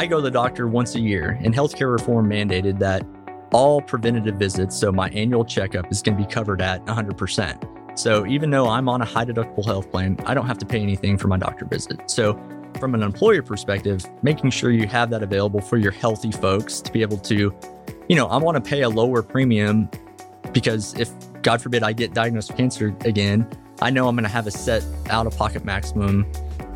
I 0.00 0.06
go 0.06 0.16
to 0.16 0.22
the 0.22 0.30
doctor 0.30 0.66
once 0.66 0.94
a 0.94 0.98
year, 0.98 1.38
and 1.42 1.54
healthcare 1.54 1.92
reform 1.92 2.30
mandated 2.30 2.78
that 2.78 3.06
all 3.52 3.82
preventative 3.82 4.36
visits, 4.36 4.74
so 4.74 4.90
my 4.90 5.10
annual 5.10 5.44
checkup, 5.44 5.92
is 5.92 6.00
going 6.00 6.16
to 6.16 6.24
be 6.24 6.26
covered 6.26 6.62
at 6.62 6.82
100%. 6.86 7.98
So 7.98 8.24
even 8.24 8.48
though 8.48 8.66
I'm 8.66 8.88
on 8.88 9.02
a 9.02 9.04
high 9.04 9.26
deductible 9.26 9.62
health 9.62 9.90
plan, 9.90 10.16
I 10.24 10.32
don't 10.32 10.46
have 10.46 10.56
to 10.56 10.64
pay 10.64 10.80
anything 10.80 11.18
for 11.18 11.28
my 11.28 11.36
doctor 11.36 11.66
visit. 11.66 12.10
So 12.10 12.32
from 12.78 12.94
an 12.94 13.02
employer 13.02 13.42
perspective, 13.42 14.02
making 14.22 14.52
sure 14.52 14.70
you 14.70 14.88
have 14.88 15.10
that 15.10 15.22
available 15.22 15.60
for 15.60 15.76
your 15.76 15.92
healthy 15.92 16.32
folks 16.32 16.80
to 16.80 16.90
be 16.90 17.02
able 17.02 17.18
to, 17.18 17.54
you 18.08 18.16
know, 18.16 18.26
I 18.28 18.38
want 18.38 18.54
to 18.54 18.66
pay 18.66 18.80
a 18.80 18.88
lower 18.88 19.22
premium 19.22 19.90
because 20.54 20.94
if 20.94 21.10
God 21.42 21.60
forbid 21.60 21.82
I 21.82 21.92
get 21.92 22.14
diagnosed 22.14 22.48
with 22.48 22.56
cancer 22.56 22.96
again, 23.04 23.46
I 23.82 23.90
know 23.90 24.08
I'm 24.08 24.16
going 24.16 24.24
to 24.24 24.30
have 24.30 24.46
a 24.46 24.50
set 24.50 24.82
out 25.10 25.26
of 25.26 25.36
pocket 25.36 25.66
maximum 25.66 26.24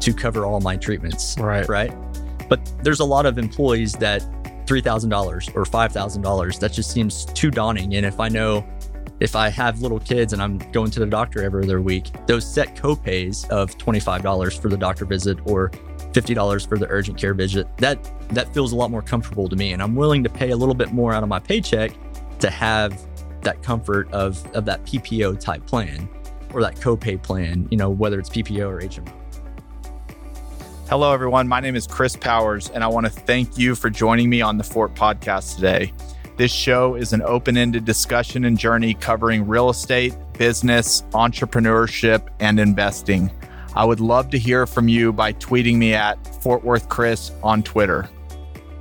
to 0.01 0.13
cover 0.13 0.45
all 0.45 0.61
my 0.61 0.77
treatments. 0.77 1.39
Right. 1.39 1.67
Right. 1.67 2.04
But 2.49 2.61
there's 2.83 3.01
a 3.01 3.05
lot 3.05 3.27
of 3.27 3.39
employees 3.39 3.93
that 3.95 4.23
$3,000 4.67 5.55
or 5.55 5.65
$5,000, 5.65 6.59
that 6.59 6.73
just 6.73 6.91
seems 6.91 7.25
too 7.27 7.51
daunting. 7.51 7.95
And 7.95 8.07
if 8.07 8.21
I 8.21 8.29
know 8.29 8.67
if 9.21 9.37
I 9.37 9.49
have 9.49 9.81
little 9.81 10.01
kids 10.01 10.33
and 10.33 10.43
I'm 10.43 10.59
going 10.73 10.91
to 10.91 11.01
the 11.01 11.07
doctor 11.07 11.43
every 11.43 11.65
other 11.65 11.81
week, 11.81 12.11
those 12.27 12.45
set 12.45 12.75
copays 12.75 13.49
of 13.49 13.77
$25 13.79 14.61
for 14.61 14.69
the 14.69 14.77
doctor 14.77 15.05
visit 15.05 15.39
or 15.45 15.71
$50 16.13 16.69
for 16.69 16.79
the 16.79 16.87
urgent 16.89 17.19
care 17.19 17.35
visit, 17.35 17.67
that 17.79 17.99
that 18.31 18.53
feels 18.53 18.73
a 18.73 18.77
lot 18.77 18.91
more 18.91 19.03
comfortable 19.03 19.49
to 19.49 19.57
me. 19.57 19.73
And 19.73 19.83
I'm 19.83 19.95
willing 19.95 20.25
to 20.25 20.31
pay 20.31 20.51
a 20.51 20.57
little 20.57 20.75
bit 20.75 20.93
more 20.93 21.13
out 21.13 21.23
of 21.23 21.29
my 21.29 21.39
paycheck 21.39 21.93
to 22.41 22.51
have 22.51 23.01
that 23.43 23.63
comfort 23.63 24.11
of, 24.13 24.45
of 24.55 24.65
that 24.65 24.85
PPO 24.85 25.39
type 25.39 25.65
plan 25.67 26.09
or 26.53 26.61
that 26.63 26.77
copay 26.77 27.21
plan, 27.21 27.69
you 27.71 27.77
know, 27.77 27.91
whether 27.91 28.19
it's 28.19 28.31
PPO 28.31 28.69
or 28.69 28.81
HMO. 28.81 29.24
Hello, 30.95 31.13
everyone. 31.13 31.49
My 31.49 31.59
name 31.59 31.75
is 31.75 31.89
Chris 31.89 32.15
Powers, 32.15 32.71
and 32.71 32.85
I 32.85 32.87
want 32.87 33.05
to 33.05 33.11
thank 33.11 33.59
you 33.59 33.75
for 33.75 33.91
joining 33.91 34.31
me 34.31 34.43
on 34.43 34.59
the 34.59 34.63
Fort 34.63 34.95
podcast 34.95 35.57
today. 35.57 35.93
This 36.37 36.53
show 36.53 36.95
is 36.95 37.13
an 37.13 37.21
open 37.23 37.57
ended 37.57 37.85
discussion 37.85 38.45
and 38.45 38.57
journey 38.57 38.95
covering 38.95 39.45
real 39.45 39.71
estate, 39.71 40.15
business, 40.39 41.03
entrepreneurship, 41.11 42.29
and 42.39 42.61
investing. 42.61 43.29
I 43.75 43.85
would 43.85 43.99
love 43.99 44.31
to 44.31 44.39
hear 44.39 44.69
from 44.69 44.87
you 44.87 45.13
by 45.13 45.33
tweeting 45.33 45.79
me 45.79 45.95
at 45.95 46.25
Fort 46.41 46.63
Worth 46.63 46.89
Chris 46.89 47.33
on 47.43 47.65
Twitter. 47.65 48.09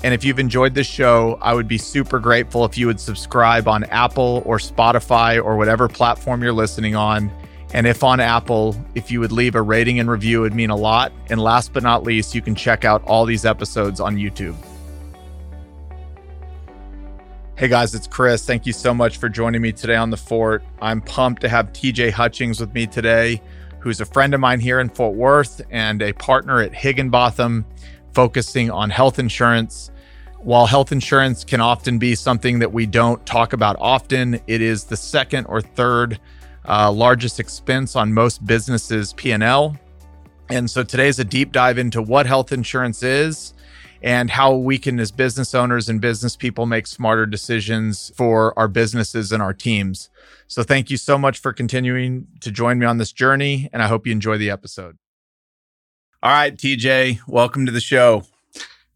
And 0.04 0.14
if 0.14 0.24
you've 0.24 0.38
enjoyed 0.38 0.76
this 0.76 0.86
show, 0.86 1.40
I 1.42 1.56
would 1.56 1.68
be 1.68 1.80
super 1.80 2.20
grateful 2.20 2.64
if 2.64 2.78
you 2.78 2.86
would 2.86 3.00
subscribe 3.00 3.68
on 3.68 3.86
Apple 3.86 4.44
or 4.46 4.60
Spotify 4.60 5.44
or 5.44 5.58
whatever 5.58 5.88
platform 5.88 6.44
you're 6.44 6.54
listening 6.54 6.96
on. 6.96 7.32
And 7.74 7.88
if 7.88 8.04
on 8.04 8.20
Apple, 8.20 8.76
if 8.94 9.10
you 9.10 9.20
would 9.20 9.32
leave 9.32 9.56
a 9.56 9.62
rating 9.62 10.00
and 10.00 10.10
review, 10.10 10.40
it 10.40 10.42
would 10.42 10.54
mean 10.54 10.70
a 10.70 10.76
lot. 10.76 11.12
And 11.32 11.42
last 11.42 11.74
but 11.74 11.82
not 11.82 12.04
least, 12.04 12.36
you 12.36 12.42
can 12.42 12.54
check 12.54 12.86
out 12.86 13.04
all 13.06 13.26
these 13.26 13.46
episodes 13.46 14.00
on 14.00 14.16
YouTube. 14.16 14.56
Hey 17.56 17.68
guys, 17.68 17.96
it's 17.96 18.06
Chris. 18.06 18.46
Thank 18.46 18.68
you 18.68 18.74
so 18.74 18.94
much 18.94 19.18
for 19.18 19.28
joining 19.28 19.62
me 19.62 19.72
today 19.72 19.96
on 19.96 20.12
the 20.12 20.18
Fort. 20.18 20.64
I'm 20.82 21.02
pumped 21.02 21.42
to 21.42 21.50
have 21.50 21.74
TJ 21.74 22.12
Hutchings 22.12 22.60
with 22.60 22.74
me 22.76 22.86
today, 22.86 23.42
who's 23.80 24.02
a 24.02 24.06
friend 24.06 24.36
of 24.36 24.40
mine 24.40 24.60
here 24.60 24.80
in 24.80 24.90
Fort 24.90 25.16
Worth 25.16 25.62
and 25.72 26.02
a 26.04 26.14
partner 26.14 26.62
at 26.62 26.76
Higginbotham, 26.76 27.66
focusing 28.14 28.70
on 28.70 28.92
health 28.92 29.18
insurance. 29.18 29.90
While 30.40 30.68
health 30.68 30.92
insurance 30.92 31.44
can 31.44 31.62
often 31.62 31.98
be 31.98 32.14
something 32.14 32.60
that 32.60 32.72
we 32.72 32.86
don't 32.86 33.26
talk 33.26 33.54
about 33.54 33.78
often, 33.80 34.40
it 34.46 34.62
is 34.62 34.84
the 34.84 34.98
second 34.98 35.46
or 35.46 35.62
third 35.62 36.20
uh, 36.68 36.92
largest 36.92 37.40
expense 37.40 37.96
on 37.96 38.14
most 38.14 38.46
businesses' 38.46 39.14
P&L. 39.14 39.78
And 40.50 40.70
so 40.70 40.84
today's 40.84 41.20
a 41.20 41.24
deep 41.24 41.52
dive 41.52 41.78
into 41.78 42.02
what 42.02 42.26
health 42.26 42.52
insurance 42.52 43.04
is 43.04 43.54
and 44.04 44.30
how 44.30 44.56
we 44.56 44.78
can, 44.78 45.00
as 45.00 45.12
business 45.12 45.56
owners 45.56 45.88
and 45.88 46.02
business 46.02 46.36
people, 46.36 46.66
make 46.66 46.86
smarter 46.86 47.26
decisions 47.26 48.12
for 48.18 48.58
our 48.60 48.68
businesses 48.68 49.32
and 49.32 49.42
our 49.42 49.54
teams. 49.54 50.10
So 50.48 50.62
thank 50.62 50.92
you 50.92 50.98
so 50.98 51.18
much 51.18 51.40
for 51.40 51.54
continuing 51.54 52.28
to 52.42 52.52
join 52.52 52.78
me 52.80 52.86
on 52.86 52.98
this 52.98 53.14
journey, 53.14 53.70
and 53.72 53.82
I 53.82 53.88
hope 53.88 54.06
you 54.06 54.12
enjoy 54.12 54.38
the 54.38 54.50
episode. 54.50 54.98
All 56.22 56.32
right, 56.32 56.56
TJ, 56.56 57.22
welcome 57.28 57.66
to 57.66 57.72
the 57.72 57.82
show. 57.82 58.24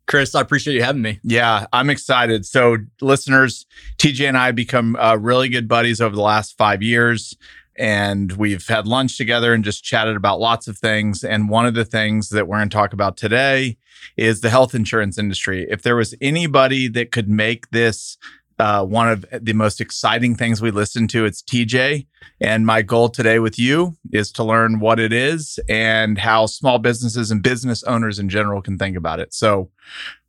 Chris, 0.08 0.34
I 0.34 0.42
appreciate 0.42 0.74
you 0.74 0.84
having 0.84 1.02
me. 1.02 1.20
Yeah, 1.22 1.68
I'm 1.74 1.90
excited. 1.90 2.46
So, 2.46 2.78
listeners, 3.02 3.66
TJ 3.98 4.28
and 4.28 4.38
I 4.38 4.52
become 4.52 4.96
uh, 4.96 5.18
really 5.20 5.50
good 5.50 5.68
buddies 5.68 6.00
over 6.00 6.16
the 6.16 6.22
last 6.22 6.58
five 6.58 6.82
years, 6.82 7.36
and 7.76 8.32
we've 8.32 8.66
had 8.66 8.88
lunch 8.88 9.18
together 9.18 9.54
and 9.54 9.66
just 9.66 9.84
chatted 9.84 10.16
about 10.16 10.40
lots 10.40 10.68
of 10.70 10.78
things. 10.78 11.26
And 11.26 11.50
one 11.50 11.66
of 11.66 11.74
the 11.74 11.84
things 11.84 12.30
that 12.30 12.48
we're 12.48 12.58
going 12.58 12.70
to 12.70 12.76
talk 12.76 12.94
about 12.94 13.18
today 13.18 13.78
is 14.16 14.40
the 14.40 14.50
health 14.50 14.74
insurance 14.74 15.18
industry. 15.18 15.68
If 15.70 15.82
there 15.82 15.98
was 15.98 16.16
anybody 16.22 16.88
that 16.88 17.12
could 17.12 17.30
make 17.30 17.70
this 17.72 18.18
uh, 18.60 18.84
one 18.84 19.08
of 19.08 19.26
the 19.32 19.54
most 19.54 19.80
exciting 19.80 20.36
things 20.36 20.62
we 20.62 20.72
listen 20.72 21.08
to, 21.10 21.26
it's 21.26 21.42
TJ. 21.44 22.08
And 22.42 22.66
my 22.66 22.82
goal 22.82 23.10
today 23.10 23.40
with 23.40 23.60
you 23.60 23.98
is 24.12 24.32
to 24.34 24.44
learn 24.44 24.80
what 24.80 25.00
it 25.00 25.14
is 25.14 25.60
and 25.70 26.18
how 26.18 26.48
small 26.48 26.80
businesses 26.80 27.30
and 27.30 27.44
business 27.44 27.84
owners 27.84 28.20
in 28.20 28.30
general 28.30 28.62
can 28.62 28.78
think 28.78 28.98
about 28.98 29.20
it. 29.20 29.34
So, 29.34 29.70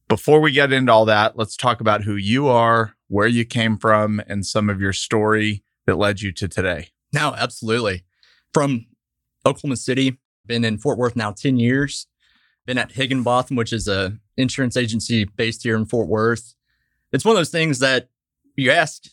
before 0.09 0.41
we 0.41 0.53
get 0.53 0.73
into 0.73 0.91
all 0.91 1.05
that, 1.05 1.37
let's 1.37 1.55
talk 1.55 1.83
about 1.83 2.05
who 2.05 2.17
you 2.17 2.49
are, 2.49 2.95
where 3.09 3.27
you 3.27 3.45
came 3.45 3.77
from, 3.77 4.23
and 4.27 4.47
some 4.47 4.71
of 4.71 4.81
your 4.81 4.95
story 4.95 5.63
that 5.85 5.97
led 5.97 6.23
you 6.23 6.33
to 6.33 6.49
today. 6.49 6.89
No, 7.13 7.35
absolutely. 7.37 8.05
From 8.55 8.87
Oklahoma 9.45 9.77
City, 9.77 10.19
been 10.47 10.65
in 10.65 10.79
Fort 10.79 10.97
Worth 10.97 11.15
now 11.15 11.33
10 11.33 11.59
years. 11.59 12.07
Been 12.65 12.79
at 12.79 12.93
Higginbotham, 12.93 13.57
which 13.57 13.73
is 13.73 13.87
a 13.87 14.19
insurance 14.37 14.79
agency 14.79 15.25
based 15.25 15.63
here 15.63 15.77
in 15.77 15.85
Fort 15.85 16.09
Worth. 16.09 16.55
It's 17.13 17.25
one 17.25 17.33
of 17.33 17.39
those 17.39 17.51
things 17.51 17.79
that 17.81 18.09
you 18.59 18.71
ask 18.71 19.05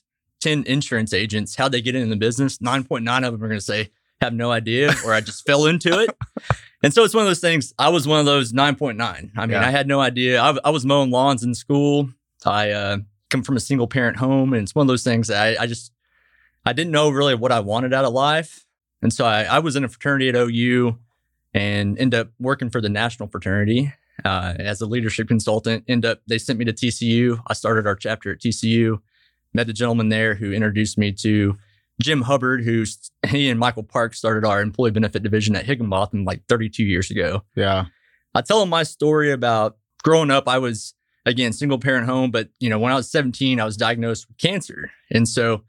10 0.42 0.64
insurance 0.66 1.14
agents 1.14 1.56
how 1.56 1.70
they 1.70 1.82
get 1.82 1.96
into 1.96 2.10
the 2.10 2.16
business, 2.16 2.58
9.9 2.60 3.18
of 3.26 3.34
them 3.34 3.44
are 3.44 3.48
going 3.48 3.60
to 3.60 3.66
say, 3.66 3.92
have 4.22 4.34
no 4.34 4.52
idea, 4.52 4.94
or 5.06 5.14
I 5.14 5.22
just 5.22 5.46
fell 5.46 5.66
into 5.66 6.00
it. 6.00 6.16
And 6.84 6.94
so 6.94 7.04
it's 7.04 7.16
one 7.16 7.24
of 7.24 7.28
those 7.28 7.40
things. 7.40 7.74
I 7.80 7.90
was 7.90 8.08
one 8.08 8.20
of 8.20 8.28
those 8.28 8.54
9.9. 8.54 9.00
I 9.02 9.42
mean, 9.42 9.50
Yeah. 9.50 9.66
I 9.66 9.72
had 9.72 9.88
no 9.88 10.02
idea. 10.02 10.40
I, 10.40 10.56
I 10.64 10.70
was 10.70 10.86
mowing 10.86 11.10
lawns 11.10 11.42
in 11.42 11.56
school. 11.56 12.10
I 12.46 12.70
uh, 12.70 12.98
come 13.32 13.42
from 13.42 13.58
a 13.58 13.60
single 13.60 13.88
parent 13.88 14.18
home, 14.18 14.54
and 14.54 14.62
it's 14.62 14.76
one 14.76 14.84
of 14.84 14.88
those 14.88 15.04
things 15.04 15.30
that 15.30 15.42
I, 15.42 15.64
I 15.64 15.66
just, 15.66 15.92
I 16.64 16.74
didn't 16.74 16.92
know 16.92 17.10
really 17.10 17.34
what 17.34 17.52
I 17.52 17.60
wanted 17.62 17.92
out 17.92 18.06
of 18.06 18.14
life. 18.14 18.68
And 19.02 19.12
so 19.12 19.26
I, 19.26 19.46
I 19.46 19.60
was 19.60 19.76
in 19.76 19.84
a 19.84 19.88
fraternity 19.88 20.30
at 20.30 20.36
OU 20.36 21.00
and 21.56 21.98
ended 21.98 22.20
up 22.20 22.28
working 22.40 22.70
for 22.70 22.82
the 22.82 22.90
national 22.90 23.30
fraternity 23.30 23.92
uh, 24.24 24.54
as 24.60 24.80
a 24.80 24.86
leadership 24.86 25.28
consultant. 25.28 25.86
End 25.88 26.06
up, 26.06 26.22
they 26.28 26.38
sent 26.38 26.60
me 26.60 26.66
to 26.66 26.74
TCU. 26.74 27.42
I 27.48 27.54
started 27.54 27.88
our 27.88 27.96
chapter 27.96 28.32
at 28.32 28.42
TCU. 28.42 29.00
Met 29.56 29.70
a 29.70 29.74
gentleman 29.74 30.10
there 30.10 30.36
who 30.36 30.52
introduced 30.52 30.98
me 30.98 31.14
to 31.14 31.58
Jim 32.02 32.24
Hubbard, 32.24 32.64
who's 32.64 33.10
he 33.26 33.50
and 33.50 33.58
Michael 33.58 33.84
Park 33.84 34.14
started 34.14 34.46
our 34.46 34.62
employee 34.62 34.92
benefit 34.92 35.24
division 35.24 35.56
at 35.56 35.66
Higginbotham 35.66 36.26
like 36.26 36.44
32 36.50 36.84
years 36.84 37.10
ago. 37.10 37.42
Yeah. 37.56 37.86
I 38.34 38.42
tell 38.42 38.62
him 38.62 38.70
my 38.70 38.84
story 38.84 39.32
about 39.32 39.78
growing 40.04 40.30
up. 40.30 40.50
I 40.50 40.58
was 40.58 40.94
again 41.26 41.54
single 41.54 41.80
parent 41.80 42.06
home, 42.06 42.32
but 42.32 42.50
you 42.60 42.70
know 42.70 42.78
when 42.78 42.92
I 42.92 42.96
was 42.96 43.10
17, 43.10 43.60
I 43.60 43.66
was 43.66 43.78
diagnosed 43.78 44.28
with 44.28 44.38
cancer, 44.38 44.92
and 45.10 45.28
so 45.28 45.64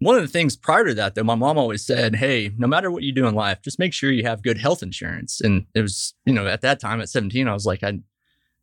one 0.00 0.14
of 0.14 0.22
the 0.22 0.28
things 0.28 0.56
prior 0.56 0.86
to 0.86 0.94
that, 0.94 1.14
though, 1.14 1.24
my 1.24 1.34
mom 1.34 1.58
always 1.58 1.84
said, 1.84 2.16
"Hey, 2.16 2.52
no 2.56 2.66
matter 2.66 2.90
what 2.90 3.02
you 3.02 3.12
do 3.12 3.26
in 3.26 3.34
life, 3.34 3.60
just 3.60 3.78
make 3.78 3.92
sure 3.92 4.10
you 4.10 4.22
have 4.22 4.42
good 4.42 4.58
health 4.58 4.82
insurance." 4.82 5.40
And 5.40 5.66
it 5.74 5.82
was 5.82 6.14
you 6.24 6.32
know 6.32 6.46
at 6.46 6.62
that 6.62 6.80
time 6.80 7.00
at 7.00 7.08
17, 7.10 7.46
I 7.46 7.52
was 7.52 7.66
like, 7.66 7.82
I. 7.82 8.00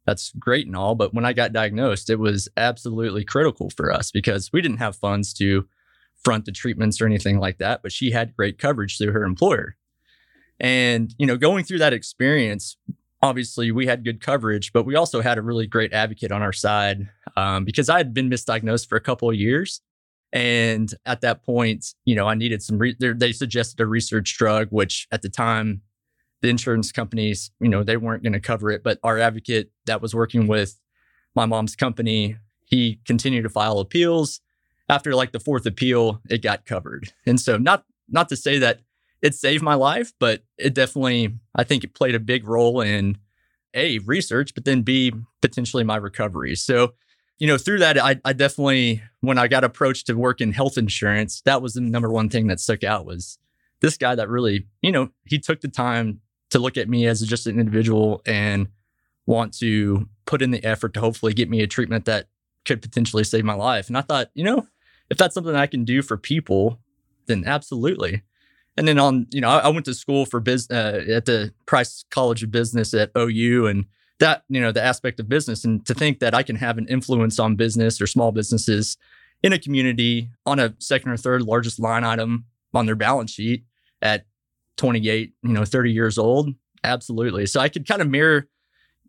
That's 0.05 0.31
great 0.37 0.67
and 0.67 0.75
all, 0.75 0.93
but 0.95 1.13
when 1.13 1.25
I 1.25 1.33
got 1.33 1.51
diagnosed, 1.51 2.09
it 2.09 2.19
was 2.19 2.47
absolutely 2.57 3.23
critical 3.23 3.69
for 3.71 3.91
us 3.91 4.11
because 4.11 4.51
we 4.53 4.61
didn't 4.61 4.77
have 4.77 4.95
funds 4.95 5.33
to 5.35 5.67
front 6.23 6.45
the 6.45 6.51
treatments 6.51 7.01
or 7.01 7.05
anything 7.05 7.39
like 7.39 7.57
that. 7.57 7.81
But 7.81 7.91
she 7.91 8.11
had 8.11 8.35
great 8.35 8.59
coverage 8.59 8.97
through 8.97 9.13
her 9.13 9.23
employer. 9.23 9.75
And, 10.59 11.13
you 11.17 11.25
know, 11.25 11.37
going 11.37 11.65
through 11.65 11.79
that 11.79 11.93
experience, 11.93 12.77
obviously 13.21 13.71
we 13.71 13.87
had 13.87 14.05
good 14.05 14.21
coverage, 14.21 14.71
but 14.73 14.85
we 14.85 14.95
also 14.95 15.21
had 15.21 15.37
a 15.37 15.41
really 15.41 15.67
great 15.67 15.91
advocate 15.91 16.31
on 16.31 16.41
our 16.41 16.53
side 16.53 17.09
um, 17.35 17.65
because 17.65 17.89
I 17.89 17.97
had 17.97 18.13
been 18.13 18.29
misdiagnosed 18.29 18.87
for 18.87 18.95
a 18.95 19.01
couple 19.01 19.29
of 19.29 19.35
years. 19.35 19.81
And 20.31 20.93
at 21.05 21.21
that 21.21 21.43
point, 21.43 21.93
you 22.05 22.15
know, 22.15 22.27
I 22.27 22.35
needed 22.35 22.61
some, 22.61 22.77
re- 22.77 22.95
they- 22.99 23.13
they 23.13 23.31
suggested 23.31 23.79
a 23.79 23.85
research 23.85 24.37
drug, 24.37 24.67
which 24.69 25.07
at 25.11 25.21
the 25.21 25.29
time, 25.29 25.81
the 26.45 26.51
insurance 26.51 26.91
companies, 26.91 27.49
you 27.59 27.67
know, 27.67 27.83
they 27.83 27.97
weren't 27.97 28.21
going 28.21 28.33
to 28.33 28.39
cover 28.39 28.69
it. 28.69 28.83
But 28.83 28.99
our 29.03 29.17
advocate 29.17 29.71
that 29.87 29.99
was 29.99 30.13
working 30.13 30.45
with 30.45 30.79
my 31.33 31.47
mom's 31.47 31.75
company, 31.75 32.37
he 32.65 32.99
continued 33.03 33.41
to 33.43 33.49
file 33.49 33.79
appeals. 33.79 34.41
After 34.87 35.15
like 35.15 35.31
the 35.31 35.39
fourth 35.39 35.65
appeal, 35.65 36.21
it 36.29 36.43
got 36.43 36.67
covered. 36.67 37.11
And 37.25 37.41
so, 37.41 37.57
not 37.57 37.85
not 38.07 38.29
to 38.29 38.35
say 38.35 38.59
that 38.59 38.81
it 39.23 39.33
saved 39.33 39.63
my 39.63 39.73
life, 39.73 40.13
but 40.19 40.43
it 40.59 40.75
definitely, 40.75 41.33
I 41.55 41.63
think 41.63 41.83
it 41.83 41.95
played 41.95 42.13
a 42.13 42.19
big 42.19 42.47
role 42.47 42.79
in 42.79 43.17
A, 43.73 43.97
research, 43.99 44.53
but 44.53 44.65
then 44.65 44.83
B, 44.83 45.11
potentially 45.41 45.83
my 45.83 45.95
recovery. 45.95 46.55
So, 46.55 46.93
you 47.39 47.47
know, 47.47 47.57
through 47.57 47.79
that, 47.79 47.97
I, 47.97 48.17
I 48.23 48.33
definitely, 48.33 49.01
when 49.21 49.39
I 49.39 49.47
got 49.47 49.63
approached 49.63 50.05
to 50.07 50.13
work 50.13 50.41
in 50.41 50.51
health 50.51 50.77
insurance, 50.77 51.41
that 51.45 51.63
was 51.63 51.73
the 51.73 51.81
number 51.81 52.11
one 52.11 52.29
thing 52.29 52.45
that 52.47 52.59
stuck 52.59 52.83
out 52.83 53.07
was 53.07 53.39
this 53.81 53.97
guy 53.97 54.13
that 54.13 54.29
really, 54.29 54.67
you 54.83 54.91
know, 54.91 55.09
he 55.25 55.39
took 55.39 55.61
the 55.61 55.67
time 55.67 56.21
to 56.49 56.59
look 56.59 56.77
at 56.77 56.89
me 56.89 57.05
as 57.07 57.21
just 57.21 57.47
an 57.47 57.59
individual 57.59 58.21
and 58.25 58.67
want 59.25 59.53
to 59.59 60.07
put 60.25 60.41
in 60.41 60.51
the 60.51 60.63
effort 60.63 60.93
to 60.93 60.99
hopefully 60.99 61.33
get 61.33 61.49
me 61.49 61.61
a 61.61 61.67
treatment 61.67 62.05
that 62.05 62.27
could 62.65 62.81
potentially 62.81 63.23
save 63.23 63.45
my 63.45 63.53
life. 63.53 63.87
And 63.87 63.97
I 63.97 64.01
thought, 64.01 64.29
you 64.33 64.43
know, 64.43 64.67
if 65.09 65.17
that's 65.17 65.33
something 65.33 65.55
I 65.55 65.67
can 65.67 65.83
do 65.83 66.01
for 66.01 66.17
people, 66.17 66.79
then 67.27 67.43
absolutely. 67.45 68.23
And 68.77 68.87
then 68.87 68.99
on, 68.99 69.27
you 69.31 69.41
know, 69.41 69.49
I, 69.49 69.59
I 69.59 69.67
went 69.69 69.85
to 69.85 69.93
school 69.93 70.25
for 70.25 70.39
business 70.39 70.77
uh, 70.77 71.11
at 71.11 71.25
the 71.25 71.53
Price 71.65 72.03
College 72.09 72.43
of 72.43 72.51
Business 72.51 72.93
at 72.93 73.11
OU, 73.17 73.67
and 73.67 73.85
that, 74.19 74.43
you 74.49 74.59
know, 74.59 74.71
the 74.71 74.83
aspect 74.83 75.19
of 75.19 75.29
business, 75.29 75.63
and 75.63 75.85
to 75.85 75.93
think 75.93 76.19
that 76.19 76.33
I 76.33 76.43
can 76.43 76.57
have 76.57 76.77
an 76.77 76.87
influence 76.87 77.39
on 77.39 77.55
business 77.55 78.01
or 78.01 78.07
small 78.07 78.31
businesses 78.31 78.97
in 79.43 79.53
a 79.53 79.59
community 79.59 80.29
on 80.45 80.59
a 80.59 80.73
second 80.79 81.11
or 81.11 81.17
third 81.17 81.41
largest 81.43 81.79
line 81.79 82.03
item 82.03 82.45
on 82.73 82.85
their 82.85 82.95
balance 82.95 83.31
sheet 83.31 83.63
at 84.01 84.25
28, 84.77 85.33
you 85.43 85.53
know, 85.53 85.65
30 85.65 85.91
years 85.91 86.17
old, 86.17 86.49
absolutely. 86.83 87.45
So 87.45 87.59
I 87.59 87.69
could 87.69 87.87
kind 87.87 88.01
of 88.01 88.09
mirror, 88.09 88.47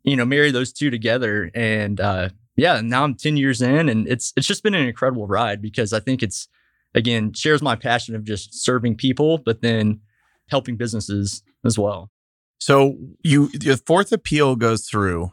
you 0.04 0.16
know, 0.16 0.24
marry 0.24 0.50
those 0.50 0.72
two 0.72 0.90
together, 0.90 1.50
and 1.54 2.00
uh, 2.00 2.28
yeah, 2.56 2.80
now 2.80 3.04
I'm 3.04 3.14
10 3.14 3.36
years 3.36 3.60
in, 3.60 3.88
and 3.88 4.08
it's 4.08 4.32
it's 4.36 4.46
just 4.46 4.62
been 4.62 4.74
an 4.74 4.86
incredible 4.86 5.26
ride 5.26 5.60
because 5.60 5.92
I 5.92 6.00
think 6.00 6.22
it's 6.22 6.48
again, 6.96 7.32
shares 7.34 7.62
my 7.62 7.76
passion 7.76 8.16
of 8.16 8.24
just 8.24 8.64
serving 8.64 8.96
people, 8.96 9.38
but 9.38 9.60
then 9.60 10.00
helping 10.48 10.76
businesses 10.76 11.42
as 11.64 11.78
well. 11.78 12.10
So 12.58 12.96
you 13.22 13.50
your 13.60 13.76
fourth 13.76 14.10
appeal 14.10 14.56
goes 14.56 14.86
through. 14.88 15.30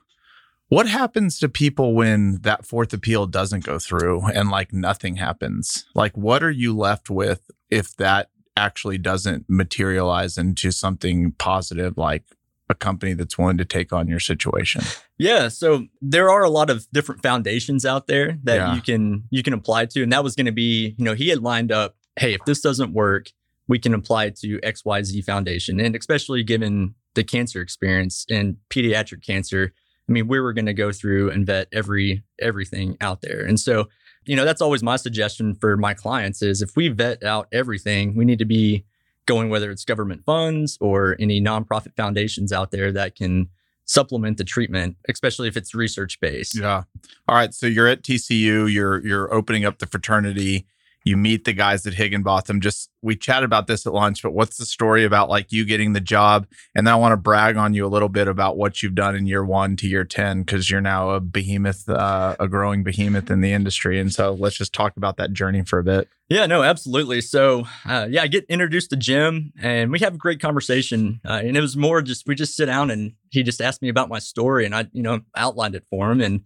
What 0.67 0.87
happens 0.87 1.39
to 1.39 1.49
people 1.49 1.93
when 1.93 2.39
that 2.41 2.65
fourth 2.65 2.93
appeal 2.93 3.27
doesn't 3.27 3.63
go 3.63 3.79
through 3.79 4.25
and 4.27 4.49
like 4.49 4.73
nothing 4.73 5.15
happens? 5.15 5.85
Like 5.95 6.17
what 6.17 6.43
are 6.43 6.51
you 6.51 6.75
left 6.75 7.09
with 7.09 7.49
if 7.69 7.95
that 7.97 8.29
actually 8.55 8.97
doesn't 8.97 9.45
materialize 9.47 10.37
into 10.37 10.71
something 10.71 11.31
positive 11.37 11.97
like 11.97 12.23
a 12.69 12.75
company 12.75 13.13
that's 13.13 13.37
willing 13.37 13.57
to 13.57 13.65
take 13.65 13.93
on 13.93 14.07
your 14.07 14.19
situation? 14.19 14.81
Yeah, 15.17 15.47
so 15.47 15.85
there 16.01 16.29
are 16.29 16.43
a 16.43 16.49
lot 16.49 16.69
of 16.69 16.87
different 16.91 17.21
foundations 17.21 17.85
out 17.85 18.07
there 18.07 18.37
that 18.43 18.55
yeah. 18.55 18.75
you 18.75 18.81
can 18.81 19.23
you 19.29 19.43
can 19.43 19.53
apply 19.53 19.85
to, 19.87 20.03
and 20.03 20.11
that 20.11 20.23
was 20.23 20.35
going 20.35 20.45
to 20.45 20.51
be, 20.51 20.95
you 20.97 21.05
know, 21.05 21.13
he 21.13 21.29
had 21.29 21.41
lined 21.41 21.71
up, 21.71 21.95
hey, 22.17 22.33
if 22.33 22.41
this 22.45 22.61
doesn't 22.61 22.93
work, 22.93 23.31
we 23.67 23.79
can 23.79 23.93
apply 23.93 24.29
to 24.29 24.59
XYZ 24.59 25.23
Foundation, 25.23 25.79
and 25.79 25.95
especially 25.95 26.43
given 26.43 26.95
the 27.13 27.23
cancer 27.23 27.61
experience 27.61 28.25
and 28.29 28.57
pediatric 28.69 29.25
cancer, 29.25 29.71
I 30.09 30.11
mean, 30.11 30.27
we 30.27 30.39
were 30.39 30.53
going 30.53 30.65
to 30.65 30.73
go 30.73 30.91
through 30.91 31.31
and 31.31 31.45
vet 31.45 31.67
every 31.71 32.23
everything 32.39 32.97
out 33.01 33.21
there, 33.21 33.45
and 33.45 33.59
so. 33.59 33.87
You 34.25 34.35
know, 34.35 34.45
that's 34.45 34.61
always 34.61 34.83
my 34.83 34.95
suggestion 34.95 35.55
for 35.55 35.77
my 35.77 35.93
clients 35.93 36.41
is 36.41 36.61
if 36.61 36.75
we 36.75 36.87
vet 36.87 37.23
out 37.23 37.47
everything, 37.51 38.15
we 38.15 38.25
need 38.25 38.39
to 38.39 38.45
be 38.45 38.85
going 39.25 39.49
whether 39.49 39.71
it's 39.71 39.85
government 39.85 40.23
funds 40.25 40.77
or 40.81 41.15
any 41.19 41.41
nonprofit 41.41 41.95
foundations 41.95 42.51
out 42.51 42.71
there 42.71 42.91
that 42.91 43.15
can 43.15 43.49
supplement 43.85 44.37
the 44.37 44.43
treatment, 44.43 44.95
especially 45.09 45.47
if 45.47 45.57
it's 45.57 45.73
research 45.75 46.19
based. 46.19 46.57
Yeah. 46.57 46.83
All 47.27 47.35
right. 47.35 47.53
So 47.53 47.67
you're 47.67 47.87
at 47.87 48.03
TCU, 48.03 48.71
you're 48.71 49.05
you're 49.05 49.33
opening 49.33 49.65
up 49.65 49.79
the 49.79 49.87
fraternity 49.87 50.65
you 51.03 51.17
meet 51.17 51.43
the 51.43 51.53
guys 51.53 51.85
at 51.85 51.93
Higginbotham. 51.93 52.61
Just 52.61 52.89
we 53.01 53.15
chat 53.15 53.43
about 53.43 53.67
this 53.67 53.85
at 53.85 53.93
lunch, 53.93 54.23
but 54.23 54.33
what's 54.33 54.57
the 54.57 54.65
story 54.65 55.03
about 55.03 55.29
like 55.29 55.51
you 55.51 55.65
getting 55.65 55.93
the 55.93 56.01
job? 56.01 56.47
And 56.73 56.87
then 56.87 56.93
I 56.93 56.97
want 56.97 57.11
to 57.11 57.17
brag 57.17 57.57
on 57.57 57.73
you 57.73 57.85
a 57.85 57.87
little 57.87 58.09
bit 58.09 58.27
about 58.27 58.57
what 58.57 58.81
you've 58.81 58.95
done 58.95 59.15
in 59.15 59.25
year 59.25 59.43
one 59.43 59.75
to 59.77 59.87
year 59.87 60.05
10, 60.05 60.43
because 60.43 60.69
you're 60.69 60.81
now 60.81 61.11
a 61.11 61.19
behemoth, 61.19 61.87
uh, 61.89 62.35
a 62.39 62.47
growing 62.47 62.83
behemoth 62.83 63.29
in 63.29 63.41
the 63.41 63.51
industry. 63.51 63.99
And 63.99 64.13
so 64.13 64.33
let's 64.33 64.57
just 64.57 64.73
talk 64.73 64.95
about 64.95 65.17
that 65.17 65.33
journey 65.33 65.63
for 65.63 65.79
a 65.79 65.83
bit. 65.83 66.07
Yeah, 66.29 66.45
no, 66.45 66.63
absolutely. 66.63 67.19
So, 67.21 67.65
uh, 67.85 68.07
yeah, 68.09 68.23
I 68.23 68.27
get 68.27 68.45
introduced 68.47 68.89
to 68.91 68.95
Jim 68.95 69.51
and 69.61 69.91
we 69.91 69.99
have 69.99 70.15
a 70.15 70.17
great 70.17 70.39
conversation. 70.39 71.19
Uh, 71.27 71.41
and 71.43 71.57
it 71.57 71.61
was 71.61 71.75
more 71.75 72.01
just, 72.01 72.25
we 72.25 72.35
just 72.35 72.55
sit 72.55 72.67
down 72.67 72.89
and 72.89 73.13
he 73.29 73.43
just 73.43 73.61
asked 73.61 73.81
me 73.81 73.89
about 73.89 74.09
my 74.09 74.19
story 74.19 74.65
and 74.65 74.73
I, 74.73 74.87
you 74.93 75.03
know, 75.03 75.19
outlined 75.35 75.75
it 75.75 75.85
for 75.89 76.11
him. 76.11 76.21
And, 76.21 76.41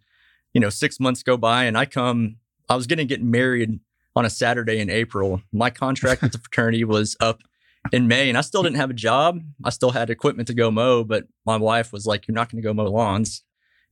you 0.54 0.60
know, 0.60 0.70
six 0.70 1.00
months 1.00 1.22
go 1.22 1.38
by 1.38 1.66
and 1.66 1.78
I 1.78 1.86
come, 1.86 2.38
I 2.68 2.76
was 2.76 2.88
going 2.88 2.98
to 2.98 3.06
get 3.06 3.24
married 3.24 3.80
on 4.18 4.26
a 4.26 4.30
Saturday 4.32 4.80
in 4.80 4.90
April. 4.90 5.42
My 5.54 5.70
contract 5.70 6.24
with 6.24 6.32
the 6.32 6.40
fraternity 6.40 6.84
was 6.84 7.16
up 7.20 7.44
in 7.92 8.08
May 8.08 8.30
and 8.30 8.38
I 8.38 8.42
still 8.42 8.64
didn't 8.64 8.78
have 8.78 8.90
a 8.90 8.96
job. 8.96 9.40
I 9.64 9.70
still 9.70 9.92
had 9.92 10.10
equipment 10.10 10.48
to 10.48 10.56
go 10.56 10.72
mow, 10.72 11.04
but 11.04 11.26
my 11.46 11.56
wife 11.56 11.94
was 11.94 12.08
like, 12.08 12.28
You're 12.28 12.34
not 12.34 12.52
going 12.52 12.62
to 12.62 12.68
go 12.68 12.74
mow 12.74 12.90
lawns. 12.90 13.44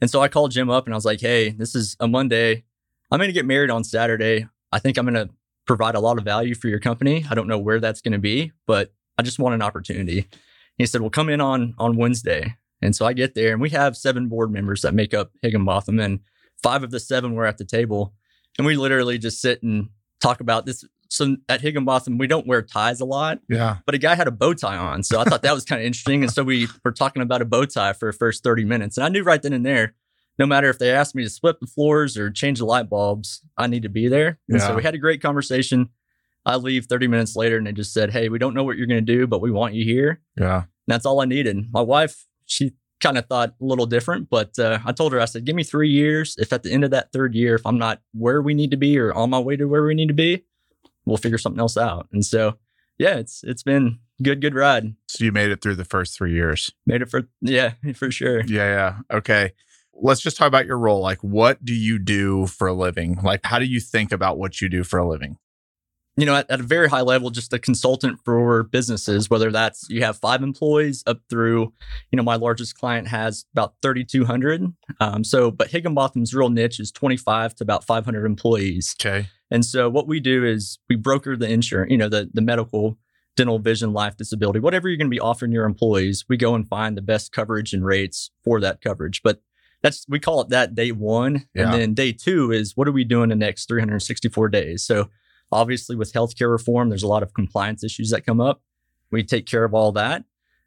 And 0.01 0.10
so 0.10 0.22
I 0.22 0.27
called 0.27 0.51
Jim 0.51 0.69
up 0.69 0.86
and 0.86 0.95
I 0.95 0.98
was 0.98 1.06
like, 1.06 1.22
Hey, 1.22 1.50
this 1.50 1.75
is 1.75 1.95
a 2.00 2.07
Monday. 2.07 2.63
I'm 3.12 3.19
going 3.19 3.30
to 3.30 3.33
get 3.33 3.45
married 3.45 3.69
on 3.69 3.83
Saturday. 3.83 4.48
I 4.72 4.80
think 4.80 4.98
I'm 4.98 5.06
going 5.06 5.27
to 5.27 5.33
provide 5.68 5.94
a 5.94 6.00
lot 6.00 6.18
of 6.18 6.24
value 6.24 6.56
for 6.56 6.69
your 6.69 6.80
company. 6.80 7.24
I 7.30 7.36
don't 7.36 7.48
know 7.48 7.60
where 7.60 7.80
that's 7.80 8.01
going 8.01 8.13
to 8.13 8.19
be, 8.19 8.51
but 8.66 8.94
I 9.19 9.22
just 9.22 9.38
want 9.38 9.54
an 9.54 9.62
opportunity. 9.62 10.27
he 10.80 10.88
said, 10.88 11.01
Well, 11.01 11.12
come 11.12 11.30
in 11.30 11.39
on 11.39 11.75
on 11.77 11.98
Wednesday. 11.98 12.56
And 12.81 12.95
so 12.95 13.06
I 13.06 13.13
get 13.13 13.36
there 13.36 13.54
and 13.54 13.62
we 13.62 13.69
have 13.69 13.95
seven 13.95 14.27
board 14.27 14.51
members 14.51 14.81
that 14.81 14.95
make 14.95 15.13
up 15.13 15.31
Higginbotham 15.44 16.00
and 16.00 16.22
five 16.63 16.83
of 16.83 16.89
the 16.89 17.00
seven 17.00 17.36
were 17.36 17.45
at 17.45 17.60
the 17.60 17.63
table. 17.63 18.13
And 18.57 18.66
we 18.66 18.75
literally 18.75 19.18
just 19.18 19.39
sit 19.39 19.62
and 19.62 19.89
talk 20.21 20.39
about 20.39 20.65
this. 20.65 20.83
So 21.09 21.38
at 21.47 21.62
Higginbotham, 21.62 22.17
we 22.17 22.27
don't 22.27 22.47
wear 22.47 22.62
ties 22.62 23.00
a 23.00 23.06
lot. 23.06 23.39
Yeah. 23.47 23.77
But 23.85 23.95
a 23.95 23.97
guy 23.97 24.15
had 24.15 24.27
a 24.27 24.31
bow 24.31 24.53
tie 24.53 24.77
on. 24.77 25.03
So 25.03 25.19
I 25.19 25.23
thought 25.23 25.44
that 25.44 25.53
was 25.53 25.65
kind 25.65 25.81
of 25.81 25.85
interesting. 25.85 26.23
And 26.23 26.31
so 26.31 26.44
we 26.44 26.67
were 26.83 26.91
talking 26.91 27.21
about 27.21 27.41
a 27.41 27.45
bow 27.45 27.65
tie 27.65 27.94
for 27.94 28.12
the 28.12 28.17
first 28.17 28.44
30 28.44 28.65
minutes. 28.65 28.97
And 28.97 29.06
I 29.06 29.09
knew 29.09 29.23
right 29.23 29.41
then 29.41 29.53
and 29.53 29.65
there, 29.65 29.94
no 30.38 30.45
matter 30.45 30.69
if 30.69 30.79
they 30.79 30.91
asked 30.91 31.15
me 31.15 31.23
to 31.23 31.29
split 31.29 31.59
the 31.59 31.67
floors 31.67 32.17
or 32.17 32.29
change 32.29 32.59
the 32.59 32.65
light 32.65 32.89
bulbs, 32.89 33.41
I 33.57 33.67
need 33.67 33.83
to 33.83 33.89
be 33.89 34.07
there. 34.07 34.39
And 34.50 34.59
yeah. 34.59 34.67
so 34.67 34.75
we 34.75 34.83
had 34.83 34.95
a 34.95 35.00
great 35.00 35.21
conversation. 35.21 35.89
I 36.45 36.57
leave 36.57 36.85
30 36.85 37.07
minutes 37.07 37.35
later 37.35 37.57
and 37.57 37.65
they 37.65 37.71
just 37.71 37.94
said, 37.94 38.12
Hey, 38.12 38.29
we 38.29 38.38
don't 38.38 38.53
know 38.53 38.63
what 38.63 38.77
you're 38.77 38.88
going 38.88 39.06
to 39.06 39.13
do, 39.13 39.27
but 39.27 39.41
we 39.41 39.51
want 39.51 39.73
you 39.73 39.85
here. 39.85 40.21
Yeah. 40.38 40.57
And 40.57 40.65
that's 40.88 41.06
all 41.06 41.21
I 41.21 41.25
needed. 41.25 41.71
My 41.71 41.81
wife, 41.81 42.25
she 42.45 42.73
kind 43.05 43.17
of 43.17 43.27
thought 43.27 43.53
a 43.61 43.63
little 43.63 43.85
different, 43.85 44.29
but 44.29 44.57
uh, 44.57 44.79
I 44.83 44.91
told 44.91 45.13
her, 45.13 45.21
I 45.21 45.25
said, 45.25 45.45
give 45.45 45.55
me 45.55 45.63
three 45.63 45.89
years. 45.89 46.35
If 46.39 46.51
at 46.51 46.63
the 46.63 46.71
end 46.71 46.83
of 46.83 46.91
that 46.91 47.11
third 47.11 47.35
year, 47.35 47.55
if 47.55 47.65
I'm 47.65 47.77
not 47.77 48.01
where 48.13 48.41
we 48.41 48.53
need 48.53 48.71
to 48.71 48.77
be 48.77 48.97
or 48.97 49.13
on 49.13 49.29
my 49.29 49.39
way 49.39 49.55
to 49.55 49.65
where 49.65 49.83
we 49.83 49.93
need 49.93 50.07
to 50.07 50.13
be, 50.13 50.43
we'll 51.05 51.17
figure 51.17 51.37
something 51.37 51.59
else 51.59 51.77
out. 51.77 52.07
And 52.11 52.25
so, 52.25 52.55
yeah, 52.97 53.15
it's 53.15 53.43
it's 53.43 53.63
been 53.63 53.99
good, 54.23 54.41
good 54.41 54.55
ride. 54.55 54.95
So 55.07 55.23
you 55.23 55.31
made 55.31 55.51
it 55.51 55.61
through 55.61 55.75
the 55.75 55.85
first 55.85 56.17
three 56.17 56.33
years. 56.33 56.71
Made 56.87 57.01
it 57.03 57.09
for 57.09 57.27
yeah, 57.41 57.73
for 57.95 58.09
sure. 58.09 58.41
Yeah, 58.45 58.95
yeah. 59.09 59.17
Okay. 59.17 59.53
Let's 59.93 60.19
just 60.19 60.35
talk 60.35 60.47
about 60.47 60.65
your 60.65 60.77
role. 60.77 61.01
Like, 61.01 61.19
what 61.19 61.63
do 61.63 61.73
you 61.73 61.99
do 61.99 62.47
for 62.47 62.67
a 62.67 62.73
living? 62.73 63.19
Like, 63.23 63.41
how 63.45 63.59
do 63.59 63.65
you 63.65 63.79
think 63.79 64.11
about 64.11 64.37
what 64.37 64.59
you 64.59 64.67
do 64.67 64.83
for 64.83 64.99
a 64.99 65.07
living? 65.07 65.37
You 66.17 66.25
know, 66.25 66.35
at, 66.35 66.50
at, 66.50 66.62
a 66.62 66.63
very 66.63 66.88
high 66.88 67.01
level, 67.01 67.29
just 67.29 67.51
a 67.51 67.59
consultant 67.59 68.19
for 68.23 68.63
businesses, 68.63 69.29
whether 69.29 69.51
that's 69.51 69.85
you 69.89 70.01
have 70.03 70.17
five 70.17 70.41
employees 70.41 71.03
up 71.06 71.19
through, 71.29 71.73
you 72.12 72.17
know, 72.17 72.23
my 72.23 72.35
largest 72.35 72.77
client 72.77 73.07
has 73.09 73.45
about 73.53 73.73
3,200. 73.81 74.73
Um, 75.01 75.23
so, 75.23 75.51
but 75.51 75.69
Higginbotham's 75.69 76.33
real 76.33 76.50
niche 76.50 76.79
is 76.79 76.91
25 76.91 77.55
to 77.55 77.63
about 77.63 77.84
500 77.84 78.25
employees. 78.25 78.95
Okay. 79.00 79.27
And 79.51 79.65
so 79.65 79.89
what 79.89 80.07
we 80.07 80.19
do 80.19 80.45
is 80.45 80.79
we 80.89 80.95
broker 80.95 81.36
the 81.36 81.50
insurance, 81.50 81.91
you 81.91 81.98
know, 81.98 82.10
the, 82.10 82.29
the 82.34 82.41
medical, 82.41 82.98
dental, 83.36 83.60
vision, 83.60 83.91
life, 83.91 84.15
disability, 84.15 84.60
whatever 84.60 84.88
you're 84.88 84.98
going 84.98 85.10
to 85.10 85.15
be 85.15 85.19
offering 85.19 85.51
your 85.51 85.65
employees, 85.65 86.24
we 86.29 86.38
go 86.38 86.55
and 86.55 86.67
find 86.67 86.98
the 86.98 87.01
best 87.01 87.34
coverage 87.34 87.74
and 87.74 87.86
rates 87.86 88.31
for 88.43 88.62
that 88.62 88.79
coverage. 88.79 89.22
But 89.22 89.41
that's, 89.84 90.05
we 90.07 90.19
call 90.19 90.41
it 90.41 90.50
that 90.50 90.75
day 90.75 90.91
one. 90.91 91.48
Yeah. 91.53 91.65
And 91.65 91.74
then 91.74 91.93
day 91.93 92.13
two 92.13 92.51
is 92.51 92.77
what 92.77 92.88
are 92.88 92.93
we 92.93 93.03
doing 93.03 93.29
the 93.29 93.36
next 93.36 93.67
364 93.67 94.48
days? 94.48 94.86
So, 94.86 95.10
Obviously, 95.51 95.95
with 95.95 96.13
healthcare 96.13 96.51
reform, 96.51 96.89
there's 96.89 97.03
a 97.03 97.07
lot 97.07 97.23
of 97.23 97.33
compliance 97.33 97.83
issues 97.83 98.09
that 98.09 98.25
come 98.25 98.41
up. 98.41 98.61
We 99.11 99.23
take 99.23 99.45
care 99.45 99.63
of 99.63 99.73
all 99.73 99.91
that. 99.93 100.23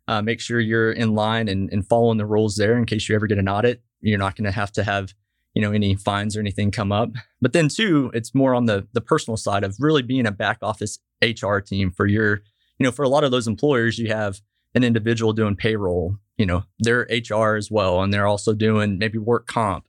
Uh, 0.06 0.22
make 0.22 0.40
sure 0.40 0.58
you're 0.58 0.92
in 0.92 1.14
line 1.14 1.48
and, 1.48 1.70
and 1.70 1.86
following 1.86 2.16
the 2.16 2.24
rules 2.26 2.56
there 2.56 2.78
in 2.78 2.86
case 2.86 3.08
you 3.08 3.14
ever 3.14 3.26
get 3.26 3.38
an 3.38 3.48
audit. 3.48 3.82
You're 4.00 4.18
not 4.18 4.36
going 4.36 4.46
to 4.46 4.52
have 4.52 4.72
to 4.72 4.84
have 4.84 5.12
you 5.54 5.62
know 5.62 5.72
any 5.72 5.94
fines 5.94 6.36
or 6.36 6.40
anything 6.40 6.70
come 6.70 6.92
up. 6.92 7.10
But 7.40 7.52
then 7.52 7.68
too, 7.68 8.10
it's 8.14 8.34
more 8.34 8.54
on 8.54 8.66
the 8.66 8.86
the 8.92 9.00
personal 9.00 9.36
side 9.36 9.64
of 9.64 9.76
really 9.80 10.02
being 10.02 10.26
a 10.26 10.32
back 10.32 10.58
office 10.62 10.98
HR 11.22 11.58
team 11.58 11.90
for 11.90 12.06
your 12.06 12.42
you 12.78 12.84
know 12.84 12.92
for 12.92 13.02
a 13.02 13.08
lot 13.08 13.24
of 13.24 13.30
those 13.30 13.48
employers 13.48 13.98
you 13.98 14.08
have 14.08 14.40
an 14.74 14.84
individual 14.84 15.32
doing 15.32 15.56
payroll, 15.56 16.16
you 16.36 16.46
know, 16.46 16.62
they're 16.78 17.08
HR 17.10 17.56
as 17.56 17.70
well 17.70 18.02
and 18.02 18.12
they're 18.12 18.26
also 18.26 18.52
doing 18.52 18.98
maybe 18.98 19.18
work 19.18 19.46
comp 19.46 19.86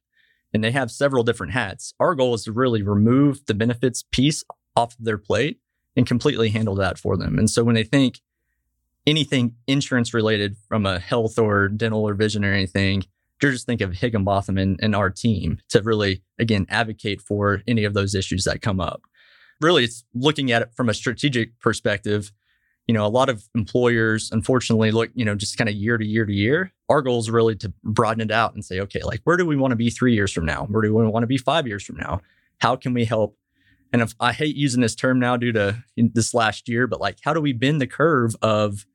and 0.53 0.63
they 0.63 0.71
have 0.71 0.89
several 0.89 1.23
different 1.23 1.53
hats. 1.53 1.93
Our 1.99 2.15
goal 2.15 2.33
is 2.33 2.43
to 2.45 2.51
really 2.51 2.81
remove 2.81 3.45
the 3.45 3.53
benefits 3.53 4.03
piece 4.11 4.43
off 4.79 4.95
their 4.97 5.17
plate 5.17 5.59
and 5.95 6.07
completely 6.07 6.49
handle 6.49 6.75
that 6.75 6.97
for 6.97 7.17
them. 7.17 7.37
And 7.37 7.49
so 7.49 7.63
when 7.63 7.75
they 7.75 7.83
think 7.83 8.21
anything 9.05 9.55
insurance 9.67 10.13
related 10.13 10.55
from 10.67 10.85
a 10.85 10.99
health 10.99 11.37
or 11.37 11.67
dental 11.67 12.07
or 12.07 12.13
vision 12.13 12.45
or 12.45 12.53
anything, 12.53 13.03
you're 13.41 13.51
just 13.51 13.65
think 13.65 13.81
of 13.81 13.93
Higginbotham 13.93 14.57
and, 14.57 14.79
and 14.81 14.95
our 14.95 15.09
team 15.09 15.59
to 15.69 15.81
really, 15.81 16.21
again, 16.37 16.65
advocate 16.69 17.21
for 17.21 17.61
any 17.67 17.83
of 17.83 17.93
those 17.93 18.15
issues 18.15 18.43
that 18.43 18.61
come 18.61 18.79
up. 18.79 19.01
Really, 19.61 19.83
it's 19.83 20.03
looking 20.13 20.51
at 20.51 20.61
it 20.61 20.71
from 20.75 20.89
a 20.89 20.93
strategic 20.93 21.59
perspective. 21.59 22.31
You 22.87 22.93
know, 22.93 23.05
a 23.05 23.07
lot 23.07 23.29
of 23.29 23.43
employers, 23.55 24.29
unfortunately, 24.31 24.91
look, 24.91 25.09
you 25.13 25.25
know, 25.25 25.35
just 25.35 25.57
kind 25.57 25.69
of 25.69 25.75
year 25.75 25.97
to 25.97 26.05
year 26.05 26.25
to 26.25 26.33
year. 26.33 26.73
Our 26.89 27.01
goal 27.01 27.19
is 27.19 27.29
really 27.29 27.55
to 27.57 27.73
broaden 27.83 28.21
it 28.21 28.31
out 28.31 28.53
and 28.53 28.65
say, 28.65 28.79
okay, 28.81 29.01
like, 29.03 29.21
where 29.25 29.37
do 29.37 29.45
we 29.45 29.55
want 29.55 29.71
to 29.71 29.75
be 29.75 29.89
three 29.89 30.13
years 30.13 30.31
from 30.31 30.45
now? 30.45 30.65
Where 30.65 30.81
do 30.81 30.93
we 30.93 31.05
want 31.05 31.23
to 31.23 31.27
be 31.27 31.37
five 31.37 31.67
years 31.67 31.83
from 31.83 31.97
now? 31.97 32.21
How 32.59 32.75
can 32.75 32.93
we 32.93 33.05
help 33.05 33.37
and 33.91 34.01
if 34.01 34.13
I 34.19 34.33
hate 34.33 34.55
using 34.55 34.81
this 34.81 34.95
term 34.95 35.19
now 35.19 35.37
due 35.37 35.51
to 35.53 35.83
this 35.97 36.33
last 36.33 36.67
year, 36.69 36.87
but 36.87 37.01
like, 37.01 37.17
how 37.23 37.33
do 37.33 37.41
we 37.41 37.53
bend 37.53 37.81
the 37.81 37.87
curve 37.87 38.35
of, 38.41 38.85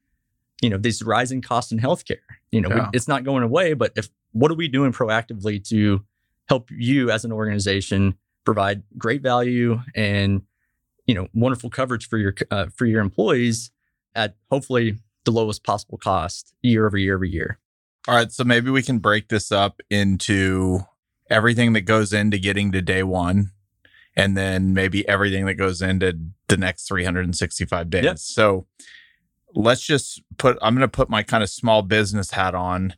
you 0.63 0.71
know, 0.71 0.79
these 0.79 1.03
rising 1.03 1.43
costs 1.43 1.73
in 1.73 1.79
healthcare? 1.79 2.19
You 2.53 2.61
know, 2.61 2.69
yeah. 2.69 2.75
we, 2.75 2.89
it's 2.93 3.09
not 3.09 3.25
going 3.25 3.43
away, 3.43 3.75
but 3.75 3.93
if 3.97 4.09
what 4.33 4.51
are 4.51 4.57
we 4.57 4.69
doing 4.69 4.93
proactively 4.93 5.67
to 5.69 6.05
help 6.49 6.71
you 6.71 7.11
as 7.11 7.25
an 7.25 7.33
organization 7.33 8.17
provide 8.45 8.83
great 8.99 9.23
value 9.23 9.81
and 9.95 10.43
you 11.07 11.15
know 11.15 11.29
wonderful 11.33 11.71
coverage 11.71 12.09
for 12.09 12.19
your 12.19 12.35
uh, 12.51 12.67
for 12.75 12.85
your 12.85 13.01
employees 13.01 13.71
at 14.15 14.37
hopefully 14.51 14.99
the 15.25 15.31
lowest 15.31 15.65
possible 15.65 15.99
cost 15.99 16.55
year 16.63 16.87
over 16.87 16.99
year 16.99 17.15
over 17.15 17.25
year. 17.25 17.59
All 18.07 18.15
right, 18.15 18.31
so 18.31 18.45
maybe 18.45 18.71
we 18.71 18.83
can 18.83 18.99
break 18.99 19.29
this 19.29 19.51
up 19.51 19.81
into 19.89 20.81
everything 21.31 21.73
that 21.73 21.83
goes 21.83 22.13
into 22.13 22.39
getting 22.39 22.71
to 22.73 22.83
day 22.83 23.03
1 23.03 23.51
and 24.17 24.37
then 24.37 24.75
maybe 24.75 25.07
everything 25.09 25.47
that 25.47 25.55
goes 25.55 25.83
into 25.83 26.19
the 26.49 26.57
next 26.57 26.87
365 26.89 27.91
days. 27.91 28.05
Yep. 28.05 28.19
So 28.19 28.67
let's 29.55 29.83
just 29.83 30.23
put 30.39 30.59
I'm 30.63 30.75
going 30.75 30.83
to 30.83 30.89
put 30.89 31.11
my 31.11 31.23
kind 31.23 31.43
of 31.43 31.51
small 31.51 31.83
business 31.83 32.31
hat 32.33 32.55
on. 32.55 32.95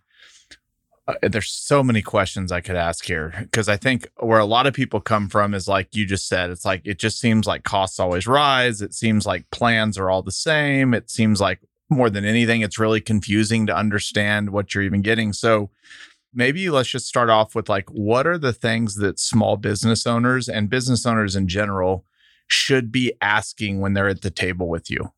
Uh, 1.09 1.15
there's 1.23 1.51
so 1.51 1.85
many 1.85 2.03
questions 2.03 2.51
I 2.51 2.61
could 2.61 2.75
ask 2.75 3.05
here 3.05 3.33
because 3.39 3.69
I 3.69 3.77
think 3.77 4.09
where 4.17 4.41
a 4.41 4.45
lot 4.45 4.67
of 4.67 4.75
people 4.75 5.01
come 5.01 5.29
from 5.29 5.55
is 5.55 5.69
like 5.69 5.95
you 5.95 6.05
just 6.05 6.27
said 6.27 6.51
it's 6.51 6.65
like 6.65 6.83
it 6.85 6.99
just 6.99 7.21
seems 7.21 7.47
like 7.47 7.63
costs 7.63 8.01
always 8.01 8.27
rise 8.27 8.83
it 8.83 8.93
seems 8.93 9.25
like 9.25 9.49
plans 9.53 9.99
are 9.99 10.11
all 10.11 10.23
the 10.23 10.33
same 10.33 10.95
it 10.95 11.09
seems 11.09 11.41
like 11.41 11.61
more 11.89 12.11
than 12.11 12.25
anything 12.25 12.61
it's 12.61 12.81
really 12.81 13.01
confusing 13.01 13.67
to 13.67 13.77
understand 13.77 14.51
what 14.51 14.75
you're 14.75 14.83
even 14.83 15.01
getting 15.01 15.33
so 15.33 15.71
maybe 16.35 16.69
let's 16.71 16.89
just 16.89 17.07
start 17.07 17.31
off 17.31 17.55
with 17.55 17.69
like 17.69 17.89
what 17.91 18.27
are 18.27 18.39
the 18.39 18.53
things 18.53 18.97
that 18.97 19.19
small 19.19 19.57
business 19.57 20.07
owners 20.07 20.49
and 20.49 20.71
business 20.71 21.07
owners 21.07 21.37
in 21.37 21.49
general 21.49 22.05
should 22.49 22.93
be 22.93 23.13
asking 23.21 23.81
when 23.81 23.95
they're 23.95 24.09
at 24.09 24.23
the 24.23 24.31
table 24.31 24.69
with 24.69 24.91
you 24.91 25.13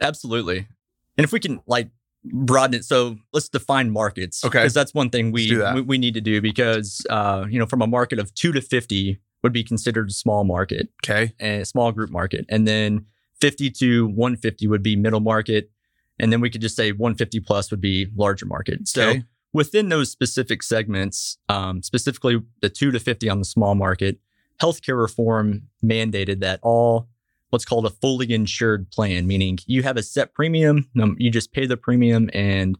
Absolutely. 0.00 0.68
And 1.16 1.24
if 1.24 1.32
we 1.32 1.40
can 1.40 1.60
like 1.66 1.90
broaden 2.24 2.74
it, 2.74 2.84
so 2.84 3.16
let's 3.32 3.48
define 3.48 3.90
markets. 3.90 4.44
Okay. 4.44 4.60
Because 4.60 4.74
that's 4.74 4.94
one 4.94 5.10
thing 5.10 5.32
we, 5.32 5.56
we 5.74 5.80
we 5.80 5.98
need 5.98 6.14
to 6.14 6.20
do 6.20 6.40
because 6.40 7.04
uh, 7.10 7.46
you 7.48 7.58
know, 7.58 7.66
from 7.66 7.82
a 7.82 7.86
market 7.86 8.18
of 8.18 8.34
two 8.34 8.52
to 8.52 8.60
fifty 8.60 9.18
would 9.42 9.52
be 9.52 9.62
considered 9.62 10.10
a 10.10 10.12
small 10.12 10.44
market 10.44 10.88
okay 11.04 11.32
and 11.38 11.62
a 11.62 11.64
small 11.64 11.92
group 11.92 12.10
market. 12.10 12.44
And 12.48 12.66
then 12.66 13.06
50 13.40 13.70
to 13.70 14.06
150 14.08 14.66
would 14.66 14.82
be 14.82 14.96
middle 14.96 15.20
market. 15.20 15.70
And 16.18 16.32
then 16.32 16.40
we 16.40 16.50
could 16.50 16.60
just 16.60 16.74
say 16.74 16.90
150 16.90 17.38
plus 17.40 17.70
would 17.70 17.80
be 17.80 18.08
larger 18.16 18.46
market. 18.46 18.88
So 18.88 19.10
Okay. 19.10 19.22
Within 19.52 19.88
those 19.88 20.10
specific 20.10 20.62
segments, 20.62 21.38
um, 21.48 21.82
specifically 21.82 22.40
the 22.60 22.68
two 22.68 22.90
to 22.90 22.98
50 23.00 23.28
on 23.28 23.38
the 23.38 23.44
small 23.44 23.74
market, 23.74 24.18
healthcare 24.60 25.00
reform 25.00 25.62
mandated 25.82 26.40
that 26.40 26.60
all 26.62 27.08
what's 27.50 27.64
called 27.64 27.86
a 27.86 27.90
fully 27.90 28.32
insured 28.32 28.90
plan, 28.90 29.26
meaning 29.26 29.58
you 29.66 29.82
have 29.82 29.96
a 29.96 30.02
set 30.02 30.34
premium, 30.34 30.88
um, 31.00 31.16
you 31.18 31.30
just 31.30 31.52
pay 31.52 31.66
the 31.66 31.76
premium 31.76 32.28
and 32.34 32.76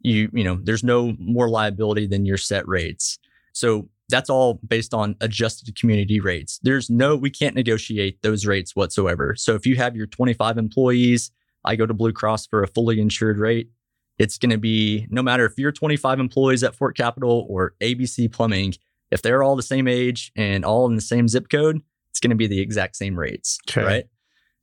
you, 0.00 0.30
you 0.32 0.44
know, 0.44 0.58
there's 0.62 0.84
no 0.84 1.14
more 1.18 1.48
liability 1.48 2.06
than 2.06 2.24
your 2.24 2.38
set 2.38 2.66
rates. 2.66 3.18
So 3.52 3.88
that's 4.08 4.30
all 4.30 4.60
based 4.66 4.94
on 4.94 5.16
adjusted 5.20 5.78
community 5.78 6.20
rates. 6.20 6.58
There's 6.62 6.88
no, 6.88 7.16
we 7.16 7.30
can't 7.30 7.54
negotiate 7.54 8.22
those 8.22 8.46
rates 8.46 8.74
whatsoever. 8.74 9.34
So 9.36 9.54
if 9.54 9.66
you 9.66 9.76
have 9.76 9.96
your 9.96 10.06
25 10.06 10.56
employees, 10.56 11.30
I 11.64 11.76
go 11.76 11.84
to 11.84 11.92
Blue 11.92 12.12
Cross 12.12 12.46
for 12.46 12.62
a 12.62 12.68
fully 12.68 13.00
insured 13.00 13.38
rate. 13.38 13.68
It's 14.18 14.38
going 14.38 14.50
to 14.50 14.58
be 14.58 15.06
no 15.10 15.22
matter 15.22 15.44
if 15.44 15.58
you're 15.58 15.72
25 15.72 16.20
employees 16.20 16.62
at 16.62 16.74
Fort 16.74 16.96
Capital 16.96 17.46
or 17.48 17.74
ABC 17.80 18.30
Plumbing, 18.32 18.74
if 19.10 19.22
they're 19.22 19.42
all 19.42 19.56
the 19.56 19.62
same 19.62 19.88
age 19.88 20.32
and 20.36 20.64
all 20.64 20.86
in 20.86 20.94
the 20.94 21.00
same 21.00 21.28
zip 21.28 21.48
code, 21.48 21.80
it's 22.10 22.20
going 22.20 22.30
to 22.30 22.36
be 22.36 22.46
the 22.46 22.60
exact 22.60 22.96
same 22.96 23.18
rates. 23.18 23.58
Okay. 23.70 23.84
Right. 23.84 24.04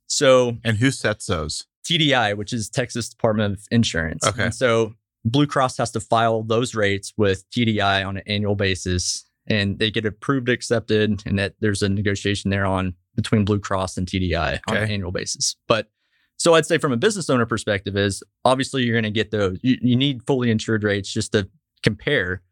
So 0.06 0.58
and 0.64 0.76
who 0.76 0.90
sets 0.90 1.26
those 1.26 1.66
TDI, 1.84 2.36
which 2.36 2.52
is 2.52 2.68
Texas 2.68 3.08
Department 3.08 3.54
of 3.54 3.66
Insurance. 3.70 4.26
Okay. 4.26 4.44
And 4.44 4.54
so 4.54 4.94
Blue 5.24 5.46
Cross 5.46 5.78
has 5.78 5.90
to 5.92 6.00
file 6.00 6.42
those 6.42 6.74
rates 6.74 7.12
with 7.16 7.48
TDI 7.50 8.06
on 8.06 8.18
an 8.18 8.22
annual 8.26 8.54
basis 8.54 9.24
and 9.48 9.78
they 9.78 9.90
get 9.90 10.04
approved, 10.04 10.48
accepted, 10.48 11.22
and 11.24 11.38
that 11.38 11.54
there's 11.60 11.82
a 11.82 11.88
negotiation 11.88 12.50
there 12.50 12.66
on 12.66 12.94
between 13.14 13.44
Blue 13.44 13.60
Cross 13.60 13.96
and 13.96 14.06
TDI 14.06 14.58
on 14.68 14.76
an 14.76 14.90
annual 14.90 15.12
basis. 15.12 15.56
But 15.68 15.88
so 16.36 16.54
I'd 16.54 16.66
say 16.66 16.78
from 16.78 16.92
a 16.92 16.96
business 16.96 17.30
owner 17.30 17.46
perspective 17.46 17.96
is 17.96 18.22
obviously 18.44 18.82
you're 18.82 18.94
going 18.94 19.04
to 19.04 19.10
get 19.10 19.30
those. 19.30 19.58
You, 19.62 19.78
you 19.80 19.96
need 19.96 20.22
fully 20.26 20.50
insured 20.50 20.84
rates 20.84 21.12
just 21.12 21.32
to 21.32 21.48
compare. 21.82 22.42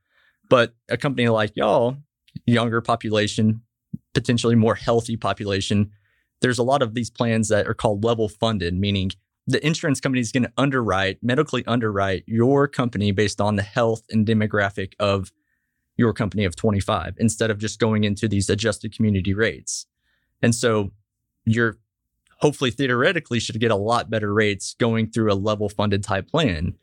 But 0.49 0.75
a 0.89 0.97
company 0.97 1.29
like 1.29 1.53
y'all, 1.55 1.97
younger 2.47 2.81
population, 2.81 3.63
potentially 4.15 4.55
more 4.55 4.75
healthy 4.75 5.17
population, 5.17 5.91
there's 6.41 6.59
a 6.59 6.63
lot 6.63 6.83
of 6.83 6.95
these 6.95 7.11
plans 7.11 7.49
that 7.49 7.67
are 7.67 7.75
called 7.75 8.05
level 8.05 8.29
funded, 8.29 8.75
meaning 8.75 9.11
the 9.47 9.65
insurance 9.67 10.01
company 10.01 10.21
is 10.21 10.33
going 10.33 10.45
to 10.45 10.53
underwrite, 10.57 11.19
medically 11.23 11.65
underwrite 11.67 12.25
your 12.27 12.67
company 12.67 13.13
based 13.13 13.41
on 13.41 13.57
the 13.57 13.63
health 13.63 14.03
and 14.11 14.27
demographic 14.27 14.93
of 14.99 15.33
your 15.97 16.13
company 16.13 16.45
of 16.45 16.57
25 16.57 17.15
instead 17.19 17.51
of 17.51 17.59
just 17.59 17.79
going 17.79 18.05
into 18.05 18.27
these 18.29 18.49
adjusted 18.49 18.95
community 18.95 19.35
rates. 19.35 19.87
And 20.43 20.55
so 20.55 20.91
you're 21.45 21.79
hopefully 22.45 22.71
theoretically 22.71 23.41
should 23.41 23.59
get 23.59 23.71
a 23.71 23.77
lot 23.77 24.11
better 24.11 24.35
rates 24.35 24.77
going 24.79 25.11
through 25.11 25.33
a 25.33 25.35
level 25.35 25.71
funded 25.71 26.05
type 26.05 26.29
plan. 26.29 26.75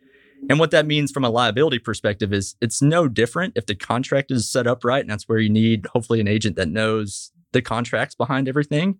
And 0.49 0.57
what 0.57 0.71
that 0.71 0.87
means 0.87 1.11
from 1.11 1.23
a 1.23 1.29
liability 1.29 1.77
perspective 1.77 2.33
is 2.33 2.55
it's 2.59 2.81
no 2.81 3.07
different 3.07 3.53
if 3.55 3.67
the 3.67 3.75
contract 3.75 4.31
is 4.31 4.49
set 4.49 4.65
up 4.65 4.83
right. 4.83 5.01
And 5.01 5.11
that's 5.11 5.29
where 5.29 5.37
you 5.37 5.51
need 5.51 5.85
hopefully 5.93 6.19
an 6.19 6.27
agent 6.27 6.55
that 6.55 6.67
knows 6.67 7.31
the 7.51 7.61
contracts 7.61 8.15
behind 8.15 8.49
everything. 8.49 8.97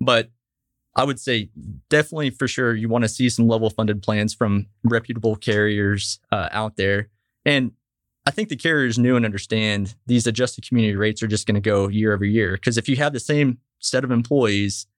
But 0.00 0.32
I 0.96 1.04
would 1.04 1.20
say 1.20 1.50
definitely 1.90 2.30
for 2.30 2.48
sure 2.48 2.74
you 2.74 2.88
want 2.88 3.04
to 3.04 3.08
see 3.08 3.28
some 3.28 3.46
level 3.46 3.70
funded 3.70 4.02
plans 4.02 4.34
from 4.34 4.66
reputable 4.82 5.36
carriers 5.36 6.18
uh, 6.32 6.48
out 6.50 6.74
there. 6.74 7.08
And 7.44 7.70
I 8.26 8.32
think 8.32 8.48
the 8.48 8.56
carriers 8.56 8.98
knew 8.98 9.14
and 9.14 9.24
understand 9.24 9.94
these 10.06 10.26
adjusted 10.26 10.66
community 10.66 10.96
rates 10.96 11.22
are 11.22 11.28
just 11.28 11.46
going 11.46 11.54
to 11.54 11.60
go 11.60 11.86
year 11.86 12.12
over 12.12 12.24
year. 12.24 12.54
Because 12.54 12.76
if 12.76 12.88
you 12.88 12.96
have 12.96 13.12
the 13.12 13.20
same 13.20 13.58
set 13.78 14.02
of 14.02 14.10
employees, 14.10 14.88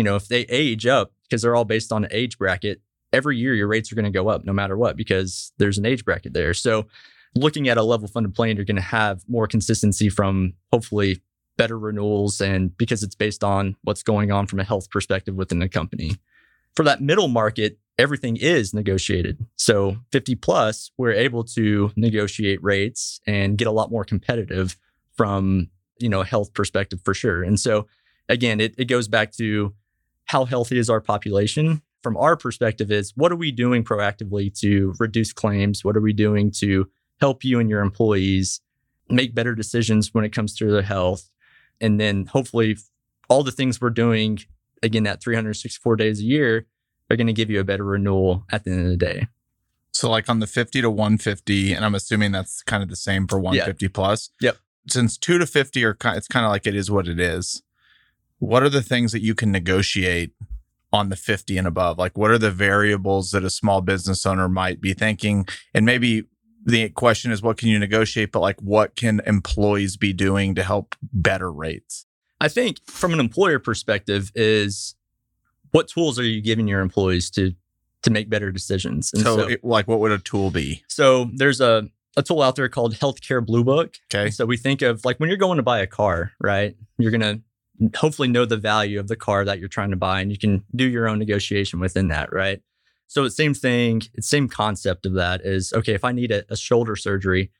you 0.00 0.04
know, 0.04 0.16
if 0.16 0.28
they 0.28 0.46
age 0.48 0.86
up, 0.86 1.12
because 1.24 1.42
they're 1.42 1.54
all 1.54 1.66
based 1.66 1.92
on 1.92 2.04
an 2.04 2.10
age 2.10 2.38
bracket, 2.38 2.80
every 3.12 3.36
year 3.36 3.54
your 3.54 3.66
rates 3.66 3.92
are 3.92 3.94
going 3.94 4.06
to 4.06 4.10
go 4.10 4.28
up 4.28 4.46
no 4.46 4.52
matter 4.54 4.74
what, 4.74 4.96
because 4.96 5.52
there's 5.58 5.76
an 5.76 5.84
age 5.84 6.06
bracket 6.06 6.32
there. 6.32 6.54
So 6.54 6.86
looking 7.34 7.68
at 7.68 7.76
a 7.76 7.82
level 7.82 8.08
funded 8.08 8.34
plan, 8.34 8.56
you're 8.56 8.64
going 8.64 8.76
to 8.76 8.82
have 8.82 9.20
more 9.28 9.46
consistency 9.46 10.08
from 10.08 10.54
hopefully 10.72 11.20
better 11.58 11.78
renewals 11.78 12.40
and 12.40 12.74
because 12.78 13.02
it's 13.02 13.14
based 13.14 13.44
on 13.44 13.76
what's 13.82 14.02
going 14.02 14.32
on 14.32 14.46
from 14.46 14.58
a 14.58 14.64
health 14.64 14.88
perspective 14.88 15.34
within 15.34 15.58
the 15.58 15.68
company. 15.68 16.16
For 16.74 16.82
that 16.84 17.02
middle 17.02 17.28
market, 17.28 17.78
everything 17.98 18.38
is 18.38 18.72
negotiated. 18.72 19.44
So 19.56 19.98
50 20.12 20.36
plus, 20.36 20.92
we're 20.96 21.12
able 21.12 21.44
to 21.44 21.92
negotiate 21.94 22.64
rates 22.64 23.20
and 23.26 23.58
get 23.58 23.68
a 23.68 23.70
lot 23.70 23.90
more 23.90 24.06
competitive 24.06 24.78
from, 25.14 25.68
you 25.98 26.08
know, 26.08 26.22
a 26.22 26.24
health 26.24 26.54
perspective 26.54 27.02
for 27.04 27.12
sure. 27.12 27.42
And 27.42 27.60
so 27.60 27.86
again, 28.30 28.60
it, 28.60 28.74
it 28.78 28.86
goes 28.86 29.08
back 29.08 29.32
to 29.32 29.74
how 30.30 30.44
healthy 30.44 30.78
is 30.78 30.88
our 30.88 31.00
population? 31.00 31.82
From 32.04 32.16
our 32.16 32.36
perspective 32.36 32.92
is 32.92 33.12
what 33.16 33.32
are 33.32 33.36
we 33.36 33.50
doing 33.50 33.82
proactively 33.82 34.56
to 34.60 34.94
reduce 35.00 35.32
claims? 35.32 35.84
What 35.84 35.96
are 35.96 36.00
we 36.00 36.12
doing 36.12 36.52
to 36.58 36.88
help 37.20 37.42
you 37.42 37.58
and 37.58 37.68
your 37.68 37.80
employees 37.80 38.60
make 39.08 39.34
better 39.34 39.56
decisions 39.56 40.14
when 40.14 40.24
it 40.24 40.30
comes 40.30 40.54
to 40.58 40.70
their 40.70 40.82
health? 40.82 41.28
And 41.80 41.98
then 41.98 42.26
hopefully 42.26 42.76
all 43.28 43.42
the 43.42 43.50
things 43.50 43.80
we're 43.80 43.90
doing, 43.90 44.38
again, 44.84 45.02
that 45.02 45.20
364 45.20 45.96
days 45.96 46.20
a 46.20 46.24
year 46.24 46.66
are 47.10 47.16
going 47.16 47.26
to 47.26 47.32
give 47.32 47.50
you 47.50 47.58
a 47.58 47.64
better 47.64 47.84
renewal 47.84 48.44
at 48.52 48.62
the 48.62 48.70
end 48.70 48.82
of 48.82 48.86
the 48.86 48.96
day. 48.96 49.26
So 49.90 50.08
like 50.08 50.28
on 50.28 50.38
the 50.38 50.46
50 50.46 50.80
to 50.82 50.90
150, 50.90 51.72
and 51.72 51.84
I'm 51.84 51.96
assuming 51.96 52.30
that's 52.30 52.62
kind 52.62 52.84
of 52.84 52.88
the 52.88 52.94
same 52.94 53.26
for 53.26 53.40
150 53.40 53.88
plus. 53.88 54.30
Yep. 54.40 54.58
Since 54.88 55.18
two 55.18 55.38
to 55.38 55.46
50 55.46 55.84
are 55.84 55.94
kind, 55.94 56.16
it's 56.16 56.28
kind 56.28 56.46
of 56.46 56.52
like 56.52 56.68
it 56.68 56.76
is 56.76 56.88
what 56.88 57.08
it 57.08 57.18
is. 57.18 57.64
What 58.40 58.62
are 58.62 58.68
the 58.68 58.82
things 58.82 59.12
that 59.12 59.22
you 59.22 59.34
can 59.34 59.52
negotiate 59.52 60.32
on 60.92 61.08
the 61.08 61.16
50 61.16 61.56
and 61.56 61.66
above? 61.68 61.96
Like 61.98 62.18
what 62.18 62.30
are 62.32 62.38
the 62.38 62.50
variables 62.50 63.30
that 63.30 63.44
a 63.44 63.50
small 63.50 63.80
business 63.80 64.26
owner 64.26 64.48
might 64.48 64.80
be 64.80 64.92
thinking? 64.92 65.46
And 65.72 65.86
maybe 65.86 66.24
the 66.66 66.88
question 66.90 67.30
is 67.30 67.42
what 67.42 67.56
can 67.58 67.68
you 67.68 67.78
negotiate, 67.78 68.32
but 68.32 68.40
like 68.40 68.60
what 68.60 68.96
can 68.96 69.20
employees 69.24 69.96
be 69.96 70.12
doing 70.12 70.54
to 70.56 70.62
help 70.62 70.96
better 71.12 71.50
rates? 71.52 72.06
I 72.40 72.48
think 72.48 72.78
from 72.86 73.12
an 73.12 73.20
employer 73.20 73.58
perspective 73.58 74.32
is 74.34 74.96
what 75.70 75.88
tools 75.88 76.18
are 76.18 76.24
you 76.24 76.40
giving 76.40 76.66
your 76.66 76.80
employees 76.80 77.30
to 77.32 77.54
to 78.02 78.10
make 78.10 78.30
better 78.30 78.50
decisions? 78.50 79.12
And 79.12 79.22
So, 79.22 79.36
so, 79.36 79.48
it, 79.48 79.62
like 79.62 79.86
what 79.86 80.00
would 80.00 80.10
a 80.10 80.18
tool 80.18 80.50
be? 80.50 80.82
so 80.88 81.30
there's 81.34 81.60
a 81.60 81.88
a 82.16 82.22
tool 82.24 82.42
out 82.42 82.56
there 82.56 82.68
called 82.68 82.94
Healthcare 82.94 83.44
Blue 83.44 83.62
Book. 83.62 83.96
Okay. 84.12 84.30
So 84.30 84.44
we 84.44 84.56
think 84.56 84.82
of 84.82 85.04
like 85.04 85.20
when 85.20 85.28
you're 85.28 85.38
going 85.38 85.58
to 85.58 85.62
buy 85.62 85.78
a 85.80 85.86
car, 85.86 86.32
right? 86.40 86.74
You're 86.98 87.12
going 87.12 87.20
to 87.20 87.40
hopefully 87.96 88.28
know 88.28 88.44
the 88.44 88.56
value 88.56 89.00
of 89.00 89.08
the 89.08 89.16
car 89.16 89.44
that 89.44 89.58
you're 89.58 89.68
trying 89.68 89.90
to 89.90 89.96
buy 89.96 90.20
and 90.20 90.30
you 90.30 90.38
can 90.38 90.64
do 90.74 90.84
your 90.84 91.08
own 91.08 91.18
negotiation 91.18 91.80
within 91.80 92.08
that, 92.08 92.32
right? 92.32 92.60
So 93.06 93.24
it's 93.24 93.36
same 93.36 93.54
thing, 93.54 94.02
same 94.20 94.48
concept 94.48 95.06
of 95.06 95.14
that 95.14 95.40
is 95.44 95.72
okay, 95.72 95.94
if 95.94 96.04
I 96.04 96.12
need 96.12 96.30
a, 96.30 96.44
a 96.48 96.56
shoulder 96.56 96.96
surgery, 96.96 97.50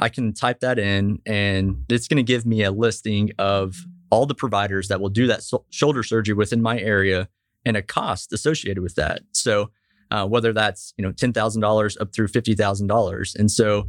I 0.00 0.08
can 0.08 0.32
type 0.32 0.60
that 0.60 0.78
in 0.78 1.20
and 1.26 1.84
it's 1.88 2.08
going 2.08 2.18
to 2.18 2.22
give 2.22 2.46
me 2.46 2.62
a 2.62 2.70
listing 2.70 3.32
of 3.38 3.76
all 4.10 4.26
the 4.26 4.34
providers 4.34 4.88
that 4.88 5.00
will 5.00 5.08
do 5.08 5.26
that 5.26 5.42
so- 5.42 5.64
shoulder 5.70 6.02
surgery 6.02 6.34
within 6.34 6.62
my 6.62 6.78
area 6.78 7.28
and 7.66 7.76
a 7.76 7.82
cost 7.82 8.32
associated 8.32 8.82
with 8.82 8.94
that. 8.94 9.22
So 9.32 9.70
uh, 10.10 10.26
whether 10.26 10.52
that's 10.52 10.94
you 10.96 11.04
know 11.04 11.12
ten 11.12 11.32
thousand 11.32 11.60
dollars 11.60 11.96
up 11.98 12.14
through 12.14 12.28
fifty 12.28 12.54
thousand 12.54 12.86
dollars. 12.86 13.34
And 13.34 13.50
so, 13.50 13.86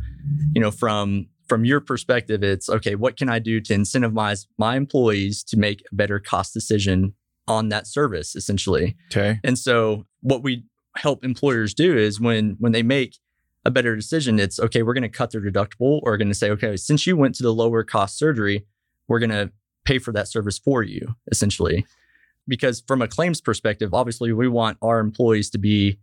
you 0.53 0.61
know, 0.61 0.71
from 0.71 1.27
from 1.49 1.65
your 1.65 1.81
perspective, 1.81 2.43
it's 2.43 2.69
okay. 2.69 2.95
What 2.95 3.17
can 3.17 3.27
I 3.27 3.39
do 3.39 3.59
to 3.59 3.73
incentivize 3.73 4.45
my 4.57 4.77
employees 4.77 5.43
to 5.45 5.57
make 5.57 5.83
a 5.91 5.95
better 5.95 6.19
cost 6.19 6.53
decision 6.53 7.15
on 7.47 7.69
that 7.69 7.87
service, 7.87 8.35
essentially? 8.35 8.95
Okay. 9.07 9.39
And 9.43 9.57
so, 9.57 10.05
what 10.21 10.43
we 10.43 10.63
help 10.95 11.25
employers 11.25 11.73
do 11.73 11.97
is 11.97 12.19
when 12.19 12.55
when 12.59 12.71
they 12.71 12.83
make 12.83 13.17
a 13.65 13.71
better 13.71 13.95
decision, 13.95 14.39
it's 14.39 14.59
okay. 14.59 14.83
We're 14.83 14.93
going 14.93 15.01
to 15.03 15.09
cut 15.09 15.31
their 15.31 15.41
deductible, 15.41 15.99
or 16.03 16.15
going 16.17 16.29
to 16.29 16.35
say, 16.35 16.49
okay, 16.51 16.77
since 16.77 17.05
you 17.05 17.17
went 17.17 17.35
to 17.35 17.43
the 17.43 17.53
lower 17.53 17.83
cost 17.83 18.17
surgery, 18.17 18.65
we're 19.07 19.19
going 19.19 19.31
to 19.31 19.51
pay 19.85 19.99
for 19.99 20.11
that 20.13 20.27
service 20.27 20.57
for 20.57 20.83
you, 20.83 21.15
essentially. 21.31 21.85
Because 22.47 22.81
from 22.87 23.01
a 23.01 23.07
claims 23.07 23.41
perspective, 23.41 23.93
obviously, 23.93 24.31
we 24.31 24.47
want 24.47 24.77
our 24.81 24.99
employees 24.99 25.49
to 25.51 25.57
be 25.57 25.99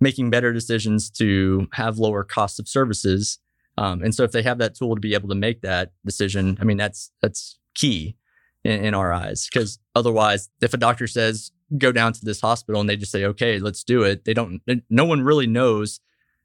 making 0.00 0.30
better 0.30 0.52
decisions 0.52 1.10
to 1.10 1.68
have 1.72 1.98
lower 1.98 2.22
cost 2.24 2.60
of 2.60 2.68
services. 2.68 3.38
Um, 3.78 4.02
and 4.02 4.12
so 4.12 4.24
if 4.24 4.32
they 4.32 4.42
have 4.42 4.58
that 4.58 4.74
tool 4.74 4.96
to 4.96 5.00
be 5.00 5.14
able 5.14 5.28
to 5.28 5.36
make 5.36 5.60
that 5.60 5.92
decision, 6.04 6.58
I 6.60 6.64
mean, 6.64 6.76
that's 6.76 7.12
that's 7.22 7.60
key 7.76 8.16
in, 8.64 8.86
in 8.86 8.94
our 8.94 9.12
eyes. 9.12 9.48
Because 9.50 9.78
otherwise, 9.94 10.50
if 10.60 10.74
a 10.74 10.78
doctor 10.78 11.06
says 11.06 11.52
go 11.76 11.92
down 11.92 12.12
to 12.14 12.24
this 12.24 12.40
hospital 12.40 12.80
and 12.80 12.90
they 12.90 12.96
just 12.96 13.12
say, 13.12 13.24
okay, 13.24 13.60
let's 13.60 13.84
do 13.84 14.02
it, 14.02 14.24
they 14.24 14.34
don't. 14.34 14.60
No 14.90 15.04
one 15.04 15.22
really 15.22 15.46
knows 15.46 16.00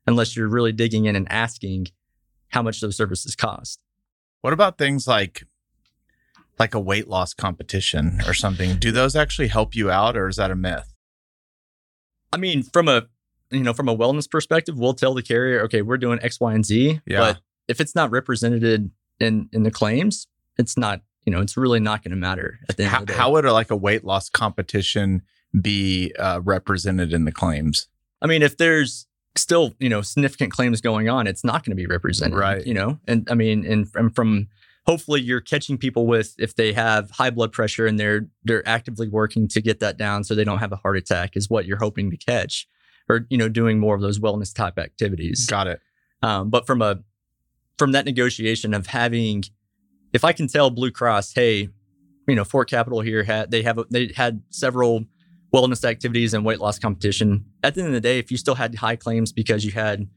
unless 0.06 0.36
you're 0.36 0.48
really 0.48 0.72
digging 0.72 1.06
in 1.06 1.16
and 1.16 1.32
asking 1.32 1.88
how 2.50 2.62
much 2.62 2.82
those 2.82 2.96
services 2.96 3.36
cost. 3.36 3.82
What 4.42 4.54
about 4.54 4.78
things 4.78 5.08
like 5.08 5.44
like 6.60 6.76
a 6.76 6.80
weight 6.80 7.08
loss 7.08 7.34
competition 7.34 8.22
or 8.28 8.36
something? 8.36 8.78
Do 8.78 8.92
those 8.92 9.16
actually 9.16 9.48
help 9.48 9.76
you 9.76 9.90
out, 9.90 10.16
or 10.16 10.28
is 10.28 10.36
that 10.36 10.52
a 10.52 10.56
myth? 10.56 10.94
I 12.32 12.38
mean, 12.38 12.62
from 12.62 12.88
a 12.88 13.08
you 13.54 13.64
know, 13.64 13.74
from 13.74 13.88
a 13.88 13.96
wellness 13.96 14.30
perspective, 14.30 14.78
we'll 14.78 14.94
tell 14.94 15.14
the 15.14 15.22
carrier, 15.22 15.62
okay, 15.64 15.82
we're 15.82 15.98
doing 15.98 16.20
X, 16.22 16.40
Y, 16.40 16.54
and 16.54 16.66
Z. 16.66 17.02
Yeah. 17.06 17.20
But 17.20 17.40
if 17.68 17.80
it's 17.80 17.96
not 17.96 18.12
represented 18.12 18.92
in 19.20 19.50
in 19.52 19.64
the 19.64 19.72
claims, 19.72 20.28
it's 20.58 20.78
not, 20.78 21.02
you 21.26 21.32
know, 21.32 21.40
it's 21.40 21.56
really 21.56 21.80
not 21.80 22.04
going 22.04 22.12
to 22.12 22.18
matter 22.18 22.60
at 22.70 22.78
the 22.78 22.84
end 22.84 22.92
How, 22.92 23.00
of 23.00 23.08
the 23.08 23.14
day. 23.14 23.20
how 23.20 23.32
would 23.32 23.46
a, 23.46 23.54
like 23.54 23.72
a 23.72 23.76
weight 23.76 24.04
loss 24.04 24.30
competition 24.30 25.22
be 25.60 26.14
uh, 26.20 26.42
represented 26.44 27.14
in 27.14 27.26
the 27.26 27.32
claims? 27.32 27.88
I 28.22 28.28
mean, 28.28 28.42
if 28.42 28.58
there's 28.58 29.08
still, 29.36 29.74
you 29.80 29.90
know, 29.90 30.02
significant 30.02 30.52
claims 30.52 30.82
going 30.82 31.10
on, 31.10 31.28
it's 31.28 31.44
not 31.44 31.64
going 31.64 31.72
to 31.72 31.76
be 31.76 31.86
represented. 31.86 32.38
Right. 32.38 32.66
You 32.66 32.74
know, 32.74 33.00
and 33.08 33.28
I 33.30 33.36
mean, 33.36 33.66
and 33.66 33.90
from, 33.90 34.10
from 34.12 34.48
hopefully 34.86 35.22
you're 35.22 35.42
catching 35.42 35.78
people 35.78 36.06
with 36.06 36.36
if 36.38 36.56
they 36.56 36.74
have 36.74 37.12
high 37.12 37.30
blood 37.30 37.52
pressure 37.52 37.86
and 37.86 38.00
they're 38.00 38.28
they're 38.44 38.68
actively 38.68 39.08
working 39.08 39.48
to 39.48 39.62
get 39.62 39.80
that 39.80 39.98
down 39.98 40.24
so 40.24 40.36
they 40.36 40.44
don't 40.44 40.60
have 40.60 40.72
a 40.72 40.78
heart 40.78 40.98
attack 40.98 41.36
is 41.36 41.50
what 41.50 41.66
you're 41.66 41.78
hoping 41.78 42.12
to 42.12 42.18
catch. 42.18 42.68
Or, 43.10 43.26
you 43.30 43.38
know, 43.38 43.50
doing 43.50 43.80
more 43.80 43.96
of 43.96 44.02
those 44.02 44.20
wellness 44.20 44.54
type 44.54 44.80
activities. 44.80 45.46
Got 45.46 45.68
it. 45.68 45.82
Um, 46.22 46.50
but 46.50 46.66
from 46.66 46.82
a 46.82 47.00
from 47.78 47.92
that 47.92 48.06
negotiation 48.06 48.74
of 48.74 48.88
having, 48.88 49.44
if 50.14 50.24
I 50.24 50.32
can 50.32 50.48
tell 50.48 50.70
Blue 50.70 50.92
Cross, 50.92 51.34
hey, 51.34 51.70
you 52.28 52.36
know, 52.36 52.46
Fort 52.46 52.70
Capital 52.70 53.02
here 53.02 53.24
had 53.24 53.52
they 53.52 53.62
have 53.64 53.80
they 53.90 54.12
had 54.16 54.42
several 54.50 55.06
wellness 55.54 55.84
activities 55.84 56.34
and 56.34 56.44
weight 56.44 56.60
loss 56.60 56.80
competition. 56.80 57.46
At 57.64 57.76
the 57.76 57.82
end 57.82 57.90
of 57.90 57.94
the 57.94 58.02
day, 58.02 58.20
if 58.20 58.32
you 58.32 58.38
still 58.38 58.56
had 58.56 58.74
high 58.76 58.96
claims 58.96 59.32
because 59.32 59.64
you 59.64 59.72
had 59.72 60.08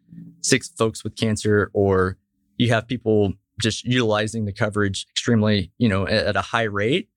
six 0.40 0.68
folks 0.68 1.04
with 1.04 1.16
cancer 1.16 1.70
or 1.74 2.16
you 2.56 2.70
have 2.70 2.86
people 2.86 3.34
just 3.60 3.84
utilizing 3.84 4.44
the 4.44 4.52
coverage 4.52 5.06
extremely, 5.10 5.72
you 5.78 5.88
know, 5.88 6.06
at, 6.06 6.26
at 6.26 6.36
a 6.36 6.40
high 6.40 6.62
rate, 6.62 7.10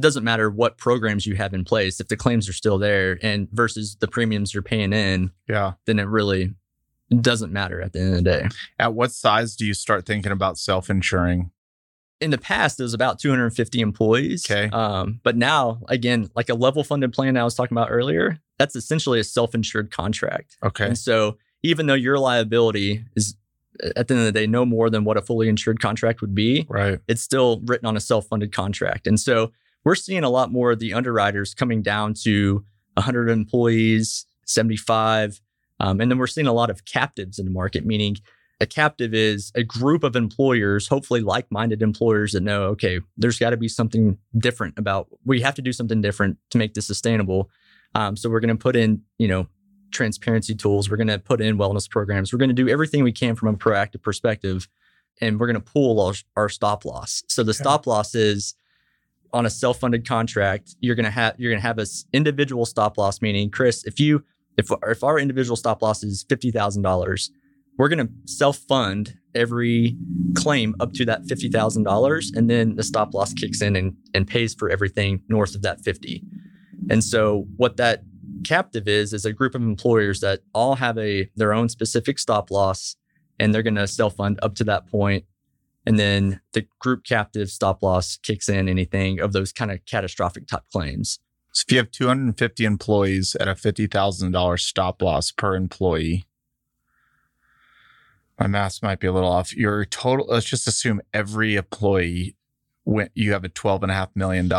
it 0.00 0.02
doesn't 0.02 0.24
matter 0.24 0.48
what 0.50 0.78
programs 0.78 1.26
you 1.26 1.34
have 1.36 1.52
in 1.52 1.62
place 1.64 2.00
if 2.00 2.08
the 2.08 2.16
claims 2.16 2.48
are 2.48 2.52
still 2.54 2.78
there 2.78 3.18
and 3.22 3.48
versus 3.52 3.96
the 4.00 4.08
premiums 4.08 4.54
you're 4.54 4.62
paying 4.62 4.92
in 4.94 5.30
Yeah. 5.46 5.72
then 5.84 5.98
it 5.98 6.04
really 6.08 6.54
doesn't 7.20 7.52
matter 7.52 7.82
at 7.82 7.92
the 7.92 7.98
end 8.00 8.08
of 8.10 8.14
the 8.16 8.22
day. 8.22 8.48
At 8.78 8.94
what 8.94 9.12
size 9.12 9.56
do 9.56 9.66
you 9.66 9.74
start 9.74 10.06
thinking 10.06 10.32
about 10.32 10.56
self 10.58 10.88
insuring? 10.88 11.50
In 12.20 12.30
the 12.30 12.38
past, 12.38 12.78
it 12.78 12.82
was 12.84 12.94
about 12.94 13.18
250 13.18 13.80
employees. 13.80 14.48
Okay. 14.50 14.68
Um, 14.70 15.20
but 15.22 15.36
now, 15.36 15.80
again, 15.88 16.30
like 16.36 16.48
a 16.50 16.54
level 16.54 16.84
funded 16.84 17.12
plan 17.12 17.36
I 17.36 17.44
was 17.44 17.54
talking 17.54 17.76
about 17.76 17.88
earlier, 17.90 18.38
that's 18.58 18.76
essentially 18.76 19.18
a 19.20 19.24
self 19.24 19.54
insured 19.54 19.90
contract. 19.90 20.56
Okay. 20.62 20.86
And 20.86 20.96
so, 20.98 21.36
even 21.62 21.86
though 21.86 21.94
your 21.94 22.18
liability 22.18 23.04
is 23.16 23.34
at 23.96 24.06
the 24.08 24.14
end 24.14 24.20
of 24.20 24.26
the 24.26 24.32
day 24.38 24.46
no 24.46 24.64
more 24.66 24.88
than 24.90 25.04
what 25.04 25.16
a 25.16 25.22
fully 25.22 25.48
insured 25.48 25.80
contract 25.80 26.20
would 26.20 26.34
be, 26.34 26.66
Right. 26.68 26.98
it's 27.08 27.22
still 27.22 27.60
written 27.64 27.86
on 27.86 27.96
a 27.96 28.00
self 28.00 28.26
funded 28.28 28.52
contract. 28.52 29.06
And 29.06 29.18
so, 29.18 29.50
we're 29.84 29.94
seeing 29.94 30.24
a 30.24 30.30
lot 30.30 30.50
more 30.52 30.72
of 30.72 30.78
the 30.78 30.92
underwriters 30.92 31.54
coming 31.54 31.82
down 31.82 32.14
to 32.22 32.64
100 32.94 33.28
employees, 33.30 34.26
75. 34.46 35.40
Um, 35.78 36.00
and 36.00 36.10
then 36.10 36.18
we're 36.18 36.26
seeing 36.26 36.46
a 36.46 36.52
lot 36.52 36.70
of 36.70 36.84
captives 36.84 37.38
in 37.38 37.46
the 37.46 37.50
market, 37.50 37.86
meaning 37.86 38.16
a 38.60 38.66
captive 38.66 39.14
is 39.14 39.50
a 39.54 39.62
group 39.62 40.04
of 40.04 40.14
employers, 40.14 40.88
hopefully 40.88 41.22
like 41.22 41.46
minded 41.50 41.80
employers 41.80 42.32
that 42.32 42.42
know, 42.42 42.64
okay, 42.64 43.00
there's 43.16 43.38
got 43.38 43.50
to 43.50 43.56
be 43.56 43.68
something 43.68 44.18
different 44.38 44.78
about, 44.78 45.08
we 45.24 45.40
have 45.40 45.54
to 45.54 45.62
do 45.62 45.72
something 45.72 46.02
different 46.02 46.36
to 46.50 46.58
make 46.58 46.74
this 46.74 46.86
sustainable. 46.86 47.48
Um, 47.94 48.16
so 48.16 48.28
we're 48.28 48.40
going 48.40 48.54
to 48.54 48.62
put 48.62 48.76
in, 48.76 49.02
you 49.16 49.28
know, 49.28 49.46
transparency 49.92 50.54
tools. 50.54 50.90
We're 50.90 50.98
going 50.98 51.08
to 51.08 51.18
put 51.18 51.40
in 51.40 51.56
wellness 51.56 51.88
programs. 51.88 52.32
We're 52.32 52.38
going 52.38 52.50
to 52.50 52.54
do 52.54 52.68
everything 52.68 53.02
we 53.02 53.12
can 53.12 53.34
from 53.34 53.48
a 53.48 53.54
proactive 53.54 54.02
perspective. 54.02 54.68
And 55.22 55.40
we're 55.40 55.46
going 55.46 55.60
to 55.60 55.72
pool 55.72 56.00
our, 56.00 56.14
our 56.36 56.48
stop 56.48 56.84
loss. 56.84 57.22
So 57.28 57.42
the 57.42 57.50
Okay. 57.50 57.56
stop 57.56 57.86
loss 57.86 58.14
is 58.14 58.54
on 59.32 59.46
a 59.46 59.50
self-funded 59.50 60.06
contract. 60.06 60.76
You're 60.80 60.94
to 61.04 61.10
have 61.10 61.34
you're 61.38 61.54
to 61.54 61.60
have 61.60 61.78
a 61.78 61.82
s- 61.82 62.04
individual 62.12 62.66
stop 62.66 62.98
loss. 62.98 63.20
Meaning, 63.20 63.50
Chris, 63.50 63.84
if 63.84 64.00
you 64.00 64.24
if 64.56 64.70
if 64.86 65.02
our 65.04 65.18
individual 65.18 65.56
stop 65.56 65.82
loss 65.82 66.02
is 66.02 66.24
fifty 66.28 66.50
thousand 66.50 66.82
dollars, 66.82 67.30
we're 67.78 67.88
to 68.06 68.12
self-fund 68.26 69.16
every 69.34 69.96
claim 70.34 70.74
up 70.80 70.92
to 70.94 71.04
that 71.04 71.26
fifty 71.26 71.48
thousand 71.48 71.84
dollars, 71.84 72.32
and 72.34 72.50
then 72.50 72.76
the 72.76 72.82
stop 72.82 73.14
loss 73.14 73.32
kicks 73.32 73.62
in 73.62 73.76
and 73.76 73.96
and 74.14 74.26
pays 74.26 74.54
for 74.54 74.70
everything 74.70 75.22
north 75.28 75.54
of 75.54 75.62
that 75.62 75.80
fifty. 75.80 76.22
And 76.88 77.04
so 77.04 77.46
what 77.56 77.76
that 77.76 78.02
captive 78.44 78.88
is 78.88 79.12
is 79.12 79.24
a 79.24 79.32
group 79.32 79.54
of 79.54 79.62
employers 79.62 80.20
that 80.20 80.40
all 80.54 80.76
have 80.76 80.96
a 80.98 81.30
their 81.36 81.52
own 81.52 81.68
specific 81.68 82.18
stop 82.18 82.50
loss 82.50 82.96
and 83.38 83.54
they're 83.54 83.62
going 83.62 83.74
to 83.74 83.86
self 83.86 84.16
fund 84.16 84.38
up 84.42 84.54
to 84.56 84.64
that 84.64 84.86
point 84.86 85.24
and 85.86 85.98
then 85.98 86.40
the 86.52 86.66
group 86.78 87.04
captive 87.04 87.48
stop 87.50 87.82
loss 87.82 88.16
kicks 88.22 88.48
in 88.48 88.68
anything 88.68 89.20
of 89.20 89.32
those 89.32 89.52
kind 89.52 89.70
of 89.70 89.84
catastrophic 89.86 90.46
type 90.46 90.64
claims 90.72 91.18
So 91.52 91.64
if 91.66 91.72
you 91.72 91.78
have 91.78 91.90
250 91.90 92.64
employees 92.64 93.36
at 93.40 93.48
a 93.48 93.52
$50,000 93.54 94.60
stop 94.60 95.02
loss 95.02 95.30
per 95.32 95.54
employee, 95.56 96.26
my 98.38 98.46
math 98.46 98.82
might 98.82 99.00
be 99.00 99.06
a 99.06 99.12
little 99.12 99.30
off. 99.30 99.54
Your 99.54 99.84
total, 99.84 100.26
let's 100.28 100.46
just 100.46 100.66
assume 100.66 101.00
every 101.12 101.56
employee 101.56 102.36
went, 102.84 103.10
you 103.14 103.32
have 103.32 103.44
a 103.44 103.48
$12.5 103.50 104.08
million. 104.14 104.50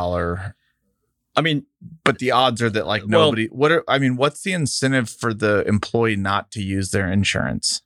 i 1.36 1.42
mean 1.42 1.66
But 2.04 2.20
the 2.20 2.32
odds 2.32 2.62
are 2.62 2.70
that 2.70 2.86
like 2.86 3.02
Well- 3.04 3.26
nobody, 3.26 3.48
what 3.48 3.72
are, 3.72 3.84
I 3.88 3.98
mean, 3.98 4.18
what's 4.18 4.42
the 4.44 4.54
incentive 4.54 5.10
for 5.10 5.34
the 5.34 5.64
employee 5.68 6.16
not 6.16 6.52
to 6.52 6.62
use 6.62 6.92
their 6.92 7.12
insurance? 7.12 7.82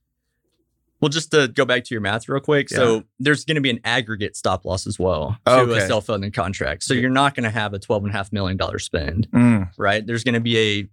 Well 1.06 1.10
just 1.10 1.30
to 1.32 1.48
go 1.48 1.66
back 1.66 1.84
to 1.84 1.94
your 1.94 2.02
math 2.02 2.28
real 2.28 2.40
quick 2.40 2.68
so 2.70 3.04
there's 3.20 3.46
going 3.46 3.56
to 3.56 3.62
be 3.62 3.70
an 3.70 3.80
aggregate 3.84 4.36
stop 4.36 4.66
loss 4.66 4.88
as 4.88 4.98
well 4.98 5.38
to 5.46 5.52
Okay. 5.60 5.78
a 5.78 5.88
self-funded 5.88 6.34
contract 6.34 6.82
so 6.84 6.94
you're 6.96 7.10
not 7.12 7.36
going 7.36 7.44
to 7.44 7.50
have 7.52 7.74
a 7.74 7.80
$12.5 7.80 8.34
million 8.34 8.58
spend 8.80 9.28
Mm, 9.32 9.70
right? 9.78 10.06
There's 10.06 10.24
going 10.24 10.34
to 10.34 10.40
be 10.40 10.58
a 10.58 10.90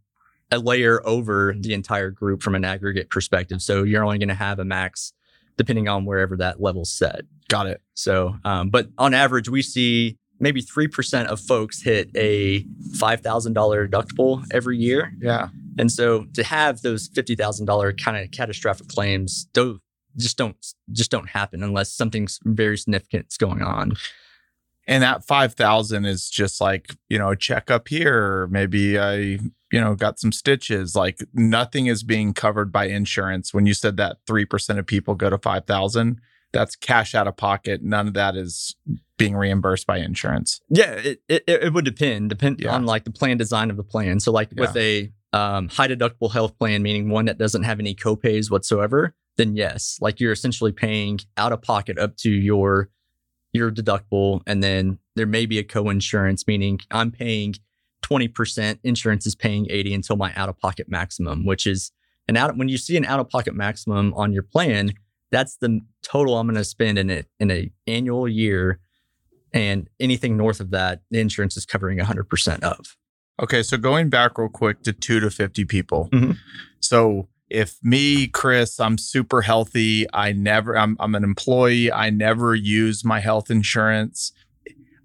a 0.55 0.59
layer 0.59 1.01
over 1.07 1.55
the 1.59 1.73
entire 1.73 2.11
group 2.11 2.43
from 2.43 2.55
an 2.55 2.63
aggregate 2.63 3.09
perspective. 3.09 3.63
So 3.63 3.85
you're 3.85 4.05
only 4.05 4.19
going 4.19 4.29
to 4.29 4.35
have 4.35 4.59
a 4.59 4.67
max 4.67 5.15
depending 5.57 5.89
on 5.89 6.05
wherever 6.05 6.37
that 6.37 6.61
level's 6.61 6.93
set. 6.93 7.23
got 7.49 7.67
it. 7.67 7.81
So, 7.95 8.37
um, 8.45 8.69
but 8.69 8.89
on 8.99 9.15
average, 9.15 9.49
we 9.49 9.63
see 9.63 10.19
maybe 10.41 10.61
three 10.61 10.89
percent 10.89 11.29
of 11.29 11.41
folks 11.41 11.81
hit 11.83 12.11
a 12.17 12.67
five 12.99 13.21
thousand 13.23 13.53
dollar 13.55 13.87
deductible 13.89 14.45
every 14.51 14.77
year, 14.77 15.13
Yeah. 15.21 15.49
and 15.79 15.91
so 15.91 16.25
to 16.35 16.43
have 16.45 16.83
those 16.83 17.09
fifty 17.15 17.35
thousand 17.35 17.67
dollar 17.67 17.93
kind 17.93 18.17
of 18.23 18.31
catastrophic 18.31 18.89
claims, 18.89 19.45
don't 19.55 19.81
just 20.17 20.37
don't 20.37 20.57
just 20.93 21.11
don't 21.11 21.29
happen 21.31 21.63
unless 21.63 21.93
something's 21.93 22.39
very 22.45 22.77
significant 22.79 23.27
is 23.31 23.37
going 23.37 23.63
on. 23.63 23.93
And 24.89 25.03
that 25.05 25.25
5,000 25.25 26.05
is 26.07 26.29
just 26.29 26.61
like, 26.61 26.97
you 27.09 27.17
know, 27.17 27.31
a 27.31 27.37
checkup 27.37 27.87
here. 27.87 28.49
Maybe 28.49 28.99
I, 28.99 29.15
you 29.15 29.41
know, 29.81 29.95
got 29.95 30.19
some 30.19 30.33
stitches. 30.33 30.97
Like 30.97 31.21
nothing 31.33 31.87
is 31.87 32.03
being 32.03 32.35
covered 32.35 32.73
by 32.73 32.87
insurance. 32.87 33.55
When 33.55 33.65
you 33.65 33.75
said 33.75 33.97
that 33.99 34.17
3% 34.29 34.79
of 34.79 34.87
people 34.87 35.15
go 35.15 35.31
to 35.31 35.39
5,000, 35.39 36.21
that's 36.53 36.75
cash 36.75 37.15
out 37.15 37.29
of 37.29 37.37
pocket. 37.37 37.81
None 37.83 38.09
of 38.09 38.15
that 38.15 38.35
is 38.35 38.75
being 39.19 39.37
reimbursed 39.37 39.87
by 39.87 39.99
insurance. 39.99 40.61
Yeah, 40.69 40.91
it, 40.95 41.23
it, 41.29 41.45
it 41.47 41.73
would 41.73 41.85
depend, 41.85 42.31
depend 42.31 42.59
Yeah. 42.59 42.75
on 42.75 42.85
like 42.85 43.05
the 43.05 43.13
plan 43.13 43.39
design 43.39 43.71
of 43.71 43.77
the 43.77 43.85
plan. 43.85 44.19
So 44.19 44.33
like 44.33 44.51
with 44.57 44.77
a 44.77 45.13
um, 45.33 45.69
high 45.69 45.87
deductible 45.89 46.33
health 46.33 46.59
plan, 46.59 46.83
meaning 46.83 47.09
one 47.09 47.27
that 47.27 47.39
doesn't 47.39 47.63
have 47.63 47.79
any 47.79 47.95
copays 47.95 48.51
whatsoever, 48.51 49.15
then 49.43 49.57
yes, 49.57 49.99
like 50.01 50.21
you're 50.21 50.33
essentially 50.33 50.73
paying 50.73 51.19
out 51.37 51.53
of 51.53 51.63
pocket 51.63 51.99
up 51.99 52.17
to 52.19 52.31
your 52.31 52.89
your 53.53 53.71
deductible, 53.71 54.41
and 54.47 54.63
then 54.63 54.99
there 55.15 55.27
may 55.27 55.45
be 55.45 55.59
a 55.59 55.65
co-insurance, 55.65 56.47
meaning 56.47 56.79
I'm 56.91 57.11
paying 57.11 57.55
20% 58.03 58.79
insurance 58.83 59.27
is 59.27 59.35
paying 59.35 59.67
80 59.69 59.95
until 59.95 60.17
my 60.17 60.33
out 60.37 60.49
of 60.49 60.59
pocket 60.59 60.89
maximum, 60.89 61.45
which 61.45 61.67
is 61.67 61.93
an 62.29 62.37
out 62.39 62.57
when 62.57 62.69
you 62.69 62.79
see 62.79 62.97
an 62.97 63.05
out 63.05 63.21
of 63.21 63.29
pocket 63.29 63.55
maximum 63.55 64.15
on 64.15 64.33
your 64.33 64.43
plan, 64.43 64.93
that's 65.31 65.57
the 65.57 65.81
total 66.03 66.39
I'm 66.39 66.47
going 66.47 66.57
to 66.57 66.65
spend 66.65 66.99
in 66.99 67.11
it 67.11 67.27
in 67.39 67.51
a 67.51 67.71
annual 67.87 68.27
year. 68.27 68.81
And 69.53 69.89
anything 70.01 70.39
north 70.39 70.61
of 70.61 70.71
that, 70.71 71.03
the 71.11 71.21
insurance 71.21 71.59
is 71.59 71.67
covering 71.67 71.99
100% 71.99 72.63
of. 72.63 72.97
Okay, 73.43 73.63
so 73.63 73.77
going 73.77 74.09
back 74.09 74.39
real 74.39 74.49
quick 74.49 74.83
to 74.85 74.93
two 74.95 75.21
to 75.21 75.31
50 75.31 75.65
people. 75.67 76.09
Mhm. 76.11 76.39
So 76.81 77.29
if 77.53 77.77
me, 77.83 78.27
Chris, 78.27 78.81
I'm 78.81 78.97
super 78.99 79.43
healthy, 79.43 80.07
I 80.13 80.33
never, 80.33 80.77
I'm, 80.77 80.97
I'm 80.99 81.15
an 81.15 81.23
employee, 81.23 81.93
I 81.93 82.11
never 82.11 82.55
use 82.55 83.05
my 83.05 83.21
health 83.21 83.51
insurance. 83.51 84.33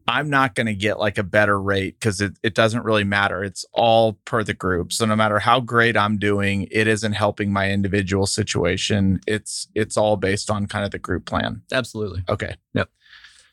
I'm 0.10 0.29
not 0.29 0.55
going 0.55 0.67
to 0.67 0.73
get 0.73 0.99
like 0.99 1.17
a 1.17 1.23
better 1.23 1.62
rate 1.62 1.99
because 1.99 2.21
it, 2.21 2.39
it 2.41 2.55
doesn't 2.55 2.86
really 2.86 3.03
matter. 3.03 3.43
It's 3.43 3.65
all 3.73 4.13
per 4.23 4.41
the 4.41 4.53
group. 4.53 4.93
So 4.93 5.05
no 5.05 5.17
matter 5.17 5.38
how 5.38 5.60
great 5.60 5.97
I'm 5.97 6.17
doing, 6.17 6.65
it 6.71 6.88
isn't 6.88 7.12
helping 7.12 7.51
my 7.51 7.69
individual 7.69 8.25
situation. 8.25 9.19
It's 9.27 9.67
it's 9.75 9.97
all 9.97 10.15
based 10.15 10.49
on 10.49 10.65
kind 10.65 10.86
of 10.86 10.91
the 10.91 10.99
group 10.99 11.25
plan. 11.25 11.62
Absolutely. 11.73 12.23
Okay. 12.29 12.55
Yep. 12.73 12.89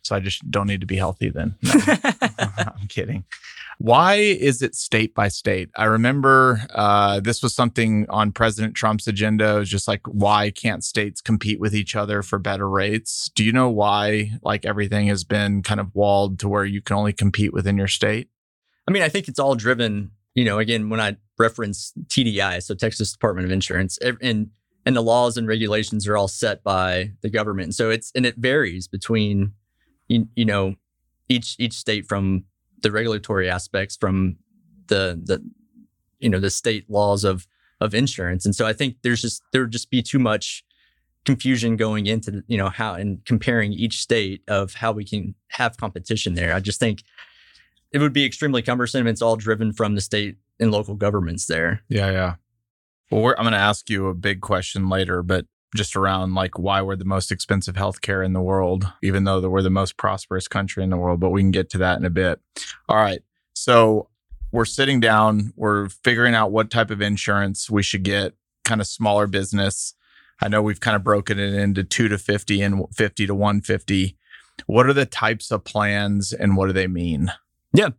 So 0.04 0.14
I 0.14 0.20
just 0.20 0.48
don't 0.50 0.66
need 0.66 0.80
to 0.80 0.86
be 0.86 0.96
healthy 0.96 1.30
then. 1.30 1.56
No. 1.74 1.80
I'm 2.58 2.88
kidding. 2.88 3.24
Why 3.78 4.14
is 4.14 4.62
it 4.62 4.74
state 4.74 5.14
by 5.14 5.28
state? 5.28 5.70
I 5.76 5.84
remember 5.84 6.60
uh, 6.74 7.20
this 7.20 7.42
was 7.42 7.54
something 7.54 8.06
on 8.08 8.32
President 8.32 8.74
Trump's 8.74 9.06
agenda. 9.06 9.56
It 9.56 9.58
was 9.60 9.68
just 9.68 9.88
like, 9.88 10.02
why 10.06 10.50
can't 10.50 10.84
states 10.84 11.20
compete 11.20 11.58
with 11.58 11.74
each 11.74 11.96
other 11.96 12.22
for 12.22 12.38
better 12.38 12.68
rates? 12.68 13.30
Do 13.34 13.44
you 13.44 13.52
know 13.52 13.70
why, 13.70 14.32
like, 14.42 14.64
everything 14.64 15.08
has 15.08 15.24
been 15.24 15.62
kind 15.62 15.80
of 15.80 15.94
walled 15.94 16.38
to 16.40 16.48
where 16.48 16.64
you 16.64 16.82
can 16.82 16.96
only 16.96 17.12
compete 17.12 17.52
within 17.52 17.76
your 17.76 17.88
state? 17.88 18.28
I 18.86 18.92
mean, 18.92 19.02
I 19.02 19.08
think 19.08 19.28
it's 19.28 19.38
all 19.38 19.54
driven, 19.54 20.12
you 20.34 20.44
know, 20.44 20.58
again, 20.58 20.88
when 20.88 21.00
I 21.00 21.16
reference 21.38 21.92
TDI, 22.06 22.62
so 22.62 22.74
Texas 22.74 23.12
Department 23.12 23.46
of 23.46 23.52
Insurance, 23.52 23.98
and 23.98 24.50
and 24.86 24.94
the 24.94 25.02
laws 25.02 25.36
and 25.36 25.48
regulations 25.48 26.06
are 26.06 26.16
all 26.16 26.28
set 26.28 26.62
by 26.62 27.12
the 27.22 27.30
government. 27.30 27.74
So 27.74 27.90
it's 27.90 28.12
and 28.14 28.26
it 28.26 28.36
varies 28.36 28.86
between 28.86 29.52
you, 30.08 30.28
you 30.34 30.44
know 30.44 30.74
each 31.28 31.56
each 31.58 31.74
state 31.74 32.06
from 32.06 32.44
the 32.82 32.90
regulatory 32.90 33.48
aspects 33.48 33.96
from 33.96 34.36
the 34.88 35.20
the 35.22 35.42
you 36.18 36.28
know 36.28 36.40
the 36.40 36.50
state 36.50 36.88
laws 36.88 37.24
of 37.24 37.46
of 37.80 37.94
insurance. 37.94 38.44
And 38.44 38.54
so 38.54 38.66
I 38.66 38.72
think 38.72 38.96
there's 39.02 39.22
just 39.22 39.42
there 39.52 39.62
would 39.62 39.70
just 39.70 39.90
be 39.90 40.02
too 40.02 40.18
much 40.18 40.64
confusion 41.24 41.76
going 41.76 42.06
into 42.06 42.44
you 42.46 42.58
know 42.58 42.68
how 42.68 42.94
and 42.94 43.24
comparing 43.24 43.72
each 43.72 44.00
state 44.00 44.42
of 44.48 44.74
how 44.74 44.92
we 44.92 45.04
can 45.04 45.34
have 45.48 45.76
competition 45.76 46.34
there. 46.34 46.54
I 46.54 46.60
just 46.60 46.80
think 46.80 47.02
it 47.92 47.98
would 47.98 48.12
be 48.12 48.24
extremely 48.24 48.62
cumbersome. 48.62 49.06
It's 49.06 49.22
all 49.22 49.36
driven 49.36 49.72
from 49.72 49.94
the 49.94 50.00
state 50.00 50.36
and 50.58 50.70
local 50.70 50.94
governments 50.94 51.46
there. 51.46 51.82
Yeah, 51.88 52.10
yeah. 52.10 52.34
Well, 53.10 53.34
I'm 53.38 53.44
going 53.44 53.52
to 53.52 53.58
ask 53.58 53.88
you 53.90 54.08
a 54.08 54.14
big 54.14 54.40
question 54.40 54.88
later, 54.88 55.22
but 55.22 55.46
just 55.74 55.96
around 55.96 56.34
like 56.34 56.58
why 56.58 56.80
we're 56.80 56.96
the 56.96 57.04
most 57.04 57.32
expensive 57.32 57.74
healthcare 57.74 58.24
in 58.24 58.32
the 58.32 58.40
world, 58.40 58.90
even 59.02 59.24
though 59.24 59.40
we're 59.48 59.62
the 59.62 59.70
most 59.70 59.96
prosperous 59.96 60.48
country 60.48 60.82
in 60.82 60.90
the 60.90 60.96
world. 60.96 61.20
But 61.20 61.30
we 61.30 61.42
can 61.42 61.50
get 61.50 61.70
to 61.70 61.78
that 61.78 61.98
in 61.98 62.04
a 62.04 62.10
bit. 62.10 62.40
All 62.88 62.96
right. 62.96 63.20
So 63.54 64.08
we're 64.52 64.64
sitting 64.64 65.00
down, 65.00 65.52
we're 65.56 65.88
figuring 65.88 66.34
out 66.34 66.52
what 66.52 66.70
type 66.70 66.90
of 66.90 67.02
insurance 67.02 67.68
we 67.68 67.82
should 67.82 68.04
get, 68.04 68.34
kind 68.64 68.80
of 68.80 68.86
smaller 68.86 69.26
business. 69.26 69.94
I 70.40 70.48
know 70.48 70.62
we've 70.62 70.80
kind 70.80 70.96
of 70.96 71.02
broken 71.02 71.38
it 71.38 71.54
into 71.54 71.82
two 71.84 72.08
to 72.08 72.18
50 72.18 72.62
and 72.62 72.84
50 72.94 73.26
to 73.26 73.34
150. 73.34 74.16
What 74.66 74.86
are 74.86 74.92
the 74.92 75.06
types 75.06 75.50
of 75.50 75.64
plans 75.64 76.32
and 76.32 76.56
what 76.56 76.66
do 76.66 76.72
they 76.72 76.86
mean? 76.86 77.32
Yeah. 77.72 77.90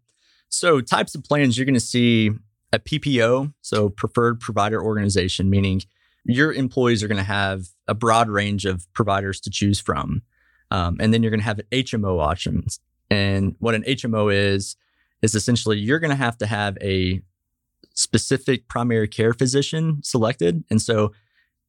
So, 0.48 0.80
types 0.80 1.16
of 1.16 1.24
plans 1.24 1.58
you're 1.58 1.66
going 1.66 1.74
to 1.74 1.80
see 1.82 2.32
a 2.72 2.80
PPO, 2.80 3.54
so 3.62 3.90
preferred 3.90 4.40
provider 4.40 4.82
organization, 4.82 5.50
meaning 5.50 5.82
your 6.26 6.52
employees 6.54 7.04
are 7.04 7.08
going 7.08 7.18
to 7.18 7.24
have 7.24 7.68
a 7.88 7.94
broad 7.94 8.30
range 8.30 8.66
of 8.66 8.92
providers 8.94 9.40
to 9.42 9.50
choose 9.50 9.80
from. 9.80 10.22
Um, 10.72 10.98
and 11.00 11.14
then 11.14 11.22
you're 11.22 11.30
going 11.30 11.40
to 11.40 11.46
have 11.46 11.62
HMO 11.72 12.20
options. 12.20 12.80
And 13.10 13.56
what 13.60 13.76
an 13.76 13.84
HMO 13.84 14.34
is, 14.34 14.76
is 15.22 15.36
essentially 15.36 15.78
you're 15.78 16.00
going 16.00 16.10
to 16.10 16.16
have 16.16 16.38
to 16.40 16.48
have 16.48 16.78
a 16.82 17.22
specific 17.94 18.68
primary 18.68 19.08
care 19.08 19.34
physician 19.34 20.02
selected. 20.04 20.64
And 20.70 20.82
so 20.82 21.14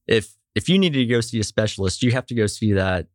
if 0.07 0.35
if 0.55 0.71
you 0.71 0.79
need 0.79 0.95
to 0.95 1.05
go 1.05 1.21
see 1.21 1.39
a 1.39 1.45
specialist, 1.45 2.03
you 2.03 2.13
have 2.13 2.27
to 2.27 2.35
go 2.35 2.47
see 2.47 2.73
that 2.73 3.09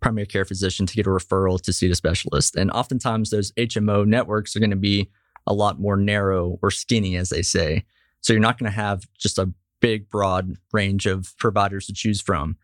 primary 0.00 0.26
care 0.26 0.46
physician 0.46 0.86
to 0.86 0.94
get 0.94 1.06
a 1.06 1.10
referral 1.10 1.60
to 1.60 1.72
see 1.72 1.88
the 1.88 1.94
specialist. 1.94 2.56
And 2.56 2.70
oftentimes 2.70 3.30
those 3.30 3.52
HMO 3.52 4.06
networks 4.06 4.56
are 4.56 4.60
going 4.60 4.70
to 4.70 4.76
be 4.76 5.10
a 5.46 5.52
lot 5.52 5.78
more 5.78 5.96
narrow 5.96 6.58
or 6.62 6.70
skinny, 6.70 7.16
as 7.16 7.28
they 7.28 7.42
say. 7.42 7.84
So 8.22 8.32
you're 8.32 8.40
not 8.40 8.58
going 8.58 8.70
to 8.70 8.76
have 8.76 9.06
just 9.18 9.38
a 9.38 9.52
big, 9.86 10.08
broad 10.08 10.56
range 10.72 11.06
of 11.06 11.32
providers 11.38 11.86
to 11.86 11.92
choose 11.92 12.20
from. 12.20 12.56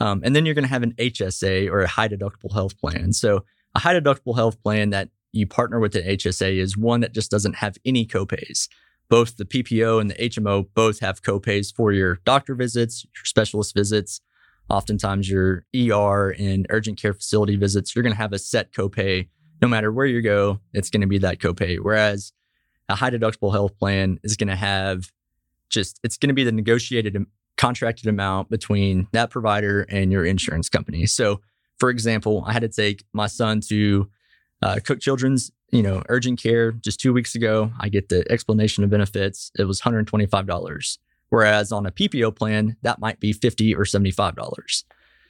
Um, 0.00 0.22
and 0.24 0.34
then 0.34 0.44
you're 0.44 0.56
going 0.56 0.64
to 0.64 0.68
have 0.76 0.82
an 0.82 0.94
HSA 0.94 1.70
or 1.70 1.82
a 1.82 1.86
high 1.86 2.08
deductible 2.08 2.52
health 2.52 2.76
plan. 2.76 3.12
So 3.12 3.44
a 3.76 3.78
high 3.78 3.94
deductible 3.94 4.34
health 4.34 4.60
plan 4.60 4.90
that 4.90 5.10
you 5.30 5.46
partner 5.46 5.78
with 5.78 5.94
an 5.94 6.02
HSA 6.02 6.56
is 6.56 6.76
one 6.76 6.98
that 7.02 7.14
just 7.14 7.30
doesn't 7.30 7.54
have 7.56 7.76
any 7.84 8.04
copays. 8.04 8.68
Both 9.08 9.36
the 9.36 9.44
PPO 9.44 10.00
and 10.00 10.10
the 10.10 10.14
HMO 10.14 10.66
both 10.74 10.98
have 10.98 11.22
copays 11.22 11.72
for 11.72 11.92
your 11.92 12.18
doctor 12.24 12.56
visits, 12.56 13.04
your 13.04 13.24
specialist 13.24 13.72
visits, 13.72 14.20
oftentimes 14.68 15.30
your 15.30 15.66
ER 15.76 16.30
and 16.30 16.66
urgent 16.70 17.00
care 17.00 17.14
facility 17.14 17.54
visits. 17.54 17.94
You're 17.94 18.02
going 18.02 18.14
to 18.14 18.20
have 18.20 18.32
a 18.32 18.38
set 18.40 18.72
copay 18.72 19.28
no 19.62 19.68
matter 19.68 19.92
where 19.92 20.06
you 20.06 20.22
go. 20.22 20.58
It's 20.72 20.90
going 20.90 21.02
to 21.02 21.06
be 21.06 21.18
that 21.18 21.38
copay. 21.38 21.78
Whereas 21.80 22.32
a 22.88 22.96
high 22.96 23.10
deductible 23.10 23.52
health 23.52 23.78
plan 23.78 24.18
is 24.24 24.36
going 24.36 24.48
to 24.48 24.56
have 24.56 25.12
just 25.70 26.00
it's 26.02 26.16
going 26.16 26.28
to 26.28 26.34
be 26.34 26.44
the 26.44 26.52
negotiated 26.52 27.16
contracted 27.56 28.06
amount 28.06 28.50
between 28.50 29.08
that 29.12 29.30
provider 29.30 29.82
and 29.88 30.10
your 30.10 30.24
insurance 30.24 30.68
company. 30.68 31.06
So, 31.06 31.40
for 31.78 31.90
example, 31.90 32.44
I 32.46 32.52
had 32.52 32.62
to 32.62 32.68
take 32.68 33.04
my 33.12 33.26
son 33.26 33.60
to 33.68 34.08
uh, 34.62 34.78
Cook 34.84 35.00
Children's, 35.00 35.50
you 35.70 35.82
know, 35.82 36.02
urgent 36.08 36.42
care 36.42 36.72
just 36.72 37.00
two 37.00 37.12
weeks 37.12 37.34
ago. 37.34 37.70
I 37.78 37.88
get 37.88 38.08
the 38.08 38.24
explanation 38.30 38.84
of 38.84 38.90
benefits. 38.90 39.50
It 39.58 39.64
was 39.64 39.80
$125. 39.80 40.98
Whereas 41.28 41.72
on 41.72 41.86
a 41.86 41.90
PPO 41.90 42.34
plan, 42.36 42.76
that 42.82 42.98
might 42.98 43.20
be 43.20 43.32
50 43.32 43.74
or 43.74 43.84
$75. 43.84 44.84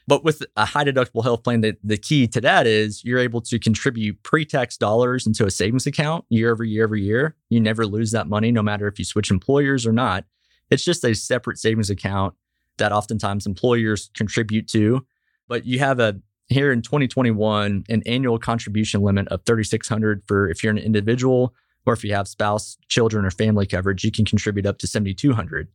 But 0.06 0.22
with 0.22 0.42
a 0.56 0.66
high 0.66 0.84
deductible 0.84 1.22
health 1.22 1.42
plan, 1.42 1.62
the, 1.62 1.76
the 1.82 1.96
key 1.96 2.26
to 2.28 2.40
that 2.42 2.66
is 2.66 3.02
you're 3.04 3.18
able 3.18 3.40
to 3.42 3.58
contribute 3.58 4.22
pre 4.22 4.44
tax 4.44 4.76
dollars 4.76 5.26
into 5.26 5.46
a 5.46 5.50
savings 5.50 5.86
account 5.86 6.24
year 6.28 6.52
over 6.52 6.62
year 6.62 6.84
over 6.84 6.96
year. 6.96 7.36
You 7.48 7.60
never 7.60 7.86
lose 7.86 8.10
that 8.10 8.28
money, 8.28 8.52
no 8.52 8.62
matter 8.62 8.86
if 8.86 8.98
you 8.98 9.04
switch 9.04 9.30
employers 9.30 9.86
or 9.86 9.92
not. 9.92 10.24
It's 10.70 10.84
just 10.84 11.04
a 11.04 11.14
separate 11.14 11.58
savings 11.58 11.90
account 11.90 12.34
that 12.78 12.92
oftentimes 12.92 13.46
employers 13.46 14.10
contribute 14.14 14.68
to. 14.68 15.06
But 15.48 15.64
you 15.64 15.78
have 15.78 16.00
a 16.00 16.20
here 16.48 16.70
in 16.70 16.82
2021 16.82 17.84
an 17.88 18.02
annual 18.04 18.38
contribution 18.38 19.00
limit 19.00 19.26
of 19.28 19.42
3600 19.46 20.22
for 20.26 20.50
if 20.50 20.62
you're 20.62 20.72
an 20.72 20.78
individual 20.78 21.54
or 21.86 21.94
if 21.94 22.04
you 22.04 22.14
have 22.14 22.28
spouse, 22.28 22.76
children 22.88 23.24
or 23.24 23.30
family 23.30 23.66
coverage, 23.66 24.04
you 24.04 24.12
can 24.12 24.24
contribute 24.24 24.66
up 24.66 24.78
to 24.78 24.86
7200. 24.86 25.68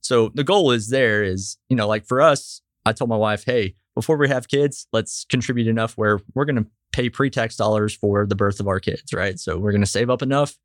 So 0.00 0.30
the 0.30 0.44
goal 0.44 0.70
is 0.70 0.88
there 0.88 1.22
is, 1.22 1.58
you 1.68 1.76
know, 1.76 1.86
like 1.86 2.06
for 2.06 2.20
us, 2.20 2.62
I 2.90 2.92
told 2.92 3.08
my 3.08 3.16
wife, 3.16 3.44
hey, 3.44 3.76
before 3.94 4.16
we 4.16 4.28
have 4.28 4.48
kids, 4.48 4.88
let's 4.92 5.24
contribute 5.30 5.68
enough 5.68 5.96
where 5.96 6.18
we're 6.34 6.44
going 6.44 6.56
to 6.56 6.66
pay 6.90 7.08
pre 7.08 7.30
tax 7.30 7.56
dollars 7.56 7.94
for 7.94 8.26
the 8.26 8.34
birth 8.34 8.58
of 8.58 8.66
our 8.66 8.80
kids, 8.80 9.12
right? 9.12 9.38
So 9.38 9.58
we're 9.58 9.70
going 9.70 9.80
to 9.82 9.86
save 9.86 10.10
up 10.10 10.22
enough. 10.22 10.58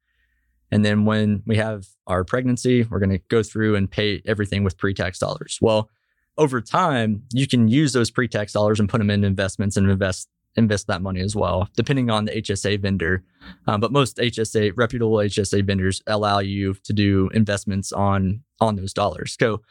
And 0.71 0.83
then 0.83 1.05
when 1.05 1.43
we 1.45 1.57
have 1.57 1.85
our 2.07 2.23
pregnancy, 2.23 2.83
we're 2.83 2.99
going 2.99 3.11
to 3.11 3.21
go 3.29 3.43
through 3.43 3.75
and 3.75 3.89
pay 3.89 4.23
everything 4.25 4.63
with 4.63 4.75
pre 4.77 4.95
tax 4.95 5.19
dollars. 5.19 5.59
Well, 5.61 5.91
over 6.37 6.61
time, 6.61 7.23
you 7.31 7.47
can 7.47 7.67
use 7.67 7.93
those 7.93 8.09
pre 8.09 8.27
tax 8.27 8.51
dollars 8.51 8.79
and 8.79 8.89
put 8.89 8.97
them 8.97 9.11
in 9.11 9.23
investments 9.23 9.77
and 9.77 9.89
invest 9.89 10.27
invest 10.57 10.87
that 10.87 11.01
money 11.01 11.19
as 11.19 11.35
well, 11.35 11.67
depending 11.75 12.09
on 12.09 12.25
the 12.25 12.31
HSA 12.31 12.79
vendor. 12.81 13.23
Um, 13.67 13.81
but 13.81 13.91
most 13.91 14.17
HSA 14.17 14.71
reputable 14.75 15.17
HSA 15.17 15.65
vendors 15.65 16.01
allow 16.07 16.39
you 16.39 16.73
to 16.85 16.93
do 16.93 17.29
investments 17.33 17.91
on 17.91 18.41
on 18.59 18.75
those 18.75 18.93
dollars. 18.93 19.35
So 19.39 19.61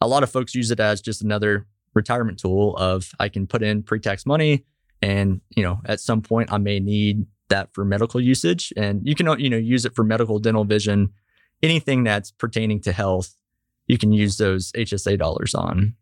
a 0.00 0.08
lot 0.08 0.22
of 0.22 0.30
folks 0.30 0.54
use 0.54 0.70
it 0.70 0.80
as 0.80 1.00
just 1.00 1.22
another 1.22 1.66
retirement 1.94 2.38
tool 2.38 2.76
of 2.76 3.10
I 3.18 3.28
can 3.28 3.46
put 3.46 3.62
in 3.62 3.82
pre-tax 3.82 4.26
money 4.26 4.64
and 5.00 5.40
you 5.50 5.62
know 5.62 5.80
at 5.86 6.00
some 6.00 6.22
point 6.22 6.52
I 6.52 6.58
may 6.58 6.80
need 6.80 7.26
that 7.48 7.72
for 7.74 7.84
medical 7.84 8.20
usage. 8.20 8.72
And 8.76 9.06
you 9.06 9.14
can 9.14 9.38
you 9.38 9.50
know 9.50 9.56
use 9.56 9.84
it 9.84 9.94
for 9.94 10.04
medical 10.04 10.38
dental 10.38 10.64
vision 10.64 11.10
anything 11.62 12.04
that's 12.04 12.30
pertaining 12.30 12.80
to 12.82 12.92
health 12.92 13.34
you 13.86 13.98
can 13.98 14.12
use 14.12 14.38
those 14.38 14.72
HSA 14.72 15.18
dollars 15.18 15.54
on. 15.54 15.94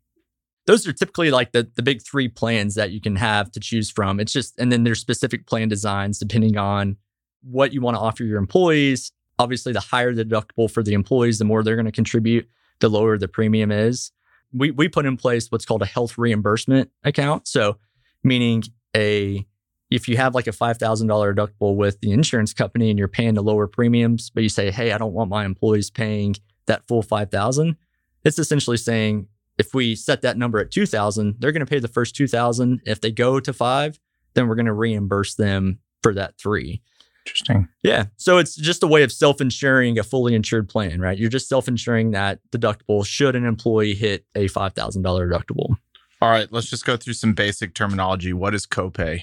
Those 0.67 0.87
are 0.87 0.93
typically 0.93 1.31
like 1.31 1.53
the 1.53 1.69
the 1.75 1.83
big 1.83 2.03
3 2.03 2.29
plans 2.29 2.75
that 2.77 2.93
you 2.93 3.01
can 3.01 3.17
have 3.17 3.51
to 3.53 3.61
choose 3.61 3.91
from. 3.91 4.21
It's 4.21 4.33
just 4.33 4.59
and 4.59 4.71
then 4.71 4.85
there's 4.85 5.01
specific 5.01 5.47
plan 5.47 5.69
designs 5.69 6.19
depending 6.19 6.57
on 6.57 6.97
what 7.43 7.73
you 7.73 7.81
want 7.81 7.97
to 7.97 8.01
offer 8.01 8.23
your 8.23 8.39
employees. 8.39 9.11
Obviously 9.39 9.73
the 9.73 9.81
higher 9.81 10.15
the 10.15 10.25
deductible 10.25 10.71
for 10.71 10.83
the 10.83 10.95
employees 10.95 11.39
the 11.39 11.45
more 11.45 11.63
they're 11.63 11.77
going 11.77 11.87
to 11.87 11.93
contribute 11.93 12.49
the 12.79 12.89
lower 12.89 13.19
the 13.19 13.29
premium 13.29 13.73
is 13.73 14.13
we 14.53 14.71
we 14.71 14.89
put 14.89 15.07
in 15.07 15.17
place 15.17 15.49
what's 15.51 15.65
called 15.65 15.83
a 15.83 15.87
health 15.87 16.19
reimbursement 16.19 16.91
account. 17.05 17.49
So, 17.49 17.79
meaning 18.23 18.65
a 18.97 19.47
if 19.91 20.09
you 20.09 20.17
have 20.17 20.35
like 20.35 20.47
a 20.47 20.53
$5,000 20.53 20.79
deductible 21.07 21.77
with 21.77 22.01
the 22.01 22.13
insurance 22.13 22.55
company 22.55 22.89
and 22.89 22.99
you're 22.99 23.09
paying 23.09 23.35
the 23.35 23.43
lower 23.43 23.67
premiums, 23.67 24.31
but 24.31 24.43
you 24.43 24.49
say, 24.49 24.71
hey, 24.71 24.91
I 24.93 24.97
don't 24.97 25.13
want 25.13 25.29
my 25.29 25.45
employees 25.45 25.91
paying 25.91 26.35
that 26.67 26.87
full 26.89 27.03
5000 27.03 27.77
it's 28.25 28.39
essentially 28.39 28.77
saying 28.77 29.27
if 29.59 29.75
we 29.75 29.95
set 29.95 30.23
that 30.23 30.39
number 30.39 30.59
at 30.59 30.71
2000 30.71 31.37
they're 31.39 31.53
going 31.53 31.65
to 31.65 31.67
pay 31.67 31.79
the 31.79 31.89
first 31.89 32.15
2000 32.15 32.81
if 32.85 33.01
they 33.01 33.11
go 33.11 33.41
to 33.41 33.53
five 33.53 33.99
then 34.35 34.49
we're 34.49 34.55
going 34.55 34.67
to 34.67 34.73
reimburse 34.73 35.35
them 35.35 35.79
for 36.03 36.15
that 36.15 36.39
three 36.39 36.83
Interesting. 37.27 37.69
yeah 37.83 38.07
so 38.17 38.39
it's 38.39 38.57
just 38.57 38.83
a 38.83 38.87
way 38.87 39.03
of 39.03 39.13
self-insuring 39.13 39.99
a 39.99 40.03
fully 40.03 40.35
insured 40.35 40.69
plan 40.69 41.01
right 41.01 41.19
you're 41.19 41.31
just 41.31 41.49
self-insuring 41.49 42.11
that 42.11 42.41
deductible 42.51 43.07
should 43.07 43.37
an 43.37 43.45
employee 43.45 43.95
hit 43.95 44.25
a 44.35 44.49
$5000 44.49 45.03
deductible 45.03 45.77
All 46.21 46.31
right, 46.31 46.47
let's 46.53 46.71
just 46.71 46.87
go 46.87 46.97
through 46.97 47.15
some 47.15 47.33
basic 47.35 47.75
terminology. 47.75 48.33
What 48.33 48.55
is 48.55 48.65
copay? 48.65 49.23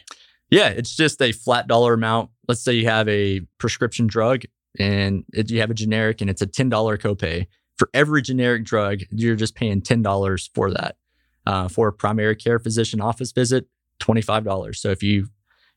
Yeah, 0.49 0.67
it's 0.67 0.93
just 0.95 1.21
a 1.21 1.31
flat 1.31 1.65
dollar 1.67 1.93
amount. 1.93 2.29
Let's 2.49 2.61
say 2.61 2.73
you 2.73 2.87
have 2.87 3.07
a 3.07 3.39
prescription 3.57 4.05
drug 4.07 4.41
and 4.77 5.23
it, 5.31 5.49
you 5.49 5.61
have 5.61 5.71
a 5.71 5.75
generic 5.75 6.19
and 6.19 6.29
it's 6.29 6.41
a 6.41 6.47
$10 6.47 6.69
copay. 6.99 7.47
For 7.77 7.89
every 7.93 8.21
generic 8.21 8.65
drug, 8.65 8.99
you're 9.11 9.37
just 9.37 9.55
paying 9.55 9.81
$10 9.81 10.49
for 10.53 10.71
that. 10.71 10.97
Uh, 11.45 11.67
for 11.69 11.87
a 11.87 11.93
primary 11.93 12.35
care 12.35 12.59
physician 12.59 12.99
office 12.99 13.31
visit, 13.31 13.67
$25. 14.01 14.75
So 14.75 14.89
if 14.89 15.01
you 15.01 15.29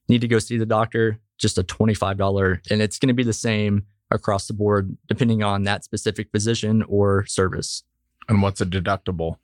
need 0.08 0.22
to 0.22 0.28
go 0.28 0.40
see 0.40 0.58
the 0.58 0.66
doctor, 0.66 1.20
just 1.42 1.58
a 1.58 1.64
$25. 1.64 2.70
And 2.70 2.80
it's 2.80 2.98
going 2.98 3.08
to 3.08 3.14
be 3.14 3.24
the 3.24 3.32
same 3.32 3.84
across 4.10 4.46
the 4.46 4.54
board, 4.54 4.96
depending 5.08 5.42
on 5.42 5.64
that 5.64 5.84
specific 5.84 6.30
physician 6.30 6.84
or 6.88 7.26
service. 7.26 7.82
And 8.28 8.40
what's 8.40 8.60
a 8.60 8.66
deductible? 8.66 9.36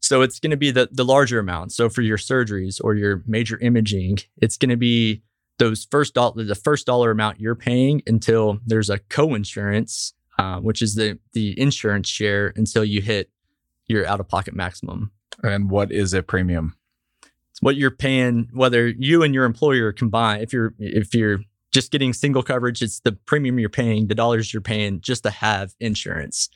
So 0.00 0.22
it's 0.22 0.38
going 0.38 0.50
to 0.50 0.56
be 0.56 0.70
the 0.70 0.88
the 0.92 1.04
larger 1.04 1.38
amount. 1.38 1.72
So 1.72 1.88
for 1.88 2.02
your 2.02 2.18
surgeries 2.18 2.80
or 2.84 2.94
your 2.94 3.24
major 3.26 3.58
imaging, 3.58 4.18
it's 4.36 4.56
going 4.56 4.68
to 4.68 4.76
be 4.76 5.22
those 5.58 5.86
first 5.90 6.14
dollar 6.14 6.44
the 6.44 6.54
first 6.54 6.86
dollar 6.86 7.10
amount 7.10 7.40
you're 7.40 7.56
paying 7.56 8.02
until 8.06 8.60
there's 8.64 8.90
a 8.90 8.98
co-insurance, 8.98 10.12
uh, 10.38 10.60
which 10.60 10.82
is 10.82 10.94
the 10.94 11.18
the 11.32 11.58
insurance 11.58 12.08
share 12.08 12.52
until 12.56 12.84
you 12.84 13.00
hit 13.00 13.30
your 13.88 14.06
out 14.06 14.20
of 14.20 14.28
pocket 14.28 14.54
maximum. 14.54 15.12
And 15.42 15.70
what 15.70 15.90
is 15.90 16.12
a 16.12 16.22
premium? 16.22 16.76
What 17.60 17.76
you're 17.76 17.90
paying, 17.90 18.48
whether 18.52 18.88
you 18.88 19.22
and 19.22 19.34
your 19.34 19.44
employer 19.44 19.92
combine. 19.92 20.40
If 20.40 20.52
you're 20.52 20.74
if 20.78 21.14
you're 21.14 21.40
just 21.72 21.90
getting 21.90 22.12
single 22.12 22.42
coverage, 22.42 22.82
it's 22.82 23.00
the 23.00 23.12
premium 23.12 23.58
you're 23.58 23.68
paying, 23.68 24.06
the 24.08 24.14
dollars 24.14 24.52
you're 24.52 24.60
paying 24.60 25.00
just 25.00 25.22
to 25.24 25.30
have 25.30 25.74
insurance. 25.80 26.48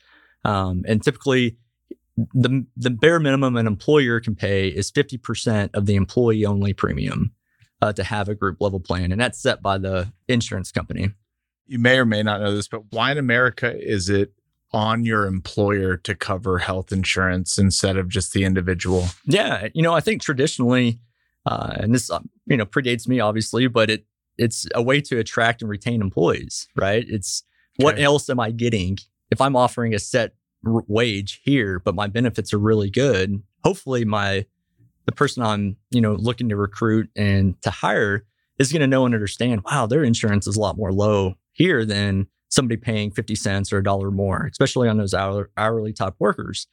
Um, 0.45 0.83
and 0.87 1.03
typically, 1.03 1.57
the 2.33 2.65
the 2.75 2.89
bare 2.89 3.19
minimum 3.19 3.55
an 3.55 3.67
employer 3.67 4.19
can 4.19 4.35
pay 4.35 4.67
is 4.67 4.91
50% 4.91 5.71
of 5.73 5.85
the 5.85 5.95
employee 5.95 6.45
only 6.45 6.73
premium 6.73 7.31
uh, 7.81 7.93
to 7.93 8.03
have 8.03 8.29
a 8.29 8.35
group 8.35 8.57
level 8.59 8.79
plan 8.79 9.11
and 9.11 9.19
that's 9.19 9.41
set 9.41 9.61
by 9.61 9.77
the 9.77 10.11
insurance 10.27 10.71
company 10.71 11.09
You 11.67 11.79
may 11.79 11.97
or 11.97 12.05
may 12.05 12.21
not 12.21 12.41
know 12.41 12.53
this, 12.55 12.67
but 12.67 12.83
why 12.91 13.11
in 13.11 13.17
America 13.17 13.73
is 13.75 14.09
it 14.09 14.33
on 14.73 15.03
your 15.03 15.25
employer 15.25 15.97
to 15.97 16.15
cover 16.15 16.59
health 16.59 16.91
insurance 16.91 17.57
instead 17.57 17.97
of 17.97 18.07
just 18.07 18.33
the 18.33 18.43
individual? 18.43 19.05
yeah 19.25 19.67
you 19.73 19.81
know 19.81 19.93
i 19.93 19.99
think 19.99 20.21
traditionally 20.21 20.99
uh, 21.45 21.73
and 21.77 21.93
this 21.93 22.09
uh, 22.09 22.19
you 22.45 22.55
know 22.57 22.65
predates 22.65 23.07
me 23.07 23.19
obviously 23.19 23.67
but 23.67 23.89
it 23.89 24.05
it's 24.37 24.65
a 24.75 24.81
way 24.81 25.01
to 25.01 25.17
attract 25.19 25.61
and 25.61 25.69
retain 25.69 26.01
employees 26.01 26.67
right 26.75 27.05
it's 27.09 27.43
what 27.77 27.95
Okay. 27.95 28.03
else 28.03 28.29
am 28.29 28.39
i 28.39 28.51
getting 28.51 28.97
if 29.31 29.41
i'm 29.41 29.55
offering 29.55 29.93
a 29.93 29.99
set 29.99 30.33
r- 30.65 30.83
wage 30.87 31.41
here 31.43 31.79
but 31.79 31.95
my 31.95 32.07
benefits 32.07 32.53
are 32.53 32.59
really 32.59 32.89
good 32.89 33.41
hopefully 33.63 34.05
my 34.05 34.45
the 35.05 35.11
person 35.11 35.43
i'm 35.43 35.75
you 35.89 35.99
know 35.99 36.13
looking 36.13 36.47
to 36.49 36.55
recruit 36.55 37.09
and 37.15 37.59
to 37.63 37.69
hire 37.71 38.25
is 38.59 38.71
going 38.71 38.81
to 38.81 38.87
know 38.87 39.05
and 39.05 39.13
understand 39.15 39.61
wow 39.69 39.85
their 39.85 40.03
insurance 40.03 40.47
is 40.47 40.55
a 40.55 40.59
lot 40.61 40.77
more 40.77 40.93
low 40.93 41.33
here 41.51 41.83
than 41.85 42.27
somebody 42.51 42.77
paying 42.77 43.11
50 43.11 43.35
cents 43.35 43.73
or 43.73 43.79
a 43.79 43.83
dollar 43.83 44.11
more 44.11 44.47
especially 44.51 44.87
on 44.87 44.97
those 44.97 45.13
hour, 45.13 45.49
hourly 45.57 45.93
type 45.93 46.15
workers. 46.19 46.67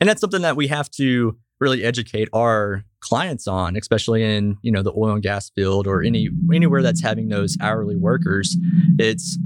And 0.00 0.08
that's 0.08 0.20
something 0.20 0.42
that 0.42 0.56
we 0.56 0.68
have 0.68 0.90
to 0.92 1.36
really 1.60 1.84
educate 1.84 2.28
our 2.32 2.82
clients 3.00 3.46
on 3.46 3.76
especially 3.76 4.22
in 4.22 4.56
you 4.62 4.70
know 4.72 4.82
the 4.82 4.92
oil 4.96 5.12
and 5.12 5.22
gas 5.22 5.50
field 5.50 5.86
or 5.86 6.02
any 6.02 6.28
anywhere 6.52 6.82
that's 6.82 7.02
having 7.02 7.28
those 7.28 7.56
hourly 7.60 7.96
workers. 7.96 8.56
It's 8.98 9.38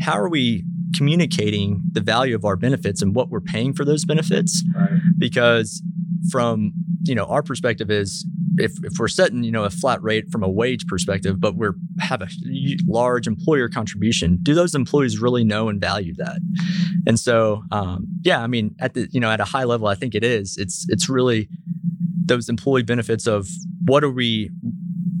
how 0.00 0.18
are 0.18 0.28
we 0.28 0.64
communicating 0.94 1.82
the 1.92 2.00
value 2.00 2.34
of 2.34 2.44
our 2.44 2.56
benefits 2.56 3.02
and 3.02 3.14
what 3.14 3.28
we're 3.30 3.40
paying 3.40 3.72
for 3.72 3.84
those 3.84 4.04
benefits? 4.04 4.62
Because 5.18 5.82
from 6.30 6.72
you 7.02 7.14
know 7.14 7.24
our 7.24 7.42
perspective 7.42 7.90
is 7.90 8.26
if, 8.56 8.72
if 8.84 8.94
we're 8.98 9.08
setting 9.08 9.42
you 9.42 9.50
know 9.50 9.64
a 9.64 9.70
flat 9.70 10.02
rate 10.02 10.30
from 10.30 10.42
a 10.42 10.48
wage 10.48 10.86
perspective 10.86 11.40
but 11.40 11.56
we're 11.56 11.74
have 12.00 12.22
a 12.22 12.28
large 12.86 13.26
employer 13.26 13.68
contribution 13.68 14.38
do 14.42 14.54
those 14.54 14.74
employees 14.74 15.18
really 15.18 15.44
know 15.44 15.68
and 15.68 15.80
value 15.80 16.14
that 16.16 16.40
and 17.06 17.18
so 17.18 17.62
um, 17.70 18.06
yeah 18.22 18.40
i 18.40 18.46
mean 18.46 18.74
at 18.80 18.94
the 18.94 19.08
you 19.10 19.20
know 19.20 19.30
at 19.30 19.40
a 19.40 19.44
high 19.44 19.64
level 19.64 19.86
i 19.86 19.94
think 19.94 20.14
it 20.14 20.24
is 20.24 20.56
it's 20.56 20.86
it's 20.88 21.08
really 21.08 21.48
those 22.26 22.48
employee 22.48 22.82
benefits 22.82 23.26
of 23.26 23.48
what 23.84 24.02
are 24.02 24.10
we 24.10 24.50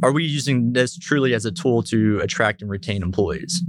are 0.02 0.12
we 0.12 0.24
using 0.24 0.72
this 0.72 0.96
truly 0.96 1.34
as 1.34 1.44
a 1.44 1.52
tool 1.52 1.82
to 1.82 2.18
attract 2.20 2.62
and 2.62 2.70
retain 2.70 3.02
employees 3.02 3.62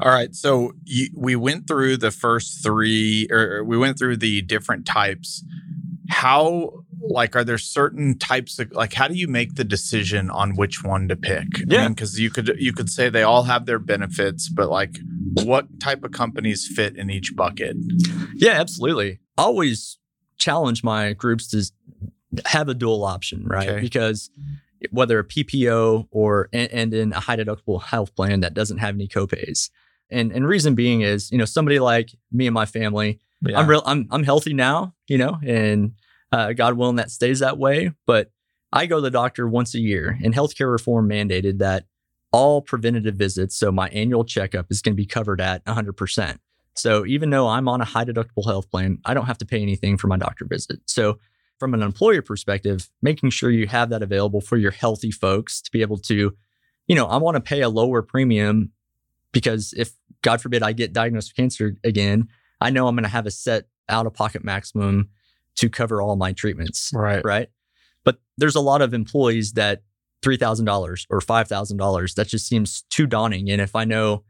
All 0.00 0.12
right. 0.12 0.34
So 0.34 0.72
you, 0.84 1.08
we 1.16 1.34
went 1.34 1.66
through 1.66 1.96
the 1.96 2.10
first 2.10 2.62
three, 2.62 3.26
or 3.30 3.64
we 3.64 3.76
went 3.76 3.98
through 3.98 4.18
the 4.18 4.42
different 4.42 4.86
types. 4.86 5.44
How, 6.08 6.84
like, 7.00 7.36
are 7.36 7.44
there 7.44 7.58
certain 7.58 8.18
types 8.18 8.58
of, 8.58 8.72
like, 8.72 8.94
how 8.94 9.08
do 9.08 9.14
you 9.14 9.28
make 9.28 9.54
the 9.56 9.64
decision 9.64 10.30
on 10.30 10.56
which 10.56 10.82
one 10.82 11.08
to 11.08 11.16
pick? 11.16 11.46
Yeah. 11.66 11.88
Because 11.88 12.18
you 12.18 12.30
could, 12.30 12.56
you 12.58 12.72
could 12.72 12.88
say 12.88 13.08
they 13.08 13.22
all 13.22 13.42
have 13.44 13.66
their 13.66 13.78
benefits, 13.78 14.48
but 14.48 14.70
like, 14.70 14.98
what 15.44 15.80
type 15.80 16.04
of 16.04 16.12
companies 16.12 16.66
fit 16.66 16.96
in 16.96 17.10
each 17.10 17.36
bucket? 17.36 17.76
Yeah, 18.34 18.52
absolutely. 18.52 19.20
I 19.36 19.42
always 19.42 19.98
challenge 20.38 20.82
my 20.82 21.12
groups 21.12 21.48
to 21.48 21.70
have 22.46 22.68
a 22.68 22.74
dual 22.74 23.04
option, 23.04 23.44
right? 23.46 23.68
Okay. 23.68 23.80
Because 23.80 24.30
whether 24.90 25.18
a 25.18 25.24
PPO 25.24 26.08
or 26.10 26.48
and, 26.52 26.70
and 26.72 26.94
in 26.94 27.12
a 27.12 27.20
high 27.20 27.36
deductible 27.36 27.82
health 27.82 28.14
plan 28.14 28.40
that 28.40 28.54
doesn't 28.54 28.78
have 28.78 28.94
any 28.94 29.08
copays. 29.08 29.70
And 30.10 30.32
and 30.32 30.46
reason 30.46 30.74
being 30.74 31.00
is, 31.02 31.30
you 31.30 31.38
know, 31.38 31.44
somebody 31.44 31.80
like 31.80 32.10
me 32.32 32.46
and 32.46 32.54
my 32.54 32.64
family, 32.66 33.18
Yeah. 33.42 33.58
I'm 33.58 33.68
real 33.68 33.82
I'm 33.84 34.06
I'm 34.10 34.22
healthy 34.22 34.54
now, 34.54 34.94
you 35.08 35.18
know, 35.18 35.38
and 35.44 35.92
uh, 36.32 36.52
God 36.52 36.74
willing 36.74 36.96
that 36.96 37.10
stays 37.10 37.40
that 37.40 37.58
way, 37.58 37.92
but 38.06 38.30
I 38.72 38.86
go 38.86 38.96
to 38.96 39.02
the 39.02 39.10
doctor 39.10 39.48
once 39.48 39.74
a 39.74 39.80
year 39.80 40.18
and 40.22 40.34
healthcare 40.34 40.70
reform 40.70 41.08
mandated 41.08 41.58
that 41.58 41.86
all 42.32 42.60
preventative 42.60 43.14
visits, 43.14 43.56
so 43.56 43.72
my 43.72 43.88
annual 43.88 44.24
checkup 44.24 44.66
is 44.70 44.82
going 44.82 44.92
to 44.92 44.96
be 44.96 45.06
covered 45.06 45.40
at 45.40 45.64
100%. 45.64 46.38
So 46.74 47.06
even 47.06 47.30
though 47.30 47.48
I'm 47.48 47.68
on 47.68 47.80
a 47.80 47.86
high 47.86 48.04
deductible 48.04 48.44
health 48.44 48.70
plan, 48.70 48.98
I 49.04 49.14
don't 49.14 49.26
have 49.26 49.38
to 49.38 49.46
pay 49.46 49.62
anything 49.62 49.96
for 49.96 50.06
my 50.06 50.16
doctor 50.16 50.44
visit. 50.44 50.80
So 50.86 51.18
from 51.58 51.74
an 51.74 51.82
employer 51.82 52.22
perspective, 52.22 52.88
making 53.02 53.30
sure 53.30 53.50
you 53.50 53.66
have 53.66 53.90
that 53.90 54.02
available 54.02 54.40
for 54.40 54.56
your 54.56 54.70
healthy 54.70 55.10
folks 55.10 55.60
to 55.62 55.70
be 55.72 55.80
able 55.80 55.98
to, 55.98 56.36
you 56.86 56.94
know, 56.94 57.06
I 57.06 57.16
want 57.16 57.36
to 57.36 57.40
pay 57.40 57.62
a 57.62 57.68
lower 57.68 58.02
premium 58.02 58.70
because 59.32 59.74
if 59.76 59.92
God 60.22 60.40
forbid 60.40 60.62
I 60.62 60.72
get 60.72 60.92
diagnosed 60.92 61.30
with 61.30 61.36
cancer 61.36 61.76
again, 61.82 62.28
I 62.60 62.70
know 62.70 62.86
I'm 62.86 62.94
going 62.94 63.04
to 63.04 63.08
have 63.08 63.26
a 63.26 63.30
set 63.30 63.64
out 63.88 64.06
of 64.06 64.14
pocket 64.14 64.44
maximum 64.44 65.08
to 65.58 65.68
cover 65.68 66.00
all 66.00 66.16
my 66.16 66.32
treatments 66.32 66.90
right. 66.94 67.24
right? 67.24 67.48
But 68.04 68.20
there's 68.36 68.56
a 68.56 68.60
lot 68.60 68.82
of 68.82 68.94
employees 68.94 69.52
that 69.52 69.82
$3,000 70.22 71.06
or 71.10 71.20
$5,000, 71.20 72.14
that 72.14 72.28
just 72.28 72.46
seems 72.46 72.82
too 72.90 73.06
daunting. 73.06 73.50
And 73.50 73.60
if 73.60 73.76
I 73.76 73.84
know 73.84 74.24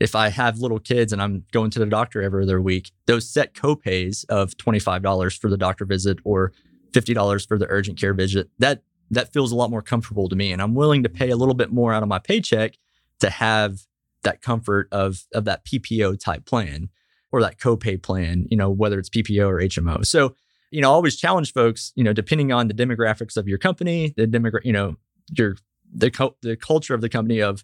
if 0.00 0.16
I 0.16 0.28
have 0.30 0.58
little 0.58 0.80
kids 0.80 1.12
and 1.12 1.22
I'm 1.22 1.44
going 1.52 1.70
to 1.70 1.78
the 1.78 1.86
doctor 1.86 2.22
every 2.22 2.42
other 2.42 2.60
week, 2.60 2.90
those 3.06 3.28
set 3.28 3.54
copays 3.54 4.24
of 4.28 4.56
$25 4.56 5.38
for 5.38 5.48
the 5.48 5.56
doctor 5.56 5.84
visit 5.84 6.18
or 6.24 6.52
$50 6.92 7.46
for 7.46 7.56
the 7.56 7.66
urgent 7.68 7.98
care 7.98 8.12
visit, 8.12 8.50
that 8.58 8.82
that 9.12 9.32
feels 9.32 9.52
a 9.52 9.54
lot 9.54 9.70
more 9.70 9.82
comfortable 9.82 10.28
to 10.28 10.34
me. 10.34 10.52
And 10.52 10.60
I'm 10.60 10.74
willing 10.74 11.02
to 11.02 11.08
pay 11.08 11.30
a 11.30 11.36
little 11.36 11.54
bit 11.54 11.70
more 11.70 11.92
out 11.92 12.02
of 12.02 12.08
my 12.08 12.18
paycheck 12.18 12.78
to 13.20 13.30
have 13.30 13.80
that 14.22 14.40
comfort 14.40 14.88
of, 14.90 15.24
of 15.34 15.44
that 15.44 15.64
PPO 15.66 16.18
type 16.18 16.46
plan 16.46 16.88
or 17.30 17.40
that 17.42 17.58
copay 17.58 18.02
plan, 18.02 18.46
you 18.50 18.56
know, 18.56 18.70
whether 18.70 18.98
it's 18.98 19.10
PPO 19.10 19.46
or 19.46 19.60
HMO. 19.60 20.04
So 20.04 20.34
you 20.72 20.80
know, 20.80 20.90
I 20.90 20.94
always 20.94 21.16
challenge 21.16 21.52
folks, 21.52 21.92
you 21.94 22.02
know, 22.02 22.12
depending 22.12 22.50
on 22.50 22.66
the 22.66 22.74
demographics 22.74 23.36
of 23.36 23.46
your 23.46 23.58
company, 23.58 24.14
the 24.16 24.26
demogra- 24.26 24.64
you 24.64 24.72
know, 24.72 24.96
your 25.36 25.56
the 25.94 26.10
co- 26.10 26.36
the 26.40 26.56
culture 26.56 26.94
of 26.94 27.02
the 27.02 27.08
company 27.08 27.40
of 27.40 27.62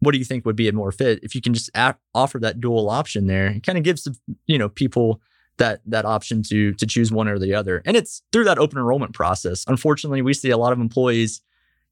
what 0.00 0.12
do 0.12 0.18
you 0.18 0.24
think 0.24 0.44
would 0.44 0.56
be 0.56 0.68
a 0.68 0.72
more 0.72 0.92
fit? 0.92 1.20
If 1.22 1.34
you 1.34 1.40
can 1.40 1.54
just 1.54 1.70
a- 1.74 1.96
offer 2.14 2.38
that 2.38 2.60
dual 2.60 2.90
option 2.90 3.26
there, 3.26 3.46
it 3.46 3.62
kind 3.64 3.78
of 3.78 3.84
gives 3.84 4.04
the, 4.04 4.14
you 4.46 4.58
know 4.58 4.68
people 4.68 5.20
that 5.56 5.80
that 5.86 6.04
option 6.04 6.42
to 6.44 6.72
to 6.74 6.86
choose 6.86 7.10
one 7.10 7.28
or 7.28 7.38
the 7.38 7.54
other. 7.54 7.82
And 7.86 7.96
it's 7.96 8.22
through 8.30 8.44
that 8.44 8.58
open 8.58 8.78
enrollment 8.78 9.14
process. 9.14 9.64
Unfortunately, 9.66 10.20
we 10.20 10.34
see 10.34 10.50
a 10.50 10.58
lot 10.58 10.72
of 10.72 10.80
employees, 10.80 11.40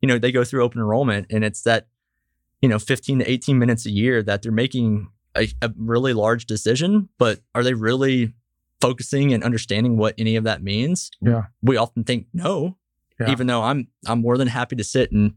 you 0.02 0.06
know, 0.06 0.18
they 0.18 0.32
go 0.32 0.44
through 0.44 0.62
open 0.62 0.80
enrollment 0.80 1.26
and 1.30 1.44
it's 1.44 1.62
that, 1.62 1.88
you 2.60 2.68
know, 2.68 2.78
15 2.78 3.20
to 3.20 3.30
18 3.30 3.58
minutes 3.58 3.86
a 3.86 3.90
year 3.90 4.22
that 4.22 4.42
they're 4.42 4.52
making 4.52 5.08
a, 5.36 5.48
a 5.62 5.70
really 5.76 6.12
large 6.12 6.46
decision, 6.46 7.08
but 7.18 7.40
are 7.54 7.62
they 7.62 7.74
really 7.74 8.34
focusing 8.80 9.32
and 9.32 9.42
understanding 9.42 9.96
what 9.96 10.14
any 10.18 10.36
of 10.36 10.44
that 10.44 10.62
means? 10.62 11.10
Yeah. 11.20 11.44
We 11.62 11.76
often 11.76 12.04
think 12.04 12.26
no, 12.32 12.76
Yeah. 13.20 13.30
even 13.30 13.46
though 13.46 13.62
I'm 13.62 13.88
I'm 14.06 14.20
more 14.20 14.36
than 14.38 14.48
happy 14.48 14.76
to 14.76 14.84
sit 14.84 15.10
and 15.12 15.32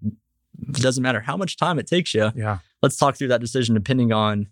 It 0.67 0.75
doesn't 0.81 1.01
matter 1.01 1.21
how 1.21 1.37
much 1.37 1.57
time 1.57 1.79
it 1.79 1.87
takes 1.87 2.13
you. 2.13 2.31
Yeah. 2.35 2.59
Let's 2.81 2.97
talk 2.97 3.15
through 3.15 3.29
that 3.29 3.41
decision 3.41 3.73
depending 3.73 4.11
on 4.11 4.47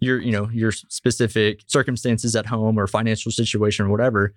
your, 0.00 0.20
you 0.20 0.32
know, 0.32 0.48
your 0.50 0.72
specific 0.72 1.60
circumstances 1.66 2.34
at 2.36 2.46
home 2.46 2.78
or 2.78 2.86
financial 2.86 3.30
situation 3.32 3.86
or 3.86 3.90
whatever. 3.90 4.34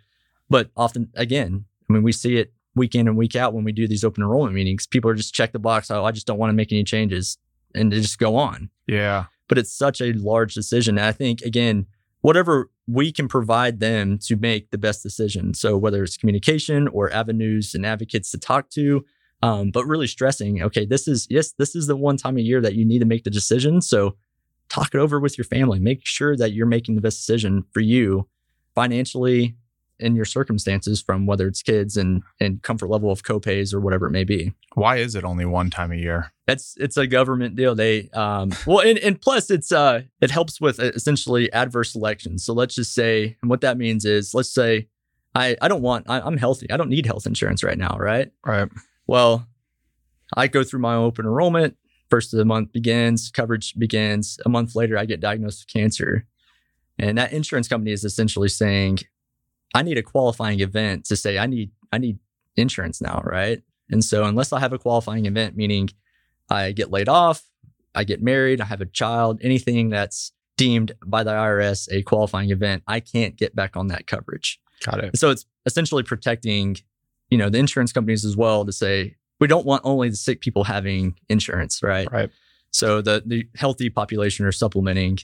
But 0.49 0.69
often, 0.77 1.09
again, 1.15 1.65
I 1.89 1.93
mean, 1.93 2.03
we 2.03 2.11
see 2.11 2.37
it 2.37 2.53
week 2.75 2.95
in 2.95 3.07
and 3.07 3.17
week 3.17 3.35
out 3.35 3.53
when 3.53 3.63
we 3.63 3.71
do 3.71 3.87
these 3.87 4.03
open 4.03 4.23
enrollment 4.23 4.55
meetings. 4.55 4.85
People 4.87 5.09
are 5.09 5.15
just 5.15 5.33
check 5.33 5.51
the 5.51 5.59
box. 5.59 5.89
Oh, 5.89 6.03
I 6.05 6.11
just 6.11 6.27
don't 6.27 6.37
want 6.37 6.49
to 6.49 6.55
make 6.55 6.71
any 6.71 6.83
changes 6.83 7.37
and 7.75 7.91
they 7.91 7.99
just 8.01 8.19
go 8.19 8.35
on. 8.35 8.69
Yeah. 8.87 9.25
But 9.47 9.57
it's 9.57 9.71
such 9.73 9.99
a 10.01 10.13
large 10.13 10.53
decision. 10.53 10.97
And 10.97 11.05
I 11.07 11.11
think, 11.11 11.41
again, 11.41 11.85
whatever 12.23 12.71
we 12.87 13.11
can 13.11 13.27
provide 13.27 13.81
them 13.81 14.17
to 14.17 14.37
make 14.37 14.71
the 14.71 14.77
best 14.77 15.03
decision. 15.03 15.53
So 15.53 15.77
whether 15.77 16.01
it's 16.03 16.17
communication 16.17 16.87
or 16.87 17.11
avenues 17.11 17.75
and 17.75 17.85
advocates 17.85 18.31
to 18.31 18.37
talk 18.37 18.69
to, 18.71 19.05
um, 19.41 19.71
but 19.71 19.85
really 19.85 20.07
stressing, 20.07 20.63
okay, 20.63 20.85
this 20.85 21.05
is 21.05 21.27
yes, 21.29 21.51
this 21.57 21.75
is 21.75 21.87
the 21.87 21.97
one 21.97 22.15
time 22.15 22.37
of 22.37 22.43
year 22.43 22.61
that 22.61 22.75
you 22.75 22.85
need 22.85 22.99
to 22.99 23.05
make 23.05 23.25
the 23.25 23.29
decision. 23.29 23.81
So 23.81 24.15
talk 24.69 24.95
it 24.95 24.99
over 24.99 25.19
with 25.19 25.37
your 25.37 25.43
family. 25.45 25.79
Make 25.79 26.05
sure 26.05 26.37
that 26.37 26.53
you're 26.53 26.65
making 26.65 26.95
the 26.95 27.01
best 27.01 27.19
decision 27.19 27.65
for 27.73 27.81
you 27.81 28.29
financially 28.73 29.57
in 29.99 30.15
your 30.15 30.25
circumstances 30.25 31.01
from 31.01 31.25
whether 31.25 31.47
it's 31.47 31.61
kids 31.61 31.97
and 31.97 32.23
and 32.39 32.61
comfort 32.61 32.89
level 32.89 33.11
of 33.11 33.23
copays 33.23 33.73
or 33.73 33.79
whatever 33.79 34.07
it 34.07 34.11
may 34.11 34.23
be. 34.23 34.53
Why 34.75 34.97
is 34.97 35.15
it 35.15 35.23
only 35.23 35.45
one 35.45 35.69
time 35.69 35.91
a 35.91 35.95
year? 35.95 36.33
It's 36.47 36.75
it's 36.77 36.97
a 36.97 37.07
government 37.07 37.55
deal. 37.55 37.75
They 37.75 38.09
um 38.09 38.51
well 38.65 38.79
and, 38.79 38.97
and 38.99 39.19
plus 39.19 39.49
it's 39.49 39.71
uh 39.71 40.01
it 40.21 40.31
helps 40.31 40.59
with 40.59 40.79
uh, 40.79 40.91
essentially 40.95 41.51
adverse 41.53 41.91
selection. 41.91 42.37
So 42.39 42.53
let's 42.53 42.75
just 42.75 42.93
say 42.93 43.37
and 43.41 43.49
what 43.49 43.61
that 43.61 43.77
means 43.77 44.05
is 44.05 44.33
let's 44.33 44.53
say 44.53 44.87
I 45.35 45.55
I 45.61 45.67
don't 45.67 45.81
want 45.81 46.09
I, 46.09 46.21
I'm 46.21 46.37
healthy. 46.37 46.69
I 46.71 46.77
don't 46.77 46.89
need 46.89 47.05
health 47.05 47.25
insurance 47.25 47.63
right 47.63 47.77
now, 47.77 47.95
right? 47.99 48.31
Right. 48.45 48.69
Well, 49.07 49.47
I 50.35 50.47
go 50.47 50.63
through 50.63 50.81
my 50.81 50.95
open 50.95 51.25
enrollment. 51.25 51.77
First 52.09 52.33
of 52.33 52.37
the 52.37 52.45
month 52.45 52.71
begins, 52.71 53.31
coverage 53.31 53.73
begins. 53.77 54.37
A 54.45 54.49
month 54.49 54.75
later, 54.75 54.97
I 54.97 55.05
get 55.05 55.19
diagnosed 55.19 55.65
with 55.65 55.73
cancer. 55.73 56.27
And 56.99 57.17
that 57.17 57.33
insurance 57.33 57.67
company 57.67 57.91
is 57.91 58.03
essentially 58.03 58.49
saying, 58.49 58.99
I 59.73 59.81
need 59.81 59.97
a 59.97 60.03
qualifying 60.03 60.59
event 60.59 61.05
to 61.05 61.15
say 61.15 61.37
I 61.37 61.47
need 61.47 61.71
I 61.91 61.97
need 61.97 62.19
insurance 62.55 63.01
now, 63.01 63.21
right? 63.23 63.61
And 63.89 64.03
so 64.03 64.23
unless 64.25 64.53
I 64.53 64.59
have 64.59 64.73
a 64.73 64.79
qualifying 64.79 65.25
event, 65.25 65.55
meaning 65.55 65.89
I 66.49 66.71
get 66.71 66.91
laid 66.91 67.09
off, 67.09 67.43
I 67.95 68.03
get 68.03 68.21
married, 68.21 68.61
I 68.61 68.65
have 68.65 68.81
a 68.81 68.85
child, 68.85 69.39
anything 69.41 69.89
that's 69.89 70.31
deemed 70.57 70.93
by 71.05 71.23
the 71.23 71.31
IRS 71.31 71.87
a 71.91 72.03
qualifying 72.03 72.51
event, 72.51 72.83
I 72.87 72.99
can't 72.99 73.35
get 73.35 73.55
back 73.55 73.75
on 73.75 73.87
that 73.87 74.07
coverage. 74.07 74.59
Got 74.83 75.03
it. 75.03 75.17
So 75.17 75.29
it's 75.31 75.45
essentially 75.65 76.03
protecting, 76.03 76.77
you 77.29 77.37
know, 77.37 77.49
the 77.49 77.57
insurance 77.57 77.91
companies 77.91 78.25
as 78.25 78.37
well 78.37 78.65
to 78.65 78.71
say 78.71 79.15
we 79.39 79.47
don't 79.47 79.65
want 79.65 79.81
only 79.83 80.09
the 80.09 80.15
sick 80.15 80.41
people 80.41 80.63
having 80.63 81.15
insurance, 81.29 81.81
right? 81.81 82.11
Right. 82.11 82.29
So 82.71 83.01
the 83.01 83.23
the 83.25 83.47
healthy 83.55 83.89
population 83.89 84.45
are 84.45 84.51
supplementing, 84.51 85.19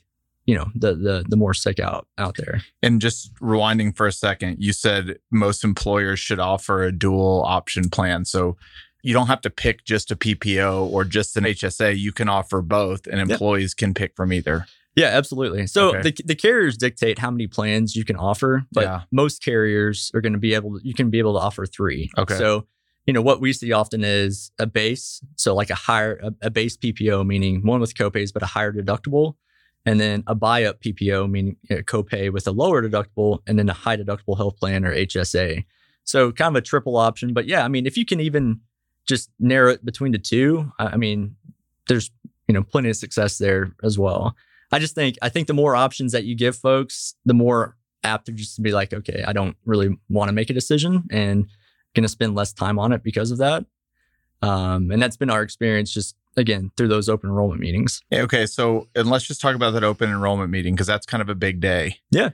you 0.50 0.56
know, 0.58 0.68
the 0.84 0.92
the 0.96 1.16
the 1.32 1.38
more 1.44 1.54
sick 1.54 1.80
out 1.80 2.08
out 2.18 2.36
there. 2.38 2.62
And 2.82 3.00
just 3.08 3.34
rewinding 3.36 3.96
for 3.96 4.08
a 4.08 4.12
second, 4.12 4.58
you 4.60 4.74
said 4.74 5.04
most 5.46 5.64
employers 5.64 6.20
should 6.20 6.40
offer 6.40 6.84
a 6.84 6.92
dual 6.92 7.44
option 7.58 7.90
plan. 7.90 8.26
So 8.26 8.58
you 9.04 9.14
don't 9.14 9.28
have 9.28 9.42
to 9.42 9.50
pick 9.50 9.86
just 9.86 10.12
a 10.12 10.16
PPO 10.16 10.92
or 10.92 11.02
just 11.18 11.38
an 11.38 11.44
HSA. 11.46 11.98
You 11.98 12.12
can 12.12 12.28
offer 12.30 12.62
both, 12.62 13.02
and 13.08 13.18
Yep. 13.20 13.30
employees 13.30 13.74
can 13.74 13.94
pick 13.94 14.12
from 14.16 14.34
either. 14.34 14.66
Yeah, 14.96 15.10
absolutely. 15.20 15.68
So 15.68 15.90
Okay. 15.96 16.02
the 16.12 16.14
the 16.26 16.36
carriers 16.36 16.76
dictate 16.78 17.20
how 17.20 17.32
many 17.32 17.48
plans 17.48 17.96
you 17.96 18.04
can 18.04 18.16
offer, 18.18 18.66
but 18.72 18.84
Yeah. 18.86 19.02
most 19.12 19.42
carriers 19.44 20.12
are 20.16 20.22
going 20.22 20.34
to 20.40 20.40
be 20.40 20.54
able 20.56 20.72
to, 20.80 20.88
you 20.90 20.94
can 21.00 21.10
be 21.10 21.20
able 21.20 21.34
to 21.38 21.40
offer 21.48 21.66
3. 21.66 22.10
Okay. 22.18 22.38
So, 22.38 22.66
you 23.06 23.14
know, 23.14 23.22
what 23.22 23.40
we 23.40 23.54
see 23.54 23.72
often 23.72 24.04
is 24.04 24.52
a 24.60 24.66
base, 24.68 25.22
so 25.36 25.56
like 25.56 25.70
a 25.70 25.76
higher 25.88 26.14
a, 26.28 26.48
a 26.48 26.50
base 26.50 26.76
PPO 26.76 27.24
meaning 27.26 27.62
one 27.72 27.80
with 27.80 27.94
copays 27.94 28.32
but 28.34 28.44
a 28.44 28.48
higher 28.58 28.74
deductible, 28.74 29.36
and 29.86 30.00
then 30.00 30.24
a 30.28 30.36
buy 30.36 30.64
up 30.64 30.82
PPO 30.82 31.30
meaning 31.30 31.58
a 31.70 31.76
copay 31.84 32.32
with 32.32 32.48
a 32.48 32.52
lower 32.52 32.82
deductible 32.82 33.40
and 33.48 33.58
then 33.58 33.70
a 33.70 33.74
high 33.74 33.98
deductible 33.98 34.38
health 34.38 34.58
plan 34.58 34.86
or 34.86 34.94
HSA. 34.94 35.66
So 36.04 36.32
kind 36.32 36.56
of 36.56 36.60
a 36.60 36.66
triple 36.66 36.98
option, 36.98 37.34
but 37.34 37.48
yeah, 37.48 37.64
I 37.64 37.68
mean, 37.68 37.86
if 37.86 37.98
you 37.98 38.06
can 38.06 38.20
even 38.20 38.62
just 39.08 39.30
narrow 39.40 39.72
it 39.72 39.86
between 39.86 40.12
the 40.12 40.20
two, 40.20 40.72
I 40.80 40.88
I 40.88 40.98
mean, 40.98 41.36
there's, 41.88 42.12
you 42.48 42.54
know, 42.54 42.64
plenty 42.64 42.90
of 42.90 42.96
success 42.96 43.38
there 43.38 43.74
as 43.84 43.98
well. 43.98 44.36
I 44.72 44.80
just 44.80 44.96
think 44.96 45.18
I 45.22 45.30
think 45.30 45.48
the 45.48 45.54
more 45.54 45.76
options 45.76 46.12
that 46.12 46.26
you 46.26 46.36
give 46.36 46.56
folks, 46.56 47.16
the 47.26 47.34
more 47.34 47.76
apt 48.04 48.28
they're 48.28 48.36
just 48.36 48.56
to 48.56 48.62
be 48.62 48.72
like, 48.72 48.94
okay, 48.94 49.24
I 49.28 49.34
don't 49.34 49.58
really 49.66 49.98
want 50.10 50.30
to 50.30 50.34
make 50.34 50.50
a 50.50 50.54
decision 50.54 51.04
and 51.12 51.48
going 51.94 52.04
to 52.04 52.10
spend 52.10 52.36
less 52.36 52.54
time 52.54 52.80
on 52.80 52.92
it 52.92 53.04
because 53.04 53.32
of 53.32 53.40
that. 53.40 53.66
Um, 54.42 54.92
and 54.92 55.02
that's 55.02 55.18
been 55.18 55.30
our 55.30 55.42
experience 55.42 55.92
just 55.92 56.16
again 56.40 56.72
through 56.78 56.88
those 56.88 57.10
open 57.10 57.30
enrollment 57.30 57.62
meetings. 57.62 58.02
Yeah, 58.10 58.22
Okay. 58.22 58.46
So, 58.46 58.88
and 58.96 59.10
let's 59.10 59.26
just 59.26 59.42
talk 59.42 59.56
about 59.56 59.72
that 59.72 59.84
open 59.84 60.10
enrollment 60.10 60.50
meeting 60.50 60.74
because 60.74 60.88
that's 60.88 61.06
kind 61.06 61.22
of 61.22 61.30
a 61.30 61.36
big 61.36 61.60
day. 61.60 61.98
Yeah. 62.12 62.30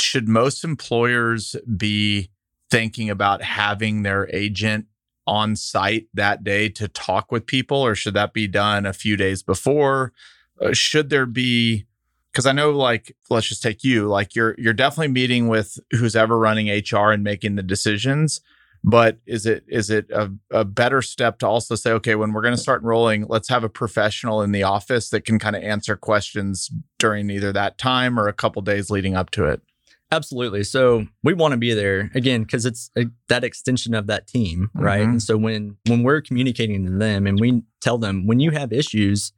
Should 0.00 0.28
most 0.28 0.64
employers 0.64 1.56
be 1.76 2.30
thinking 2.70 3.10
about 3.10 3.42
having 3.42 4.02
their 4.02 4.28
agent 4.34 4.86
on 5.26 5.54
site 5.54 6.08
that 6.14 6.42
day 6.42 6.68
to 6.68 6.88
talk 6.88 7.30
with 7.30 7.46
people, 7.46 7.78
or 7.78 7.94
should 7.94 8.14
that 8.14 8.32
be 8.32 8.48
done 8.48 8.86
a 8.86 8.92
few 8.92 9.16
days 9.16 9.42
before? 9.42 10.12
Uh, 10.60 10.72
should 10.72 11.10
there 11.10 11.26
be 11.26 11.86
because 12.32 12.46
I 12.46 12.52
know 12.52 12.70
like 12.70 13.14
let's 13.28 13.46
just 13.46 13.62
take 13.62 13.84
you 13.84 14.08
like 14.08 14.34
you're 14.34 14.54
you're 14.58 14.72
definitely 14.72 15.12
meeting 15.12 15.48
with 15.48 15.78
who's 15.90 16.16
ever 16.16 16.38
running 16.38 16.68
HR 16.68 17.10
and 17.10 17.22
making 17.22 17.56
the 17.56 17.62
decisions 17.62 18.40
but 18.84 19.18
is 19.26 19.46
it 19.46 19.64
is 19.68 19.90
it 19.90 20.10
a, 20.10 20.30
a 20.50 20.64
better 20.64 21.02
step 21.02 21.38
to 21.38 21.46
also 21.46 21.74
say 21.74 21.92
okay 21.92 22.14
when 22.14 22.32
we're 22.32 22.42
going 22.42 22.54
to 22.54 22.60
start 22.60 22.82
enrolling 22.82 23.26
let's 23.28 23.48
have 23.48 23.62
a 23.64 23.68
professional 23.68 24.42
in 24.42 24.50
the 24.52 24.62
office 24.62 25.10
that 25.10 25.24
can 25.24 25.38
kind 25.38 25.54
of 25.56 25.62
answer 25.62 25.96
questions 25.96 26.68
during 26.98 27.30
either 27.30 27.52
that 27.52 27.78
time 27.78 28.18
or 28.18 28.26
a 28.28 28.32
couple 28.32 28.60
days 28.62 28.90
leading 28.90 29.14
up 29.16 29.30
to 29.30 29.44
it 29.44 29.60
Absolutely. 30.10 30.62
So 30.62 31.06
we 31.24 31.32
want 31.32 31.52
to 31.52 31.56
be 31.56 31.72
there 31.72 32.10
again 32.14 32.42
because 32.42 32.66
it's 32.66 32.90
a, 32.98 33.06
that 33.30 33.44
extension 33.44 33.94
of 33.94 34.08
that 34.08 34.26
team, 34.26 34.68
right? 34.74 35.00
Mhm. 35.06 35.10
And 35.12 35.22
so 35.22 35.38
when 35.38 35.78
when 35.88 36.02
we're 36.02 36.20
communicating 36.20 36.84
to 36.84 36.92
them 36.92 37.26
and 37.26 37.40
we 37.40 37.62
tell 37.80 37.96
them 37.96 38.26
when 38.26 38.38
you 38.38 38.50
have 38.50 38.74
issues, 38.74 39.32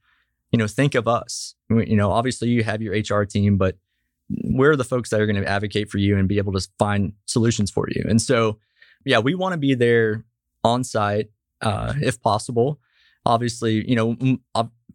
you 0.51 0.59
know, 0.59 0.67
think 0.67 0.97
of 0.97 1.07
us. 1.07 1.55
We- 1.71 1.87
You 1.91 1.95
know, 1.97 2.11
obviously 2.11 2.49
you 2.49 2.65
have 2.65 2.83
your 2.83 2.93
HR 2.93 3.25
team, 3.25 3.57
but 3.57 3.77
we're 4.43 4.75
the 4.75 4.83
folks 4.83 5.11
that 5.11 5.21
are 5.21 5.27
going 5.27 5.41
to 5.41 5.49
advocate 5.49 5.91
for 5.91 5.99
you 5.99 6.17
and 6.19 6.27
be 6.27 6.39
able 6.39 6.53
to 6.55 6.69
find 6.77 7.13
solutions 7.27 7.71
for 7.71 7.87
you. 7.89 8.05
And 8.09 8.21
so, 8.21 8.59
yeah, 9.05 9.19
we 9.19 9.35
want 9.35 9.53
to 9.53 9.59
be 9.59 9.75
there 9.75 10.25
on 10.63 10.85
site 10.85 11.31
uh, 11.61 11.95
if 12.01 12.21
possible. 12.21 12.81
Obviously, 13.27 13.89
you 13.89 13.97
know, 13.97 14.17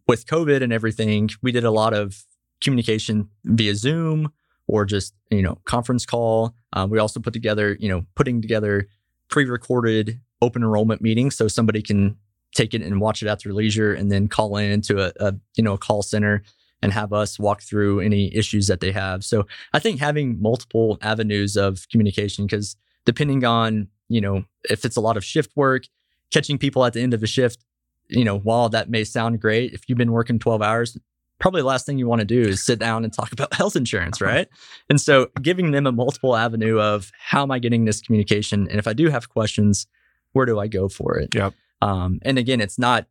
with 0.06 0.26
COVID 0.26 0.62
and 0.62 0.72
everything, 0.72 1.30
we 1.42 1.52
did 1.52 1.64
a 1.64 1.70
lot 1.70 1.94
of 1.94 2.24
communication 2.60 3.28
via 3.44 3.74
Zoom 3.74 4.32
or 4.66 4.84
just 4.84 5.14
you 5.30 5.42
know 5.42 5.58
conference 5.64 6.06
call. 6.06 6.54
Uh, 6.72 6.86
we 6.88 6.98
also 6.98 7.20
put 7.20 7.32
together 7.32 7.76
you 7.80 7.88
know 7.88 8.04
putting 8.14 8.40
together 8.40 8.88
pre-recorded 9.28 10.20
open 10.42 10.62
enrollment 10.62 11.00
meetings 11.00 11.36
so 11.36 11.48
somebody 11.48 11.82
can 11.82 12.16
take 12.54 12.74
it 12.74 12.82
and 12.82 13.00
watch 13.00 13.22
it 13.22 13.28
at 13.28 13.42
their 13.42 13.52
leisure 13.52 13.92
and 13.94 14.10
then 14.10 14.26
call 14.26 14.56
in 14.56 14.80
to 14.80 15.06
a, 15.06 15.12
a 15.20 15.34
you 15.56 15.64
know 15.64 15.74
a 15.74 15.78
call 15.78 16.02
center 16.02 16.42
and 16.82 16.92
have 16.92 17.12
us 17.12 17.38
walk 17.38 17.62
through 17.62 18.00
any 18.00 18.34
issues 18.34 18.66
that 18.66 18.80
they 18.80 18.90
have. 18.90 19.22
So 19.22 19.46
I 19.74 19.78
think 19.78 20.00
having 20.00 20.40
multiple 20.40 20.98
avenues 21.02 21.56
of 21.56 21.86
communication 21.90 22.46
because 22.46 22.76
depending 23.04 23.44
on 23.44 23.88
you 24.10 24.20
know 24.20 24.44
if 24.64 24.84
it's 24.84 24.96
a 24.96 25.00
lot 25.00 25.16
of 25.16 25.24
shift 25.24 25.52
work, 25.56 25.84
catching 26.30 26.58
people 26.58 26.84
at 26.84 26.92
the 26.92 27.00
end 27.00 27.14
of 27.14 27.22
a 27.22 27.26
shift, 27.26 27.64
you 28.08 28.24
know 28.24 28.38
while 28.38 28.68
that 28.68 28.90
may 28.90 29.04
sound 29.04 29.40
great, 29.40 29.72
if 29.72 29.88
you've 29.88 29.98
been 29.98 30.12
working 30.12 30.38
12 30.38 30.60
hours, 30.60 30.98
probably 31.38 31.62
the 31.62 31.66
last 31.66 31.86
thing 31.86 31.98
you 31.98 32.06
want 32.06 32.20
to 32.20 32.26
do 32.26 32.40
is 32.40 32.62
sit 32.62 32.78
down 32.78 33.04
and 33.04 33.12
talk 33.12 33.32
about 33.38 33.54
health 33.54 33.76
insurance, 33.76 34.20
right? 34.20 34.48
And 34.88 35.00
so 35.00 35.28
giving 35.40 35.70
them 35.72 35.86
a 35.86 35.92
multiple 35.92 36.36
avenue 36.36 36.78
of 36.78 37.10
how 37.18 37.42
am 37.42 37.50
I 37.50 37.58
getting 37.58 37.86
this 37.86 38.00
communication? 38.00 38.68
And 38.68 38.78
if 38.78 38.86
I 38.86 38.92
do 38.92 39.08
have 39.08 39.28
questions, 39.30 39.86
where 40.32 40.46
do 40.46 40.60
I 40.60 40.68
go 40.68 40.88
for 40.88 41.16
it? 41.18 41.34
Yep. 41.34 41.54
Um, 41.82 42.20
and 42.22 42.38
again, 42.38 42.60
it's 42.60 42.78
not 42.78 43.06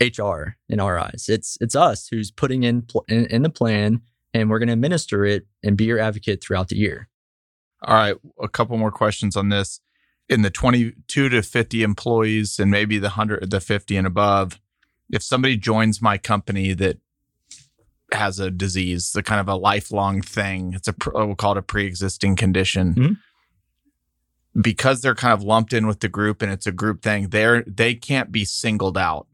HR 0.00 0.56
in 0.68 0.80
our 0.80 0.98
eyes. 0.98 1.26
It's 1.28 1.58
it's 1.60 1.76
us 1.76 2.08
who's 2.08 2.30
putting 2.30 2.62
in 2.62 2.82
pl- 2.82 3.04
in, 3.08 3.26
in 3.26 3.42
the 3.42 3.50
plan, 3.50 4.02
and 4.32 4.50
we're 4.50 4.58
going 4.58 4.68
to 4.68 4.72
administer 4.72 5.24
it 5.24 5.46
and 5.62 5.76
be 5.76 5.84
your 5.84 5.98
advocate 5.98 6.42
throughout 6.42 6.68
the 6.68 6.76
year. 6.76 7.08
all 7.82 7.94
right 7.94 8.16
a 8.40 8.48
couple 8.48 8.76
more 8.76 8.90
questions 8.90 9.36
on 9.36 9.48
this 9.48 9.80
in 10.28 10.42
the 10.42 10.50
22 10.50 11.28
to 11.28 11.42
50 11.42 11.82
employees 11.82 12.58
and 12.58 12.70
maybe 12.70 12.98
the 12.98 13.08
100 13.08 13.50
the 13.50 13.60
50 13.60 13.96
and 13.96 14.06
above 14.06 14.58
if 15.10 15.22
somebody 15.22 15.56
joins 15.56 16.00
my 16.00 16.16
company 16.18 16.72
that 16.72 16.98
has 18.12 18.38
a 18.38 18.50
disease 18.50 19.12
the 19.12 19.22
kind 19.22 19.40
of 19.40 19.48
a 19.48 19.54
lifelong 19.56 20.20
thing 20.22 20.72
it's 20.74 20.88
a 20.88 20.94
we'll 21.12 21.34
call 21.34 21.52
it 21.52 21.58
a 21.58 21.62
pre-existing 21.62 22.36
condition 22.36 22.94
Mhm. 22.94 23.16
because 24.62 25.00
they're 25.02 25.14
kind 25.14 25.32
of 25.34 25.42
lumped 25.42 25.72
in 25.72 25.86
with 25.86 26.00
the 26.00 26.08
group 26.08 26.40
and 26.40 26.52
it's 26.52 26.66
a 26.66 26.72
group 26.72 27.02
thing 27.02 27.28
they're 27.28 27.62
they 27.66 27.94
can't 27.94 28.30
be 28.32 28.44
singled 28.44 28.96
out 28.96 29.26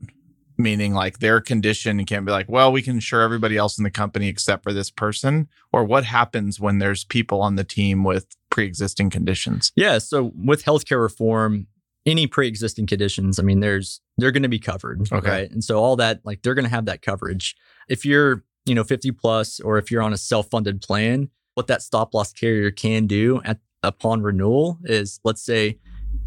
meaning 0.56 0.92
like 0.92 1.18
their 1.20 1.40
condition 1.40 2.04
can't 2.04 2.24
be 2.26 2.32
like 2.32 2.48
well 2.48 2.72
we 2.72 2.82
can 2.82 2.94
insure 2.96 3.20
everybody 3.22 3.56
else 3.56 3.78
in 3.78 3.84
the 3.84 3.90
company 3.90 4.28
except 4.28 4.62
for 4.62 4.72
this 4.72 4.90
person 4.90 5.48
or 5.72 5.84
what 5.84 6.04
happens 6.04 6.58
when 6.58 6.78
there's 6.78 7.04
people 7.04 7.40
on 7.42 7.56
the 7.56 7.64
team 7.64 8.02
with 8.02 8.36
pre-existing 8.50 9.10
conditions 9.10 9.72
Yeah. 9.76 9.98
So 9.98 10.32
with 10.36 10.64
healthcare 10.64 11.00
reform, 11.00 11.66
any 12.06 12.26
pre-existing 12.26 12.86
conditions, 12.86 13.38
I 13.38 13.42
mean, 13.42 13.60
there's 13.60 14.00
they're 14.18 14.32
going 14.32 14.42
to 14.42 14.48
be 14.48 14.58
covered, 14.58 15.02
Okay. 15.12 15.28
right? 15.30 15.50
And 15.50 15.62
so 15.62 15.78
all 15.78 15.96
that, 15.96 16.20
like, 16.24 16.42
they're 16.42 16.54
going 16.54 16.64
to 16.64 16.70
have 16.70 16.86
that 16.86 17.02
coverage. 17.02 17.56
If 17.88 18.04
you're, 18.04 18.44
you 18.64 18.74
know, 18.74 18.84
50 18.84 19.12
plus, 19.12 19.60
or 19.60 19.78
if 19.78 19.90
you're 19.90 20.02
on 20.02 20.12
a 20.12 20.16
self-funded 20.18 20.80
plan, 20.82 21.30
what 21.54 21.66
that 21.68 21.82
stop 21.82 22.14
loss 22.14 22.32
carrier 22.32 22.70
can 22.70 23.06
do 23.06 23.40
at 23.44 23.58
upon 23.82 24.22
renewal 24.22 24.78
is, 24.84 25.20
let's 25.24 25.42
say, 25.42 25.78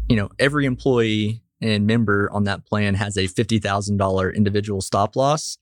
you 0.08 0.16
know, 0.16 0.28
every 0.38 0.64
employee 0.66 1.40
and 1.60 1.86
member 1.86 2.28
on 2.32 2.44
that 2.44 2.66
plan 2.66 2.94
has 2.94 3.16
a 3.16 3.26
fifty 3.26 3.58
thousand 3.58 3.96
dollar 3.96 4.30
individual 4.30 4.80
stop 4.80 5.16
loss, 5.16 5.56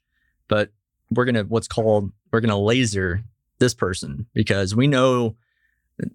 but 0.49 0.71
we're 1.11 1.25
gonna 1.27 1.45
what's 1.45 1.69
called 1.69 2.11
we're 2.33 2.41
gonna 2.41 2.59
laser 2.59 3.23
this 3.59 3.75
person 3.75 4.27
because 4.35 4.75
we 4.75 4.87
know, 4.87 5.37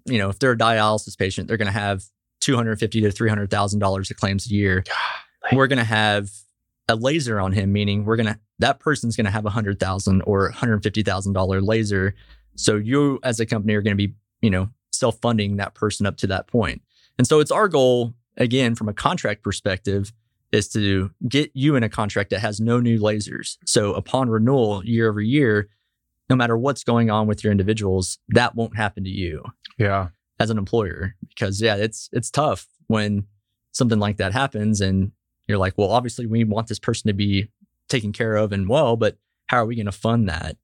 you 0.04 0.18
know, 0.18 0.28
if 0.28 0.38
they're 0.38 0.52
a 0.52 0.58
dialysis 0.58 1.16
patient, 1.16 1.48
they're 1.48 1.56
gonna 1.56 1.70
have 1.70 2.04
two 2.40 2.56
hundred 2.56 2.78
fifty 2.78 3.00
to 3.00 3.10
three 3.10 3.28
hundred 3.28 3.50
thousand 3.50 3.80
dollars 3.80 4.10
of 4.10 4.16
claims 4.16 4.46
a 4.46 4.50
year. 4.50 4.84
We're 5.52 5.66
gonna 5.66 5.84
have 5.84 6.30
a 6.88 6.96
laser 6.96 7.40
on 7.40 7.52
him, 7.52 7.72
meaning 7.72 8.04
we're 8.04 8.16
gonna 8.16 8.38
that 8.58 8.80
person's 8.80 9.16
gonna 9.16 9.30
have 9.30 9.46
a 9.46 9.50
hundred 9.50 9.78
thousand 9.80 10.22
or 10.22 10.44
one 10.44 10.52
hundred 10.52 10.82
fifty 10.82 11.02
thousand 11.02 11.32
dollar 11.32 11.60
laser. 11.60 12.14
So 12.56 12.76
you 12.76 13.20
as 13.22 13.40
a 13.40 13.46
company 13.46 13.74
are 13.74 13.82
gonna 13.82 13.96
be, 13.96 14.14
you 14.40 14.50
know, 14.50 14.68
self 14.92 15.18
funding 15.20 15.56
that 15.56 15.74
person 15.74 16.06
up 16.06 16.16
to 16.18 16.26
that 16.28 16.46
point. 16.46 16.82
And 17.18 17.26
so 17.26 17.40
it's 17.40 17.50
our 17.50 17.68
goal 17.68 18.14
again 18.36 18.74
from 18.74 18.88
a 18.88 18.94
contract 18.94 19.42
perspective 19.42 20.12
is 20.52 20.68
to 20.68 21.10
get 21.28 21.50
you 21.54 21.76
in 21.76 21.82
a 21.82 21.88
contract 21.88 22.30
that 22.30 22.40
has 22.40 22.60
no 22.60 22.80
new 22.80 22.98
lasers. 22.98 23.58
So 23.66 23.92
upon 23.92 24.30
renewal 24.30 24.84
year 24.84 25.10
over 25.10 25.20
year, 25.20 25.68
no 26.30 26.36
matter 26.36 26.56
what's 26.56 26.84
going 26.84 27.10
on 27.10 27.26
with 27.26 27.42
your 27.42 27.50
individuals, 27.50 28.18
that 28.28 28.54
won't 28.54 28.76
happen 28.76 29.04
to 29.04 29.10
you 29.10 29.42
Yeah. 29.78 30.08
as 30.38 30.50
an 30.50 30.58
employer 30.58 31.14
because 31.28 31.60
yeah, 31.60 31.76
it's 31.76 32.08
it's 32.12 32.30
tough 32.30 32.66
when 32.86 33.26
something 33.72 33.98
like 33.98 34.16
that 34.18 34.32
happens 34.32 34.80
and 34.80 35.12
you're 35.46 35.58
like, 35.58 35.74
well, 35.78 35.90
obviously 35.90 36.26
we 36.26 36.44
want 36.44 36.66
this 36.68 36.78
person 36.78 37.08
to 37.08 37.14
be 37.14 37.48
taken 37.88 38.12
care 38.12 38.36
of 38.36 38.52
and 38.52 38.68
well, 38.68 38.96
but 38.96 39.16
how 39.46 39.58
are 39.58 39.66
we 39.66 39.76
going 39.76 39.86
to 39.86 39.92
fund 39.92 40.28
that? 40.28 40.56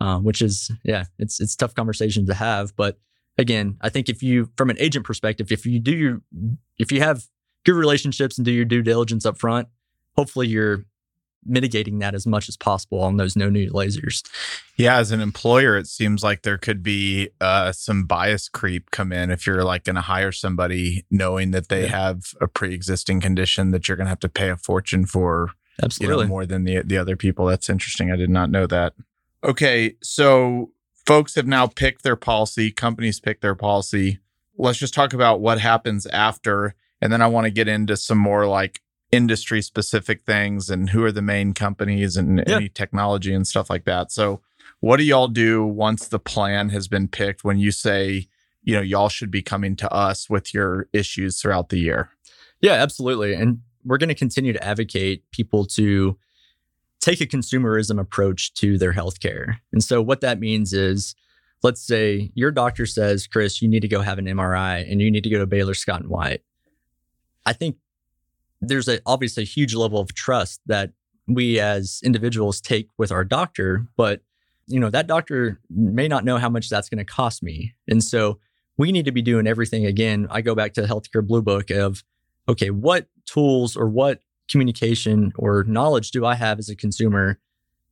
Um, 0.00 0.24
which 0.24 0.40
is 0.42 0.70
yeah, 0.84 1.04
it's 1.18 1.40
it's 1.40 1.54
tough 1.54 1.74
conversation 1.74 2.26
to 2.26 2.34
have, 2.34 2.74
but 2.76 2.98
again, 3.38 3.76
I 3.80 3.88
think 3.88 4.08
if 4.08 4.22
you 4.22 4.50
from 4.56 4.68
an 4.70 4.76
agent 4.80 5.04
perspective, 5.04 5.52
if 5.52 5.64
you 5.66 5.78
do 5.78 5.92
your 5.94 6.20
if 6.78 6.90
you 6.90 7.00
have 7.00 7.24
good 7.64 7.74
relationships 7.76 8.36
and 8.38 8.44
do 8.44 8.50
your 8.50 8.64
due 8.64 8.82
diligence 8.82 9.24
up 9.24 9.38
front, 9.38 9.68
hopefully 10.16 10.48
you're 10.48 10.84
mitigating 11.44 11.98
that 11.98 12.14
as 12.14 12.26
much 12.26 12.48
as 12.48 12.56
possible 12.56 13.00
on 13.00 13.16
those 13.16 13.34
no 13.36 13.48
new 13.50 13.70
lasers. 13.70 14.22
Yeah, 14.76 14.96
as 14.98 15.10
an 15.10 15.20
employer, 15.20 15.76
it 15.76 15.86
seems 15.86 16.22
like 16.22 16.42
there 16.42 16.58
could 16.58 16.82
be 16.82 17.30
uh, 17.40 17.72
some 17.72 18.04
bias 18.06 18.48
creep 18.48 18.90
come 18.90 19.12
in 19.12 19.30
if 19.30 19.46
you're 19.46 19.64
like 19.64 19.84
going 19.84 19.96
to 19.96 20.02
hire 20.02 20.32
somebody 20.32 21.04
knowing 21.10 21.50
that 21.50 21.68
they 21.68 21.82
Yeah. 21.82 21.88
have 21.88 22.22
a 22.40 22.46
pre-existing 22.48 23.20
condition 23.20 23.70
that 23.72 23.88
you're 23.88 23.96
going 23.96 24.06
to 24.06 24.10
have 24.10 24.20
to 24.20 24.28
pay 24.28 24.50
a 24.50 24.56
fortune 24.56 25.04
for, 25.06 25.48
you 25.78 25.84
Absolutely. 25.84 26.24
know, 26.24 26.28
more 26.28 26.46
than 26.46 26.64
the 26.64 26.82
the 26.82 26.98
other 26.98 27.16
people. 27.16 27.46
That's 27.46 27.68
interesting. 27.70 28.10
I 28.12 28.16
did 28.16 28.30
not 28.30 28.50
know 28.50 28.66
that. 28.66 28.94
Okay, 29.44 29.96
so 30.02 30.70
folks 31.06 31.34
have 31.34 31.46
now 31.48 31.66
picked 31.66 32.02
their 32.04 32.14
policy. 32.16 32.70
Companies 32.70 33.18
pick 33.18 33.40
their 33.40 33.56
policy. 33.56 34.20
Let's 34.56 34.78
just 34.78 34.94
talk 34.94 35.12
about 35.12 35.40
what 35.40 35.58
happens 35.58 36.06
after, 36.06 36.74
and 37.00 37.12
then 37.12 37.20
I 37.22 37.26
want 37.26 37.46
to 37.46 37.50
get 37.50 37.66
into 37.68 37.96
some 37.96 38.18
more 38.18 38.46
like 38.46 38.80
industry 39.12 39.62
specific 39.62 40.24
things 40.24 40.70
and 40.70 40.90
who 40.90 41.04
are 41.04 41.12
the 41.12 41.22
main 41.22 41.52
companies 41.52 42.16
and 42.16 42.42
Yeah. 42.46 42.56
any 42.56 42.68
technology 42.68 43.32
and 43.32 43.46
stuff 43.46 43.68
like 43.70 43.84
that. 43.84 44.10
So, 44.10 44.40
what 44.80 44.96
do 44.96 45.04
y'all 45.04 45.28
do 45.28 45.64
once 45.64 46.08
the 46.08 46.18
plan 46.18 46.70
has 46.70 46.88
been 46.88 47.06
picked 47.06 47.44
when 47.44 47.58
you 47.58 47.70
say, 47.70 48.26
you 48.64 48.74
know, 48.74 48.80
y'all 48.80 49.08
should 49.08 49.30
be 49.30 49.42
coming 49.42 49.76
to 49.76 49.92
us 49.92 50.28
with 50.28 50.52
your 50.52 50.88
issues 50.92 51.40
throughout 51.40 51.68
the 51.68 51.78
year? 51.78 52.10
Yeah, 52.60 52.72
absolutely. 52.72 53.34
And 53.34 53.60
we're 53.84 53.98
going 53.98 54.08
to 54.08 54.14
continue 54.14 54.52
to 54.52 54.64
advocate 54.64 55.22
people 55.30 55.66
to 55.66 56.16
take 57.00 57.20
a 57.20 57.26
consumerism 57.26 58.00
approach 58.00 58.54
to 58.54 58.78
their 58.78 58.92
healthcare. 58.92 59.56
And 59.72 59.82
so 59.84 60.00
what 60.00 60.20
that 60.20 60.38
means 60.40 60.72
is 60.72 61.14
let's 61.62 61.80
say 61.84 62.30
your 62.34 62.50
doctor 62.50 62.86
says, 62.86 63.26
"Chris, 63.26 63.60
you 63.62 63.68
need 63.68 63.80
to 63.80 63.88
go 63.88 64.00
have 64.02 64.18
an 64.18 64.26
MRI 64.26 64.78
and 64.90 65.00
you 65.00 65.10
need 65.10 65.24
to 65.24 65.30
go 65.30 65.38
to 65.38 65.46
Baylor 65.46 65.74
Scott 65.74 66.00
and 66.00 66.08
White." 66.10 66.42
I 67.44 67.52
think 67.52 67.76
there's 68.62 68.88
a 68.88 69.00
obviously 69.04 69.42
a 69.42 69.46
huge 69.46 69.74
level 69.74 70.00
of 70.00 70.14
trust 70.14 70.60
that 70.66 70.92
we 71.26 71.60
as 71.60 72.00
individuals 72.04 72.60
take 72.60 72.88
with 72.96 73.12
our 73.12 73.24
doctor, 73.24 73.86
but 73.96 74.20
you 74.66 74.78
know, 74.80 74.90
that 74.90 75.06
doctor 75.06 75.60
may 75.68 76.08
not 76.08 76.24
know 76.24 76.38
how 76.38 76.48
much 76.48 76.68
that's 76.68 76.88
going 76.88 76.98
to 76.98 77.04
cost 77.04 77.42
me. 77.42 77.74
And 77.88 78.02
so 78.02 78.38
we 78.78 78.92
need 78.92 79.04
to 79.04 79.12
be 79.12 79.20
doing 79.20 79.46
everything 79.46 79.84
again. 79.84 80.28
I 80.30 80.40
go 80.40 80.54
back 80.54 80.72
to 80.74 80.82
the 80.82 80.88
healthcare 80.88 81.26
blue 81.26 81.42
book 81.42 81.70
of 81.70 82.04
okay, 82.48 82.70
what 82.70 83.06
tools 83.26 83.76
or 83.76 83.88
what 83.88 84.20
communication 84.50 85.32
or 85.36 85.64
knowledge 85.64 86.10
do 86.10 86.24
I 86.24 86.34
have 86.34 86.58
as 86.58 86.68
a 86.68 86.76
consumer 86.76 87.38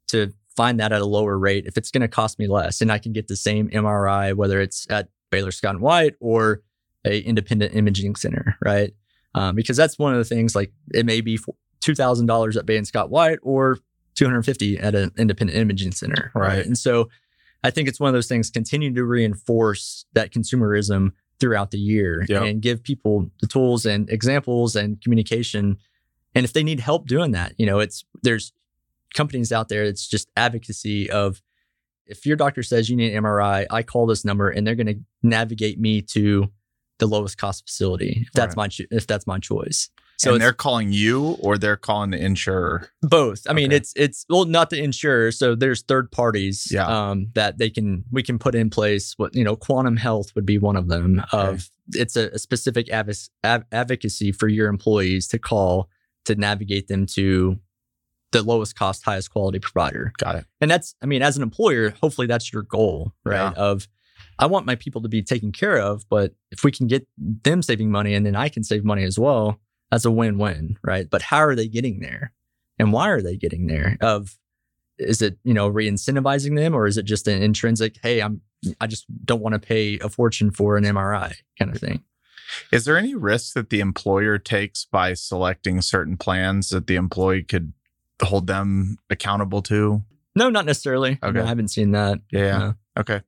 to 0.09 0.33
find 0.57 0.81
that 0.81 0.93
at 0.93 1.01
a 1.01 1.07
lower 1.07 1.39
rate 1.39 1.67
if 1.67 1.77
it's 1.77 1.91
going 1.91 2.01
to 2.01 2.09
cost 2.09 2.39
me 2.39 2.49
less 2.49 2.81
and 2.81 2.91
I 2.91 2.99
can 2.99 3.13
get 3.13 3.29
the 3.29 3.37
same 3.37 3.69
MRI, 3.71 4.35
whether 4.35 4.61
it's 4.61 4.87
at 4.91 5.09
Baylor 5.31 5.53
Scott 5.53 5.77
and 5.77 5.83
White 5.83 6.15
or 6.21 6.63
a 7.05 7.21
independent 7.21 7.75
imaging 7.75 8.17
center, 8.17 8.57
right? 8.65 8.93
Um, 9.35 9.55
because 9.55 9.77
that's 9.77 9.99
one 9.99 10.13
of 10.13 10.19
the 10.19 10.25
things 10.25 10.55
like 10.57 10.73
it 10.93 11.07
may 11.07 11.21
be 11.21 11.39
two 11.81 11.95
thousand 11.95 12.27
dollars 12.27 12.57
at 12.57 12.67
Bay 12.67 12.77
and 12.77 12.87
Scott 12.87 13.11
White 13.11 13.39
or 13.43 13.79
two 14.15 14.25
hundred 14.25 14.43
fifty 14.45 14.79
at 14.79 14.95
an 14.95 15.13
independent 15.17 15.57
imaging 15.59 15.93
center, 15.93 16.33
right? 16.35 16.49
Right. 16.57 16.67
And 16.67 16.77
so 16.77 17.09
I 17.63 17.71
think 17.71 17.89
it's 17.89 18.01
one 18.01 18.09
of 18.09 18.15
those 18.15 18.27
things 18.29 18.51
continue 18.51 18.93
to 18.95 19.05
reinforce 19.05 20.05
that 20.15 20.33
consumerism 20.33 21.13
throughout 21.39 21.71
the 21.71 21.79
year 21.79 22.25
Yep. 22.29 22.43
and 22.43 22.61
give 22.61 22.83
people 22.83 23.31
the 23.41 23.47
tools 23.47 23.87
and 23.87 24.11
examples 24.11 24.77
and 24.77 25.01
communication. 25.01 25.79
And 26.35 26.45
if 26.45 26.53
they 26.53 26.63
need 26.63 26.81
help 26.81 27.07
doing 27.07 27.31
that, 27.33 27.55
you 27.59 27.67
know, 27.67 27.79
it's 27.79 28.05
there's 28.23 28.53
companies 29.15 29.53
out 29.53 29.69
there. 29.69 29.85
It's 29.85 30.07
just 30.09 30.29
advocacy 30.37 31.11
of 31.11 31.41
if 32.07 32.27
your 32.27 32.37
doctor 32.37 32.63
says 32.63 32.91
you 32.91 32.97
need 32.97 33.15
an 33.15 33.23
MRI, 33.23 33.67
I 33.71 33.83
call 33.85 34.07
this 34.07 34.25
number 34.25 34.51
and 34.51 34.67
they're 34.67 34.75
going 34.75 34.87
to 34.89 34.99
navigate 35.23 35.79
me 35.79 36.03
to 36.03 36.51
the 37.01 37.07
lowest 37.09 37.37
cost 37.39 37.67
facility 37.67 38.25
if 38.27 38.33
that's 38.33 38.57
Right. 38.57 38.71
my 38.79 38.87
if 38.97 39.07
that's 39.09 39.27
my 39.27 39.39
choice. 39.39 39.91
So 40.19 40.37
they're 40.37 40.53
calling 40.53 40.93
you 40.93 41.39
or 41.41 41.57
they're 41.57 41.79
calling 41.79 42.11
the 42.11 42.23
insurer. 42.23 42.91
both. 43.01 43.47
I 43.49 43.55
mean, 43.55 43.73
it's 43.73 43.95
it's 43.97 44.27
well, 44.29 44.45
not 44.45 44.69
the 44.69 44.79
insurer. 44.83 45.33
So 45.33 45.55
there's 45.55 45.81
third 45.83 46.13
parties 46.13 46.69
Yeah. 46.71 46.87
um, 46.87 47.29
that 47.35 47.57
they 47.57 47.71
can 47.71 48.05
we 48.13 48.23
can 48.23 48.39
put 48.39 48.55
in 48.55 48.69
place. 48.69 49.15
What 49.17 49.35
you 49.35 49.43
know, 49.45 49.57
Quantum 49.57 49.97
Health 49.97 50.35
would 50.35 50.45
be 50.45 50.59
one 50.59 50.77
of 50.77 50.89
them. 50.89 51.23
Of 51.33 51.71
it's 51.95 52.17
a, 52.17 52.29
a 52.35 52.39
specific 52.39 52.89
av- 52.93 53.65
advocacy 53.73 54.31
for 54.33 54.47
your 54.47 54.69
employees 54.69 55.27
to 55.29 55.39
call 55.39 55.89
to 56.27 56.35
navigate 56.35 56.89
them 56.89 57.07
to 57.07 57.59
the 58.33 58.43
lowest 58.43 58.77
cost, 58.77 59.03
highest 59.05 59.31
quality 59.31 59.59
provider. 59.59 60.13
Got 60.19 60.37
it. 60.37 60.45
And 60.61 60.71
that's, 60.71 60.95
I 61.03 61.07
mean, 61.07 61.23
as 61.23 61.37
an 61.39 61.43
employer, 61.43 61.95
hopefully 62.01 62.27
that's 62.29 62.53
your 62.53 62.63
goal, 62.63 63.13
right? 63.25 63.37
Yeah. 63.37 63.53
Of 63.57 63.89
I 64.41 64.47
want 64.47 64.67
my 64.67 64.75
people 64.75 65.03
to 65.03 65.09
be 65.09 65.23
taken 65.23 65.53
care 65.53 65.77
of, 65.77 66.09
but 66.09 66.35
if 66.51 66.65
we 66.65 66.73
can 66.73 66.87
get 66.87 67.07
them 67.17 67.63
saving 67.63 67.91
money 67.91 68.15
and 68.15 68.25
then 68.25 68.35
I 68.35 68.49
can 68.49 68.65
save 68.65 68.85
money 68.85 69.05
as 69.05 69.19
well, 69.19 69.61
that's 69.91 70.07
a 70.07 70.11
win-win, 70.11 70.79
right? 70.83 71.09
But 71.09 71.23
how 71.23 71.39
are 71.39 71.55
they 71.55 71.69
getting 71.69 72.01
there? 72.01 72.33
And 72.79 72.93
why 72.93 73.11
are 73.11 73.21
they 73.21 73.37
getting 73.37 73.67
there? 73.67 73.99
Of 74.01 74.39
is 74.99 75.21
it, 75.21 75.39
you 75.45 75.53
know, 75.53 75.69
re-incentivizing 75.69 76.57
them 76.57 76.75
or 76.75 76.87
is 76.87 76.97
it 76.97 77.05
just 77.05 77.29
an 77.29 77.43
intrinsic, 77.43 77.99
hey, 78.03 78.23
I'm 78.23 78.41
I 78.81 78.87
just 78.87 79.07
don't 79.25 79.43
want 79.43 79.55
to 79.55 79.59
pay 79.59 79.99
a 79.99 80.09
fortune 80.09 80.51
for 80.51 80.77
an 80.77 80.85
MRI 80.85 81.35
kind 81.59 81.75
of 81.75 81.81
thing? 81.81 82.03
Is 82.73 82.85
there 82.85 82.97
any 82.97 83.15
risk 83.15 83.55
that 83.55 83.71
the 83.71 83.81
employer 83.81 84.39
takes 84.39 84.85
by 84.85 85.15
selecting 85.15 85.81
certain 85.83 86.17
plans 86.17 86.71
that 86.71 86.87
the 86.87 86.97
employee 86.97 87.43
could 87.43 87.73
hold 88.23 88.47
them 88.47 88.99
accountable 89.09 89.63
to? 89.63 90.03
No, 90.35 90.51
not 90.51 90.67
necessarily. 90.67 91.19
Okay. 91.23 91.41
I 91.41 91.47
haven't 91.47 91.69
seen 91.69 91.93
that. 91.93 92.21
Yeah. 92.31 92.59
No. 92.59 92.75
Okay. 93.01 93.21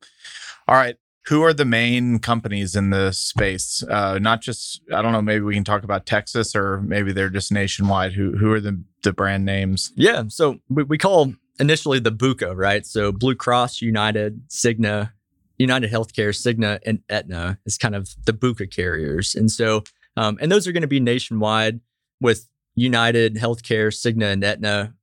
All 0.68 0.76
right. 0.76 0.96
Who 1.26 1.42
are 1.42 1.52
the 1.54 1.64
main 1.64 2.18
companies 2.18 2.74
in 2.74 2.90
the 2.90 3.12
space? 3.12 3.82
Uh, 3.88 4.18
not 4.18 4.40
just 4.40 4.82
I 4.92 5.02
don't 5.02 5.12
know. 5.12 5.22
Maybe 5.22 5.44
we 5.44 5.54
can 5.54 5.64
talk 5.64 5.84
about 5.84 6.04
Texas, 6.04 6.54
or 6.54 6.80
maybe 6.82 7.12
they're 7.12 7.30
just 7.30 7.52
nationwide. 7.52 8.12
Who 8.12 8.36
who 8.36 8.52
are 8.52 8.60
the 8.60 8.82
the 9.02 9.12
brand 9.12 9.44
names? 9.44 9.92
Yeah. 9.96 10.24
So 10.28 10.58
we, 10.68 10.82
we 10.82 10.98
call 10.98 11.34
initially 11.60 12.00
the 12.00 12.12
BUCA, 12.12 12.56
right? 12.56 12.84
So 12.84 13.12
Blue 13.12 13.34
Cross, 13.34 13.82
United, 13.82 14.48
Cigna, 14.48 15.12
United 15.58 15.90
Healthcare, 15.90 16.30
Cigna, 16.30 16.80
and 16.84 17.00
Aetna 17.08 17.58
is 17.64 17.78
kind 17.78 17.94
of 17.94 18.10
the 18.24 18.32
BUCA 18.32 18.74
carriers. 18.74 19.34
And 19.34 19.50
so, 19.50 19.84
um, 20.16 20.38
and 20.40 20.50
those 20.50 20.66
are 20.66 20.72
going 20.72 20.82
to 20.82 20.88
be 20.88 21.00
nationwide 21.00 21.80
with 22.20 22.48
United 22.74 23.36
Healthcare, 23.36 23.88
Cigna, 23.88 24.32
and 24.32 24.42
Aetna. 24.42 24.94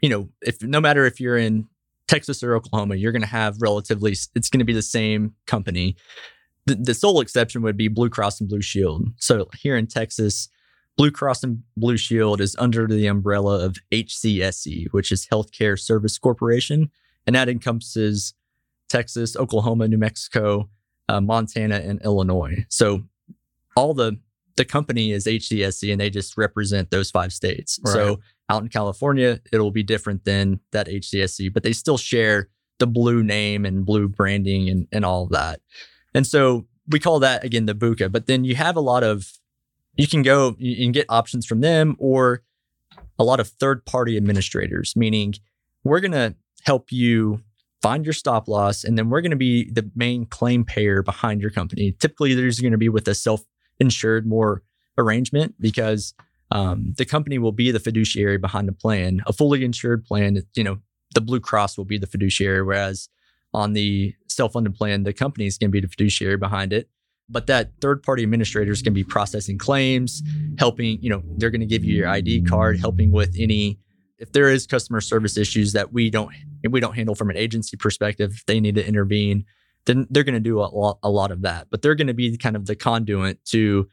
You 0.00 0.08
know, 0.08 0.30
if 0.40 0.60
no 0.62 0.80
matter 0.80 1.06
if 1.06 1.20
you're 1.20 1.36
in 1.36 1.68
Texas 2.12 2.42
or 2.42 2.54
Oklahoma, 2.54 2.96
you're 2.96 3.12
going 3.12 3.22
to 3.22 3.28
have 3.28 3.56
relatively, 3.60 4.12
it's 4.12 4.50
going 4.50 4.58
to 4.58 4.64
be 4.64 4.74
the 4.74 4.82
same 4.82 5.34
company. 5.46 5.96
The, 6.66 6.74
the 6.74 6.94
sole 6.94 7.20
exception 7.20 7.62
would 7.62 7.76
be 7.76 7.88
Blue 7.88 8.10
Cross 8.10 8.40
and 8.40 8.50
Blue 8.50 8.60
Shield. 8.60 9.08
So 9.16 9.48
here 9.58 9.76
in 9.76 9.86
Texas, 9.86 10.48
Blue 10.98 11.10
Cross 11.10 11.42
and 11.42 11.62
Blue 11.74 11.96
Shield 11.96 12.42
is 12.42 12.54
under 12.58 12.86
the 12.86 13.06
umbrella 13.06 13.64
of 13.64 13.78
HCSC, 13.90 14.88
which 14.90 15.10
is 15.10 15.26
Healthcare 15.32 15.80
Service 15.80 16.18
Corporation, 16.18 16.90
and 17.26 17.34
that 17.34 17.48
encompasses 17.48 18.34
Texas, 18.90 19.34
Oklahoma, 19.34 19.88
New 19.88 19.96
Mexico, 19.96 20.68
uh, 21.08 21.22
Montana, 21.22 21.76
and 21.76 22.02
Illinois. 22.02 22.66
So 22.68 23.04
all 23.74 23.94
the 23.94 24.18
the 24.56 24.66
company 24.66 25.12
is 25.12 25.24
HCSC 25.24 25.90
and 25.90 25.98
they 25.98 26.10
just 26.10 26.36
represent 26.36 26.90
those 26.90 27.10
five 27.10 27.32
states. 27.32 27.80
Right. 27.82 27.92
So 27.94 28.20
out 28.48 28.62
in 28.62 28.68
California, 28.68 29.40
it'll 29.52 29.70
be 29.70 29.82
different 29.82 30.24
than 30.24 30.60
that 30.72 30.88
HCSC, 30.88 31.52
but 31.52 31.62
they 31.62 31.72
still 31.72 31.98
share 31.98 32.48
the 32.78 32.86
blue 32.86 33.22
name 33.22 33.64
and 33.64 33.84
blue 33.84 34.08
branding 34.08 34.68
and, 34.68 34.88
and 34.92 35.04
all 35.04 35.24
of 35.24 35.30
that. 35.30 35.60
And 36.14 36.26
so 36.26 36.66
we 36.88 36.98
call 36.98 37.20
that 37.20 37.44
again 37.44 37.66
the 37.66 37.74
BUCA. 37.74 38.10
But 38.10 38.26
then 38.26 38.44
you 38.44 38.54
have 38.56 38.76
a 38.76 38.80
lot 38.80 39.04
of, 39.04 39.32
you 39.96 40.06
can 40.06 40.22
go, 40.22 40.54
can 40.54 40.92
get 40.92 41.06
options 41.08 41.46
from 41.46 41.60
them 41.60 41.96
or 41.98 42.42
a 43.18 43.24
lot 43.24 43.40
of 43.40 43.48
third 43.48 43.84
party 43.84 44.16
administrators, 44.16 44.94
meaning 44.96 45.34
we're 45.84 46.00
going 46.00 46.12
to 46.12 46.34
help 46.64 46.90
you 46.90 47.42
find 47.80 48.04
your 48.04 48.12
stop 48.12 48.48
loss 48.48 48.84
and 48.84 48.96
then 48.96 49.10
we're 49.10 49.20
going 49.20 49.30
to 49.30 49.36
be 49.36 49.68
the 49.70 49.90
main 49.94 50.24
claim 50.24 50.64
payer 50.64 51.02
behind 51.02 51.40
your 51.40 51.50
company. 51.50 51.92
Typically, 51.98 52.34
there's 52.34 52.60
going 52.60 52.72
to 52.72 52.78
be 52.78 52.88
with 52.88 53.06
a 53.08 53.14
self 53.14 53.42
insured 53.78 54.26
more 54.26 54.62
arrangement 54.98 55.54
because 55.60 56.14
um, 56.52 56.92
the 56.98 57.04
company 57.06 57.38
will 57.38 57.52
be 57.52 57.70
the 57.70 57.80
fiduciary 57.80 58.36
behind 58.36 58.68
the 58.68 58.72
plan. 58.72 59.22
A 59.26 59.32
fully 59.32 59.64
insured 59.64 60.04
plan, 60.04 60.38
you 60.54 60.64
know, 60.64 60.78
the 61.14 61.20
Blue 61.20 61.40
Cross 61.40 61.78
will 61.78 61.84
be 61.84 61.98
the 61.98 62.06
fiduciary, 62.06 62.62
whereas 62.62 63.08
on 63.54 63.72
the 63.72 64.14
self-funded 64.28 64.74
plan, 64.74 65.02
the 65.02 65.12
company 65.12 65.46
is 65.46 65.58
going 65.58 65.70
to 65.70 65.72
be 65.72 65.80
the 65.80 65.88
fiduciary 65.88 66.36
behind 66.36 66.72
it. 66.72 66.88
But 67.28 67.46
that 67.46 67.72
third-party 67.80 68.22
administrator 68.22 68.70
is 68.70 68.82
going 68.82 68.92
to 68.92 69.00
be 69.00 69.04
processing 69.04 69.56
claims, 69.56 70.22
helping, 70.58 71.00
you 71.02 71.08
know, 71.08 71.22
they're 71.38 71.50
going 71.50 71.60
to 71.60 71.66
give 71.66 71.84
you 71.84 71.94
your 71.94 72.08
ID 72.08 72.42
card, 72.42 72.78
helping 72.78 73.12
with 73.12 73.34
any 73.38 73.78
if 74.18 74.30
there 74.30 74.48
is 74.48 74.68
customer 74.68 75.00
service 75.00 75.36
issues 75.36 75.72
that 75.72 75.92
we 75.92 76.08
don't 76.08 76.32
we 76.70 76.78
don't 76.78 76.94
handle 76.94 77.16
from 77.16 77.28
an 77.28 77.36
agency 77.36 77.76
perspective, 77.76 78.30
if 78.32 78.46
they 78.46 78.60
need 78.60 78.76
to 78.76 78.86
intervene, 78.86 79.44
then 79.86 80.06
they're 80.10 80.22
going 80.22 80.34
to 80.34 80.40
do 80.40 80.60
a 80.60 80.68
lot, 80.70 80.98
a 81.02 81.10
lot 81.10 81.32
of 81.32 81.42
that. 81.42 81.68
But 81.70 81.82
they're 81.82 81.96
going 81.96 82.06
to 82.06 82.14
be 82.14 82.36
kind 82.36 82.54
of 82.54 82.66
the 82.66 82.76
conduit 82.76 83.44
to 83.46 83.88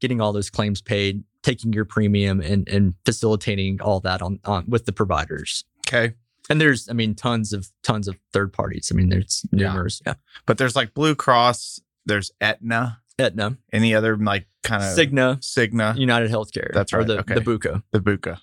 getting 0.00 0.22
all 0.22 0.32
those 0.32 0.48
claims 0.48 0.80
paid, 0.80 1.22
taking 1.44 1.72
your 1.72 1.84
premium, 1.84 2.40
and 2.40 2.68
and 2.68 2.94
facilitating 3.04 3.80
all 3.80 4.00
that 4.00 4.20
on, 4.20 4.40
on 4.44 4.64
with 4.66 4.86
the 4.86 4.92
providers. 4.92 5.64
Okay. 5.86 6.14
And 6.50 6.60
there's, 6.60 6.88
I 6.90 6.92
mean, 6.92 7.14
tons 7.14 7.52
of 7.52 7.70
tons 7.82 8.08
of 8.08 8.16
third 8.32 8.52
parties. 8.52 8.90
I 8.92 8.96
mean, 8.96 9.08
there's 9.10 9.46
Yeah. 9.52 9.68
numerous. 9.68 10.02
Yeah. 10.04 10.14
But 10.44 10.58
there's 10.58 10.74
like 10.74 10.92
Blue 10.92 11.14
Cross, 11.14 11.80
there's 12.04 12.32
Aetna, 12.40 13.00
Aetna, 13.18 13.56
any 13.72 13.94
other 13.94 14.16
like 14.16 14.46
kind 14.62 14.82
of 14.82 14.88
Cigna, 14.90 15.38
Cigna, 15.40 15.96
United 15.96 16.30
Healthcare. 16.30 16.72
That's 16.74 16.92
right. 16.92 16.98
Or 16.98 17.14
right, 17.14 17.26
the, 17.26 17.32
okay. 17.32 17.34
the 17.34 17.40
BUCA. 17.40 17.82
the 17.92 18.00
Buca. 18.00 18.40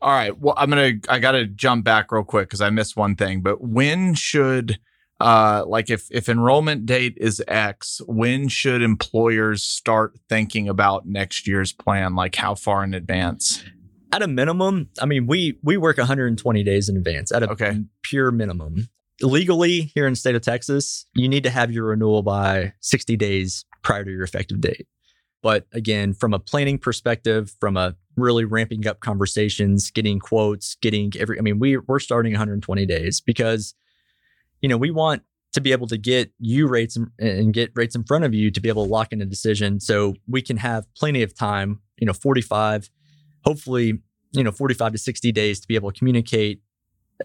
All 0.00 0.10
right. 0.12 0.36
Well, 0.36 0.54
I'm 0.56 0.70
gonna 0.70 0.92
I 1.08 1.18
gotta 1.18 1.46
jump 1.46 1.84
back 1.84 2.10
real 2.10 2.24
quick 2.24 2.48
because 2.48 2.60
I 2.62 2.70
missed 2.70 2.96
one 2.96 3.16
thing. 3.16 3.42
But 3.42 3.60
when 3.60 4.14
should 4.14 4.78
uh 5.20 5.64
like 5.66 5.90
if 5.90 6.08
if 6.10 6.28
enrollment 6.28 6.86
date 6.86 7.14
is 7.18 7.42
X, 7.46 8.00
when 8.06 8.48
should 8.48 8.82
employers 8.82 9.62
start 9.62 10.18
thinking 10.28 10.68
about 10.68 11.06
next 11.06 11.46
year's 11.46 11.72
plan? 11.72 12.14
Like 12.14 12.34
how 12.36 12.54
far 12.54 12.82
in 12.84 12.94
advance? 12.94 13.62
At 14.12 14.22
a 14.22 14.26
minimum, 14.26 14.88
I 15.00 15.06
mean, 15.06 15.26
we 15.26 15.58
we 15.62 15.76
work 15.76 15.98
120 15.98 16.64
days 16.64 16.88
in 16.88 16.96
advance 16.96 17.30
at 17.32 17.42
a 17.42 17.50
Okay. 17.50 17.80
pure 18.02 18.30
minimum. 18.32 18.88
Legally, 19.22 19.92
here 19.94 20.06
in 20.06 20.14
the 20.14 20.16
state 20.16 20.34
of 20.34 20.40
Texas, 20.42 21.04
you 21.14 21.28
need 21.28 21.42
to 21.42 21.50
have 21.50 21.70
your 21.70 21.84
renewal 21.86 22.22
by 22.22 22.72
60 22.80 23.16
days 23.16 23.66
prior 23.82 24.02
to 24.02 24.10
your 24.10 24.22
effective 24.22 24.60
date. 24.62 24.86
But 25.42 25.66
again, 25.72 26.14
from 26.14 26.32
a 26.34 26.38
planning 26.38 26.78
perspective, 26.78 27.52
from 27.60 27.76
a 27.76 27.96
really 28.16 28.44
ramping 28.44 28.86
up 28.86 29.00
conversations, 29.00 29.90
getting 29.90 30.18
quotes, 30.20 30.76
getting 30.76 31.12
every, 31.18 31.38
I 31.38 31.42
mean, 31.42 31.58
we, 31.58 31.76
we're 31.76 31.98
starting 31.98 32.32
120 32.32 32.86
days 32.86 33.20
because, 33.20 33.74
you 34.60 34.68
know, 34.68 34.76
we 34.76 34.90
want 34.90 35.22
to 35.52 35.60
be 35.60 35.72
able 35.72 35.86
to 35.88 35.98
get 35.98 36.32
you 36.38 36.68
rates 36.68 36.96
and, 37.18 37.52
get 37.52 37.72
rates 37.74 37.94
in 37.94 38.04
front 38.04 38.24
of 38.24 38.34
you 38.34 38.50
to 38.50 38.60
be 38.60 38.68
able 38.68 38.84
to 38.84 38.90
lock 38.90 39.12
in 39.12 39.20
a 39.20 39.26
decision. 39.26 39.80
So 39.80 40.14
we 40.28 40.42
can 40.42 40.56
have 40.58 40.86
plenty 40.94 41.22
of 41.22 41.34
time, 41.34 41.80
you 41.98 42.06
know, 42.06 42.12
45, 42.12 42.88
hopefully, 43.44 44.00
you 44.32 44.44
know, 44.44 44.52
45 44.52 44.92
to 44.92 44.98
60 44.98 45.32
days 45.32 45.60
to 45.60 45.66
be 45.66 45.74
able 45.74 45.90
to 45.90 45.98
communicate 45.98 46.62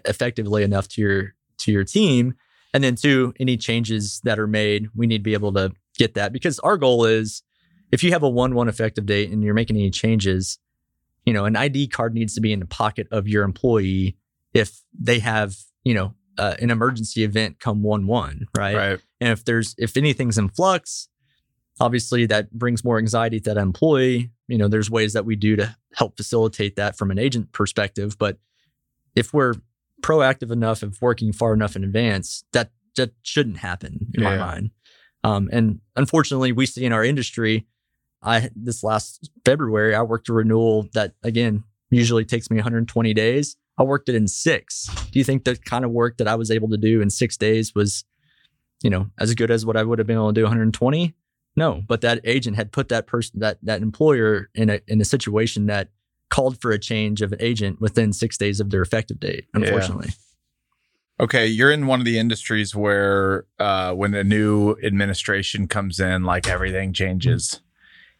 effectively 0.04 0.62
enough 0.62 0.88
to 0.88 1.00
your 1.00 1.34
to 1.58 1.72
your 1.72 1.84
team. 1.84 2.34
And 2.74 2.82
then 2.84 2.96
two 2.96 3.32
any 3.38 3.56
changes 3.56 4.20
that 4.24 4.38
are 4.38 4.46
made 4.46 4.88
we 4.94 5.06
need 5.06 5.18
to 5.18 5.22
be 5.22 5.32
able 5.32 5.52
to 5.54 5.72
get 5.96 6.14
that 6.14 6.32
because 6.32 6.58
our 6.60 6.76
goal 6.76 7.04
is 7.04 7.42
if 7.92 8.02
you 8.02 8.12
have 8.12 8.22
a 8.22 8.30
1-1 8.30 8.68
effective 8.68 9.06
date 9.06 9.30
and 9.30 9.42
you're 9.42 9.54
making 9.54 9.76
any 9.76 9.90
changes 9.90 10.58
you 11.24 11.32
know 11.32 11.44
an 11.44 11.56
id 11.56 11.88
card 11.88 12.14
needs 12.14 12.34
to 12.34 12.40
be 12.40 12.52
in 12.52 12.60
the 12.60 12.66
pocket 12.66 13.08
of 13.10 13.26
your 13.26 13.44
employee 13.44 14.16
if 14.52 14.82
they 14.98 15.18
have 15.18 15.54
you 15.84 15.94
know 15.94 16.14
uh, 16.38 16.54
an 16.60 16.70
emergency 16.70 17.24
event 17.24 17.58
come 17.58 17.82
1-1 17.82 18.42
right 18.56 18.76
Right. 18.76 19.00
and 19.20 19.30
if 19.30 19.44
there's 19.44 19.74
if 19.78 19.96
anything's 19.96 20.38
in 20.38 20.48
flux, 20.48 21.08
obviously 21.80 22.26
that 22.26 22.50
brings 22.52 22.84
more 22.84 22.98
anxiety 22.98 23.40
to 23.40 23.54
that 23.54 23.60
employee. 23.60 24.30
You 24.48 24.58
know, 24.58 24.68
there's 24.68 24.90
ways 24.90 25.12
that 25.14 25.24
we 25.24 25.36
do 25.36 25.56
to 25.56 25.76
help 25.94 26.16
facilitate 26.16 26.76
that 26.76 26.96
from 26.96 27.10
an 27.10 27.18
agent 27.18 27.52
perspective. 27.52 28.16
But 28.18 28.38
if 29.14 29.32
we're 29.34 29.54
proactive 30.02 30.50
enough 30.52 30.82
of 30.82 31.00
working 31.02 31.32
far 31.32 31.52
enough 31.54 31.74
in 31.76 31.82
advance, 31.84 32.44
that 32.52 32.70
that 32.96 33.10
shouldn't 33.22 33.58
happen 33.58 34.06
in 34.14 34.22
my 34.22 34.36
mind. 34.38 34.70
Um, 35.24 35.48
and 35.52 35.80
unfortunately, 35.96 36.52
we 36.52 36.66
see 36.66 36.84
in 36.84 36.92
our 36.92 37.04
industry, 37.04 37.66
I 38.22 38.50
this 38.54 38.82
last 38.84 39.30
February 39.44 39.94
I 39.94 40.02
worked 40.02 40.28
a 40.28 40.32
renewal 40.32 40.88
that 40.94 41.14
again 41.22 41.64
usually 41.90 42.24
takes 42.24 42.50
me 42.50 42.56
120 42.56 43.12
days. 43.14 43.56
I 43.78 43.82
worked 43.82 44.08
it 44.08 44.14
in 44.14 44.28
six. 44.28 44.88
Do 45.10 45.18
you 45.18 45.24
think 45.24 45.44
the 45.44 45.56
kind 45.56 45.84
of 45.84 45.90
work 45.90 46.16
that 46.18 46.28
I 46.28 46.34
was 46.34 46.50
able 46.50 46.68
to 46.70 46.76
do 46.76 47.00
in 47.00 47.10
six 47.10 47.36
days 47.36 47.74
was, 47.74 48.04
you 48.82 48.90
know, 48.90 49.10
as 49.18 49.34
good 49.34 49.50
as 49.50 49.66
what 49.66 49.76
I 49.76 49.82
would 49.82 49.98
have 49.98 50.06
been 50.06 50.16
able 50.16 50.28
to 50.28 50.40
do 50.40 50.44
120? 50.44 51.14
No, 51.56 51.82
but 51.86 52.02
that 52.02 52.20
agent 52.24 52.56
had 52.56 52.72
put 52.72 52.88
that 52.90 53.06
person, 53.06 53.40
that 53.40 53.58
that 53.62 53.82
employer, 53.82 54.50
in 54.54 54.68
a 54.68 54.80
in 54.86 55.00
a 55.00 55.04
situation 55.04 55.66
that 55.66 55.88
called 56.28 56.60
for 56.60 56.70
a 56.70 56.78
change 56.78 57.22
of 57.22 57.32
an 57.32 57.38
agent 57.40 57.80
within 57.80 58.12
six 58.12 58.36
days 58.36 58.60
of 58.60 58.70
their 58.70 58.82
effective 58.82 59.20
date. 59.20 59.46
Yeah. 59.54 59.62
Unfortunately, 59.62 60.10
Okay, 61.18 61.46
you're 61.46 61.70
in 61.70 61.86
one 61.86 61.98
of 61.98 62.04
the 62.04 62.18
industries 62.18 62.74
where 62.74 63.46
uh, 63.58 63.94
when 63.94 64.12
a 64.12 64.22
new 64.22 64.76
administration 64.82 65.66
comes 65.66 65.98
in, 65.98 66.24
like 66.24 66.46
everything 66.46 66.92
changes. 66.92 67.62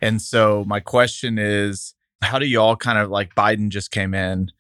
And 0.00 0.22
so 0.22 0.64
my 0.66 0.80
question 0.80 1.38
is, 1.38 1.94
how 2.22 2.38
do 2.38 2.46
y'all 2.46 2.74
kind 2.74 2.98
of 2.98 3.10
like 3.10 3.34
Biden 3.34 3.68
just 3.68 3.90
came 3.90 4.14
in 4.14 4.50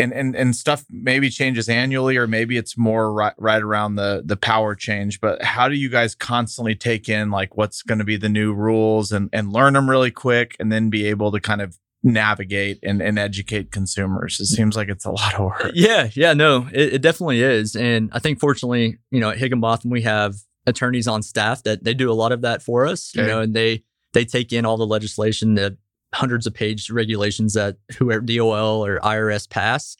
and 0.00 0.12
and 0.12 0.34
and 0.34 0.56
stuff 0.56 0.84
maybe 0.90 1.30
changes 1.30 1.68
annually 1.68 2.16
or 2.16 2.26
maybe 2.26 2.56
it's 2.56 2.76
more 2.76 3.12
right, 3.12 3.34
right 3.38 3.62
around 3.62 3.96
the 3.96 4.22
the 4.24 4.36
power 4.36 4.74
change, 4.74 5.20
but 5.20 5.42
how 5.42 5.68
do 5.68 5.74
you 5.74 5.88
guys 5.88 6.14
constantly 6.14 6.74
take 6.74 7.08
in 7.08 7.30
like 7.30 7.56
what's 7.56 7.82
going 7.82 7.98
to 7.98 8.04
be 8.04 8.16
the 8.16 8.28
new 8.28 8.52
rules 8.52 9.12
and 9.12 9.28
and 9.32 9.52
learn 9.52 9.74
them 9.74 9.88
really 9.88 10.10
quick 10.10 10.56
and 10.58 10.72
then 10.72 10.90
be 10.90 11.06
able 11.06 11.30
to 11.32 11.40
kind 11.40 11.60
of 11.60 11.78
navigate 12.02 12.78
and, 12.82 13.02
and 13.02 13.18
educate 13.18 13.70
consumers? 13.70 14.40
It 14.40 14.46
seems 14.46 14.76
like 14.76 14.88
it's 14.88 15.04
a 15.04 15.10
lot 15.10 15.34
of 15.34 15.40
work. 15.40 15.72
Yeah, 15.74 16.08
yeah, 16.14 16.32
no, 16.32 16.68
it, 16.72 16.94
it 16.94 17.02
definitely 17.02 17.42
is. 17.42 17.76
And 17.76 18.10
I 18.12 18.18
think 18.18 18.40
fortunately, 18.40 18.98
you 19.10 19.20
know, 19.20 19.30
at 19.30 19.38
Higginbotham, 19.38 19.90
we 19.90 20.02
have 20.02 20.36
attorneys 20.66 21.08
on 21.08 21.22
staff 21.22 21.62
that 21.64 21.84
they 21.84 21.94
do 21.94 22.10
a 22.10 22.14
lot 22.14 22.32
of 22.32 22.42
that 22.42 22.62
for 22.62 22.86
us, 22.86 23.14
you 23.14 23.22
know, 23.22 23.40
and 23.40 23.54
they 23.54 23.84
they 24.12 24.24
take 24.24 24.52
in 24.52 24.64
all 24.64 24.76
the 24.76 24.86
legislation, 24.86 25.54
the 25.54 25.76
hundreds 26.14 26.46
of 26.46 26.54
page 26.54 26.90
regulations 26.90 27.54
that 27.54 27.76
whoever 27.98 28.20
DOL 28.20 28.84
or 28.84 28.98
IRS 29.00 29.48
pass, 29.48 29.96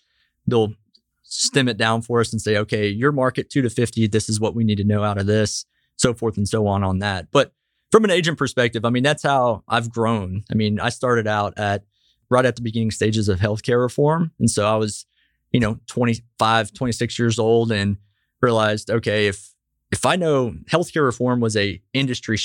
they'll 0.46 0.74
stem 1.22 1.68
it 1.68 1.76
down 1.76 2.02
for 2.02 2.20
us 2.20 2.32
and 2.32 2.42
say, 2.42 2.56
okay, 2.56 2.88
your 2.88 3.12
market 3.12 3.50
two 3.50 3.62
to 3.62 3.70
50, 3.70 4.08
this 4.08 4.28
is 4.28 4.40
what 4.40 4.54
we 4.54 4.64
need 4.64 4.78
to 4.78 4.84
know 4.84 5.04
out 5.04 5.18
of 5.18 5.26
this, 5.26 5.64
so 5.96 6.12
forth 6.12 6.36
and 6.36 6.48
so 6.48 6.66
on 6.66 6.82
on 6.82 6.98
that. 6.98 7.28
But 7.30 7.52
from 7.92 8.04
an 8.04 8.10
agent 8.10 8.38
perspective, 8.38 8.84
I 8.84 8.90
mean, 8.90 9.02
that's 9.02 9.22
how 9.22 9.62
I've 9.68 9.90
grown. 9.90 10.42
I 10.50 10.54
mean, 10.54 10.80
I 10.80 10.88
started 10.88 11.26
out 11.26 11.58
at 11.58 11.84
right 12.30 12.44
at 12.44 12.56
the 12.56 12.62
beginning 12.62 12.90
stages 12.90 13.28
of 13.28 13.40
healthcare 13.40 13.80
reform. 13.80 14.32
And 14.38 14.50
so 14.50 14.66
I 14.66 14.76
was, 14.76 15.06
you 15.52 15.60
know, 15.60 15.78
25, 15.86 16.72
26 16.72 17.18
years 17.18 17.38
old 17.38 17.72
and 17.72 17.96
realized, 18.40 18.90
okay, 18.90 19.26
if 19.26 19.54
if 19.92 20.06
I 20.06 20.14
know 20.16 20.54
healthcare 20.70 21.04
reform 21.04 21.40
was 21.40 21.56
a 21.56 21.82
industry 21.92 22.36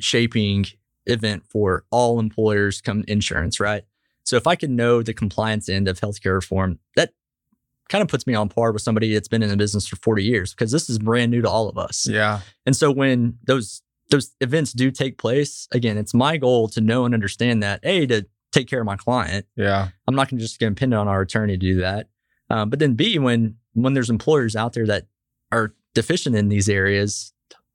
shaping 0.00 0.66
event 1.06 1.44
for 1.48 1.84
all 1.90 2.18
employers 2.18 2.80
come 2.80 3.04
insurance, 3.08 3.60
right? 3.60 3.84
So 4.24 4.36
if 4.36 4.46
I 4.46 4.56
can 4.56 4.74
know 4.74 5.02
the 5.02 5.14
compliance 5.14 5.68
end 5.68 5.88
of 5.88 6.00
healthcare 6.00 6.34
reform, 6.34 6.78
that 6.96 7.12
kind 7.88 8.02
of 8.02 8.08
puts 8.08 8.26
me 8.26 8.34
on 8.34 8.48
par 8.48 8.72
with 8.72 8.82
somebody 8.82 9.14
that's 9.14 9.28
been 9.28 9.42
in 9.42 9.48
the 9.48 9.56
business 9.56 9.86
for 9.86 9.96
40 9.96 10.24
years 10.24 10.52
because 10.52 10.72
this 10.72 10.90
is 10.90 10.98
brand 10.98 11.30
new 11.30 11.42
to 11.42 11.48
all 11.48 11.68
of 11.68 11.78
us. 11.78 12.08
Yeah. 12.08 12.40
And 12.64 12.76
so 12.76 12.90
when 12.90 13.38
those 13.46 13.82
those 14.10 14.34
events 14.40 14.72
do 14.72 14.92
take 14.92 15.18
place, 15.18 15.66
again, 15.72 15.98
it's 15.98 16.14
my 16.14 16.36
goal 16.36 16.68
to 16.68 16.80
know 16.80 17.04
and 17.04 17.14
understand 17.14 17.62
that 17.62 17.80
a 17.82 18.06
to 18.06 18.26
take 18.52 18.68
care 18.68 18.80
of 18.80 18.86
my 18.86 18.96
client. 18.96 19.46
Yeah. 19.56 19.88
I'm 20.06 20.14
not 20.14 20.30
going 20.30 20.38
to 20.38 20.44
just 20.44 20.60
get 20.60 20.68
depend 20.68 20.94
on 20.94 21.08
our 21.08 21.22
attorney 21.22 21.54
to 21.54 21.58
do 21.58 21.80
that. 21.80 22.08
Um, 22.48 22.70
but 22.70 22.78
then 22.78 22.94
b 22.94 23.18
when 23.18 23.56
when 23.74 23.94
there's 23.94 24.10
employers 24.10 24.56
out 24.56 24.72
there 24.72 24.86
that 24.86 25.06
are 25.52 25.74
deficient 25.94 26.36
in 26.36 26.48
these 26.48 26.68
areas, 26.68 27.32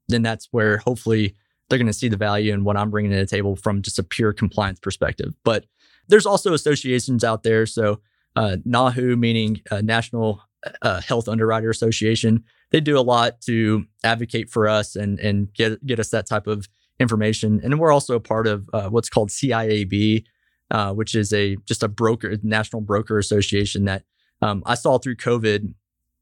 then 0.08 0.22
that's 0.22 0.48
where 0.52 0.78
hopefully 0.78 1.36
they're 1.72 1.80
going 1.80 1.88
to 1.88 1.94
see 1.94 2.10
the 2.10 2.18
value 2.18 2.54
in 2.54 2.66
what 2.66 2.76
I'm 2.76 2.92
bringing 2.92 3.12
to 3.12 3.18
the 3.18 3.26
table 3.26 3.56
from 3.56 3.82
just 3.82 3.98
a 3.98 4.04
pure 4.04 4.34
compliance 4.34 4.80
perspective. 4.80 5.34
But 5.46 5.66
there's 6.10 6.26
also 6.26 6.54
associations 6.54 7.24
out 7.24 7.44
there. 7.44 7.66
So 7.66 8.02
uh, 8.36 8.58
NAHU, 8.68 9.18
meaning 9.18 9.62
uh, 9.72 9.80
National 9.82 10.42
uh, 10.82 11.00
Health 11.00 11.30
Underwriter 11.30 11.70
Association, 11.70 12.44
they 12.72 12.82
do 12.82 13.00
a 13.00 13.02
lot 13.02 13.40
to 13.42 13.86
advocate 14.04 14.50
for 14.50 14.68
us 14.68 14.96
and 14.98 15.18
and 15.20 15.54
get 15.54 15.86
get 15.86 16.00
us 16.00 16.10
that 16.10 16.28
type 16.28 16.48
of 16.48 16.68
information. 17.00 17.62
And 17.64 17.80
we're 17.80 17.92
also 17.92 18.16
a 18.16 18.20
part 18.20 18.48
of 18.48 18.70
uh, 18.74 18.90
what's 18.90 19.10
called 19.10 19.30
CIAB, 19.30 20.26
uh, 20.70 20.94
which 20.94 21.16
is 21.16 21.32
a 21.34 21.56
just 21.66 21.84
a 21.84 21.88
broker, 21.88 22.36
national 22.44 22.82
broker 22.82 23.18
association 23.18 23.86
that 23.86 24.04
um, 24.42 24.62
I 24.66 24.76
saw 24.76 24.98
through 24.98 25.16
COVID. 25.16 25.74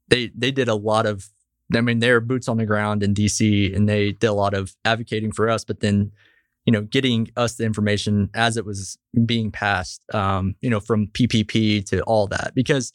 They 0.08 0.30
they 0.34 0.52
did 0.52 0.68
a 0.68 0.74
lot 0.74 1.06
of, 1.06 1.28
I 1.74 1.80
mean, 1.80 2.00
they're 2.00 2.20
boots 2.20 2.48
on 2.48 2.56
the 2.56 2.66
ground 2.66 3.02
in 3.02 3.14
DC, 3.14 3.74
and 3.74 3.88
they 3.88 4.12
did 4.12 4.26
a 4.26 4.32
lot 4.32 4.54
of 4.54 4.74
advocating 4.84 5.32
for 5.32 5.48
us. 5.48 5.64
But 5.64 5.80
then, 5.80 6.12
you 6.64 6.72
know, 6.72 6.82
getting 6.82 7.30
us 7.36 7.56
the 7.56 7.64
information 7.64 8.30
as 8.34 8.56
it 8.56 8.66
was 8.66 8.98
being 9.24 9.50
passed, 9.50 10.02
um, 10.14 10.54
you 10.60 10.70
know, 10.70 10.80
from 10.80 11.08
PPP 11.08 11.84
to 11.86 12.02
all 12.02 12.26
that, 12.28 12.52
because 12.54 12.92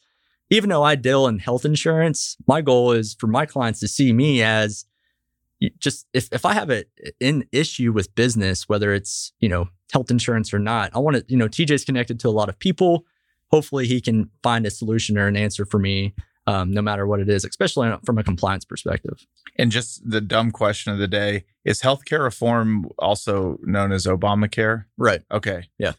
even 0.50 0.70
though 0.70 0.82
I 0.82 0.94
deal 0.94 1.26
in 1.26 1.38
health 1.38 1.64
insurance, 1.64 2.36
my 2.46 2.60
goal 2.60 2.92
is 2.92 3.16
for 3.18 3.26
my 3.26 3.46
clients 3.46 3.80
to 3.80 3.88
see 3.88 4.12
me 4.12 4.42
as 4.42 4.84
just 5.78 6.06
if, 6.12 6.28
if 6.32 6.44
I 6.44 6.52
have 6.52 6.70
a, 6.70 6.84
an 7.20 7.44
issue 7.52 7.92
with 7.92 8.14
business, 8.14 8.68
whether 8.68 8.92
it's, 8.92 9.32
you 9.40 9.48
know, 9.48 9.68
health 9.92 10.10
insurance 10.10 10.52
or 10.52 10.58
not, 10.58 10.90
I 10.94 10.98
want 10.98 11.16
to, 11.16 11.24
you 11.28 11.36
know, 11.36 11.48
TJ's 11.48 11.84
connected 11.84 12.20
to 12.20 12.28
a 12.28 12.30
lot 12.30 12.48
of 12.48 12.58
people. 12.58 13.04
Hopefully 13.50 13.86
he 13.86 14.00
can 14.00 14.30
find 14.42 14.66
a 14.66 14.70
solution 14.70 15.16
or 15.16 15.26
an 15.26 15.36
answer 15.36 15.64
for 15.64 15.78
me, 15.78 16.14
um, 16.46 16.70
no 16.72 16.82
matter 16.82 17.06
what 17.06 17.20
it 17.20 17.28
is, 17.28 17.44
especially 17.44 17.92
from 18.04 18.18
a 18.18 18.24
compliance 18.24 18.64
perspective. 18.64 19.26
And 19.56 19.70
just 19.70 20.08
the 20.08 20.20
dumb 20.20 20.50
question 20.50 20.92
of 20.92 20.98
the 20.98 21.08
day 21.08 21.44
is 21.64 21.82
healthcare 21.82 22.22
reform 22.22 22.86
also 22.98 23.58
known 23.62 23.92
as 23.92 24.06
Obamacare? 24.06 24.84
Right. 24.96 25.22
Okay. 25.30 25.68
Yeah. 25.78 25.92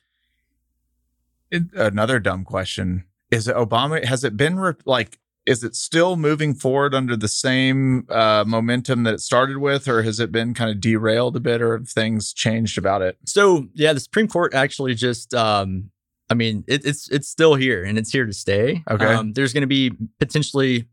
It, 1.51 1.63
another 1.73 2.19
dumb 2.19 2.43
question 2.43 3.05
is 3.31 3.47
it 3.47 3.55
Obama? 3.55 4.03
Has 4.05 4.23
it 4.23 4.37
been 4.37 4.57
re- 4.57 4.73
like 4.85 5.19
is 5.45 5.63
it 5.63 5.75
still 5.75 6.17
moving 6.17 6.53
forward 6.53 6.93
under 6.93 7.15
the 7.15 7.29
same 7.29 8.05
uh, 8.09 8.43
momentum 8.45 9.03
that 9.03 9.13
it 9.13 9.21
started 9.21 9.57
with, 9.57 9.87
or 9.87 10.03
has 10.03 10.19
it 10.19 10.29
been 10.29 10.53
kind 10.53 10.69
of 10.69 10.81
derailed 10.81 11.37
a 11.37 11.39
bit, 11.39 11.61
or 11.61 11.77
have 11.77 11.87
things 11.87 12.33
changed 12.33 12.77
about 12.77 13.01
it? 13.01 13.17
So 13.25 13.69
yeah, 13.73 13.93
the 13.93 14.01
Supreme 14.01 14.27
Court 14.27 14.53
actually 14.53 14.93
just, 14.93 15.33
um, 15.33 15.89
I 16.29 16.33
mean, 16.33 16.63
it, 16.67 16.85
it's 16.85 17.09
it's 17.09 17.27
still 17.27 17.55
here 17.55 17.83
and 17.83 17.97
it's 17.97 18.11
here 18.11 18.25
to 18.25 18.33
stay. 18.33 18.83
Okay, 18.89 19.05
um, 19.05 19.33
there's 19.33 19.53
going 19.53 19.61
to 19.61 19.67
be 19.67 19.91
potentially 20.19 20.87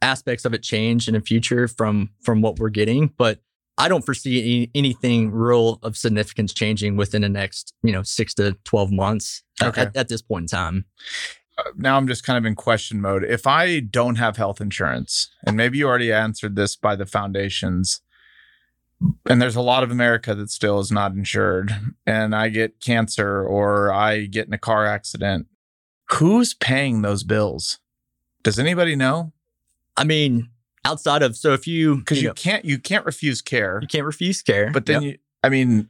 aspects 0.00 0.44
of 0.44 0.54
it 0.54 0.62
change 0.62 1.08
in 1.08 1.14
the 1.14 1.20
future 1.20 1.68
from 1.68 2.10
from 2.22 2.40
what 2.40 2.58
we're 2.58 2.70
getting, 2.70 3.12
but 3.18 3.40
I 3.76 3.88
don't 3.88 4.04
foresee 4.04 4.40
any, 4.40 4.70
anything 4.74 5.30
real 5.30 5.78
of 5.82 5.96
significance 5.96 6.52
changing 6.52 6.96
within 6.96 7.22
the 7.22 7.28
next, 7.28 7.74
you 7.82 7.92
know, 7.92 8.02
six 8.02 8.34
to 8.34 8.56
12 8.64 8.90
months 8.90 9.44
okay. 9.62 9.82
at, 9.82 9.96
at, 9.96 10.08
this 10.08 10.20
point 10.20 10.42
in 10.42 10.48
time 10.48 10.84
now 11.76 11.96
I'm 11.96 12.06
just 12.06 12.24
kind 12.24 12.38
of 12.38 12.44
in 12.44 12.54
question 12.54 13.00
mode. 13.00 13.24
If 13.24 13.46
I 13.46 13.80
don't 13.80 14.16
have 14.16 14.36
health 14.36 14.60
insurance, 14.60 15.30
and 15.44 15.56
maybe 15.56 15.78
you 15.78 15.86
already 15.86 16.12
answered 16.12 16.56
this 16.56 16.76
by 16.76 16.96
the 16.96 17.06
foundations, 17.06 18.00
and 19.28 19.40
there's 19.40 19.56
a 19.56 19.60
lot 19.60 19.82
of 19.82 19.90
America 19.90 20.34
that 20.34 20.50
still 20.50 20.80
is 20.80 20.90
not 20.90 21.12
insured, 21.12 21.72
and 22.06 22.34
I 22.34 22.48
get 22.48 22.80
cancer 22.80 23.42
or 23.42 23.92
I 23.92 24.26
get 24.26 24.46
in 24.46 24.52
a 24.52 24.58
car 24.58 24.86
accident, 24.86 25.46
who's 26.12 26.54
paying 26.54 27.02
those 27.02 27.22
bills? 27.22 27.78
Does 28.42 28.58
anybody 28.58 28.96
know? 28.96 29.32
I 29.96 30.04
mean, 30.04 30.48
outside 30.84 31.22
of 31.22 31.36
so 31.36 31.52
if 31.52 31.66
you 31.66 31.96
because 31.96 32.18
you, 32.18 32.22
you 32.22 32.28
know, 32.28 32.34
can't 32.34 32.64
you 32.64 32.78
can't 32.78 33.04
refuse 33.04 33.42
care, 33.42 33.78
you 33.82 33.88
can't 33.88 34.06
refuse 34.06 34.42
care, 34.42 34.70
but 34.72 34.86
then 34.86 35.02
yep. 35.02 35.12
you, 35.12 35.18
I 35.42 35.48
mean, 35.48 35.88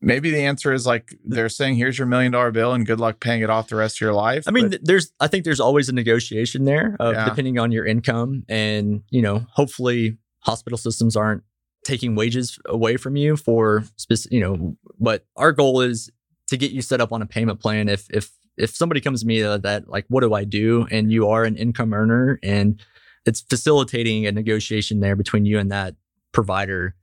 maybe 0.00 0.30
the 0.30 0.40
answer 0.40 0.72
is 0.72 0.86
like 0.86 1.14
they're 1.24 1.48
saying 1.48 1.76
here's 1.76 1.98
your 1.98 2.06
million 2.06 2.32
dollar 2.32 2.50
bill 2.50 2.72
and 2.72 2.86
good 2.86 3.00
luck 3.00 3.20
paying 3.20 3.42
it 3.42 3.50
off 3.50 3.68
the 3.68 3.76
rest 3.76 3.96
of 3.96 4.00
your 4.00 4.12
life 4.12 4.44
i 4.46 4.50
mean 4.50 4.70
but, 4.70 4.84
there's 4.84 5.12
i 5.20 5.26
think 5.26 5.44
there's 5.44 5.60
always 5.60 5.88
a 5.88 5.92
negotiation 5.92 6.64
there 6.64 6.96
of 6.98 7.14
yeah. 7.14 7.28
depending 7.28 7.58
on 7.58 7.70
your 7.70 7.84
income 7.84 8.44
and 8.48 9.02
you 9.10 9.20
know 9.20 9.44
hopefully 9.52 10.16
hospital 10.40 10.78
systems 10.78 11.16
aren't 11.16 11.42
taking 11.84 12.14
wages 12.14 12.58
away 12.66 12.96
from 12.96 13.16
you 13.16 13.36
for 13.36 13.84
specific 13.96 14.32
you 14.32 14.40
know 14.40 14.76
but 14.98 15.24
our 15.36 15.52
goal 15.52 15.80
is 15.80 16.10
to 16.46 16.56
get 16.56 16.72
you 16.72 16.82
set 16.82 17.00
up 17.00 17.12
on 17.12 17.22
a 17.22 17.26
payment 17.26 17.60
plan 17.60 17.88
if 17.88 18.08
if 18.10 18.32
if 18.56 18.70
somebody 18.70 19.00
comes 19.00 19.22
to 19.22 19.26
me 19.26 19.40
that, 19.40 19.62
that 19.62 19.88
like 19.88 20.04
what 20.08 20.20
do 20.20 20.34
i 20.34 20.44
do 20.44 20.86
and 20.90 21.10
you 21.10 21.28
are 21.28 21.44
an 21.44 21.56
income 21.56 21.94
earner 21.94 22.38
and 22.42 22.82
it's 23.26 23.40
facilitating 23.40 24.26
a 24.26 24.32
negotiation 24.32 25.00
there 25.00 25.16
between 25.16 25.44
you 25.44 25.58
and 25.58 25.70
that 25.70 25.94
provider 26.32 26.94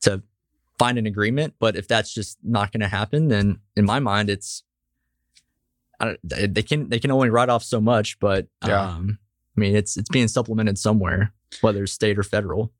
to 0.00 0.22
find 0.78 0.98
an 0.98 1.06
agreement. 1.06 1.54
But 1.58 1.76
if 1.76 1.88
that's 1.88 2.12
just 2.12 2.38
not 2.42 2.72
going 2.72 2.80
to 2.80 2.88
happen, 2.88 3.28
then 3.28 3.60
in 3.76 3.84
my 3.84 3.98
mind, 3.98 4.30
it's 4.30 4.62
they 6.22 6.62
can 6.62 6.88
they 6.88 7.00
can 7.00 7.10
only 7.10 7.28
write 7.28 7.48
off 7.48 7.64
so 7.64 7.80
much. 7.80 8.18
But 8.20 8.46
yeah. 8.66 8.80
um, 8.80 9.18
I 9.56 9.60
mean, 9.60 9.76
it's 9.76 9.96
it's 9.96 10.08
being 10.08 10.28
supplemented 10.28 10.78
somewhere, 10.78 11.32
whether 11.60 11.82
it's 11.82 11.92
state 11.92 12.18
or 12.18 12.22
federal. 12.22 12.72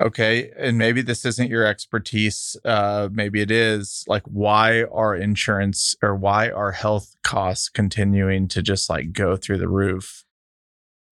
Okay, 0.00 0.50
and 0.58 0.76
maybe 0.76 1.02
this 1.02 1.24
isn't 1.24 1.48
your 1.48 1.64
expertise. 1.64 2.56
Uh, 2.64 3.08
maybe 3.12 3.40
it 3.40 3.50
is. 3.50 4.04
Like, 4.08 4.24
why 4.24 4.82
are 4.84 5.14
insurance 5.14 5.94
or 6.02 6.16
why 6.16 6.50
are 6.50 6.72
health 6.72 7.14
costs 7.22 7.68
continuing 7.68 8.48
to 8.48 8.62
just 8.62 8.90
like 8.90 9.12
go 9.12 9.36
through 9.36 9.58
the 9.58 9.68
roof? 9.68 10.24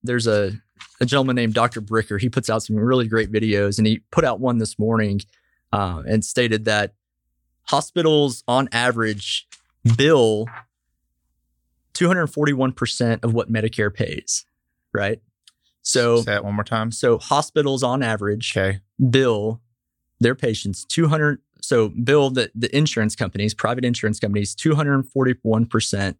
There's 0.02 0.26
a 0.26 0.52
a 1.00 1.06
gentleman 1.06 1.36
named 1.36 1.54
Dr. 1.54 1.80
Bricker. 1.80 2.20
He 2.20 2.28
puts 2.28 2.50
out 2.50 2.64
some 2.64 2.76
really 2.76 3.06
great 3.06 3.30
videos, 3.30 3.78
and 3.78 3.86
he 3.86 4.00
put 4.10 4.24
out 4.24 4.40
one 4.40 4.58
this 4.58 4.78
morning 4.80 5.20
uh, 5.72 6.02
and 6.06 6.24
stated 6.24 6.64
that 6.64 6.94
hospitals 7.68 8.42
on 8.48 8.68
average 8.72 9.46
bill 9.96 10.46
241% 11.94 13.22
of 13.22 13.34
what 13.34 13.52
Medicare 13.52 13.92
pays, 13.92 14.44
right? 14.92 15.20
So 15.82 16.18
say 16.18 16.32
that 16.32 16.44
one 16.44 16.54
more 16.54 16.64
time. 16.64 16.92
So 16.92 17.18
hospitals 17.18 17.82
on 17.82 18.02
average 18.02 18.56
okay. 18.56 18.80
bill 19.10 19.60
their 20.20 20.34
patients 20.34 20.84
200 20.84 21.40
so 21.60 21.90
bill 21.90 22.30
the, 22.30 22.50
the 22.54 22.74
insurance 22.76 23.14
companies, 23.14 23.54
private 23.54 23.84
insurance 23.84 24.18
companies 24.18 24.54
241% 24.56 26.16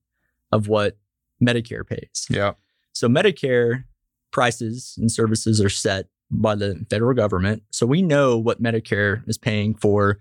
of 0.52 0.68
what 0.68 0.96
Medicare 1.42 1.86
pays. 1.86 2.26
Yeah. 2.30 2.52
So 2.92 3.08
Medicare 3.08 3.84
prices 4.30 4.94
and 4.98 5.10
services 5.10 5.60
are 5.60 5.68
set 5.68 6.06
by 6.30 6.54
the 6.54 6.86
federal 6.88 7.14
government. 7.14 7.62
So 7.70 7.86
we 7.86 8.02
know 8.02 8.38
what 8.38 8.62
Medicare 8.62 9.26
is 9.28 9.36
paying 9.36 9.74
for, 9.74 10.18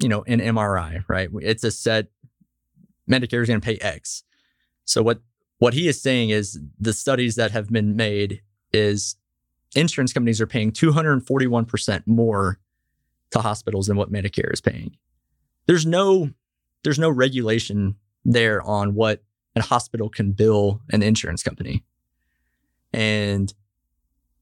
you 0.00 0.08
know, 0.08 0.22
an 0.26 0.40
MRI, 0.40 1.04
right? 1.08 1.28
It's 1.40 1.62
a 1.64 1.70
set 1.70 2.08
Medicare 3.08 3.42
is 3.42 3.48
going 3.48 3.60
to 3.60 3.64
pay 3.64 3.76
X. 3.76 4.22
So 4.84 5.02
what 5.02 5.20
what 5.58 5.74
he 5.74 5.88
is 5.88 6.00
saying 6.00 6.30
is 6.30 6.58
the 6.78 6.94
studies 6.94 7.36
that 7.36 7.50
have 7.50 7.68
been 7.68 7.94
made 7.94 8.40
is 8.72 9.16
insurance 9.74 10.12
companies 10.12 10.40
are 10.40 10.46
paying 10.46 10.72
241% 10.72 12.06
more 12.06 12.58
to 13.30 13.40
hospitals 13.40 13.86
than 13.86 13.96
what 13.96 14.12
Medicare 14.12 14.52
is 14.52 14.60
paying. 14.60 14.96
There's 15.66 15.86
no 15.86 16.30
there's 16.82 16.98
no 16.98 17.10
regulation 17.10 17.96
there 18.24 18.62
on 18.62 18.94
what 18.94 19.22
a 19.54 19.62
hospital 19.62 20.08
can 20.08 20.32
bill 20.32 20.80
an 20.90 21.02
insurance 21.02 21.42
company. 21.42 21.84
And 22.92 23.52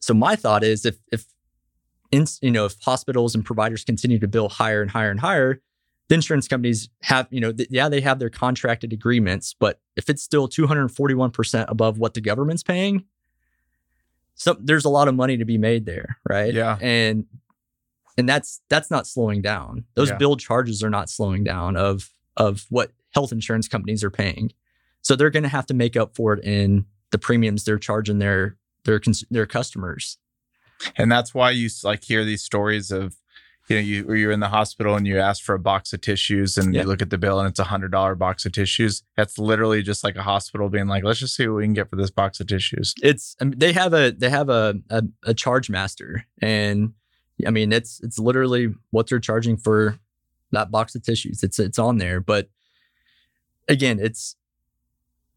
so 0.01 0.14
my 0.14 0.37
thought 0.37 0.64
is 0.64 0.87
if 0.87 0.99
if 1.12 1.26
in, 2.11 2.26
you 2.41 2.51
know 2.51 2.64
if 2.64 2.76
hospitals 2.81 3.35
and 3.35 3.45
providers 3.45 3.85
continue 3.85 4.18
to 4.18 4.29
bill 4.29 4.49
higher 4.49 4.81
and 4.81 4.91
higher 4.91 5.11
and 5.11 5.20
higher, 5.20 5.61
the 6.09 6.14
insurance 6.14 6.49
companies 6.49 6.89
have 7.03 7.29
you 7.31 7.41
know 7.41 7.53
th- 7.53 7.68
yeah 7.70 7.89
they 7.89 8.01
have 8.01 8.18
their 8.18 8.31
contracted 8.31 8.93
agreements, 8.93 9.55
but 9.59 9.81
if 9.97 10.09
it's 10.09 10.22
still 10.22 10.49
241 10.49 11.31
percent 11.31 11.68
above 11.70 11.99
what 11.99 12.14
the 12.14 12.20
government's 12.20 12.62
paying, 12.62 13.05
so 14.39 14.57
there's 14.59 14.84
a 14.84 14.89
lot 14.89 15.09
of 15.09 15.14
money 15.14 15.36
to 15.36 15.45
be 15.45 15.59
made 15.59 15.84
there, 15.84 16.18
right? 16.28 16.55
Yeah, 16.55 16.78
and 16.80 17.26
and 18.16 18.28
that's 18.28 18.61
that's 18.70 18.91
not 18.91 19.07
slowing 19.07 19.43
down. 19.43 19.84
Those 19.95 20.11
yeah. 20.11 20.16
bill 20.16 20.36
charges 20.36 20.82
are 20.82 20.91
not 20.91 21.11
slowing 21.11 21.45
down 21.45 21.76
of 21.76 22.11
of 22.36 22.64
what 22.70 22.93
health 23.11 23.32
insurance 23.32 23.68
companies 23.68 24.03
are 24.05 24.11
paying. 24.11 24.53
So 25.03 25.16
they're 25.16 25.30
going 25.30 25.43
to 25.43 25.49
have 25.49 25.66
to 25.66 25.74
make 25.74 25.97
up 25.97 26.14
for 26.14 26.34
it 26.34 26.45
in 26.45 26.86
the 27.11 27.18
premiums 27.18 27.64
they're 27.64 27.78
charging 27.78 28.20
their 28.20 28.57
their 28.84 29.01
their 29.28 29.47
customers. 29.47 30.18
And 30.97 31.11
that's 31.11 31.34
why 31.34 31.51
you 31.51 31.68
like 31.82 32.05
hear 32.05 32.24
these 32.24 32.43
stories 32.43 32.93
of 32.93 33.16
you 33.69 33.77
know 33.77 33.83
you 33.83 34.14
you're 34.14 34.33
in 34.33 34.41
the 34.41 34.49
hospital 34.49 34.97
and 34.97 35.07
you 35.07 35.19
ask 35.19 35.43
for 35.43 35.55
a 35.55 35.59
box 35.59 35.93
of 35.93 36.01
tissues 36.01 36.57
and 36.57 36.75
you 36.75 36.83
look 36.85 37.03
at 37.03 37.11
the 37.11 37.19
bill 37.19 37.39
and 37.39 37.49
it's 37.49 37.59
a 37.59 37.64
hundred 37.64 37.93
dollar 37.93 38.14
box 38.14 38.47
of 38.47 38.53
tissues. 38.53 39.03
That's 39.16 39.39
literally 39.39 39.83
just 39.83 40.03
like 40.03 40.16
a 40.16 40.23
hospital 40.23 40.69
being 40.69 40.87
like, 40.87 41.05
let's 41.05 41.21
just 41.21 41.37
see 41.37 41.47
what 41.47 41.57
we 41.57 41.64
can 41.64 41.75
get 41.75 41.91
for 41.91 41.97
this 41.97 42.11
box 42.11 42.41
of 42.41 42.47
tissues. 42.47 42.95
It's 43.03 43.37
I 43.41 43.45
mean, 43.45 43.59
they 43.59 43.73
have 43.73 43.93
a 43.93 44.11
they 44.11 44.31
have 44.31 44.49
a, 44.49 44.77
a 44.91 45.03
a 45.25 45.35
charge 45.35 45.71
master 45.71 46.27
and 46.41 46.95
I 47.47 47.51
mean 47.51 47.73
it's 47.73 48.01
it's 48.03 48.19
literally 48.19 48.75
what 48.91 49.09
they're 49.09 49.21
charging 49.21 49.57
for 49.57 49.99
that 50.53 50.71
box 50.71 50.95
of 50.95 51.03
tissues. 51.03 51.43
It's 51.43 51.59
it's 51.59 51.79
on 51.79 51.99
there, 51.99 52.21
but 52.21 52.49
again, 53.69 53.99
it's 54.01 54.37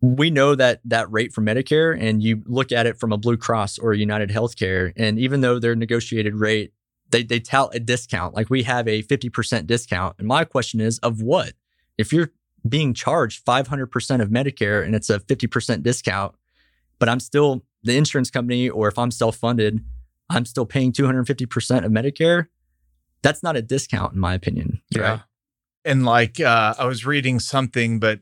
we 0.02 0.32
know 0.32 0.56
that 0.56 0.82
that 0.86 1.12
rate 1.12 1.32
for 1.32 1.42
Medicare, 1.42 1.96
and 2.00 2.24
you 2.24 2.42
look 2.46 2.72
at 2.72 2.88
it 2.88 3.00
from 3.00 3.12
a 3.12 3.18
Blue 3.18 3.38
Cross 3.38 3.78
or 3.78 3.92
a 3.92 3.98
United 3.98 4.30
Healthcare, 4.30 4.94
and 4.98 5.20
even 5.20 5.42
though 5.42 5.60
their 5.60 5.76
negotiated 5.76 6.36
rate, 6.36 6.74
they 7.12 7.24
they 7.24 7.40
tout 7.40 7.76
a 7.76 7.80
discount. 7.80 8.36
Like 8.36 8.50
we 8.50 8.64
have 8.64 8.88
a 8.88 9.04
50% 9.04 9.68
discount. 9.68 10.16
And 10.18 10.28
my 10.28 10.44
question 10.44 10.80
is, 10.80 11.00
of 11.00 11.22
what? 11.22 11.54
If 11.98 12.12
you're 12.12 12.32
being 12.68 12.94
charged 12.94 13.46
500% 13.46 14.22
of 14.22 14.30
Medicare 14.30 14.86
and 14.86 14.96
it's 14.96 15.10
a 15.10 15.20
50% 15.20 15.84
discount, 15.84 16.36
but 17.00 17.10
I'm 17.10 17.20
still 17.20 17.64
the 17.84 17.98
insurance 17.98 18.30
company, 18.30 18.70
or 18.70 18.88
if 18.88 18.98
I'm 18.98 19.12
self 19.12 19.36
funded, 19.36 19.84
I'm 20.30 20.46
still 20.46 20.66
paying 20.66 20.94
250% 20.94 21.86
of 21.86 21.92
Medicare. 21.92 22.48
that's 23.24 23.44
not 23.44 23.56
a 23.56 23.62
discount 23.62 24.14
in 24.14 24.20
my 24.20 24.34
opinion. 24.34 24.82
Yeah. 24.90 25.02
Right? 25.02 25.22
And 25.84 26.06
like 26.06 26.40
uh, 26.40 26.76
I 26.78 26.86
was 26.86 27.06
reading 27.06 27.40
something, 27.40 28.00
but 28.00 28.20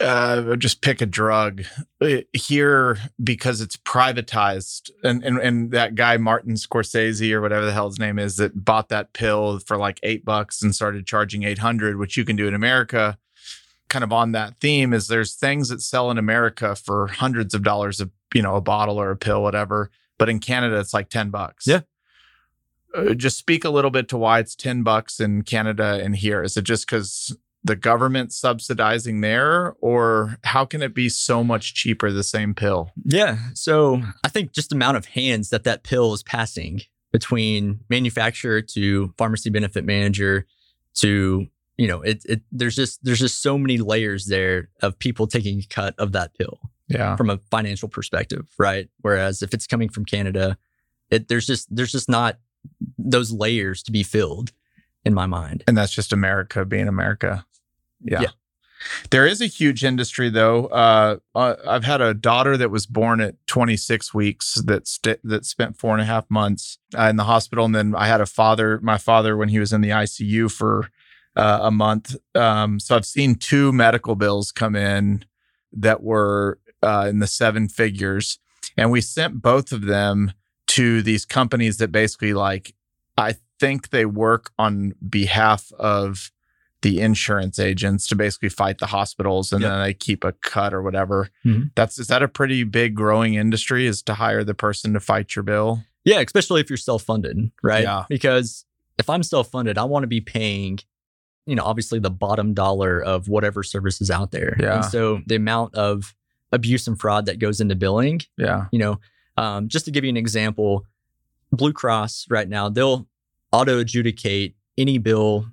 uh, 0.00 0.56
just 0.56 0.80
pick 0.80 1.00
a 1.00 1.06
drug 1.06 1.64
Uh, 2.00 2.18
here 2.32 2.98
because 3.22 3.60
it's 3.60 3.76
privatized, 3.76 4.90
and, 5.02 5.24
and 5.24 5.38
and 5.38 5.70
that 5.72 5.94
guy 5.94 6.16
Martin 6.16 6.54
Scorsese 6.54 7.32
or 7.32 7.40
whatever 7.40 7.66
the 7.66 7.72
hell 7.72 7.88
his 7.88 7.98
name 7.98 8.18
is 8.18 8.36
that 8.36 8.64
bought 8.64 8.88
that 8.90 9.12
pill 9.12 9.58
for 9.58 9.76
like 9.76 9.98
eight 10.02 10.24
bucks 10.24 10.62
and 10.62 10.74
started 10.74 11.06
charging 11.06 11.42
eight 11.42 11.58
hundred, 11.58 11.96
which 11.98 12.16
you 12.16 12.24
can 12.24 12.36
do 12.36 12.46
in 12.46 12.54
America. 12.54 13.18
Kind 13.88 14.04
of 14.04 14.12
on 14.12 14.32
that 14.32 14.60
theme 14.60 14.92
is 14.92 15.08
there's 15.08 15.34
things 15.34 15.70
that 15.70 15.80
sell 15.80 16.10
in 16.10 16.18
America 16.18 16.76
for 16.76 17.06
hundreds 17.08 17.54
of 17.54 17.62
dollars 17.62 18.00
of 18.00 18.10
you 18.34 18.42
know 18.42 18.54
a 18.54 18.60
bottle 18.60 19.00
or 19.00 19.10
a 19.10 19.16
pill, 19.16 19.42
whatever, 19.42 19.90
but 20.18 20.28
in 20.28 20.38
Canada 20.38 20.78
it's 20.78 20.94
like 20.94 21.08
ten 21.08 21.30
bucks. 21.30 21.66
Yeah. 21.66 21.80
Uh, 22.94 23.12
just 23.14 23.36
speak 23.36 23.64
a 23.64 23.70
little 23.70 23.90
bit 23.90 24.08
to 24.08 24.16
why 24.16 24.38
it's 24.38 24.54
10 24.56 24.82
bucks 24.82 25.20
in 25.20 25.42
Canada 25.42 26.00
and 26.02 26.16
here. 26.16 26.42
Is 26.42 26.56
it 26.56 26.62
just 26.62 26.86
because 26.86 27.36
the 27.64 27.76
government 27.76 28.32
subsidizing 28.32 29.20
there, 29.20 29.74
or 29.80 30.36
how 30.44 30.64
can 30.64 30.80
it 30.82 30.94
be 30.94 31.08
so 31.08 31.42
much 31.42 31.74
cheaper, 31.74 32.10
the 32.12 32.22
same 32.22 32.54
pill? 32.54 32.90
Yeah. 33.04 33.38
So 33.54 34.02
I 34.24 34.28
think 34.28 34.52
just 34.52 34.70
the 34.70 34.76
amount 34.76 34.96
of 34.96 35.06
hands 35.06 35.50
that 35.50 35.64
that 35.64 35.82
pill 35.82 36.12
is 36.14 36.22
passing 36.22 36.82
between 37.12 37.80
manufacturer 37.88 38.62
to 38.62 39.12
pharmacy 39.18 39.50
benefit 39.50 39.84
manager 39.84 40.46
to 40.94 41.46
you 41.76 41.86
know 41.88 42.02
it, 42.02 42.22
it 42.26 42.42
there's 42.52 42.76
just 42.76 43.02
there's 43.04 43.20
just 43.20 43.40
so 43.42 43.56
many 43.56 43.78
layers 43.78 44.26
there 44.26 44.68
of 44.82 44.98
people 44.98 45.26
taking 45.26 45.60
a 45.60 45.66
cut 45.70 45.94
of 45.98 46.12
that 46.12 46.34
pill 46.36 46.58
Yeah. 46.88 47.16
from 47.16 47.30
a 47.30 47.38
financial 47.50 47.88
perspective 47.88 48.46
right 48.58 48.88
whereas 49.00 49.42
if 49.42 49.54
it's 49.54 49.66
coming 49.66 49.88
from 49.88 50.04
canada 50.04 50.58
it 51.10 51.28
there's 51.28 51.46
just 51.46 51.74
there's 51.74 51.92
just 51.92 52.08
not 52.10 52.38
those 52.98 53.32
layers 53.32 53.82
to 53.84 53.92
be 53.92 54.02
filled 54.02 54.52
in 55.04 55.14
my 55.14 55.24
mind 55.26 55.64
And 55.66 55.78
that's 55.78 55.92
just 55.92 56.12
America 56.12 56.64
being 56.66 56.88
America. 56.88 57.46
Yeah. 58.00 58.22
Yeah. 58.22 58.28
There 59.10 59.26
is 59.26 59.40
a 59.40 59.46
huge 59.46 59.84
industry 59.84 60.30
though. 60.30 60.66
Uh, 60.66 61.16
I've 61.34 61.84
had 61.84 62.00
a 62.00 62.14
daughter 62.14 62.56
that 62.56 62.70
was 62.70 62.86
born 62.86 63.20
at 63.20 63.34
26 63.46 64.14
weeks 64.14 64.54
that 64.66 64.86
st- 64.86 65.20
that 65.24 65.44
spent 65.44 65.76
four 65.76 65.92
and 65.92 66.02
a 66.02 66.04
half 66.04 66.30
months 66.30 66.78
uh, 66.96 67.02
in 67.02 67.16
the 67.16 67.24
hospital, 67.24 67.64
and 67.64 67.74
then 67.74 67.94
I 67.94 68.06
had 68.06 68.20
a 68.20 68.26
father, 68.26 68.78
my 68.80 68.98
father, 68.98 69.36
when 69.36 69.48
he 69.48 69.58
was 69.58 69.72
in 69.72 69.80
the 69.80 69.90
ICU 69.90 70.50
for 70.50 70.90
uh, 71.36 71.60
a 71.62 71.70
month. 71.70 72.16
Um, 72.34 72.78
so 72.80 72.96
I've 72.96 73.06
seen 73.06 73.34
two 73.34 73.72
medical 73.72 74.14
bills 74.14 74.52
come 74.52 74.76
in 74.76 75.24
that 75.72 76.02
were 76.02 76.58
uh, 76.82 77.06
in 77.08 77.18
the 77.18 77.26
seven 77.26 77.68
figures, 77.68 78.38
and 78.76 78.90
we 78.90 79.00
sent 79.00 79.42
both 79.42 79.72
of 79.72 79.82
them 79.82 80.32
to 80.68 81.02
these 81.02 81.24
companies 81.24 81.78
that 81.78 81.90
basically 81.90 82.34
like 82.34 82.74
I 83.16 83.36
think 83.58 83.90
they 83.90 84.04
work 84.04 84.52
on 84.58 84.94
behalf 85.08 85.72
of 85.72 86.30
the 86.82 87.00
insurance 87.00 87.58
agents 87.58 88.06
to 88.06 88.14
basically 88.14 88.48
fight 88.48 88.78
the 88.78 88.86
hospitals 88.86 89.52
and 89.52 89.60
Yep. 89.62 89.70
then 89.70 89.82
they 89.82 89.94
keep 89.94 90.22
a 90.24 90.32
cut 90.32 90.72
or 90.72 90.80
whatever. 90.82 91.28
Mhm. 91.44 91.70
That's 91.74 91.98
is 91.98 92.06
that 92.06 92.22
a 92.22 92.28
pretty 92.28 92.62
big 92.62 92.94
growing 92.94 93.34
industry 93.34 93.86
is 93.86 94.00
to 94.04 94.14
hire 94.14 94.44
the 94.44 94.54
person 94.54 94.92
to 94.94 95.00
fight 95.00 95.34
your 95.34 95.42
bill? 95.42 95.82
Yeah, 96.04 96.20
especially 96.20 96.60
if 96.60 96.70
you're 96.70 96.76
self-funded, 96.76 97.50
right? 97.62 97.82
Yeah. 97.82 98.04
Because 98.08 98.64
if 98.98 99.10
I'm 99.10 99.22
self-funded, 99.24 99.76
I 99.76 99.84
want 99.84 100.04
to 100.04 100.06
be 100.08 100.20
paying, 100.20 100.78
you 101.46 101.56
know, 101.56 101.64
obviously 101.64 101.98
the 101.98 102.10
bottom 102.10 102.54
dollar 102.54 103.02
of 103.02 103.28
whatever 103.28 103.62
service 103.64 104.00
is 104.00 104.10
out 104.10 104.30
there. 104.30 104.56
Yeah. 104.60 104.76
And 104.76 104.84
so 104.84 105.20
the 105.26 105.34
amount 105.34 105.74
of 105.74 106.14
abuse 106.52 106.86
and 106.86 106.98
fraud 106.98 107.26
that 107.26 107.38
goes 107.40 107.60
into 107.60 107.74
billing, 107.74 108.20
Yeah. 108.36 108.66
you 108.70 108.78
know, 108.78 109.00
um, 109.36 109.68
just 109.68 109.84
to 109.86 109.90
give 109.90 110.04
you 110.04 110.10
an 110.10 110.16
example, 110.16 110.86
Blue 111.52 111.72
Cross 111.72 112.26
right 112.30 112.48
now, 112.48 112.68
they'll 112.68 113.08
auto 113.52 113.78
adjudicate 113.80 114.54
any 114.78 114.98
bill 114.98 115.46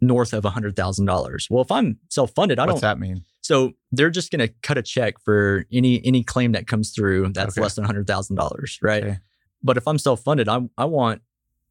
north 0.00 0.32
of 0.32 0.44
$100,000. 0.44 1.50
Well, 1.50 1.62
if 1.62 1.70
I'm 1.70 1.98
self-funded, 2.08 2.58
I 2.58 2.62
What's 2.62 2.66
don't 2.66 2.74
What's 2.74 2.80
that 2.82 2.98
mean? 2.98 3.24
so 3.42 3.72
they're 3.92 4.10
just 4.10 4.30
going 4.30 4.46
to 4.46 4.52
cut 4.62 4.78
a 4.78 4.82
check 4.82 5.14
for 5.24 5.64
any 5.72 6.04
any 6.04 6.22
claim 6.22 6.52
that 6.52 6.66
comes 6.66 6.90
through 6.90 7.30
that's 7.32 7.54
Okay. 7.56 7.62
less 7.62 7.74
than 7.74 7.84
hundred 7.84 8.06
thousand 8.06 8.36
dollars, 8.36 8.78
right? 8.82 9.02
Okay. 9.04 9.18
But 9.62 9.76
if 9.76 9.86
I'm 9.88 9.98
self 9.98 10.22
funded, 10.22 10.48
I 10.48 10.60
I 10.78 10.84
want, 10.86 11.22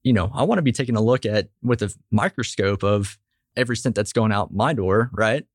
you 0.04 0.14
know, 0.14 0.30
I 0.34 0.44
want 0.44 0.58
to 0.60 0.64
be 0.64 0.72
taking 0.72 0.96
a 0.96 1.02
look 1.02 1.26
at 1.26 1.50
with 1.64 1.82
a 1.82 1.94
microscope 2.12 2.84
of 2.84 3.18
every 3.56 3.76
cent 3.78 3.96
that's 3.96 4.14
going 4.14 4.32
out 4.32 4.54
my 4.54 4.74
door, 4.74 5.10
right? 5.14 5.46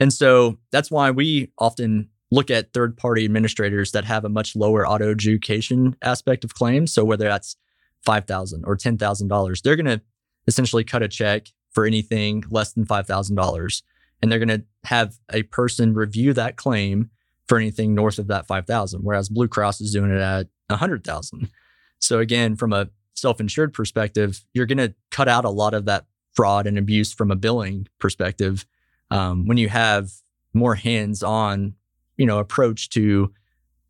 And 0.00 0.12
so 0.12 0.58
that's 0.72 0.90
why 0.90 1.10
we 1.12 1.52
often 1.58 2.08
look 2.32 2.50
at 2.50 2.72
third 2.72 2.96
party 2.96 3.24
administrators 3.24 3.92
that 3.92 4.04
have 4.04 4.24
a 4.24 4.28
much 4.28 4.56
lower 4.56 4.84
auto 4.88 5.10
adjudication 5.12 5.94
aspect 6.02 6.42
of 6.42 6.54
claims. 6.54 6.92
So 6.92 7.04
whether 7.04 7.26
that's 7.28 7.56
five 8.04 8.24
thousand 8.26 8.64
or 8.66 8.74
ten 8.76 8.98
thousand 8.98 9.28
dollars, 9.28 9.62
they're 9.62 9.76
going 9.76 9.86
to 9.86 10.00
essentially 10.48 10.82
cut 10.84 11.02
a 11.02 11.08
check 11.08 11.46
for 11.74 11.84
anything 11.84 12.44
less 12.50 12.72
than 12.72 12.86
five 12.86 13.06
thousand 13.06 13.36
dollars. 13.36 13.82
And 14.22 14.32
they're 14.32 14.38
going 14.38 14.60
to 14.60 14.64
have 14.84 15.18
a 15.32 15.42
person 15.42 15.92
review 15.92 16.32
that 16.32 16.56
claim 16.56 17.10
for 17.46 17.58
anything 17.58 17.94
north 17.94 18.18
of 18.18 18.28
that 18.28 18.46
5000 18.46 19.00
whereas 19.02 19.28
blue 19.28 19.48
cross 19.48 19.78
is 19.82 19.92
doing 19.92 20.10
it 20.10 20.18
at 20.18 20.46
100000 20.68 21.50
so 21.98 22.20
again 22.20 22.56
from 22.56 22.72
a 22.72 22.88
self-insured 23.12 23.74
perspective 23.74 24.42
you're 24.54 24.64
going 24.64 24.78
to 24.78 24.94
cut 25.10 25.28
out 25.28 25.44
a 25.44 25.50
lot 25.50 25.74
of 25.74 25.84
that 25.84 26.06
fraud 26.32 26.66
and 26.66 26.78
abuse 26.78 27.12
from 27.12 27.30
a 27.30 27.36
billing 27.36 27.86
perspective 27.98 28.64
um, 29.10 29.46
when 29.46 29.58
you 29.58 29.68
have 29.68 30.10
more 30.54 30.74
hands-on 30.74 31.74
you 32.16 32.24
know 32.24 32.38
approach 32.38 32.88
to 32.88 33.30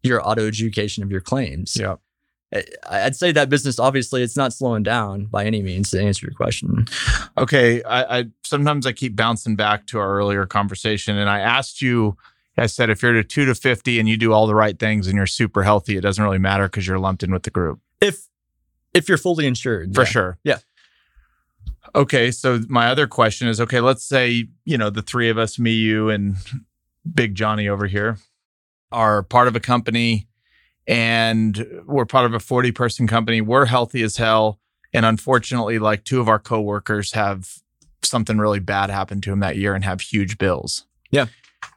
your 0.05 0.27
auto 0.27 0.47
adjudication 0.47 1.03
of 1.03 1.11
your 1.11 1.21
claims. 1.21 1.77
Yeah. 1.77 1.97
I- 2.55 2.65
i'd 3.03 3.17
say 3.17 3.33
that 3.33 3.49
business 3.49 3.79
obviously 3.79 4.23
it's 4.23 4.37
not 4.37 4.53
slowing 4.53 4.83
down 4.83 5.27
by 5.27 5.45
any 5.45 5.61
means 5.63 5.91
to 5.91 6.01
answer 6.01 6.27
your 6.27 6.35
question 6.35 6.87
Okay. 7.37 7.83
I, 7.83 8.19
I 8.19 8.25
sometimes 8.45 8.87
I 8.87 8.93
keep 8.93 9.17
bouncing 9.17 9.57
back 9.57 9.87
to 9.89 9.99
our 9.99 10.17
earlier 10.17 10.47
conversation 10.47 11.17
and 11.19 11.29
I 11.29 11.41
asked 11.41 11.83
you 11.83 12.17
I 12.57 12.67
said 12.67 12.89
if 12.91 13.03
you're 13.03 13.11
at 13.13 13.19
a 13.19 13.25
two 13.25 13.45
to 13.47 13.55
fifty 13.57 13.99
and 13.99 14.09
you 14.09 14.17
do 14.17 14.33
all 14.33 14.47
the 14.47 14.55
right 14.55 14.79
things 14.79 15.09
and 15.09 15.17
you're 15.17 15.27
super 15.27 15.65
healthy, 15.65 15.97
it 15.97 16.03
doesn't 16.03 16.23
really 16.23 16.39
matter 16.39 16.67
because 16.69 16.87
you're 16.87 17.01
lumped 17.01 17.25
in 17.25 17.33
with 17.33 17.43
the 17.43 17.51
group. 17.51 17.81
if 18.01 18.29
if 18.95 19.09
you're 19.09 19.19
fully 19.19 19.47
insured 19.47 19.93
for 19.93 20.03
yeah. 20.03 20.07
sure. 20.07 20.39
Yeah. 20.45 20.59
Okay, 21.97 22.31
so 22.31 22.61
my 22.69 22.87
other 22.89 23.07
question 23.09 23.49
is 23.49 23.61
okay, 23.61 23.81
let's 23.81 24.05
say, 24.05 24.47
you 24.65 24.79
know, 24.79 24.91
the 24.91 25.03
three 25.03 25.29
of 25.31 25.39
us, 25.39 25.59
me, 25.59 25.73
you, 25.73 26.11
and 26.11 26.37
Big 27.13 27.35
Johnny 27.35 27.69
over 27.69 27.87
here 27.87 28.19
are 28.93 29.23
part 29.25 29.49
of 29.49 29.57
a 29.57 29.61
company 29.61 30.29
and 30.87 31.83
we're 31.87 32.05
part 32.05 32.27
of 32.27 32.35
a 32.35 32.41
40 32.41 32.73
person 32.73 33.07
company. 33.07 33.41
We're 33.41 33.67
healthy 33.67 34.03
as 34.03 34.17
hell. 34.17 34.61
And 34.93 35.05
unfortunately, 35.05 35.79
like 35.79 36.05
two 36.05 36.21
of 36.21 36.29
our 36.29 36.39
coworkers 36.39 37.13
have 37.13 37.59
something 38.03 38.39
really 38.39 38.61
bad 38.61 38.91
happen 38.91 39.21
to 39.23 39.31
them 39.31 39.41
that 39.41 39.57
year 39.57 39.75
and 39.75 39.85
have 39.85 40.01
huge 40.01 40.39
bills. 40.39 40.87
Yeah. 41.11 41.27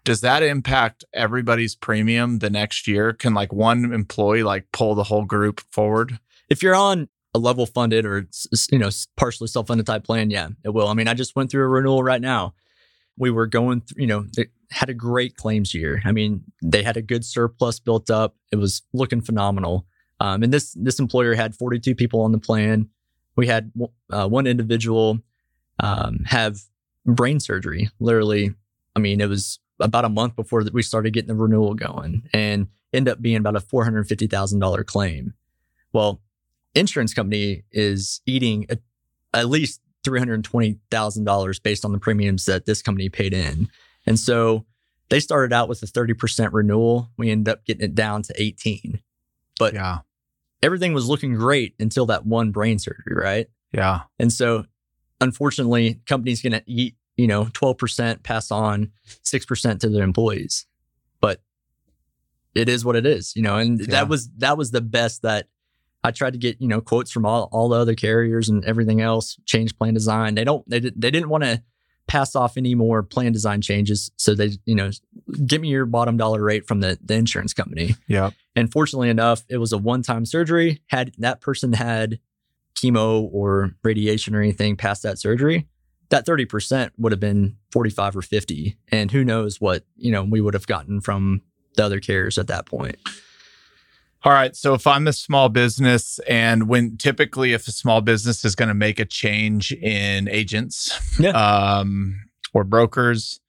Does 0.03 0.22
that 0.22 0.43
impact 0.43 1.05
everybody's 1.14 1.76
premium 1.76 2.39
the 2.39 2.49
next 2.49 2.88
year? 2.88 3.14
Can 3.14 3.34
like 3.34 3.53
one 3.53 3.93
employee 3.93 4.43
like 4.43 4.72
pull 4.72 4.95
the 4.95 5.03
whole 5.03 5.26
group 5.26 5.62
forward? 5.72 6.20
if 6.49 6.64
you're 6.64 6.76
on 6.76 7.10
a 7.34 7.39
level 7.39 7.66
funded 7.66 8.05
or 8.05 8.28
you 8.72 8.80
know 8.80 8.89
partially 9.16 9.47
self 9.47 9.68
funded 9.68 9.86
type 9.86 10.03
plan, 10.03 10.30
yeah, 10.30 10.49
it 10.64 10.70
will. 10.70 10.88
I 10.88 10.93
mean, 10.93 11.08
I 11.08 11.14
just 11.14 11.36
went 11.36 11.51
through 11.51 11.64
a 11.64 11.68
renewal 11.68 12.03
right 12.03 12.22
now. 12.22 12.53
We 13.18 13.32
were 13.32 13.47
going 13.47 13.82
through, 13.82 14.01
you 14.01 14.08
know, 14.08 14.26
had 14.72 14.89
a 14.89 14.93
great 14.93 15.36
claims 15.36 15.74
year. 15.74 16.01
I 16.05 16.11
mean, 16.11 16.43
they 16.61 16.84
had 16.84 16.97
a 16.97 17.01
good 17.01 17.24
surplus 17.24 17.80
built 17.80 18.09
up. 18.09 18.36
It 18.51 18.57
was 18.57 18.82
looking 18.93 19.22
phenomenal. 19.22 19.86
Um, 20.20 20.43
and 20.43 20.53
this 20.53 20.74
this 20.80 20.99
employer 20.99 21.36
had 21.36 21.55
42 21.55 21.95
people 21.95 22.22
on 22.22 22.32
the 22.32 22.39
plan. 22.39 22.89
We 23.36 23.47
had 23.47 23.72
uh, 24.11 24.28
one 24.28 24.47
individual 24.47 25.20
um, 25.80 26.24
have 26.26 26.57
brain 27.05 27.39
surgery. 27.39 27.89
Literally, 27.99 28.53
I 28.95 28.99
mean, 28.99 29.22
it 29.22 29.30
was 29.30 29.59
about 29.80 30.05
a 30.05 30.09
month 30.09 30.36
before 30.36 30.63
that 30.63 30.74
we 30.74 30.82
started 30.82 31.13
getting 31.13 31.28
the 31.28 31.36
renewal 31.36 31.76
going, 31.76 32.24
and 32.34 32.68
end 32.93 33.07
up 33.07 33.22
being 33.22 33.38
about 33.38 33.55
a 33.55 33.59
four 33.59 33.84
hundred 33.84 34.07
fifty 34.07 34.28
thousand 34.28 34.59
dollar 34.59 34.84
claim. 34.84 35.34
Well, 35.93 36.22
insurance 36.74 37.13
company 37.13 37.63
is 37.72 38.22
eating 38.26 38.65
a, 38.70 38.78
at 39.34 39.49
least 39.49 39.82
three 40.03 40.20
hundred 40.20 40.43
twenty 40.43 40.80
thousand 40.89 41.26
dollars 41.26 41.59
based 41.59 41.86
on 41.86 41.91
the 41.91 41.99
premiums 41.99 42.45
that 42.45 42.65
this 42.65 42.82
company 42.82 43.09
paid 43.09 43.34
in, 43.34 43.70
and 44.08 44.18
so 44.20 44.66
they 45.10 45.20
started 45.20 45.53
out 45.53 45.70
with 45.70 45.84
a 45.84 45.88
thirty 45.88 46.14
percent 46.16 46.51
renewal. 46.53 47.12
We 47.18 47.30
ended 47.30 47.51
up 47.51 47.64
getting 47.66 47.84
it 47.84 47.93
down 47.95 48.24
to 48.24 48.41
eighteen. 48.41 49.01
But 49.60 49.74
Yeah. 49.74 49.99
everything 50.64 50.93
was 50.93 51.08
looking 51.08 51.36
great 51.36 51.76
until 51.80 52.05
that 52.08 52.26
one 52.26 52.51
brain 52.51 52.80
surgery, 52.80 53.16
right? 53.16 53.47
Yeah. 53.72 54.01
And 54.20 54.32
so, 54.34 54.66
unfortunately, 55.22 56.01
companies 56.05 56.41
going 56.41 56.53
to 56.53 56.64
eat, 56.68 56.95
you 57.16 57.26
know, 57.28 57.45
12% 57.45 58.22
pass 58.24 58.51
on 58.51 58.91
6% 59.24 59.80
to 59.80 59.89
their 59.89 60.03
employees. 60.03 60.66
But 61.22 61.41
it 62.55 62.70
is 62.70 62.86
what 62.86 62.95
it 62.95 63.05
is, 63.05 63.36
you 63.36 63.41
know, 63.41 63.58
and 63.58 63.80
Yeah. 63.80 63.86
that 63.88 64.10
was 64.10 64.30
that 64.38 64.58
was 64.58 64.72
the 64.72 64.82
best 64.82 65.22
that 65.24 65.47
I 66.03 66.12
tried 66.12 66.34
to 66.34 66.39
get, 66.39 66.62
you 66.62 66.68
know, 66.68 66.80
quotes 66.82 67.12
from 67.12 67.26
all, 67.26 67.49
all 67.51 67.70
the 67.70 67.78
other 67.78 67.95
carriers 67.95 68.47
and 68.49 68.64
everything 68.66 69.01
else, 69.01 69.38
change 69.45 69.76
plan 69.78 69.93
design. 69.95 70.36
They 70.36 70.43
don't 70.43 70.68
they, 70.70 70.80
did, 70.80 70.93
they 71.01 71.12
didn't 71.12 71.30
want 71.30 71.43
to 71.43 71.64
pass 72.08 72.36
off 72.36 72.58
any 72.58 72.74
more 72.74 73.03
plan 73.03 73.32
design 73.32 73.62
changes. 73.62 74.12
So 74.18 74.34
they, 74.34 74.58
you 74.66 74.76
know, 74.76 74.91
give 75.45 75.62
me 75.62 75.70
your 75.70 75.86
bottom 75.86 76.18
dollar 76.18 76.41
rate 76.41 76.68
from 76.68 76.80
the, 76.80 76.97
the 77.03 77.16
insurance 77.16 77.53
company. 77.53 77.95
Yep. 78.08 78.34
And 78.55 78.72
fortunately 78.72 79.10
enough, 79.10 79.43
it 79.49 79.58
was 79.58 79.74
a 79.74 79.78
one-time 79.78 80.26
surgery. 80.26 80.82
Had 80.88 81.14
that 81.18 81.41
person 81.41 81.74
had 81.74 82.20
chemo 82.76 83.28
or 83.32 83.72
radiation 83.84 84.36
or 84.36 84.41
anything 84.41 84.76
past 84.76 85.03
that 85.03 85.20
surgery, 85.20 85.68
that 86.10 86.26
30% 86.26 86.91
would 86.97 87.12
have 87.12 87.20
been 87.20 87.58
45 87.72 88.18
or 88.18 88.22
50. 88.22 88.78
And 88.89 89.12
who 89.12 89.24
knows 89.24 89.60
what, 89.60 89.84
you 89.95 90.12
know, 90.12 90.24
we 90.24 90.41
would 90.41 90.53
have 90.53 90.68
gotten 90.68 91.01
from 91.01 91.41
the 91.76 91.84
other 91.84 91.99
carriers 91.99 92.38
at 92.38 92.47
that 92.47 92.66
point. 92.66 92.97
All 94.24 94.32
right. 94.34 94.55
So 94.55 94.74
if 94.74 94.88
I'm 94.88 95.07
a 95.07 95.13
small 95.13 95.47
business 95.47 96.20
and 96.28 96.68
when 96.68 96.97
typically 96.97 97.53
if 97.53 97.68
a 97.68 97.72
small 97.72 98.01
business 98.01 98.43
is 98.43 98.55
going 98.55 98.68
to 98.70 98.74
make 98.74 98.99
a 98.99 99.05
change 99.05 99.72
in 99.72 100.28
agents 100.28 100.99
Yeah. 101.20 101.30
um, 101.32 102.20
or 102.53 102.63
brokers, 102.63 103.39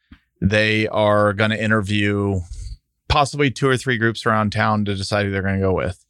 they 0.40 0.86
are 0.88 1.32
going 1.32 1.50
to 1.50 1.62
interview 1.62 2.40
possibly 3.08 3.50
two 3.50 3.68
or 3.68 3.76
three 3.76 3.96
groups 3.96 4.26
around 4.26 4.52
town 4.52 4.84
to 4.84 4.94
decide 4.94 5.24
who 5.26 5.32
they're 5.32 5.42
going 5.42 5.54
to 5.56 5.60
go 5.66 5.72
with. 5.72 6.04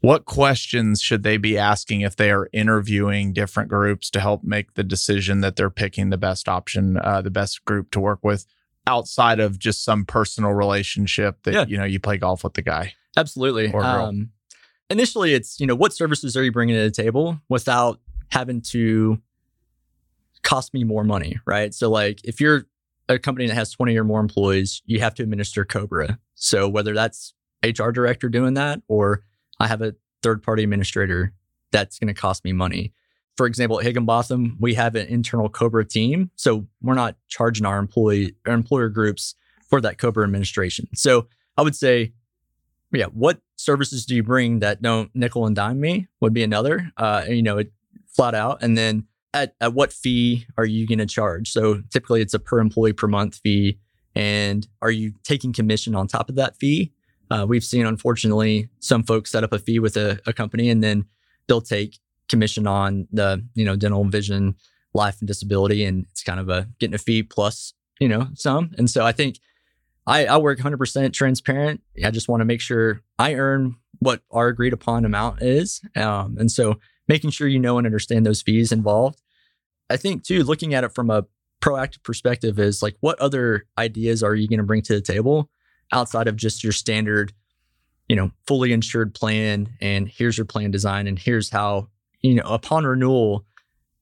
What 0.00 0.24
questions 0.24 1.02
should 1.02 1.22
they 1.22 1.36
be 1.36 1.58
asking 1.58 2.00
if 2.00 2.16
they 2.16 2.30
are 2.30 2.48
interviewing 2.54 3.34
different 3.34 3.68
groups 3.68 4.08
to 4.10 4.20
help 4.20 4.42
make 4.42 4.72
the 4.74 4.82
decision 4.82 5.42
that 5.42 5.56
they're 5.56 5.68
picking 5.68 6.08
the 6.08 6.16
best 6.16 6.48
option, 6.48 6.96
uh, 6.96 7.20
the 7.20 7.30
best 7.30 7.66
group 7.66 7.90
to 7.90 8.00
work 8.00 8.20
with, 8.24 8.46
outside 8.86 9.38
of 9.40 9.58
just 9.58 9.84
some 9.84 10.06
personal 10.06 10.52
relationship 10.52 11.42
that 11.42 11.52
Yeah. 11.52 11.64
you 11.68 11.76
know 11.76 11.84
you 11.84 12.00
play 12.00 12.16
golf 12.16 12.42
with 12.42 12.54
the 12.54 12.62
guy? 12.62 12.94
Absolutely. 13.16 13.72
Um, 13.72 14.30
initially, 14.88 15.34
it's 15.34 15.60
you 15.60 15.66
know 15.66 15.74
what 15.74 15.92
services 15.92 16.36
are 16.36 16.44
you 16.44 16.52
bringing 16.52 16.76
to 16.76 16.82
the 16.82 16.90
table 16.90 17.40
without 17.48 18.00
having 18.30 18.60
to 18.60 19.20
cost 20.42 20.72
me 20.72 20.84
more 20.84 21.04
money, 21.04 21.38
right? 21.46 21.74
So, 21.74 21.90
like 21.90 22.20
if 22.24 22.40
you're 22.40 22.66
a 23.10 23.18
company 23.18 23.46
that 23.48 23.54
has 23.54 23.72
20 23.72 23.96
or 23.96 24.04
more 24.04 24.20
employees, 24.20 24.82
you 24.86 25.00
have 25.00 25.14
to 25.16 25.22
administer 25.22 25.64
Cobra. 25.64 26.18
So 26.36 26.68
whether 26.68 26.94
that's 26.94 27.34
HR 27.64 27.90
director 27.90 28.28
doing 28.28 28.54
that 28.54 28.82
or 28.88 29.24
I 29.58 29.66
have 29.66 29.82
a 29.82 29.94
third 30.22 30.42
party 30.42 30.62
administrator, 30.62 31.34
that's 31.72 31.98
going 31.98 32.08
to 32.08 32.14
cost 32.14 32.44
me 32.44 32.52
money. 32.52 32.92
For 33.36 33.46
example, 33.46 33.80
at 33.80 33.86
Higginbotham, 33.86 34.56
we 34.60 34.74
have 34.74 34.94
an 34.94 35.06
internal 35.08 35.48
Cobra 35.48 35.84
team, 35.84 36.30
so 36.36 36.66
we're 36.82 36.94
not 36.94 37.16
charging 37.28 37.66
our 37.66 37.78
employee 37.78 38.34
our 38.46 38.54
employer 38.54 38.88
groups 38.88 39.34
for 39.68 39.80
that 39.80 39.98
Cobra 39.98 40.24
administration. 40.24 40.88
So 40.94 41.26
I 41.56 41.62
would 41.62 41.76
say 41.76 42.12
yeah, 42.92 43.06
what 43.06 43.40
services 43.56 44.04
do 44.04 44.14
you 44.14 44.22
bring 44.22 44.60
that 44.60 44.82
don't 44.82 45.14
nickel 45.14 45.46
and 45.46 45.54
dime 45.54 45.80
me 45.80 46.08
would 46.20 46.32
be 46.32 46.42
another, 46.42 46.90
uh, 46.96 47.24
you 47.28 47.42
know, 47.42 47.58
it, 47.58 47.72
flat 48.08 48.34
out. 48.34 48.62
And 48.62 48.76
then 48.76 49.06
at, 49.32 49.54
at 49.60 49.74
what 49.74 49.92
fee 49.92 50.46
are 50.58 50.64
you 50.64 50.86
going 50.86 50.98
to 50.98 51.06
charge? 51.06 51.52
So 51.52 51.82
typically 51.90 52.20
it's 52.20 52.34
a 52.34 52.38
per 52.38 52.58
employee 52.58 52.92
per 52.92 53.06
month 53.06 53.40
fee. 53.42 53.78
And 54.14 54.66
are 54.82 54.90
you 54.90 55.12
taking 55.22 55.52
commission 55.52 55.94
on 55.94 56.08
top 56.08 56.28
of 56.28 56.34
that 56.34 56.56
fee? 56.56 56.92
Uh, 57.30 57.46
we've 57.48 57.62
seen, 57.62 57.86
unfortunately, 57.86 58.68
some 58.80 59.04
folks 59.04 59.30
set 59.30 59.44
up 59.44 59.52
a 59.52 59.58
fee 59.58 59.78
with 59.78 59.96
a, 59.96 60.18
a 60.26 60.32
company 60.32 60.68
and 60.68 60.82
then 60.82 61.04
they'll 61.46 61.60
take 61.60 62.00
commission 62.28 62.66
on 62.66 63.06
the, 63.12 63.46
you 63.54 63.64
know, 63.64 63.76
dental, 63.76 64.04
vision, 64.04 64.56
life 64.94 65.18
and 65.20 65.28
disability. 65.28 65.84
And 65.84 66.06
it's 66.10 66.24
kind 66.24 66.40
of 66.40 66.48
a 66.48 66.68
getting 66.80 66.94
a 66.94 66.98
fee 66.98 67.22
plus, 67.22 67.72
you 68.00 68.08
know, 68.08 68.28
some. 68.34 68.72
And 68.76 68.90
so 68.90 69.06
I 69.06 69.12
think 69.12 69.38
I, 70.10 70.24
I 70.26 70.38
work 70.38 70.58
100% 70.58 71.12
transparent. 71.12 71.82
I 72.04 72.10
just 72.10 72.28
want 72.28 72.40
to 72.40 72.44
make 72.44 72.60
sure 72.60 73.00
I 73.16 73.34
earn 73.34 73.76
what 74.00 74.22
our 74.32 74.48
agreed 74.48 74.72
upon 74.72 75.04
amount 75.04 75.40
is. 75.40 75.80
Um, 75.94 76.36
and 76.36 76.50
so 76.50 76.80
making 77.06 77.30
sure 77.30 77.46
you 77.46 77.60
know 77.60 77.78
and 77.78 77.86
understand 77.86 78.26
those 78.26 78.42
fees 78.42 78.72
involved. 78.72 79.22
I 79.88 79.96
think, 79.96 80.24
too, 80.24 80.42
looking 80.42 80.74
at 80.74 80.82
it 80.82 80.94
from 80.96 81.10
a 81.10 81.26
proactive 81.62 82.02
perspective 82.02 82.58
is 82.58 82.82
like, 82.82 82.96
what 82.98 83.20
other 83.20 83.66
ideas 83.78 84.24
are 84.24 84.34
you 84.34 84.48
going 84.48 84.58
to 84.58 84.64
bring 84.64 84.82
to 84.82 84.94
the 84.94 85.00
table 85.00 85.48
outside 85.92 86.26
of 86.26 86.34
just 86.34 86.64
your 86.64 86.72
standard, 86.72 87.32
you 88.08 88.16
know, 88.16 88.32
fully 88.48 88.72
insured 88.72 89.14
plan? 89.14 89.68
And 89.80 90.08
here's 90.08 90.36
your 90.36 90.44
plan 90.44 90.72
design, 90.72 91.06
and 91.06 91.20
here's 91.20 91.50
how, 91.50 91.88
you 92.20 92.34
know, 92.34 92.42
upon 92.46 92.84
renewal, 92.84 93.44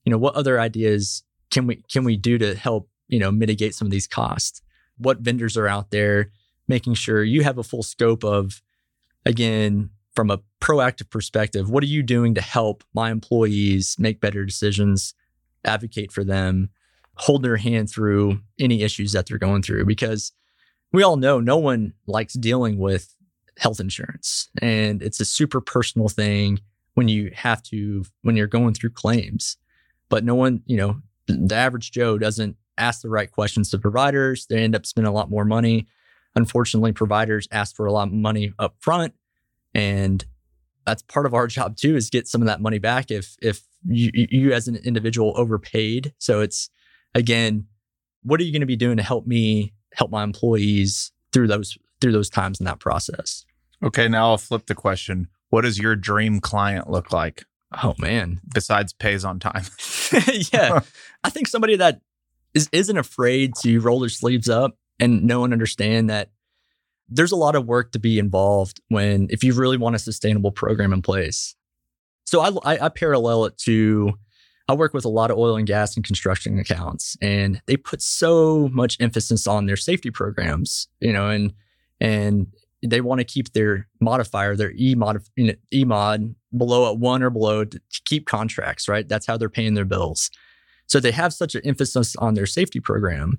you 0.04 0.10
know, 0.10 0.18
what 0.18 0.36
other 0.36 0.58
ideas 0.58 1.22
can 1.50 1.66
we 1.66 1.82
can 1.90 2.04
we 2.04 2.16
do 2.16 2.38
to 2.38 2.54
help, 2.54 2.88
you 3.08 3.18
know, 3.18 3.30
mitigate 3.30 3.74
some 3.74 3.86
of 3.86 3.92
these 3.92 4.06
costs? 4.06 4.62
What 4.98 5.20
vendors 5.20 5.56
are 5.56 5.68
out 5.68 5.90
there, 5.90 6.30
making 6.66 6.94
sure 6.94 7.24
you 7.24 7.42
have 7.42 7.58
a 7.58 7.62
full 7.62 7.82
scope 7.82 8.24
of, 8.24 8.62
again, 9.24 9.90
from 10.14 10.30
a 10.30 10.40
proactive 10.60 11.08
perspective, 11.10 11.70
what 11.70 11.82
are 11.82 11.86
you 11.86 12.02
doing 12.02 12.34
to 12.34 12.40
help 12.40 12.82
my 12.92 13.10
employees 13.10 13.94
make 13.98 14.20
better 14.20 14.44
decisions, 14.44 15.14
advocate 15.64 16.10
for 16.10 16.24
them, 16.24 16.70
hold 17.14 17.42
their 17.42 17.56
hand 17.56 17.88
through 17.88 18.40
any 18.58 18.82
issues 18.82 19.12
that 19.12 19.26
they're 19.26 19.38
going 19.38 19.62
through? 19.62 19.84
Because 19.84 20.32
we 20.92 21.02
all 21.02 21.16
know 21.16 21.38
no 21.38 21.56
one 21.56 21.92
likes 22.06 22.34
dealing 22.34 22.78
with 22.78 23.14
health 23.58 23.78
insurance, 23.78 24.50
and 24.60 25.02
it's 25.02 25.20
a 25.20 25.24
super 25.24 25.60
personal 25.60 26.08
thing 26.08 26.58
when 26.94 27.08
you 27.08 27.30
have 27.34 27.62
to, 27.62 28.04
when 28.22 28.34
you're 28.34 28.46
going 28.46 28.74
through 28.74 28.90
claims. 28.90 29.56
But 30.08 30.24
no 30.24 30.34
one, 30.34 30.62
you 30.66 30.76
know, 30.76 31.00
the 31.28 31.54
average 31.54 31.92
Joe 31.92 32.18
doesn't 32.18 32.56
ask 32.78 33.02
the 33.02 33.08
right 33.08 33.30
questions 33.30 33.70
to 33.70 33.78
providers. 33.78 34.46
They 34.46 34.62
end 34.62 34.74
up 34.74 34.86
spending 34.86 35.10
a 35.10 35.14
lot 35.14 35.30
more 35.30 35.44
money. 35.44 35.86
Unfortunately, 36.34 36.92
providers 36.92 37.48
ask 37.50 37.74
for 37.74 37.86
a 37.86 37.92
lot 37.92 38.08
of 38.08 38.14
money 38.14 38.52
up 38.58 38.76
front. 38.80 39.14
And 39.74 40.24
that's 40.86 41.02
part 41.02 41.26
of 41.26 41.34
our 41.34 41.46
job 41.58 41.76
too, 41.76 41.96
is 41.96 42.10
get 42.10 42.28
some 42.28 42.42
of 42.42 42.46
that 42.46 42.60
money 42.60 42.78
back 42.78 43.10
if 43.10 43.36
if 43.42 43.62
you, 43.86 44.10
you 44.14 44.52
as 44.52 44.68
an 44.68 44.76
individual 44.76 45.32
overpaid. 45.36 46.12
So 46.18 46.40
it's 46.40 46.70
again, 47.14 47.66
what 48.22 48.40
are 48.40 48.44
you 48.44 48.52
going 48.52 48.60
to 48.60 48.66
be 48.66 48.76
doing 48.76 48.96
to 48.96 49.02
help 49.02 49.26
me 49.26 49.72
help 49.94 50.10
my 50.10 50.22
employees 50.22 51.12
through 51.32 51.48
those 51.48 51.76
through 52.00 52.12
those 52.12 52.30
times 52.30 52.60
in 52.60 52.66
that 52.66 52.80
process? 52.80 53.44
Okay, 53.82 54.08
now 54.08 54.30
I'll 54.30 54.38
flip 54.38 54.66
the 54.66 54.74
question. 54.74 55.28
What 55.50 55.62
does 55.62 55.78
your 55.78 55.96
dream 55.96 56.40
client 56.40 56.90
look 56.90 57.12
like 57.12 57.44
Oh 57.82 57.94
man. 57.98 58.40
besides 58.54 58.92
pays 58.92 59.24
on 59.24 59.38
time? 59.38 59.64
yeah. 60.52 60.80
I 61.24 61.30
think 61.30 61.48
somebody 61.48 61.76
that 61.76 62.00
is, 62.58 62.68
isn't 62.72 62.98
afraid 62.98 63.54
to 63.62 63.78
roll 63.80 64.00
their 64.00 64.08
sleeves 64.08 64.48
up 64.48 64.76
and 64.98 65.24
know 65.24 65.44
and 65.44 65.52
understand 65.52 66.10
that 66.10 66.30
there's 67.08 67.32
a 67.32 67.36
lot 67.36 67.54
of 67.54 67.66
work 67.66 67.92
to 67.92 67.98
be 67.98 68.18
involved 68.18 68.80
when, 68.88 69.28
if 69.30 69.42
you 69.42 69.54
really 69.54 69.76
want 69.76 69.96
a 69.96 69.98
sustainable 69.98 70.52
program 70.52 70.92
in 70.92 71.00
place. 71.00 71.54
So 72.26 72.40
I, 72.40 72.74
I, 72.74 72.86
I 72.86 72.88
parallel 72.90 73.46
it 73.46 73.56
to, 73.58 74.12
I 74.68 74.74
work 74.74 74.92
with 74.92 75.06
a 75.06 75.08
lot 75.08 75.30
of 75.30 75.38
oil 75.38 75.56
and 75.56 75.66
gas 75.66 75.96
and 75.96 76.04
construction 76.04 76.58
accounts, 76.58 77.16
and 77.22 77.62
they 77.66 77.76
put 77.78 78.02
so 78.02 78.68
much 78.68 78.98
emphasis 79.00 79.46
on 79.46 79.64
their 79.64 79.76
safety 79.76 80.10
programs, 80.10 80.88
you 81.00 81.12
know, 81.12 81.30
and, 81.30 81.54
and 82.00 82.48
they 82.82 83.00
want 83.00 83.20
to 83.20 83.24
keep 83.24 83.52
their 83.52 83.88
modifier, 84.00 84.54
their 84.54 84.72
E 84.72 84.94
mod, 84.94 85.22
you 85.36 85.46
know, 85.46 85.54
E 85.72 85.84
mod 85.84 86.34
below 86.54 86.92
at 86.92 86.98
one 86.98 87.22
or 87.22 87.30
below 87.30 87.64
to, 87.64 87.78
to 87.78 88.00
keep 88.04 88.26
contracts, 88.26 88.88
right? 88.88 89.08
That's 89.08 89.26
how 89.26 89.38
they're 89.38 89.48
paying 89.48 89.74
their 89.74 89.86
bills. 89.86 90.30
So 90.88 91.00
they 91.00 91.12
have 91.12 91.32
such 91.32 91.54
an 91.54 91.62
emphasis 91.64 92.16
on 92.16 92.34
their 92.34 92.46
safety 92.46 92.80
program 92.80 93.38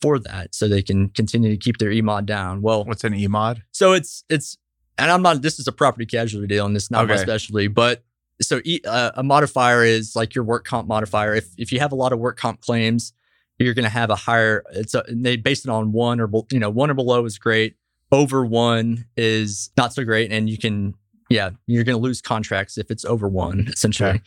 for 0.00 0.18
that, 0.18 0.54
so 0.54 0.68
they 0.68 0.82
can 0.82 1.08
continue 1.08 1.50
to 1.50 1.56
keep 1.56 1.78
their 1.78 1.90
E 1.90 2.02
mod 2.02 2.26
down. 2.26 2.60
Well, 2.62 2.84
What's 2.84 3.04
an 3.04 3.14
EMOD? 3.14 3.62
so 3.72 3.92
it's 3.92 4.24
it's, 4.28 4.58
and 4.98 5.10
I'm 5.10 5.22
not. 5.22 5.42
This 5.42 5.58
is 5.58 5.66
a 5.66 5.72
property 5.72 6.06
casualty 6.06 6.46
deal, 6.46 6.66
and 6.66 6.76
this 6.76 6.84
is 6.84 6.90
not 6.90 7.08
my 7.08 7.16
specialty. 7.16 7.68
But 7.68 8.04
so 8.40 8.60
e, 8.64 8.80
uh, 8.84 9.12
a 9.14 9.22
modifier 9.22 9.84
is 9.84 10.14
like 10.14 10.34
your 10.34 10.44
work 10.44 10.64
comp 10.64 10.86
modifier. 10.86 11.34
If 11.34 11.48
if 11.56 11.72
you 11.72 11.80
have 11.80 11.92
a 11.92 11.94
lot 11.94 12.12
of 12.12 12.18
work 12.18 12.36
comp 12.36 12.60
claims, 12.60 13.12
you're 13.58 13.74
going 13.74 13.84
to 13.84 13.88
have 13.90 14.10
a 14.10 14.16
higher. 14.16 14.64
It's 14.72 14.94
a, 14.94 15.04
they 15.08 15.36
based 15.36 15.64
it 15.64 15.70
on 15.70 15.92
one 15.92 16.20
or 16.20 16.28
you 16.50 16.58
know 16.58 16.70
one 16.70 16.90
or 16.90 16.94
below 16.94 17.24
is 17.24 17.38
great. 17.38 17.76
Over 18.10 18.44
one 18.44 19.06
is 19.16 19.70
not 19.76 19.94
so 19.94 20.04
great, 20.04 20.30
and 20.30 20.50
you 20.50 20.58
can 20.58 20.94
yeah 21.30 21.50
you're 21.66 21.84
going 21.84 21.96
to 21.96 22.02
lose 22.02 22.20
contracts 22.20 22.76
if 22.76 22.90
it's 22.90 23.04
over 23.04 23.28
one 23.28 23.68
essentially. 23.72 24.10
Okay. 24.10 24.22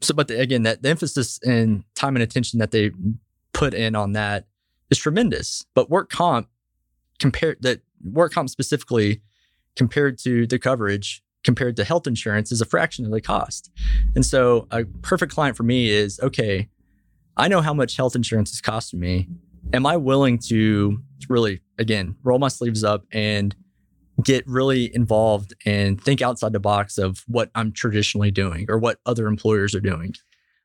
So, 0.00 0.14
but 0.14 0.28
the, 0.28 0.38
again, 0.38 0.64
that 0.64 0.82
the 0.82 0.90
emphasis 0.90 1.40
and 1.44 1.84
time 1.94 2.16
and 2.16 2.22
attention 2.22 2.58
that 2.58 2.70
they 2.70 2.90
put 3.52 3.74
in 3.74 3.94
on 3.94 4.12
that 4.12 4.46
is 4.90 4.98
tremendous. 4.98 5.64
But 5.74 5.90
work 5.90 6.10
comp 6.10 6.48
compared 7.18 7.62
that 7.62 7.80
work 8.02 8.32
comp 8.32 8.50
specifically 8.50 9.22
compared 9.76 10.18
to 10.18 10.46
the 10.46 10.58
coverage 10.58 11.22
compared 11.44 11.76
to 11.76 11.84
health 11.84 12.06
insurance 12.06 12.50
is 12.50 12.60
a 12.60 12.64
fraction 12.64 13.04
of 13.04 13.10
the 13.10 13.20
cost. 13.20 13.70
And 14.14 14.24
so 14.24 14.66
a 14.70 14.84
perfect 15.02 15.32
client 15.32 15.56
for 15.56 15.62
me 15.62 15.90
is 15.90 16.18
okay, 16.20 16.68
I 17.36 17.48
know 17.48 17.60
how 17.60 17.74
much 17.74 17.96
health 17.96 18.16
insurance 18.16 18.52
is 18.52 18.60
costing 18.60 18.98
me. 18.98 19.28
Am 19.72 19.86
I 19.86 19.96
willing 19.96 20.38
to 20.48 20.98
really 21.28 21.60
again 21.78 22.16
roll 22.22 22.38
my 22.38 22.48
sleeves 22.48 22.82
up 22.82 23.04
and 23.12 23.54
get 24.22 24.46
really 24.46 24.94
involved 24.94 25.54
and 25.66 26.00
think 26.00 26.22
outside 26.22 26.52
the 26.52 26.60
box 26.60 26.98
of 26.98 27.24
what 27.26 27.50
I'm 27.54 27.72
traditionally 27.72 28.30
doing 28.30 28.66
or 28.68 28.78
what 28.78 29.00
other 29.06 29.26
employers 29.26 29.74
are 29.74 29.80
doing? 29.80 30.14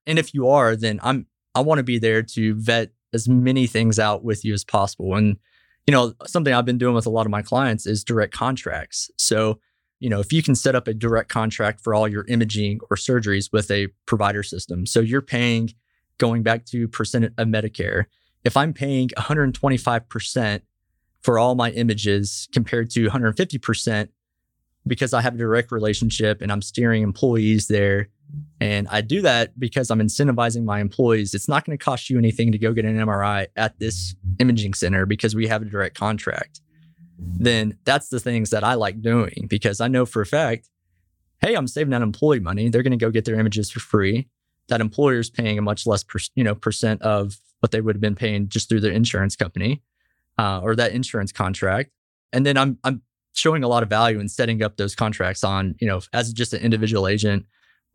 And 0.05 0.19
if 0.19 0.33
you 0.33 0.47
are, 0.47 0.75
then 0.75 0.99
I'm 1.03 1.27
I 1.55 1.61
want 1.61 1.79
to 1.79 1.83
be 1.83 1.99
there 1.99 2.21
to 2.21 2.55
vet 2.55 2.91
as 3.13 3.27
many 3.27 3.65
things 3.65 3.97
out 3.97 4.23
with 4.23 4.45
you 4.45 4.53
as 4.53 4.63
possible. 4.63 5.15
And 5.15 5.37
you 5.87 5.91
know, 5.91 6.13
something 6.27 6.53
I've 6.53 6.65
been 6.65 6.77
doing 6.77 6.93
with 6.93 7.07
a 7.07 7.09
lot 7.09 7.25
of 7.25 7.31
my 7.31 7.41
clients 7.41 7.87
is 7.87 8.03
direct 8.03 8.31
contracts. 8.31 9.09
So, 9.17 9.59
you 9.99 10.07
know, 10.09 10.19
if 10.19 10.31
you 10.31 10.43
can 10.43 10.53
set 10.53 10.75
up 10.75 10.87
a 10.87 10.93
direct 10.93 11.29
contract 11.29 11.81
for 11.81 11.95
all 11.95 12.07
your 12.07 12.25
imaging 12.27 12.79
or 12.91 12.95
surgeries 12.95 13.51
with 13.51 13.71
a 13.71 13.87
provider 14.05 14.43
system, 14.43 14.85
so 14.85 14.99
you're 14.99 15.21
paying 15.21 15.71
going 16.19 16.43
back 16.43 16.65
to 16.65 16.87
percent 16.87 17.25
of 17.25 17.33
Medicare. 17.47 18.05
If 18.43 18.55
I'm 18.55 18.73
paying 18.73 19.09
125% 19.09 20.61
for 21.21 21.37
all 21.37 21.55
my 21.55 21.71
images 21.71 22.47
compared 22.53 22.89
to 22.91 23.07
150% 23.07 24.09
because 24.87 25.13
I 25.13 25.21
have 25.21 25.35
a 25.35 25.37
direct 25.37 25.71
relationship 25.71 26.41
and 26.41 26.51
I'm 26.51 26.61
steering 26.61 27.03
employees 27.03 27.67
there 27.67 28.09
And 28.61 28.87
I 28.89 29.01
do 29.01 29.21
that 29.21 29.57
because 29.59 29.89
I'm 29.89 29.99
incentivizing 29.99 30.63
my 30.63 30.81
employees. 30.81 31.33
It's 31.33 31.47
not 31.47 31.65
going 31.65 31.77
to 31.77 31.83
cost 31.83 32.09
you 32.09 32.17
anything 32.17 32.51
to 32.51 32.57
go 32.57 32.73
get 32.73 32.85
an 32.85 32.97
MRI 32.97 33.47
at 33.55 33.79
this 33.79 34.15
imaging 34.39 34.73
center 34.73 35.05
because 35.05 35.35
we 35.35 35.47
have 35.47 35.61
a 35.61 35.65
direct 35.65 35.97
contract. 35.97 36.61
Then 37.17 37.77
that's 37.85 38.09
the 38.09 38.19
things 38.19 38.49
that 38.49 38.63
I 38.63 38.75
like 38.75 39.01
doing 39.01 39.47
because 39.49 39.81
I 39.81 39.87
know 39.87 40.05
for 40.05 40.21
a 40.21 40.25
fact, 40.25 40.69
hey, 41.41 41.55
I'm 41.55 41.67
saving 41.67 41.91
that 41.91 42.01
employee 42.01 42.39
money. 42.39 42.69
They're 42.69 42.83
going 42.83 42.91
to 42.91 42.97
go 42.97 43.11
get 43.11 43.25
their 43.25 43.39
images 43.39 43.71
for 43.71 43.79
free. 43.79 44.27
That 44.67 44.81
employer 44.81 45.19
is 45.19 45.29
paying 45.29 45.57
a 45.57 45.61
much 45.61 45.87
less, 45.87 46.03
per, 46.03 46.19
you 46.35 46.43
know, 46.43 46.55
percent 46.55 47.01
of 47.01 47.37
what 47.61 47.71
they 47.71 47.81
would 47.81 47.95
have 47.95 48.01
been 48.01 48.15
paying 48.15 48.49
just 48.49 48.69
through 48.69 48.81
their 48.81 48.91
insurance 48.91 49.35
company 49.35 49.81
uh, 50.39 50.61
or 50.63 50.75
that 50.75 50.93
insurance 50.93 51.31
contract. 51.31 51.91
And 52.31 52.45
then 52.45 52.57
I'm 52.57 52.77
I'm 52.83 53.01
showing 53.33 53.63
a 53.63 53.67
lot 53.67 53.83
of 53.83 53.89
value 53.89 54.19
in 54.19 54.29
setting 54.29 54.63
up 54.63 54.77
those 54.77 54.95
contracts 54.95 55.43
on, 55.43 55.75
you 55.79 55.87
know, 55.87 56.01
as 56.13 56.31
just 56.33 56.53
an 56.53 56.61
individual 56.61 57.07
agent 57.07 57.45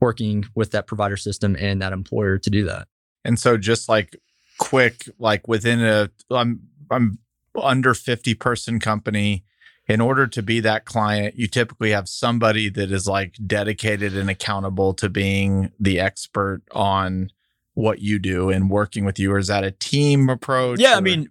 working 0.01 0.45
with 0.55 0.71
that 0.73 0.87
provider 0.87 1.17
system 1.17 1.57
and 1.59 1.81
that 1.81 1.93
employer 1.93 2.39
to 2.39 2.51
do 2.51 2.65
that. 2.65 2.89
And 3.25 3.39
so 3.39 3.57
just 3.57 3.89
like 3.89 4.17
quick, 4.59 5.09
like 5.19 5.49
within 5.49 5.83
a 5.83 6.11
I'm 6.31 6.61
I'm 6.91 7.19
under 7.61 7.95
50 7.95 8.35
person 8.35 8.79
company, 8.79 9.45
in 9.87 10.01
order 10.01 10.27
to 10.27 10.43
be 10.43 10.61
that 10.61 10.85
client, 10.85 11.37
you 11.37 11.47
typically 11.47 11.91
have 11.91 12.09
somebody 12.09 12.69
that 12.71 12.91
is 12.91 13.07
like 13.07 13.37
dedicated 13.47 14.17
and 14.17 14.29
accountable 14.29 14.95
to 14.95 15.09
being 15.09 15.73
the 15.79 16.01
expert 16.01 16.63
on 16.73 17.31
what 17.75 17.99
you 18.01 18.19
do 18.19 18.51
and 18.51 18.71
working 18.71 19.05
with 19.05 19.19
you. 19.19 19.33
Or 19.33 19.39
is 19.39 19.49
that 19.49 19.65
a 19.65 19.73
team 19.73 20.29
approach? 20.29 20.81
Yeah, 20.81 20.95
or? 20.95 20.99
I 20.99 21.01
mean, 21.01 21.29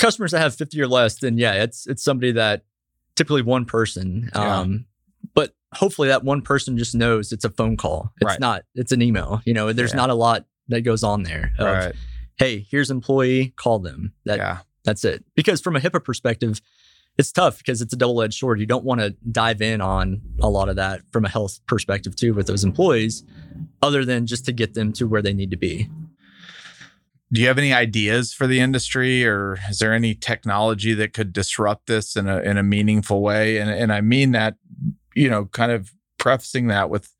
customers 0.00 0.32
that 0.32 0.40
have 0.40 0.54
50 0.54 0.80
or 0.80 0.88
less, 0.88 1.16
then 1.20 1.38
yeah, 1.38 1.62
it's 1.62 1.86
it's 1.86 2.02
somebody 2.02 2.32
that 2.32 2.64
typically 3.14 3.42
one 3.42 3.64
person. 3.64 4.30
Yeah. 4.34 4.58
Um, 4.60 4.86
but 5.34 5.54
hopefully 5.74 6.08
that 6.08 6.24
one 6.24 6.42
person 6.42 6.76
just 6.76 6.94
knows 6.94 7.32
it's 7.32 7.44
a 7.44 7.50
phone 7.50 7.76
call. 7.76 8.12
It's 8.20 8.26
Right. 8.26 8.40
not, 8.40 8.64
it's 8.74 8.92
an 8.92 9.02
email. 9.02 9.40
You 9.44 9.54
know, 9.54 9.72
there's 9.72 9.92
Yeah. 9.92 9.96
not 9.98 10.10
a 10.10 10.14
lot 10.14 10.46
that 10.68 10.80
goes 10.82 11.04
on 11.04 11.22
there. 11.22 11.52
Of, 11.58 11.66
right. 11.66 11.94
Hey, 12.36 12.66
here's 12.70 12.90
employee, 12.90 13.52
call 13.56 13.78
them. 13.78 14.12
That 14.24 14.38
yeah. 14.38 14.58
that's 14.84 15.04
it. 15.04 15.24
Because 15.36 15.60
from 15.60 15.76
a 15.76 15.80
HIPAA 15.80 16.02
perspective, 16.02 16.60
it's 17.18 17.30
tough 17.32 17.58
because 17.58 17.82
it's 17.82 17.92
a 17.92 17.96
double-edged 17.96 18.38
sword. 18.38 18.60
You 18.60 18.66
don't 18.66 18.84
want 18.84 19.00
to 19.02 19.14
dive 19.30 19.60
in 19.60 19.80
on 19.82 20.22
a 20.40 20.48
lot 20.48 20.70
of 20.70 20.76
that 20.76 21.02
from 21.12 21.24
a 21.26 21.28
health 21.28 21.60
perspective 21.66 22.16
too 22.16 22.32
with 22.32 22.46
those 22.46 22.64
employees, 22.64 23.22
other 23.82 24.04
than 24.06 24.26
just 24.26 24.46
to 24.46 24.52
get 24.52 24.72
them 24.74 24.92
to 24.94 25.06
where 25.06 25.20
they 25.20 25.34
need 25.34 25.50
to 25.50 25.56
be. 25.58 25.90
Do 27.32 27.40
you 27.40 27.46
have 27.46 27.58
any 27.58 27.72
ideas 27.72 28.32
for 28.34 28.46
the 28.46 28.60
industry 28.60 29.24
or 29.24 29.58
is 29.68 29.78
there 29.78 29.92
any 29.92 30.14
technology 30.14 30.94
that 30.94 31.12
could 31.12 31.32
disrupt 31.32 31.86
this 31.86 32.16
in 32.16 32.28
a 32.28 32.40
in 32.40 32.58
a 32.58 32.62
meaningful 32.62 33.22
way? 33.22 33.58
And 33.58 33.70
and 33.70 33.92
I 33.92 34.00
mean 34.00 34.32
that, 34.32 34.56
you 35.14 35.30
know, 35.30 35.46
kind 35.46 35.70
of 35.70 35.92
prefacing 36.18 36.66
that 36.68 36.90
with 36.90 37.14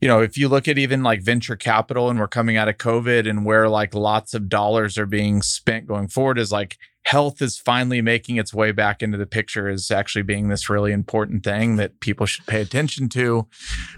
you 0.00 0.08
know, 0.08 0.20
if 0.20 0.38
you 0.38 0.48
look 0.48 0.66
at 0.66 0.78
even 0.78 1.02
like 1.02 1.22
venture 1.22 1.56
capital 1.56 2.08
and 2.08 2.18
we're 2.18 2.28
coming 2.28 2.56
out 2.56 2.68
of 2.68 2.78
COVID 2.78 3.28
and 3.28 3.44
where 3.44 3.68
like 3.68 3.94
lots 3.94 4.32
of 4.32 4.48
dollars 4.48 4.96
are 4.96 5.06
being 5.06 5.42
spent 5.42 5.86
going 5.86 6.08
forward 6.08 6.38
is 6.38 6.50
like 6.50 6.78
health 7.04 7.40
is 7.40 7.58
finally 7.58 8.00
making 8.00 8.36
its 8.36 8.52
way 8.52 8.72
back 8.72 9.02
into 9.02 9.18
the 9.18 9.26
picture 9.26 9.68
as 9.68 9.90
actually 9.90 10.22
being 10.22 10.48
this 10.48 10.68
really 10.68 10.92
important 10.92 11.42
thing 11.42 11.76
that 11.76 12.00
people 12.00 12.26
should 12.26 12.46
pay 12.46 12.60
attention 12.60 13.08
to. 13.08 13.46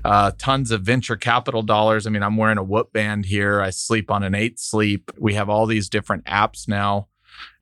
Uh, 0.04 0.30
tons 0.38 0.70
of 0.70 0.82
venture 0.82 1.16
capital 1.16 1.62
dollars. 1.62 2.06
I 2.06 2.10
mean, 2.10 2.22
I'm 2.22 2.36
wearing 2.36 2.58
a 2.58 2.62
Whoop 2.62 2.92
band 2.92 3.26
here. 3.26 3.60
I 3.60 3.70
sleep 3.70 4.10
on 4.10 4.22
an 4.22 4.34
eight 4.34 4.58
sleep. 4.58 5.10
We 5.18 5.34
have 5.34 5.48
all 5.48 5.66
these 5.66 5.88
different 5.88 6.24
apps 6.24 6.68
now, 6.68 7.08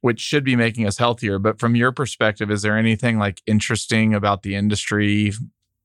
which 0.02 0.20
should 0.20 0.44
be 0.44 0.56
making 0.56 0.86
us 0.86 0.98
healthier. 0.98 1.38
But 1.38 1.58
from 1.58 1.74
your 1.74 1.92
perspective, 1.92 2.50
is 2.50 2.62
there 2.62 2.76
anything 2.76 3.18
like 3.18 3.42
interesting 3.46 4.14
about 4.14 4.42
the 4.42 4.54
industry? 4.54 5.32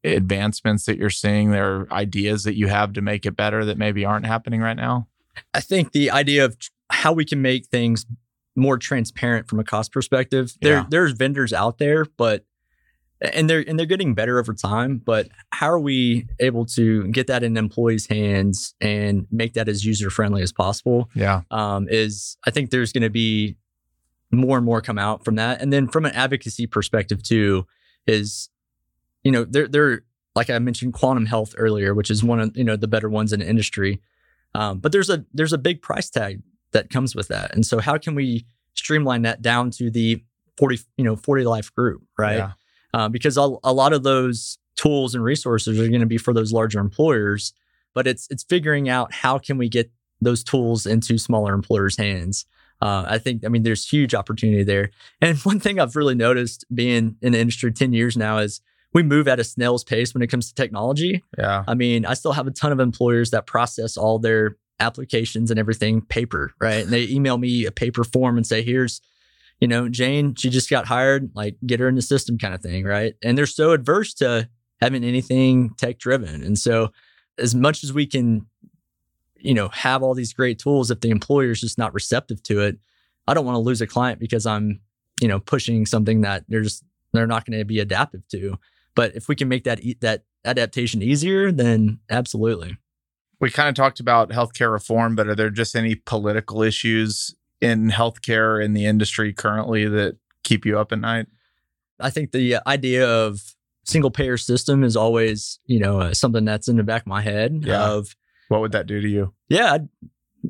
Advancements 0.03 0.85
that 0.85 0.99
you're 0.99 1.09
seeing, 1.09 1.49
there 1.49 1.77
are 1.77 1.91
ideas 1.91 2.43
that 2.43 2.55
you 2.55 2.67
have 2.67 2.93
to 2.93 3.01
make 3.01 3.25
it 3.25 3.35
better 3.35 3.65
that 3.65 3.79
maybe 3.79 4.05
aren't 4.05 4.27
happening 4.27 4.61
right 4.61 4.77
now. 4.77 5.07
I 5.51 5.61
think 5.61 5.93
the 5.93 6.11
idea 6.11 6.45
of 6.45 6.55
how 6.91 7.11
we 7.13 7.25
can 7.25 7.41
make 7.41 7.65
things 7.65 8.05
more 8.55 8.77
transparent 8.77 9.49
from 9.49 9.59
a 9.59 9.63
cost 9.63 9.91
perspective. 9.91 10.53
There, 10.61 10.73
Yeah. 10.77 10.85
there's 10.89 11.11
vendors 11.13 11.51
out 11.53 11.77
there, 11.77 12.05
but 12.17 12.45
and 13.21 13.49
they're 13.49 13.63
and 13.67 13.79
they're 13.79 13.85
getting 13.85 14.13
better 14.13 14.39
over 14.39 14.53
time. 14.53 14.97
But 15.03 15.29
how 15.51 15.67
are 15.69 15.79
we 15.79 16.27
able 16.39 16.65
to 16.67 17.07
get 17.07 17.27
that 17.27 17.43
in 17.43 17.57
employees' 17.57 18.07
hands 18.07 18.75
and 18.81 19.25
make 19.31 19.53
that 19.53 19.67
as 19.69 19.85
user 19.85 20.09
friendly 20.09 20.41
as 20.41 20.51
possible? 20.51 21.09
Yeah. 21.15 21.41
Um, 21.51 21.87
is 21.89 22.37
I 22.45 22.51
think 22.51 22.69
there's 22.71 22.91
going 22.91 23.03
to 23.03 23.09
be 23.09 23.55
more 24.31 24.57
and 24.57 24.65
more 24.65 24.81
come 24.81 24.97
out 24.99 25.23
from 25.23 25.35
that, 25.35 25.61
and 25.61 25.71
then 25.71 25.87
from 25.87 26.05
an 26.05 26.11
advocacy 26.13 26.67
perspective 26.67 27.23
too, 27.23 27.65
is 28.05 28.49
you 29.23 29.31
know 29.31 29.45
they're 29.45 29.67
they're 29.67 30.03
like 30.35 30.49
I 30.49 30.59
mentioned 30.59 30.93
quantum 30.93 31.25
health 31.25 31.55
earlier, 31.57 31.93
which 31.93 32.11
is 32.11 32.23
one 32.23 32.39
of 32.41 32.55
you 32.57 32.63
know 32.65 32.75
the 32.75 32.87
better 32.87 33.09
ones 33.09 33.31
in 33.31 33.39
the 33.39 33.47
industry. 33.47 34.01
Um, 34.53 34.79
but 34.79 34.91
there's 34.91 35.09
a 35.09 35.25
there's 35.33 35.53
a 35.53 35.57
big 35.57 35.81
price 35.81 36.09
tag 36.09 36.41
that 36.76 36.89
comes 36.89 37.15
with 37.15 37.30
that, 37.30 37.53
and 37.55 37.65
so 37.65 37.80
how 37.80 37.97
can 37.97 38.13
we 38.13 38.45
streamline 38.76 39.23
that 39.23 39.41
down 39.41 39.71
to 39.71 39.89
the 39.89 40.23
forty 40.57 40.80
you 40.97 41.03
know 41.03 41.15
forty 41.15 41.43
life 41.43 41.73
group, 41.73 42.03
right? 42.17 42.38
Yeah. 42.38 42.51
Uh, 42.93 43.09
because 43.09 43.38
a, 43.38 43.55
a 43.63 43.73
lot 43.73 43.91
of 43.91 44.03
those 44.03 44.57
tools 44.76 45.15
and 45.15 45.23
resources 45.23 45.80
are 45.80 45.88
going 45.88 46.01
to 46.01 46.05
be 46.05 46.17
for 46.17 46.34
those 46.34 46.53
larger 46.53 46.80
employers, 46.80 47.53
but 47.93 48.07
it's 48.07 48.28
it's 48.30 48.43
figuring 48.43 48.89
out 48.89 49.13
how 49.13 49.38
can 49.38 49.57
we 49.57 49.69
get 49.69 49.91
those 50.21 50.43
tools 50.43 50.86
into 50.86 51.17
smaller 51.17 51.53
employers' 51.53 51.97
hands. 51.97 52.45
Uh, 52.82 53.05
I 53.07 53.17
think 53.17 53.45
I 53.45 53.47
mean 53.49 53.63
there's 53.63 53.88
huge 53.88 54.13
opportunity 54.13 54.63
there. 54.63 54.91
And 55.21 55.38
one 55.43 55.59
thing 55.59 55.80
I've 55.80 55.95
really 55.95 56.15
noticed 56.15 56.65
being 56.73 57.15
in 57.21 57.32
the 57.34 57.39
industry 57.39 57.71
ten 57.71 57.93
years 57.93 58.15
now 58.15 58.38
is 58.38 58.61
we 58.93 59.03
move 59.03 59.28
at 59.28 59.41
a 59.41 59.43
snail's 59.43 59.84
pace 59.84 60.13
when 60.13 60.23
it 60.23 60.28
comes 60.28 60.47
to 60.47 60.55
technology. 60.55 61.21
Yeah. 61.38 61.65
I 61.67 61.73
mean, 61.73 62.05
I 62.05 62.13
still 62.13 62.32
have 62.32 62.47
a 62.47 62.51
ton 62.51 62.71
of 62.71 62.80
employers 62.80 63.32
that 63.32 63.45
process 63.45 63.97
all 63.97 64.19
their 64.19 64.55
applications 64.80 65.51
and 65.51 65.59
everything 65.59 66.01
paper, 66.01 66.53
right? 66.59 66.84
And 66.84 66.91
they 66.91 67.07
email 67.07 67.38
me 67.38 67.65
a 67.65 67.71
paper 67.71 68.03
form 68.03 68.38
and 68.38 68.45
say, 68.45 68.61
here's, 68.61 69.01
you 69.59 69.67
know, 69.67 69.88
Jane, 69.88 70.36
she 70.36 70.49
just 70.49 70.69
got 70.69 70.88
hired, 70.88 71.32
like 71.34 71.55
get 71.65 71.80
her 71.80 71.88
in 71.88 71.95
the 71.95 72.01
system 72.01 72.38
kind 72.38 72.53
of 72.53 72.61
thing, 72.61 72.84
right? 72.84 73.15
And 73.23 73.38
they're 73.38 73.45
so 73.45 73.71
adverse 73.71 74.13
to 74.15 74.49
having 74.82 75.03
anything 75.03 75.71
tech 75.78 75.97
driven. 75.97 76.43
And 76.43 76.57
so, 76.57 76.91
as 77.38 77.53
much 77.53 77.84
as 77.84 77.91
we 77.91 78.05
can, 78.05 78.47
you 79.36 79.53
know, 79.53 79.67
have 79.69 80.01
all 80.01 80.13
these 80.13 80.34
great 80.34 80.57
tools, 80.57 80.89
if 80.89 81.01
the 81.01 81.09
employer 81.09 81.51
is 81.51 81.59
just 81.59 81.78
not 81.78 81.93
receptive 81.93 82.41
to 82.43 82.61
it, 82.61 82.78
I 83.28 83.34
don't 83.34 83.45
want 83.45 83.55
to 83.55 83.59
lose 83.59 83.82
a 83.82 83.88
client 83.88 84.19
because 84.19 84.45
I'm, 84.45 84.82
you 85.21 85.28
know, 85.28 85.39
pushing 85.39 85.86
something 85.86 86.21
that 86.21 86.45
they're 86.47 86.61
just 86.61 86.84
they're 87.11 87.28
not 87.28 87.45
going 87.45 87.57
to 87.57 87.65
be 87.65 87.80
adaptive 87.80 88.28
to. 88.30 88.57
But 88.95 89.15
if 89.15 89.28
we 89.28 89.36
can 89.36 89.47
make 89.47 89.63
that 89.65 89.82
that 90.01 90.23
adaptation 90.45 91.01
easier, 91.01 91.51
then 91.51 91.99
absolutely. 92.09 92.78
We 93.45 93.51
kind 93.51 93.69
of 93.69 93.75
talked 93.75 93.99
about 93.99 94.29
healthcare 94.31 94.71
reform, 94.71 95.15
but 95.15 95.27
are 95.27 95.35
there 95.35 95.51
just 95.51 95.75
any 95.75 95.93
political 95.93 96.63
issues 96.63 97.35
in 97.61 97.91
healthcare 97.91 98.63
in 98.63 98.73
the 98.73 98.87
industry 98.87 99.33
currently 99.33 99.87
that 99.87 100.17
keep 100.43 100.65
you 100.65 100.79
up 100.79 100.91
at 100.91 100.97
night? 100.97 101.27
I 101.99 102.09
think 102.09 102.31
the 102.31 102.57
idea 102.65 103.07
of 103.07 103.39
single 103.83 104.09
payer 104.09 104.37
system 104.37 104.83
is 104.83 104.97
always, 104.97 105.59
you 105.67 105.77
know, 105.77 105.99
uh, 105.99 106.13
something 106.15 106.43
that's 106.43 106.67
in 106.67 106.77
the 106.77 106.83
back 106.83 107.03
of 107.03 107.07
my 107.07 107.21
head. 107.21 107.61
Yeah. 107.63 107.87
Of 107.87 108.15
What 108.47 108.61
would 108.61 108.71
that 108.71 108.87
do 108.87 108.99
to 108.99 109.07
you? 109.07 109.31
yeah, 109.47 109.73
I'd, 109.73 109.89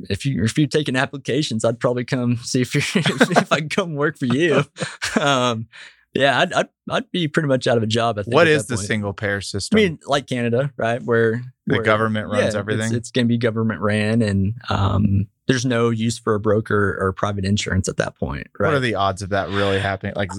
if 0.10 0.26
you 0.26 0.46
if 0.46 0.58
you're 0.58 0.66
taking 0.66 0.96
applications, 0.96 1.66
I'd 1.66 1.82
probably 1.82 2.06
come 2.06 2.38
see 2.38 2.62
if 2.62 2.74
you 2.76 2.82
if 2.96 3.52
I 3.52 3.60
can 3.60 3.68
come 3.68 3.96
work 3.96 4.18
for 4.18 4.28
you. 4.28 4.64
Um, 5.20 5.68
yeah, 6.16 6.40
I'd, 6.40 6.54
I'd 6.54 6.70
I'd 6.90 7.12
be 7.12 7.28
pretty 7.28 7.48
much 7.48 7.68
out 7.68 7.78
of 7.78 7.84
a 7.84 7.88
job. 7.88 8.18
I 8.18 8.24
think. 8.24 8.34
What 8.34 8.48
at 8.48 8.68
the 8.68 8.76
point. 8.76 8.88
single 8.88 9.14
payer 9.14 9.42
system? 9.42 9.78
I 9.78 9.82
mean, 9.82 10.00
like 10.06 10.28
Canada, 10.28 10.72
right? 10.78 11.02
Where 11.04 11.44
the 11.68 11.76
where- 11.76 11.84
government 11.84 12.30
runs 12.30 12.54
yeah, 12.54 12.60
everything. 12.60 12.88
It's, 12.88 12.94
it's 12.94 13.12
going 13.12 13.26
to 13.26 13.30
be 13.30 13.38
government 13.38 13.82
ran, 13.82 14.22
and 14.22 14.54
um, 14.70 15.28
there's 15.48 15.66
no 15.66 15.90
use 15.90 16.18
for 16.18 16.34
a 16.36 16.40
broker 16.40 16.98
or 17.00 17.12
private 17.12 17.44
insurance 17.44 17.90
at 17.90 17.98
that 17.98 18.16
point, 18.18 18.48
right? 18.58 18.70
What 18.70 18.76
are 18.76 18.80
the 18.80 18.96
odds 18.96 19.22
of 19.22 19.30
that 19.30 19.50
really 19.50 19.80
happening? 19.80 20.14
Like, 20.16 20.32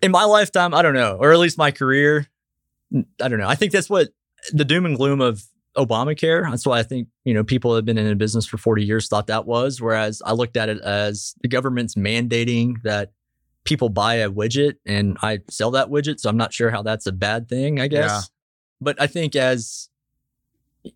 in 0.00 0.12
my 0.12 0.24
lifetime, 0.24 0.74
I 0.74 0.82
don't 0.82 0.94
know, 0.94 1.16
or 1.20 1.32
at 1.32 1.38
least 1.38 1.58
my 1.58 1.72
career, 1.72 2.28
I 2.94 3.28
don't 3.28 3.38
know. 3.38 3.48
I 3.48 3.56
think 3.56 3.72
that's 3.72 3.90
what 3.90 4.10
the 4.52 4.64
doom 4.64 4.86
and 4.86 4.96
gloom 4.96 5.20
of 5.20 5.42
Obamacare. 5.76 6.48
That's 6.48 6.66
why 6.66 6.78
I 6.78 6.82
think 6.84 7.08
you 7.24 7.34
know 7.34 7.42
people 7.42 7.74
have 7.74 7.84
been 7.84 7.98
in 7.98 8.06
a 8.06 8.14
business 8.14 8.46
for 8.46 8.58
40 8.58 8.84
years 8.84 9.08
thought 9.08 9.26
that 9.26 9.46
was. 9.46 9.80
Whereas 9.80 10.22
I 10.24 10.32
looked 10.32 10.56
at 10.56 10.68
it 10.68 10.80
as 10.82 11.34
the 11.42 11.48
government's 11.48 11.96
mandating 11.96 12.82
that 12.82 13.12
people 13.66 13.88
buy 13.88 14.14
a 14.14 14.30
widget 14.30 14.76
and 14.86 15.18
I 15.22 15.40
sell 15.50 15.70
that 15.72 15.88
widget. 15.88 16.20
So 16.20 16.30
I'm 16.30 16.36
not 16.36 16.54
sure 16.54 16.70
how 16.70 16.82
that's 16.82 17.06
a 17.06 17.12
bad 17.12 17.48
thing. 17.48 17.80
I 17.80 17.88
guess. 17.88 18.10
Yeah. 18.10 18.20
But 18.80 19.00
I 19.00 19.06
think 19.06 19.36
as 19.36 19.88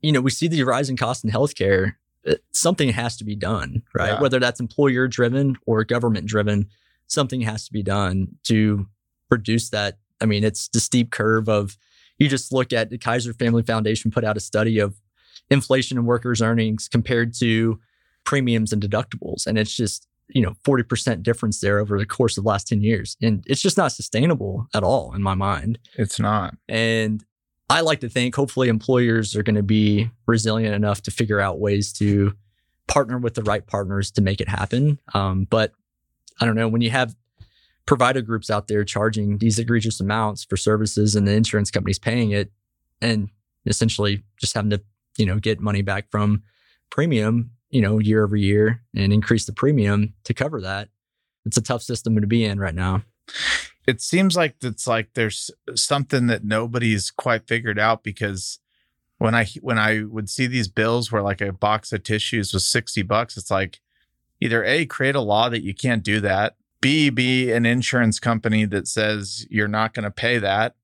you 0.02 0.12
know, 0.12 0.20
we 0.20 0.30
see 0.30 0.48
the 0.48 0.62
rising 0.62 0.96
cost 0.96 1.24
in 1.24 1.30
healthcare. 1.30 1.94
uh, 2.26 2.34
Something 2.52 2.90
has 2.90 3.16
to 3.16 3.24
be 3.24 3.34
done, 3.34 3.82
right? 3.94 4.12
Yeah. 4.12 4.20
Whether 4.20 4.38
that's 4.38 4.60
employer 4.60 5.08
driven 5.08 5.56
or 5.66 5.84
government 5.84 6.26
driven, 6.26 6.68
something 7.08 7.40
has 7.40 7.66
to 7.66 7.72
be 7.72 7.82
done 7.82 8.28
to 8.44 8.86
reduce 9.30 9.70
that. 9.70 9.98
I 10.20 10.26
mean, 10.26 10.44
it's 10.44 10.68
the 10.68 10.80
steep 10.80 11.10
curve 11.10 11.48
of 11.48 11.76
you 12.18 12.28
just 12.28 12.52
look 12.52 12.72
at 12.72 12.90
the 12.90 12.98
Kaiser 12.98 13.32
Family 13.32 13.62
Foundation 13.62 14.10
put 14.10 14.24
out 14.24 14.36
a 14.36 14.40
study 14.40 14.78
of 14.78 15.00
inflation 15.50 15.98
and 15.98 16.06
workers' 16.06 16.42
earnings 16.42 16.86
compared 16.86 17.34
to 17.38 17.80
premiums 18.24 18.72
and 18.72 18.82
deductibles. 18.82 19.46
And 19.46 19.58
it's 19.58 19.74
just, 19.74 20.06
you 20.32 20.42
know, 20.42 20.54
40% 20.64 21.22
difference 21.22 21.60
there 21.60 21.78
over 21.78 21.98
the 21.98 22.06
course 22.06 22.36
of 22.36 22.44
the 22.44 22.48
last 22.48 22.68
10 22.68 22.82
years. 22.82 23.16
And 23.22 23.44
it's 23.46 23.60
just 23.60 23.76
not 23.76 23.92
sustainable 23.92 24.66
at 24.74 24.82
all 24.82 25.14
in 25.14 25.22
my 25.22 25.34
mind. 25.34 25.78
it's 25.94 26.18
not. 26.18 26.54
And 26.68 27.24
I 27.68 27.82
like 27.82 28.00
to 28.00 28.08
think 28.08 28.34
hopefully 28.34 28.68
employers 28.68 29.36
are 29.36 29.42
going 29.42 29.56
to 29.56 29.62
be 29.62 30.10
resilient 30.26 30.74
enough 30.74 31.02
to 31.02 31.10
figure 31.10 31.40
out 31.40 31.60
ways 31.60 31.92
to 31.94 32.34
partner 32.88 33.18
with 33.18 33.34
the 33.34 33.44
right 33.44 33.64
partners 33.64 34.10
to 34.12 34.22
make 34.22 34.40
it 34.40 34.48
happen. 34.48 34.98
Um, 35.14 35.46
but 35.48 35.72
I 36.40 36.46
don't 36.46 36.56
know 36.56 36.68
when 36.68 36.80
you 36.80 36.90
have 36.90 37.14
provider 37.86 38.22
groups 38.22 38.50
out 38.50 38.68
there 38.68 38.84
charging 38.84 39.38
these 39.38 39.58
egregious 39.58 40.00
amounts 40.00 40.44
for 40.44 40.56
services 40.56 41.14
and 41.14 41.26
the 41.26 41.32
insurance 41.32 41.70
companies 41.70 41.98
paying 41.98 42.32
it 42.32 42.50
and 43.00 43.28
essentially 43.66 44.24
just 44.38 44.54
having 44.54 44.70
to, 44.70 44.80
you 45.16 45.26
know, 45.26 45.38
get 45.38 45.60
money 45.60 45.82
back 45.82 46.10
from 46.10 46.42
premium, 46.90 47.50
you 47.70 47.80
know, 47.80 47.98
year 47.98 48.24
over 48.24 48.36
year 48.36 48.82
and 48.94 49.12
increase 49.12 49.46
the 49.46 49.52
premium 49.52 50.14
to 50.24 50.34
cover 50.34 50.60
that. 50.60 50.88
It's 51.46 51.56
a 51.56 51.62
tough 51.62 51.82
system 51.82 52.20
to 52.20 52.26
be 52.26 52.44
in 52.44 52.58
right 52.58 52.74
now. 52.74 53.02
It 53.86 54.00
seems 54.00 54.36
like 54.36 54.56
it's 54.62 54.86
like 54.86 55.14
there's 55.14 55.50
something 55.74 56.26
that 56.26 56.44
nobody's 56.44 57.10
quite 57.10 57.46
figured 57.46 57.78
out 57.78 58.04
because 58.04 58.58
when 59.18 59.34
I 59.34 59.46
when 59.60 59.78
I 59.78 60.02
would 60.02 60.28
see 60.28 60.46
these 60.46 60.68
bills 60.68 61.10
where 61.10 61.22
like 61.22 61.40
a 61.40 61.52
box 61.52 61.92
of 61.92 62.02
tissues 62.02 62.52
was 62.52 62.66
60 62.66 63.02
bucks, 63.02 63.36
it's 63.36 63.50
like 63.50 63.80
either 64.40 64.64
A, 64.64 64.86
create 64.86 65.14
a 65.14 65.20
law 65.20 65.48
that 65.48 65.62
you 65.62 65.74
can't 65.74 66.02
do 66.02 66.20
that, 66.20 66.56
B, 66.80 67.10
be 67.10 67.52
an 67.52 67.66
insurance 67.66 68.18
company 68.18 68.64
that 68.64 68.88
says 68.88 69.46
you're 69.50 69.68
not 69.68 69.92
going 69.92 70.04
to 70.04 70.10
pay 70.10 70.38
that, 70.38 70.74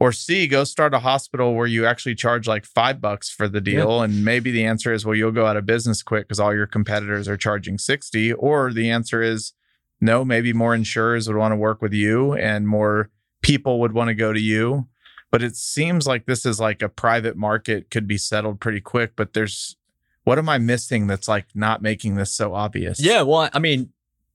or 0.00 0.12
C, 0.12 0.46
go 0.46 0.64
start 0.64 0.94
a 0.94 1.00
hospital 1.00 1.54
where 1.54 1.66
you 1.66 1.84
actually 1.84 2.14
charge 2.14 2.46
like 2.46 2.64
five 2.64 3.00
bucks 3.00 3.28
for 3.30 3.48
the 3.48 3.60
deal. 3.60 3.98
Yeah. 3.98 4.04
And 4.04 4.24
maybe 4.24 4.50
the 4.50 4.64
answer 4.64 4.92
is, 4.92 5.04
well, 5.04 5.16
you'll 5.16 5.32
go 5.32 5.46
out 5.46 5.56
of 5.56 5.66
business 5.66 6.02
quick 6.02 6.28
because 6.28 6.38
all 6.38 6.54
your 6.54 6.66
competitors 6.66 7.26
are 7.26 7.36
charging 7.36 7.78
60. 7.78 8.32
Or 8.34 8.72
the 8.72 8.90
answer 8.90 9.22
is, 9.22 9.54
no, 10.00 10.24
maybe 10.24 10.52
more 10.52 10.74
insurers 10.74 11.26
would 11.26 11.36
want 11.36 11.50
to 11.52 11.56
work 11.56 11.82
with 11.82 11.92
you 11.92 12.34
and 12.34 12.68
more 12.68 13.10
people 13.42 13.80
would 13.80 13.92
want 13.92 14.08
to 14.08 14.14
go 14.14 14.32
to 14.32 14.40
you. 14.40 14.86
But 15.32 15.42
it 15.42 15.56
seems 15.56 16.06
like 16.06 16.26
this 16.26 16.46
is 16.46 16.60
like 16.60 16.80
a 16.80 16.88
private 16.88 17.36
market 17.36 17.90
could 17.90 18.06
be 18.06 18.18
settled 18.18 18.60
pretty 18.60 18.80
quick. 18.80 19.12
But 19.16 19.32
there's, 19.32 19.76
what 20.22 20.38
am 20.38 20.48
I 20.48 20.58
missing 20.58 21.08
that's 21.08 21.26
like 21.26 21.46
not 21.54 21.82
making 21.82 22.14
this 22.14 22.32
so 22.32 22.54
obvious? 22.54 23.00
Yeah. 23.00 23.22
Well, 23.22 23.50
I 23.52 23.58
mean, 23.58 23.92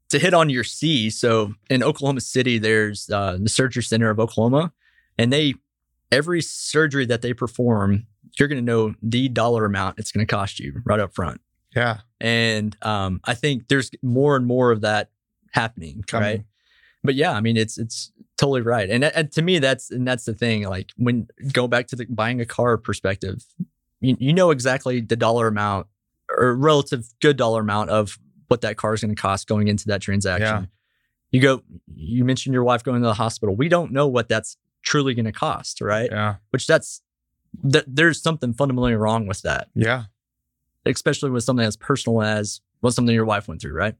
to 0.09 0.20
hit 0.20 0.34
on 0.34 0.49
your 0.49 0.66
C, 0.66 1.09
so 1.09 1.53
in 1.70 1.82
Oklahoma 1.82 2.22
City, 2.22 2.57
there's 2.57 3.09
uh, 3.09 3.38
the 3.39 3.49
Surgery 3.49 3.82
Center 3.82 4.09
of 4.09 4.20
Oklahoma 4.20 4.74
and 5.18 5.32
they 5.32 5.55
every 6.11 6.41
surgery 6.41 7.05
that 7.07 7.22
they 7.22 7.34
perform, 7.34 8.05
you're 8.38 8.47
going 8.47 8.64
to 8.64 8.66
know 8.66 8.93
the 9.01 9.30
dollar 9.30 9.66
amount 9.66 9.99
it's 9.99 10.11
going 10.11 10.26
to 10.26 10.32
cost 10.32 10.59
you 10.59 10.82
right 10.86 10.99
up 10.99 11.14
front. 11.14 11.41
Yeah. 11.76 11.99
And 12.22 12.78
um, 12.84 13.20
I 13.24 13.34
think 13.34 13.68
there's 13.68 13.89
more 14.01 14.36
and 14.36 14.45
more 14.45 14.72
of 14.72 14.82
that 14.82 15.09
happening, 15.51 16.03
Coming. 16.07 16.28
right? 16.28 16.43
But 17.03 17.16
yeah, 17.16 17.32
I 17.34 17.41
mean, 17.41 17.57
it's 17.57 17.78
it's 17.78 18.11
totally 18.38 18.61
right. 18.61 18.89
And, 18.89 19.03
and 19.03 19.32
to 19.34 19.41
me, 19.41 19.59
that's 19.59 19.91
and 19.91 20.07
that's 20.07 20.26
the 20.26 20.34
thing. 20.34 20.64
Like 20.64 20.91
when 20.97 21.28
go 21.51 21.68
back 21.68 21.88
to 21.88 21.95
the 21.95 22.05
buying 22.05 22.39
a 22.39 22.45
car 22.45 22.78
perspective, 22.78 23.43
you, 23.99 24.16
you 24.20 24.34
know 24.34 24.51
exactly 24.51 25.01
the 25.01 25.16
dollar 25.16 25.47
amount 25.47 25.88
or 26.30 26.55
relative 26.55 27.05
good 27.22 27.38
dollar 27.38 27.61
amount 27.61 27.89
of 27.89 28.18
what 28.47 28.61
that 28.61 28.78
car 28.78 28.93
is 28.93 29.01
going 29.01 29.14
to 29.14 29.22
cost 29.22 29.47
going 29.47 29.68
into 29.68 29.88
that 29.88 30.01
transaction. 30.01 30.47
Yeah. 30.47 30.66
You 31.32 31.41
go, 31.41 31.64
you 31.95 32.24
mentioned 32.24 32.53
your 32.53 32.64
wife 32.64 32.84
going 32.84 33.01
to 33.01 33.07
the 33.07 33.16
hospital. 33.16 33.55
We 33.55 33.68
don't 33.68 33.91
know 33.91 34.07
what 34.07 34.30
that's 34.30 34.55
truly 34.84 35.13
going 35.13 35.25
to 35.25 35.31
cost, 35.31 35.81
right? 35.81 36.09
Yeah. 36.11 36.36
Which 36.51 36.67
that's 36.67 37.01
that 37.63 37.86
there's 37.88 38.21
something 38.21 38.53
fundamentally 38.53 38.95
wrong 38.95 39.27
with 39.27 39.41
that. 39.41 39.69
Yeah. 39.73 40.03
Especially 40.86 41.29
with 41.29 41.43
something 41.43 41.65
as 41.65 41.77
personal 41.77 42.21
as 42.21 42.61
what 42.81 42.93
something 42.93 43.15
your 43.15 43.25
wife 43.25 43.47
went 43.47 43.61
through, 43.61 43.73
right? 43.73 43.95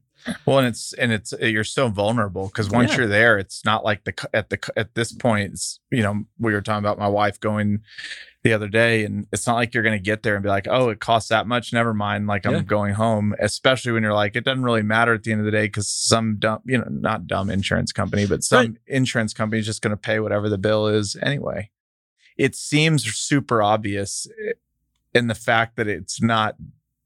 Well, 0.46 0.58
and 0.58 0.68
it's 0.68 0.92
and 0.94 1.12
it's 1.12 1.32
eh, 1.32 1.46
you're 1.46 1.64
so 1.64 1.88
vulnerable 1.88 2.46
because 2.46 2.70
once 2.70 2.92
yeah. 2.92 2.98
you're 2.98 3.06
there, 3.06 3.38
it's 3.38 3.64
not 3.64 3.84
like 3.84 4.04
the 4.04 4.28
at 4.32 4.50
the 4.50 4.58
at 4.76 4.94
this 4.94 5.12
point, 5.12 5.52
it's 5.52 5.80
you 5.90 6.02
know 6.02 6.24
we 6.38 6.52
were 6.52 6.60
talking 6.60 6.84
about 6.84 6.98
my 6.98 7.08
wife 7.08 7.40
going 7.40 7.82
the 8.44 8.52
other 8.52 8.68
day, 8.68 9.04
and 9.04 9.26
it's 9.32 9.46
not 9.46 9.54
like 9.54 9.74
you're 9.74 9.82
going 9.82 9.98
to 9.98 10.02
get 10.02 10.22
there 10.22 10.34
and 10.34 10.42
be 10.42 10.48
like, 10.48 10.68
oh, 10.68 10.90
it 10.90 11.00
costs 11.00 11.30
that 11.30 11.46
much. 11.46 11.72
Never 11.72 11.94
mind. 11.94 12.26
Like 12.26 12.46
I'm 12.46 12.52
yeah. 12.52 12.62
going 12.62 12.94
home. 12.94 13.34
Especially 13.40 13.90
when 13.90 14.02
you're 14.02 14.12
like, 14.12 14.36
it 14.36 14.44
doesn't 14.44 14.62
really 14.62 14.82
matter 14.82 15.14
at 15.14 15.24
the 15.24 15.32
end 15.32 15.40
of 15.40 15.46
the 15.46 15.50
day 15.50 15.66
because 15.66 15.88
some 15.88 16.36
dumb, 16.38 16.60
you 16.64 16.78
know, 16.78 16.86
not 16.88 17.26
dumb 17.26 17.50
insurance 17.50 17.90
company, 17.90 18.26
but 18.26 18.44
some 18.44 18.58
right. 18.58 18.76
insurance 18.86 19.34
company 19.34 19.60
is 19.60 19.66
just 19.66 19.82
going 19.82 19.90
to 19.90 19.96
pay 19.96 20.20
whatever 20.20 20.48
the 20.48 20.58
bill 20.58 20.86
is 20.86 21.16
anyway. 21.22 21.70
It 22.36 22.54
seems 22.54 23.04
super 23.04 23.62
obvious 23.62 24.26
and 25.14 25.30
the 25.30 25.34
fact 25.34 25.76
that 25.76 25.88
it's 25.88 26.20
not 26.20 26.56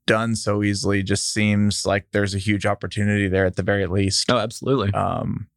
done 0.07 0.35
so 0.35 0.63
easily 0.63 1.03
just 1.03 1.33
seems 1.33 1.85
like 1.87 2.07
there's 2.13 2.35
a 2.35 2.39
huge 2.39 2.65
opportunity 2.65 3.29
there 3.29 3.45
at 3.45 3.57
the 3.57 3.63
very 3.63 3.87
least. 3.87 4.31
Oh, 4.31 4.39
absolutely. 4.39 4.93
Um, 4.93 5.49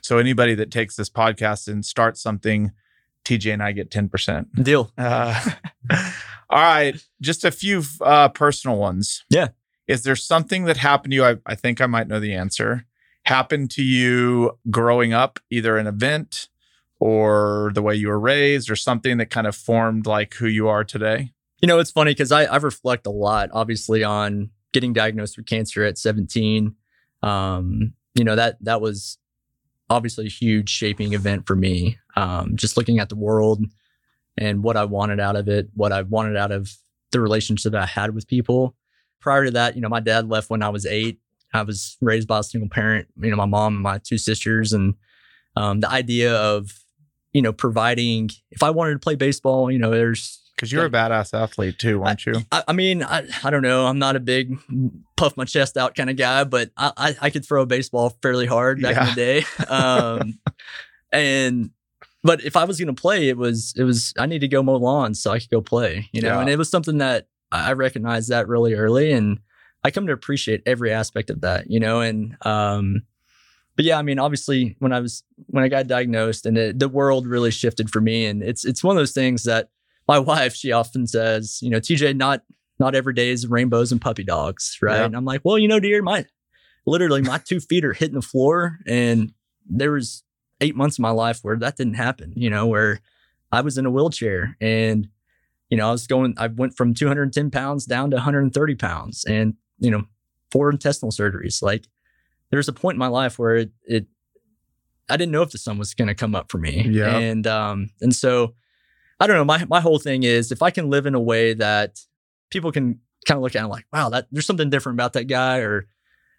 so 0.00 0.18
anybody 0.18 0.54
that 0.54 0.70
takes 0.70 0.94
this 0.94 1.10
podcast 1.10 1.66
and 1.66 1.84
starts 1.84 2.22
something, 2.22 2.70
TJ 3.30 3.52
and 3.52 3.62
I 3.62 3.72
get 3.72 3.90
10%. 3.90 4.64
Deal. 4.64 4.90
Uh, 4.98 5.50
all 6.50 6.62
right. 6.62 7.02
Just 7.20 7.44
a 7.44 7.50
few 7.50 7.82
uh, 8.00 8.28
personal 8.30 8.76
ones. 8.76 9.24
Yeah. 9.30 9.48
Is 9.86 10.02
there 10.02 10.16
something 10.16 10.64
that 10.64 10.76
happened 10.76 11.12
to 11.12 11.16
you? 11.16 11.24
I, 11.24 11.36
I 11.46 11.54
think 11.54 11.80
I 11.80 11.86
might 11.86 12.08
know 12.08 12.20
the 12.20 12.34
answer. 12.34 12.86
Happened 13.24 13.70
to 13.72 13.82
you 13.82 14.58
growing 14.70 15.12
up, 15.12 15.38
either 15.50 15.76
an 15.76 15.86
event 15.86 16.48
or 16.98 17.70
the 17.74 17.82
way 17.82 17.94
you 17.94 18.08
were 18.08 18.20
raised 18.20 18.70
or 18.70 18.76
something 18.76 19.16
that 19.18 19.30
kind 19.30 19.46
of 19.46 19.56
formed 19.56 20.06
like 20.06 20.34
who 20.34 20.46
you 20.46 20.68
are 20.68 20.84
today? 20.84 21.32
You 21.60 21.66
know, 21.66 21.78
it's 21.78 21.90
funny 21.90 22.12
because 22.12 22.32
I, 22.32 22.44
I 22.44 22.56
reflect 22.56 23.06
a 23.06 23.10
lot, 23.10 23.50
obviously, 23.52 24.04
on 24.04 24.50
getting 24.72 24.92
diagnosed 24.92 25.36
with 25.36 25.46
cancer 25.46 25.84
at 25.84 25.98
17. 25.98 26.74
Um, 27.22 27.94
you 28.14 28.24
know, 28.24 28.36
that 28.36 28.56
that 28.64 28.80
was 28.80 29.18
obviously 29.90 30.26
a 30.26 30.30
huge 30.30 30.70
shaping 30.70 31.12
event 31.12 31.46
for 31.46 31.56
me. 31.56 31.98
Um, 32.16 32.56
just 32.56 32.76
looking 32.76 32.98
at 33.00 33.08
the 33.08 33.16
world 33.16 33.62
and 34.38 34.62
what 34.62 34.76
I 34.76 34.84
wanted 34.84 35.20
out 35.20 35.36
of 35.36 35.48
it, 35.48 35.68
what 35.74 35.92
I 35.92 36.02
wanted 36.02 36.36
out 36.36 36.52
of 36.52 36.72
the 37.12 37.20
relationship 37.20 37.72
that 37.72 37.82
I 37.82 37.86
had 37.86 38.14
with 38.14 38.28
people. 38.28 38.76
Prior 39.20 39.44
to 39.44 39.50
that, 39.50 39.74
you 39.74 39.82
know, 39.82 39.88
my 39.88 40.00
dad 40.00 40.28
left 40.28 40.48
when 40.48 40.62
I 40.62 40.70
was 40.70 40.86
eight. 40.86 41.18
I 41.52 41.62
was 41.62 41.96
raised 42.00 42.28
by 42.28 42.38
a 42.38 42.42
single 42.44 42.70
parent, 42.70 43.08
you 43.20 43.30
know, 43.30 43.36
my 43.36 43.44
mom 43.44 43.74
and 43.74 43.82
my 43.82 43.98
two 43.98 44.16
sisters. 44.16 44.72
And 44.72 44.94
um, 45.56 45.80
the 45.80 45.90
idea 45.90 46.34
of, 46.34 46.70
you 47.32 47.42
know, 47.42 47.52
providing, 47.52 48.30
if 48.50 48.62
I 48.62 48.70
wanted 48.70 48.92
to 48.92 48.98
play 49.00 49.16
baseball, 49.16 49.70
you 49.70 49.78
know, 49.78 49.90
there's 49.90 50.40
because 50.60 50.70
you're 50.70 50.84
a 50.84 50.90
badass 50.90 51.32
athlete 51.32 51.78
too, 51.78 52.02
aren't 52.02 52.26
you? 52.26 52.34
I, 52.52 52.64
I, 52.68 52.72
mean, 52.74 53.02
I, 53.02 53.26
I 53.42 53.48
don't 53.48 53.62
know. 53.62 53.86
I'm 53.86 53.98
not 53.98 54.14
a 54.14 54.20
big 54.20 54.58
puff 55.16 55.34
my 55.34 55.46
chest 55.46 55.78
out 55.78 55.94
kind 55.94 56.10
of 56.10 56.16
guy, 56.16 56.44
but 56.44 56.70
I, 56.76 56.92
I, 56.98 57.16
I 57.22 57.30
could 57.30 57.46
throw 57.46 57.62
a 57.62 57.66
baseball 57.66 58.10
fairly 58.20 58.44
hard 58.44 58.82
back 58.82 58.94
yeah. 58.94 59.02
in 59.02 59.08
the 59.08 59.14
day. 59.14 59.64
Um, 59.68 60.38
and 61.12 61.70
but 62.22 62.44
if 62.44 62.56
I 62.56 62.64
was 62.64 62.78
going 62.78 62.94
to 62.94 63.00
play, 63.00 63.30
it 63.30 63.38
was 63.38 63.72
it 63.74 63.84
was 63.84 64.12
I 64.18 64.26
need 64.26 64.40
to 64.40 64.48
go 64.48 64.62
mow 64.62 64.76
lawns 64.76 65.22
so 65.22 65.30
I 65.30 65.38
could 65.38 65.48
go 65.48 65.62
play, 65.62 66.10
you 66.12 66.20
know. 66.20 66.34
Yeah. 66.34 66.40
And 66.40 66.50
it 66.50 66.58
was 66.58 66.68
something 66.68 66.98
that 66.98 67.26
I 67.50 67.72
recognized 67.72 68.28
that 68.28 68.46
really 68.46 68.74
early, 68.74 69.12
and 69.12 69.40
I 69.82 69.90
come 69.90 70.06
to 70.08 70.12
appreciate 70.12 70.62
every 70.66 70.92
aspect 70.92 71.30
of 71.30 71.40
that, 71.40 71.70
you 71.70 71.80
know. 71.80 72.02
And 72.02 72.36
um, 72.44 73.04
but 73.76 73.86
yeah, 73.86 73.98
I 73.98 74.02
mean, 74.02 74.18
obviously, 74.18 74.76
when 74.78 74.92
I 74.92 75.00
was 75.00 75.22
when 75.46 75.64
I 75.64 75.68
got 75.68 75.86
diagnosed, 75.86 76.44
and 76.44 76.58
it, 76.58 76.78
the 76.78 76.90
world 76.90 77.26
really 77.26 77.50
shifted 77.50 77.88
for 77.88 78.02
me, 78.02 78.26
and 78.26 78.42
it's 78.42 78.66
it's 78.66 78.84
one 78.84 78.94
of 78.94 79.00
those 79.00 79.12
things 79.12 79.44
that 79.44 79.70
my 80.10 80.18
wife, 80.18 80.56
she 80.56 80.72
often 80.72 81.06
says, 81.06 81.60
you 81.62 81.70
know, 81.70 81.78
TJ, 81.78 82.16
not 82.16 82.42
not 82.80 82.96
every 82.96 83.14
day 83.14 83.30
is 83.30 83.46
rainbows 83.46 83.92
and 83.92 84.00
puppy 84.00 84.24
dogs, 84.24 84.76
right? 84.82 84.96
Yeah. 84.96 85.04
And 85.04 85.16
I'm 85.16 85.24
like, 85.24 85.42
well, 85.44 85.56
you 85.56 85.68
know, 85.68 85.78
dear, 85.78 86.02
my 86.02 86.26
literally 86.84 87.22
my 87.22 87.38
two 87.38 87.60
feet 87.60 87.84
are 87.84 87.92
hitting 87.92 88.16
the 88.16 88.22
floor, 88.22 88.80
and 88.88 89.32
there 89.64 89.92
was 89.92 90.24
eight 90.60 90.74
months 90.74 90.98
of 90.98 91.02
my 91.02 91.10
life 91.10 91.38
where 91.42 91.56
that 91.58 91.76
didn't 91.76 91.94
happen. 91.94 92.32
You 92.34 92.50
know, 92.50 92.66
where 92.66 92.98
I 93.52 93.60
was 93.60 93.78
in 93.78 93.86
a 93.86 93.90
wheelchair 93.90 94.56
and 94.60 95.08
you 95.68 95.76
know 95.76 95.88
I 95.88 95.92
was 95.92 96.08
going, 96.08 96.34
I 96.36 96.48
went 96.48 96.76
from 96.76 96.92
210 96.92 97.52
pounds 97.52 97.86
down 97.86 98.10
to 98.10 98.16
130 98.16 98.74
pounds, 98.74 99.24
and 99.24 99.54
you 99.78 99.92
know, 99.92 100.06
four 100.50 100.70
intestinal 100.70 101.12
surgeries. 101.12 101.62
Like, 101.62 101.86
there's 102.50 102.66
a 102.66 102.72
point 102.72 102.96
in 102.96 102.98
my 102.98 103.06
life 103.06 103.38
where 103.38 103.54
it, 103.54 103.70
it 103.84 104.06
I 105.08 105.16
didn't 105.16 105.30
know 105.30 105.42
if 105.42 105.52
the 105.52 105.58
sun 105.58 105.78
was 105.78 105.94
going 105.94 106.08
to 106.08 106.16
come 106.16 106.34
up 106.34 106.50
for 106.50 106.58
me. 106.58 106.88
Yeah. 106.90 107.16
And 107.16 107.46
um 107.46 107.90
and 108.00 108.12
so 108.12 108.54
I 109.20 109.26
don't 109.26 109.36
know. 109.36 109.44
My 109.44 109.64
my 109.66 109.80
whole 109.80 109.98
thing 109.98 110.22
is 110.22 110.50
if 110.50 110.62
I 110.62 110.70
can 110.70 110.88
live 110.88 111.06
in 111.06 111.14
a 111.14 111.20
way 111.20 111.52
that 111.54 112.00
people 112.50 112.72
can 112.72 113.00
kind 113.26 113.36
of 113.36 113.42
look 113.42 113.54
at 113.54 113.60
and 113.60 113.68
like, 113.68 113.86
wow, 113.92 114.08
that 114.08 114.26
there's 114.32 114.46
something 114.46 114.70
different 114.70 114.96
about 114.96 115.12
that 115.12 115.24
guy, 115.24 115.58
or 115.58 115.86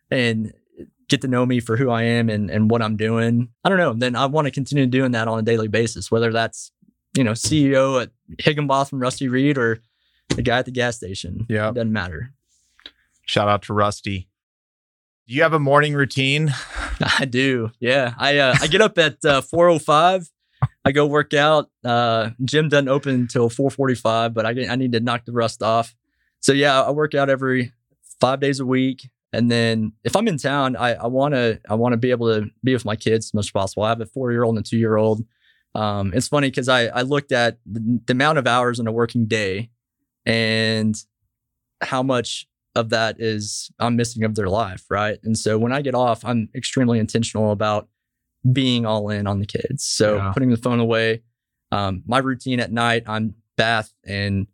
and 0.09 0.51
get 1.07 1.21
to 1.21 1.27
know 1.27 1.45
me 1.45 1.59
for 1.59 1.77
who 1.77 1.89
I 1.89 2.03
am 2.03 2.29
and 2.29 2.49
and 2.49 2.71
what 2.71 2.81
I'm 2.81 2.97
doing. 2.97 3.49
I 3.63 3.69
don't 3.69 3.77
know. 3.77 3.93
Then 3.93 4.15
I 4.15 4.25
want 4.25 4.47
to 4.47 4.51
continue 4.51 4.87
doing 4.87 5.11
that 5.11 5.27
on 5.27 5.39
a 5.39 5.43
daily 5.43 5.67
basis, 5.67 6.09
whether 6.09 6.31
that's 6.31 6.71
you 7.15 7.23
know 7.23 7.33
CEO 7.33 8.01
at 8.01 8.09
Higginbotham, 8.39 8.99
Rusty 8.99 9.27
Reed, 9.27 9.57
or 9.57 9.81
the 10.29 10.41
guy 10.41 10.57
at 10.57 10.65
the 10.65 10.71
gas 10.71 10.97
station. 10.97 11.45
Yeah, 11.49 11.69
it 11.69 11.75
doesn't 11.75 11.93
matter. 11.93 12.33
Shout 13.25 13.47
out 13.47 13.61
to 13.63 13.73
Rusty. 13.73 14.27
Do 15.27 15.35
you 15.35 15.43
have 15.43 15.53
a 15.53 15.59
morning 15.59 15.93
routine? 15.93 16.53
I 17.19 17.25
do. 17.25 17.71
Yeah, 17.79 18.15
I 18.17 18.37
uh, 18.39 18.55
I 18.59 18.67
get 18.67 18.81
up 18.81 18.97
at 18.97 19.23
uh, 19.23 19.41
4:05 19.41 20.29
I 20.83 20.91
go 20.91 21.05
work 21.05 21.33
out. 21.33 21.69
Uh, 21.85 22.31
gym 22.43 22.69
doesn't 22.69 22.87
open 22.87 23.13
until 23.15 23.49
4:45, 23.49 24.33
but 24.33 24.45
I 24.45 24.49
I 24.69 24.75
need 24.75 24.93
to 24.93 24.99
knock 24.99 25.25
the 25.25 25.31
rust 25.31 25.61
off. 25.61 25.95
So 26.39 26.53
yeah, 26.53 26.81
I 26.81 26.91
work 26.91 27.13
out 27.13 27.29
every 27.29 27.71
five 28.19 28.39
days 28.39 28.59
a 28.59 28.65
week. 28.65 29.09
And 29.33 29.49
then 29.49 29.93
if 30.03 30.15
I'm 30.15 30.27
in 30.27 30.37
town, 30.37 30.75
I, 30.75 30.95
I 30.95 31.07
wanna 31.07 31.59
I 31.69 31.75
wanna 31.75 31.97
be 31.97 32.11
able 32.11 32.33
to 32.33 32.49
be 32.63 32.73
with 32.73 32.85
my 32.85 32.95
kids 32.95 33.27
as 33.27 33.33
much 33.33 33.45
as 33.47 33.51
possible. 33.51 33.83
I 33.83 33.89
have 33.89 34.01
a 34.01 34.05
four 34.05 34.31
year 34.31 34.43
old 34.43 34.57
and 34.57 34.65
a 34.65 34.69
two 34.69 34.77
year 34.77 34.97
old. 34.97 35.23
Um, 35.73 36.13
it's 36.13 36.27
funny 36.27 36.49
because 36.49 36.67
I, 36.67 36.87
I 36.87 37.01
looked 37.03 37.31
at 37.31 37.57
the, 37.65 38.01
the 38.05 38.11
amount 38.11 38.39
of 38.39 38.47
hours 38.47 38.79
in 38.79 38.87
a 38.87 38.91
working 38.91 39.25
day 39.25 39.69
and 40.25 40.95
how 41.81 42.03
much 42.03 42.47
of 42.75 42.89
that 42.89 43.19
is 43.19 43.71
I'm 43.79 43.95
missing 43.95 44.23
of 44.23 44.35
their 44.35 44.49
life, 44.49 44.85
right? 44.89 45.17
And 45.23 45.37
so 45.37 45.57
when 45.57 45.71
I 45.71 45.81
get 45.81 45.95
off, 45.95 46.25
I'm 46.25 46.49
extremely 46.55 46.99
intentional 46.99 47.51
about 47.51 47.87
being 48.51 48.85
all 48.85 49.09
in 49.09 49.27
on 49.27 49.39
the 49.39 49.45
kids. 49.45 49.83
So 49.83 50.17
Yeah. 50.17 50.31
putting 50.33 50.49
the 50.49 50.57
phone 50.57 50.79
away. 50.79 51.21
Um, 51.71 52.03
my 52.05 52.17
routine 52.17 52.59
at 52.59 52.71
night, 52.71 53.03
I'm 53.07 53.35
bath 53.57 53.93
and 54.05 54.47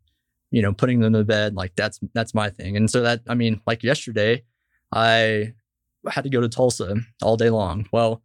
you 0.51 0.61
know 0.61 0.73
putting 0.73 0.99
them 0.99 1.13
to 1.13 1.23
bed. 1.23 1.55
Like 1.55 1.75
that's 1.75 1.99
that's 2.13 2.33
my 2.33 2.49
thing. 2.49 2.77
And 2.77 2.89
so 2.89 3.01
that 3.01 3.21
I 3.27 3.33
mean, 3.35 3.61
like 3.65 3.83
yesterday, 3.83 4.43
I 4.91 5.53
had 6.09 6.23
to 6.23 6.29
go 6.29 6.41
to 6.41 6.49
Tulsa 6.49 6.95
all 7.21 7.37
day 7.37 7.49
long. 7.49 7.87
Well, 7.91 8.21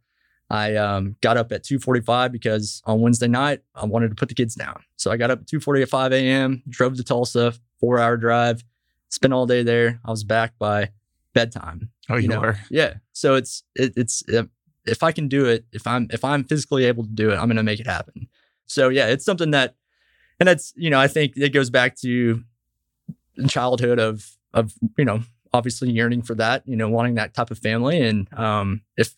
I 0.49 0.75
um, 0.75 1.15
got 1.21 1.37
up 1.37 1.51
at 1.51 1.63
2:45 1.63 2.31
because 2.31 2.81
on 2.85 3.01
Wednesday 3.01 3.27
night 3.27 3.61
I 3.73 3.85
wanted 3.85 4.09
to 4.09 4.15
put 4.15 4.29
the 4.29 4.35
kids 4.35 4.55
down. 4.55 4.83
So 4.97 5.11
I 5.11 5.17
got 5.17 5.31
up 5.31 5.39
at 5.41 5.47
2:45 5.47 6.11
a.m., 6.13 6.63
drove 6.69 6.95
to 6.97 7.03
Tulsa, 7.03 7.53
four 7.79 7.99
hour 7.99 8.17
drive, 8.17 8.63
spent 9.09 9.33
all 9.33 9.45
day 9.47 9.63
there. 9.63 9.99
I 10.05 10.11
was 10.11 10.23
back 10.23 10.53
by 10.59 10.89
bedtime. 11.33 11.89
Oh, 12.09 12.17
you, 12.17 12.27
know? 12.27 12.41
were. 12.41 12.57
Yeah. 12.69 12.95
So 13.13 13.35
it's 13.35 13.63
it, 13.75 13.93
it's 13.95 14.21
uh, 14.29 14.43
if 14.85 15.03
I 15.03 15.11
can 15.11 15.27
do 15.27 15.45
it, 15.45 15.65
if 15.71 15.87
I'm 15.87 16.07
if 16.11 16.23
I'm 16.23 16.43
physically 16.43 16.85
able 16.85 17.03
to 17.03 17.09
do 17.09 17.31
it, 17.31 17.35
I'm 17.35 17.47
going 17.47 17.57
to 17.57 17.63
make 17.63 17.79
it 17.79 17.87
happen. 17.87 18.27
So 18.65 18.89
yeah, 18.89 19.07
it's 19.07 19.25
something 19.25 19.51
that, 19.51 19.75
and 20.39 20.47
that's 20.47 20.73
you 20.75 20.89
know 20.89 20.99
I 20.99 21.07
think 21.07 21.33
it 21.35 21.53
goes 21.53 21.69
back 21.69 21.95
to 21.97 22.43
childhood 23.47 23.99
of 23.99 24.37
of 24.53 24.73
you 24.97 25.05
know 25.05 25.23
obviously 25.53 25.91
yearning 25.91 26.21
for 26.21 26.35
that, 26.35 26.63
you 26.65 26.75
know 26.75 26.89
wanting 26.89 27.15
that 27.15 27.33
type 27.33 27.51
of 27.51 27.59
family, 27.59 28.01
and 28.01 28.31
um 28.33 28.81
if 28.97 29.15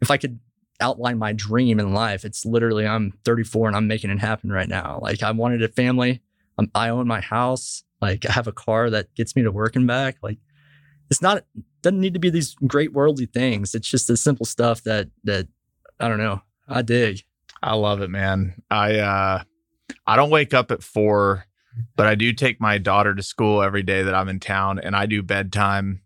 if 0.00 0.10
I 0.10 0.16
could 0.16 0.38
outline 0.80 1.18
my 1.18 1.32
dream 1.32 1.78
in 1.78 1.92
life, 1.92 2.24
it's 2.24 2.46
literally 2.46 2.86
I'm 2.86 3.12
34 3.24 3.68
and 3.68 3.76
I'm 3.76 3.86
making 3.86 4.10
it 4.10 4.18
happen 4.18 4.50
right 4.50 4.68
now. 4.68 4.98
Like 5.02 5.22
I 5.22 5.30
wanted 5.30 5.62
a 5.62 5.68
family. 5.68 6.22
Um, 6.58 6.70
I 6.74 6.88
own 6.88 7.06
my 7.06 7.20
house. 7.20 7.84
Like 8.00 8.24
I 8.26 8.32
have 8.32 8.46
a 8.46 8.52
car 8.52 8.88
that 8.90 9.14
gets 9.14 9.36
me 9.36 9.42
to 9.42 9.52
work 9.52 9.76
and 9.76 9.86
back. 9.86 10.16
Like 10.22 10.38
it's 11.10 11.20
not 11.20 11.44
doesn't 11.82 12.00
need 12.00 12.14
to 12.14 12.20
be 12.20 12.30
these 12.30 12.54
great 12.66 12.92
worldly 12.92 13.26
things. 13.26 13.74
It's 13.74 13.88
just 13.88 14.08
the 14.08 14.16
simple 14.16 14.46
stuff 14.46 14.82
that 14.84 15.08
that 15.24 15.48
I 15.98 16.08
don't 16.08 16.18
know. 16.18 16.42
I 16.68 16.82
dig. 16.82 17.24
I 17.62 17.74
love 17.74 18.00
it, 18.00 18.10
man. 18.10 18.62
I 18.70 18.98
uh 18.98 19.42
I 20.06 20.16
don't 20.16 20.30
wake 20.30 20.54
up 20.54 20.70
at 20.70 20.82
four, 20.82 21.46
but 21.96 22.06
I 22.06 22.14
do 22.14 22.32
take 22.32 22.60
my 22.60 22.78
daughter 22.78 23.14
to 23.14 23.22
school 23.22 23.62
every 23.62 23.82
day 23.82 24.02
that 24.02 24.14
I'm 24.14 24.28
in 24.28 24.40
town 24.40 24.78
and 24.78 24.96
I 24.96 25.06
do 25.06 25.22
bedtime. 25.22 26.02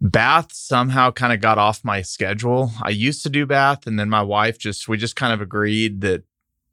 Bath 0.00 0.52
somehow 0.52 1.10
kind 1.10 1.32
of 1.32 1.40
got 1.40 1.58
off 1.58 1.84
my 1.84 2.02
schedule. 2.02 2.70
I 2.82 2.90
used 2.90 3.24
to 3.24 3.30
do 3.30 3.46
bath 3.46 3.86
and 3.86 3.98
then 3.98 4.08
my 4.08 4.22
wife 4.22 4.58
just 4.58 4.88
we 4.88 4.96
just 4.96 5.16
kind 5.16 5.32
of 5.32 5.40
agreed 5.40 6.02
that 6.02 6.22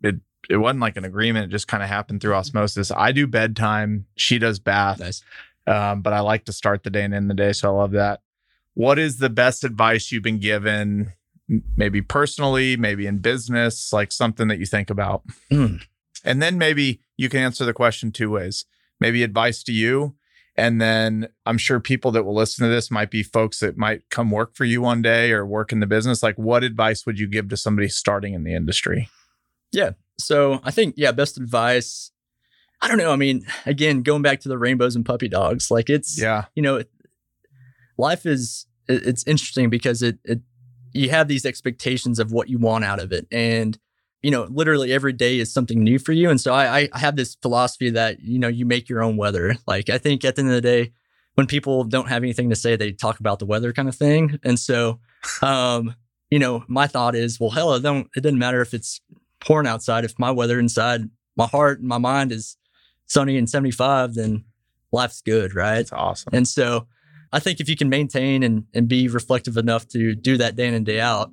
it 0.04 0.16
it 0.50 0.58
wasn't 0.58 0.82
like 0.82 0.98
an 0.98 1.06
agreement, 1.06 1.46
it 1.46 1.52
just 1.52 1.68
kind 1.68 1.82
of 1.82 1.90
happened 1.90 2.22
through 2.22 2.36
osmosis. 2.36 2.92
I 2.92 3.12
do 3.12 3.26
bedtime, 3.26 4.06
she 4.16 4.38
does 4.38 4.60
bath. 4.60 5.00
Nice. 5.00 5.24
Um, 5.68 6.02
but 6.02 6.14
I 6.14 6.20
like 6.20 6.46
to 6.46 6.54
start 6.54 6.84
the 6.84 6.90
day 6.90 7.04
and 7.04 7.14
end 7.14 7.30
the 7.30 7.36
day, 7.36 7.54
so 7.54 7.74
I 7.74 7.78
love 7.78 7.92
that. 7.92 8.22
What 8.74 9.00
is 9.00 9.18
the 9.18 9.30
best 9.30 9.64
advice 9.64 10.12
you've 10.12 10.24
been 10.24 10.40
given, 10.40 11.14
maybe 11.76 12.02
personally, 12.02 12.78
maybe 12.78 13.08
in 13.08 13.20
business, 13.20 13.92
like 13.92 14.12
something 14.12 14.48
that 14.50 14.60
you 14.60 14.66
think 14.66 14.90
about? 14.90 15.24
Mm. 15.52 15.82
And 16.24 16.42
then 16.42 16.58
maybe 16.58 17.02
you 17.18 17.30
can 17.30 17.40
answer 17.40 17.66
the 17.66 17.74
question 17.74 18.12
two 18.12 18.30
ways. 18.32 18.66
Maybe 19.00 19.24
advice 19.24 19.64
to 19.64 19.74
you, 19.74 20.16
and 20.56 20.80
then 20.80 21.28
I'm 21.46 21.58
sure 21.58 21.80
people 21.80 22.12
that 22.12 22.24
will 22.24 22.36
listen 22.36 22.66
to 22.66 22.74
this 22.74 22.90
might 22.90 23.12
be 23.12 23.24
folks 23.24 23.60
that 23.60 23.78
might 23.78 24.10
come 24.10 24.32
work 24.32 24.56
for 24.56 24.64
you 24.64 24.82
one 24.82 25.02
day 25.02 25.32
or 25.32 25.46
work 25.46 25.72
in 25.72 25.82
the 25.82 25.88
business. 25.88 26.24
Like, 26.24 26.38
what 26.38 26.64
advice 26.64 27.06
would 27.06 27.20
you 27.20 27.28
give 27.28 27.50
to 27.50 27.58
somebody 27.58 27.90
starting 27.90 28.34
in 28.34 28.44
the 28.44 28.54
industry? 28.54 29.10
Yeah. 29.72 29.92
So 30.18 30.62
I 30.64 30.72
think 30.72 30.96
yeah, 30.98 31.12
best 31.12 31.38
advice. 31.38 32.12
I 32.82 32.88
don't 32.88 32.98
know. 32.98 33.12
I 33.12 33.16
mean, 33.16 33.46
again, 33.66 34.02
going 34.04 34.22
back 34.22 34.42
to 34.42 34.50
the 34.50 34.58
rainbows 34.58 34.96
and 34.96 35.06
puppy 35.06 35.28
dogs, 35.28 35.72
like 35.72 35.90
it's 35.90 36.20
Yeah, 36.22 36.46
you 36.56 36.62
know, 36.62 36.84
life 37.98 38.26
is 38.26 38.66
it's 38.88 39.26
interesting 39.28 39.70
because 39.70 40.02
it 40.02 40.20
it 40.24 40.42
you 40.94 41.10
have 41.10 41.28
these 41.28 41.46
expectations 41.46 42.20
of 42.20 42.32
what 42.32 42.50
you 42.50 42.58
want 42.58 42.86
out 42.86 43.00
of 43.00 43.12
it, 43.12 43.28
and 43.32 43.78
you 44.22 44.32
know, 44.32 44.48
literally 44.50 44.92
every 44.92 45.14
day 45.14 45.40
is 45.40 45.54
something 45.54 45.84
new 45.84 46.00
for 46.00 46.12
you. 46.12 46.30
And 46.30 46.40
so 46.42 46.54
I 46.54 46.80
I- 46.82 46.90
I 46.94 47.00
have 47.00 47.16
this 47.16 47.36
philosophy 47.42 47.90
that 47.92 48.20
you 48.22 48.40
know 48.40 48.48
you 48.48 48.66
make 48.66 48.90
your 48.90 49.04
own 49.04 49.18
weather. 49.18 49.56
Like 49.68 49.90
I 49.90 49.98
think 49.98 50.24
at 50.26 50.36
the 50.36 50.42
end 50.42 50.50
of 50.50 50.56
the 50.56 50.62
day, 50.62 50.92
when 51.36 51.48
people 51.48 51.84
don't 51.84 52.10
have 52.10 52.24
anything 52.24 52.50
to 52.50 52.56
say, 52.56 52.76
they 52.76 52.92
talk 52.92 53.20
about 53.20 53.40
the 53.40 53.46
weather 53.46 53.74
kind 53.74 53.90
of 53.90 53.96
thing. 53.96 54.40
And 54.44 54.60
so, 54.60 55.00
um, 55.42 55.96
you 56.30 56.40
know, 56.40 56.64
my 56.68 56.88
thought 56.88 57.16
is, 57.16 57.40
well, 57.40 57.52
hell, 57.52 57.74
it 57.74 57.82
don't 57.82 58.08
it 58.16 58.22
doesn't 58.22 58.40
matter 58.40 58.62
if 58.62 58.74
it's 58.74 59.02
pouring 59.42 59.68
outside. 59.68 60.06
If 60.06 60.18
my 60.20 60.32
weather 60.32 60.60
inside 60.60 61.10
my 61.36 61.48
heart 61.48 61.80
and 61.80 61.88
my 61.88 61.98
mind 61.98 62.32
is 62.32 62.58
sunny 63.06 63.38
and 63.38 63.50
75, 63.50 64.16
then 64.16 64.46
life's 64.92 65.22
good, 65.22 65.56
right? 65.56 65.80
it's 65.80 65.92
awesome. 65.92 66.32
And 66.34 66.48
so 66.48 66.88
I 67.32 67.40
think 67.40 67.60
if 67.60 67.68
you 67.68 67.76
can 67.76 67.90
maintain 67.90 68.44
and, 68.44 68.66
and 68.74 68.88
be 68.88 69.08
reflective 69.08 69.58
enough 69.58 69.88
to 69.90 70.16
do 70.16 70.38
that 70.38 70.56
day 70.56 70.68
in 70.68 70.74
and 70.74 70.86
day 70.86 71.00
out, 71.00 71.32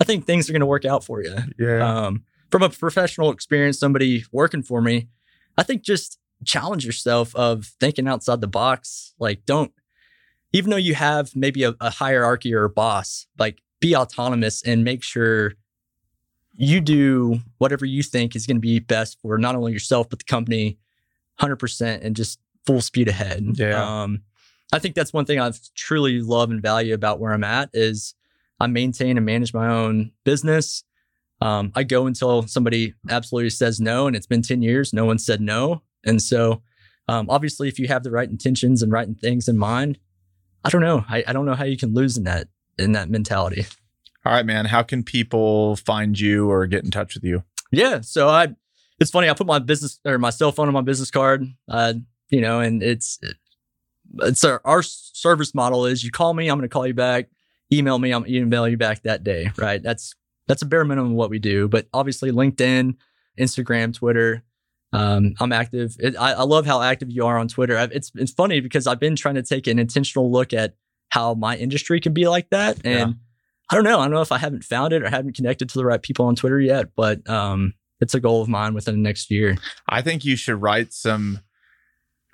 I 0.00 0.04
think 0.04 0.26
things 0.26 0.48
are 0.48 0.52
going 0.52 0.60
to 0.60 0.66
work 0.66 0.84
out 0.84 1.04
for 1.04 1.22
you. 1.22 1.34
yeah, 1.58 2.06
Um, 2.06 2.24
from 2.50 2.62
a 2.62 2.68
professional 2.70 3.30
experience, 3.30 3.78
somebody 3.78 4.24
working 4.32 4.62
for 4.62 4.80
me, 4.80 5.08
I 5.56 5.62
think 5.62 5.82
just 5.82 6.18
challenge 6.44 6.84
yourself 6.84 7.34
of 7.34 7.66
thinking 7.80 8.06
outside 8.06 8.40
the 8.40 8.46
box. 8.46 9.14
Like, 9.18 9.44
don't, 9.44 9.72
even 10.52 10.70
though 10.70 10.76
you 10.76 10.94
have 10.94 11.34
maybe 11.34 11.64
a, 11.64 11.74
a 11.80 11.90
hierarchy 11.90 12.54
or 12.54 12.64
a 12.64 12.70
boss, 12.70 13.26
like 13.38 13.60
be 13.80 13.94
autonomous 13.94 14.62
and 14.62 14.84
make 14.84 15.02
sure 15.02 15.54
you 16.54 16.80
do 16.80 17.40
whatever 17.58 17.84
you 17.84 18.02
think 18.02 18.34
is 18.34 18.46
going 18.46 18.56
to 18.56 18.60
be 18.60 18.80
best 18.80 19.18
for 19.22 19.38
not 19.38 19.54
only 19.54 19.72
yourself, 19.72 20.08
but 20.08 20.18
the 20.18 20.24
company 20.24 20.78
100% 21.40 22.04
and 22.04 22.16
just 22.16 22.38
full 22.66 22.80
speed 22.80 23.08
ahead. 23.08 23.44
Yeah. 23.54 24.02
Um, 24.02 24.22
I 24.72 24.78
think 24.78 24.94
that's 24.94 25.12
one 25.12 25.24
thing 25.24 25.40
I've 25.40 25.58
truly 25.74 26.20
love 26.20 26.50
and 26.50 26.60
value 26.60 26.94
about 26.94 27.20
where 27.20 27.32
I'm 27.32 27.44
at 27.44 27.70
is 27.72 28.14
I 28.60 28.66
maintain 28.66 29.16
and 29.16 29.24
manage 29.24 29.54
my 29.54 29.68
own 29.68 30.12
business. 30.24 30.84
Um, 31.40 31.72
I 31.74 31.84
go 31.84 32.06
until 32.06 32.46
somebody 32.46 32.94
absolutely 33.08 33.50
says 33.50 33.80
no, 33.80 34.06
and 34.06 34.16
it's 34.16 34.26
been 34.26 34.42
10 34.42 34.60
years, 34.60 34.92
no 34.92 35.04
one 35.04 35.18
said 35.18 35.40
no. 35.40 35.82
And 36.04 36.20
so, 36.20 36.62
um, 37.06 37.30
obviously, 37.30 37.68
if 37.68 37.78
you 37.78 37.88
have 37.88 38.02
the 38.02 38.10
right 38.10 38.28
intentions 38.28 38.82
and 38.82 38.92
right 38.92 39.08
things 39.20 39.48
in 39.48 39.56
mind, 39.56 39.98
I 40.64 40.70
don't 40.70 40.82
know. 40.82 41.04
I, 41.08 41.24
I 41.26 41.32
don't 41.32 41.46
know 41.46 41.54
how 41.54 41.64
you 41.64 41.76
can 41.76 41.94
lose 41.94 42.16
in 42.16 42.24
that 42.24 42.48
in 42.76 42.92
that 42.92 43.08
mentality. 43.08 43.66
All 44.24 44.32
right, 44.32 44.44
man. 44.44 44.66
How 44.66 44.82
can 44.82 45.02
people 45.02 45.76
find 45.76 46.18
you 46.18 46.50
or 46.50 46.66
get 46.66 46.84
in 46.84 46.90
touch 46.90 47.14
with 47.14 47.24
you? 47.24 47.44
Yeah. 47.70 48.00
So 48.02 48.28
I, 48.28 48.48
it's 48.98 49.10
funny. 49.10 49.28
I 49.28 49.34
put 49.34 49.46
my 49.46 49.58
business 49.58 50.00
or 50.04 50.18
my 50.18 50.30
cell 50.30 50.52
phone 50.52 50.68
on 50.68 50.74
my 50.74 50.82
business 50.82 51.10
card. 51.10 51.46
Uh, 51.68 51.94
you 52.30 52.40
know, 52.40 52.60
and 52.60 52.82
it's 52.82 53.18
it's 54.20 54.44
our, 54.44 54.60
our 54.64 54.82
service 54.82 55.54
model 55.54 55.86
is 55.86 56.04
you 56.04 56.10
call 56.10 56.34
me, 56.34 56.48
I'm 56.48 56.58
going 56.58 56.68
to 56.68 56.72
call 56.72 56.86
you 56.86 56.94
back. 56.94 57.28
Email 57.72 57.98
me, 57.98 58.12
I'm 58.12 58.22
gonna 58.22 58.34
email 58.34 58.66
you 58.66 58.78
back 58.78 59.02
that 59.02 59.22
day. 59.22 59.50
Right. 59.58 59.82
That's 59.82 60.14
that's 60.46 60.62
a 60.62 60.66
bare 60.66 60.84
minimum 60.84 61.12
of 61.12 61.16
what 61.16 61.28
we 61.30 61.38
do. 61.38 61.68
But 61.68 61.86
obviously, 61.92 62.32
LinkedIn, 62.32 62.96
Instagram, 63.38 63.94
Twitter. 63.94 64.42
Um, 64.94 65.34
I'm 65.38 65.52
active. 65.52 65.94
It, 65.98 66.16
I, 66.18 66.32
I 66.32 66.42
love 66.44 66.64
how 66.64 66.80
active 66.80 67.10
you 67.10 67.26
are 67.26 67.36
on 67.36 67.46
Twitter. 67.46 67.76
I've, 67.76 67.92
it's 67.92 68.10
it's 68.14 68.32
funny 68.32 68.60
because 68.60 68.86
I've 68.86 68.98
been 68.98 69.16
trying 69.16 69.34
to 69.34 69.42
take 69.42 69.66
an 69.66 69.78
intentional 69.78 70.32
look 70.32 70.54
at 70.54 70.76
how 71.10 71.34
my 71.34 71.56
industry 71.56 72.00
can 72.00 72.14
be 72.14 72.26
like 72.26 72.48
that, 72.50 72.78
and 72.86 73.16
I 73.70 73.74
don't 73.74 73.84
know. 73.84 74.00
I 74.00 74.04
don't 74.04 74.14
know 74.14 74.22
if 74.22 74.32
I 74.32 74.38
haven't 74.38 74.64
found 74.64 74.94
it 74.94 75.02
or 75.02 75.10
haven't 75.10 75.36
connected 75.36 75.68
to 75.68 75.78
the 75.78 75.84
right 75.84 76.00
people 76.00 76.24
on 76.24 76.36
Twitter 76.36 76.58
yet, 76.58 76.94
but 76.96 77.28
um, 77.28 77.74
it's 78.00 78.14
a 78.14 78.20
goal 78.20 78.42
of 78.42 78.48
mine 78.48 78.74
within 78.74 78.94
the 78.94 79.00
next 79.00 79.30
year. 79.30 79.56
I 79.88 80.02
think 80.02 80.24
you 80.24 80.36
should 80.36 80.60
write 80.60 80.92
some, 80.92 81.40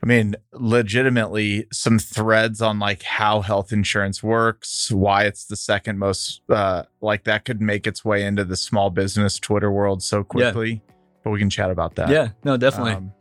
I 0.03 0.07
mean, 0.07 0.37
legitimately 0.53 1.67
some 1.73 1.99
threads 1.99 2.61
on 2.61 2.79
like 2.79 3.03
how 3.03 3.41
health 3.41 3.73
insurance 3.73 4.23
works, 4.23 4.91
why 4.91 5.25
it's 5.25 5.47
the 5.47 5.57
second 5.57 5.99
most, 5.99 6.43
uh, 6.51 6.85
like 7.01 7.25
that 7.25 7.45
could 7.45 7.61
make 7.61 7.87
its 7.87 8.05
way 8.05 8.25
into 8.25 8.45
the 8.45 8.57
small 8.57 8.91
business 8.91 9.39
Twitter 9.39 9.71
world 9.71 10.03
so 10.03 10.23
quickly. 10.23 10.83
But 11.23 11.31
we 11.31 11.39
can 11.39 11.49
chat 11.49 11.71
about 11.71 11.95
that. 11.95 12.11
Yeah, 12.11 12.31
no, 12.45 12.59
definitely. 12.59 12.93
Um, 12.93 13.13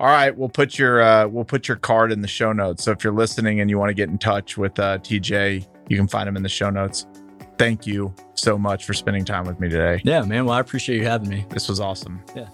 all 0.00 0.06
right, 0.06 0.34
we'll 0.34 0.48
put 0.48 0.78
your 0.78 1.02
uh, 1.02 1.28
we'll 1.28 1.44
put 1.44 1.68
your 1.68 1.76
card 1.76 2.10
in 2.10 2.22
the 2.22 2.28
show 2.28 2.54
notes. 2.54 2.84
So 2.84 2.90
if 2.90 3.04
you're 3.04 3.12
listening 3.12 3.60
and 3.60 3.68
you 3.68 3.78
want 3.78 3.90
to 3.90 3.94
get 3.94 4.08
in 4.08 4.16
touch 4.16 4.56
with 4.56 4.78
uh, 4.78 4.96
TJ, 4.98 5.66
you 5.90 5.96
can 5.96 6.08
find 6.08 6.26
him 6.26 6.36
in 6.36 6.42
the 6.42 6.48
show 6.48 6.70
notes. 6.70 7.06
Thank 7.60 7.86
you 7.86 8.14
so 8.36 8.56
much 8.56 8.86
for 8.86 8.94
spending 8.94 9.22
time 9.22 9.44
with 9.44 9.60
me 9.60 9.68
today. 9.68 10.00
yeah, 10.02 10.22
man. 10.22 10.46
Well, 10.46 10.54
I 10.54 10.60
appreciate 10.60 10.96
you 10.96 11.04
having 11.04 11.28
me. 11.28 11.44
This 11.50 11.68
was 11.68 11.78
awesome. 11.78 12.22
Yeah. 12.34 12.48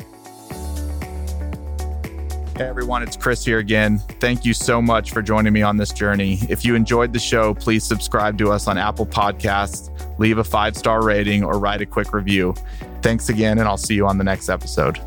Hey 2.57 2.65
everyone, 2.65 3.05
it's 3.05 3.17
Chris 3.17 3.45
here 3.45 3.61
again. 3.61 3.99
Thank 4.19 4.45
you 4.45 4.53
so 4.53 4.83
much 4.83 5.13
for 5.13 5.23
joining 5.23 5.53
me 5.53 5.63
on 5.63 5.77
this 5.77 5.93
journey. 5.93 6.41
If 6.49 6.65
you 6.65 6.75
enjoyed 6.75 7.13
the 7.13 7.21
show, 7.21 7.55
please 7.55 7.85
subscribe 7.85 8.37
to 8.39 8.51
us 8.51 8.67
on 8.67 8.79
Apple 8.79 9.07
Podcasts, 9.07 9.91
leave 10.19 10.39
a 10.39 10.45
five 10.45 10.77
star 10.77 11.05
rating, 11.05 11.45
or 11.45 11.61
write 11.61 11.83
a 11.83 11.87
quick 11.87 12.13
review. 12.13 12.53
Thanks 13.01 13.29
again, 13.29 13.59
and 13.61 13.69
I'll 13.69 13.77
see 13.77 13.95
you 13.95 14.09
on 14.09 14.19
the 14.19 14.25
next 14.25 14.49
episode. 14.49 14.99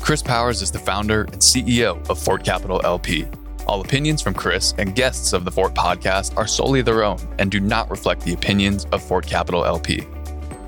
Chris 0.00 0.22
Powers 0.22 0.62
is 0.62 0.70
the 0.70 0.78
founder 0.78 1.24
and 1.24 1.42
CEO 1.42 2.08
of 2.08 2.18
Fort 2.18 2.42
Capital 2.42 2.80
LP. 2.84 3.26
All 3.66 3.80
opinions 3.80 4.20
from 4.22 4.34
Chris 4.34 4.74
and 4.78 4.94
guests 4.94 5.32
of 5.32 5.44
the 5.44 5.50
Fort 5.50 5.74
podcast 5.74 6.36
are 6.36 6.46
solely 6.46 6.82
their 6.82 7.04
own 7.04 7.18
and 7.38 7.50
do 7.50 7.60
not 7.60 7.90
reflect 7.90 8.22
the 8.22 8.32
opinions 8.32 8.86
of 8.92 9.02
Fort 9.02 9.26
Capital 9.26 9.64
LP. 9.64 10.06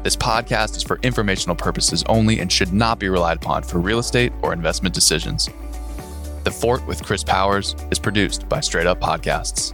This 0.02 0.16
podcast 0.16 0.76
is 0.76 0.82
for 0.82 0.98
informational 1.02 1.56
purposes 1.56 2.02
only 2.08 2.40
and 2.40 2.50
should 2.50 2.72
not 2.72 2.98
be 2.98 3.08
relied 3.08 3.36
upon 3.36 3.62
for 3.62 3.78
real 3.78 3.98
estate 3.98 4.32
or 4.42 4.52
investment 4.52 4.94
decisions. 4.94 5.48
The 6.44 6.50
Fort 6.50 6.84
with 6.86 7.04
Chris 7.04 7.22
Powers 7.22 7.76
is 7.90 8.00
produced 8.00 8.48
by 8.48 8.60
Straight 8.60 8.86
Up 8.86 9.00
Podcasts. 9.00 9.72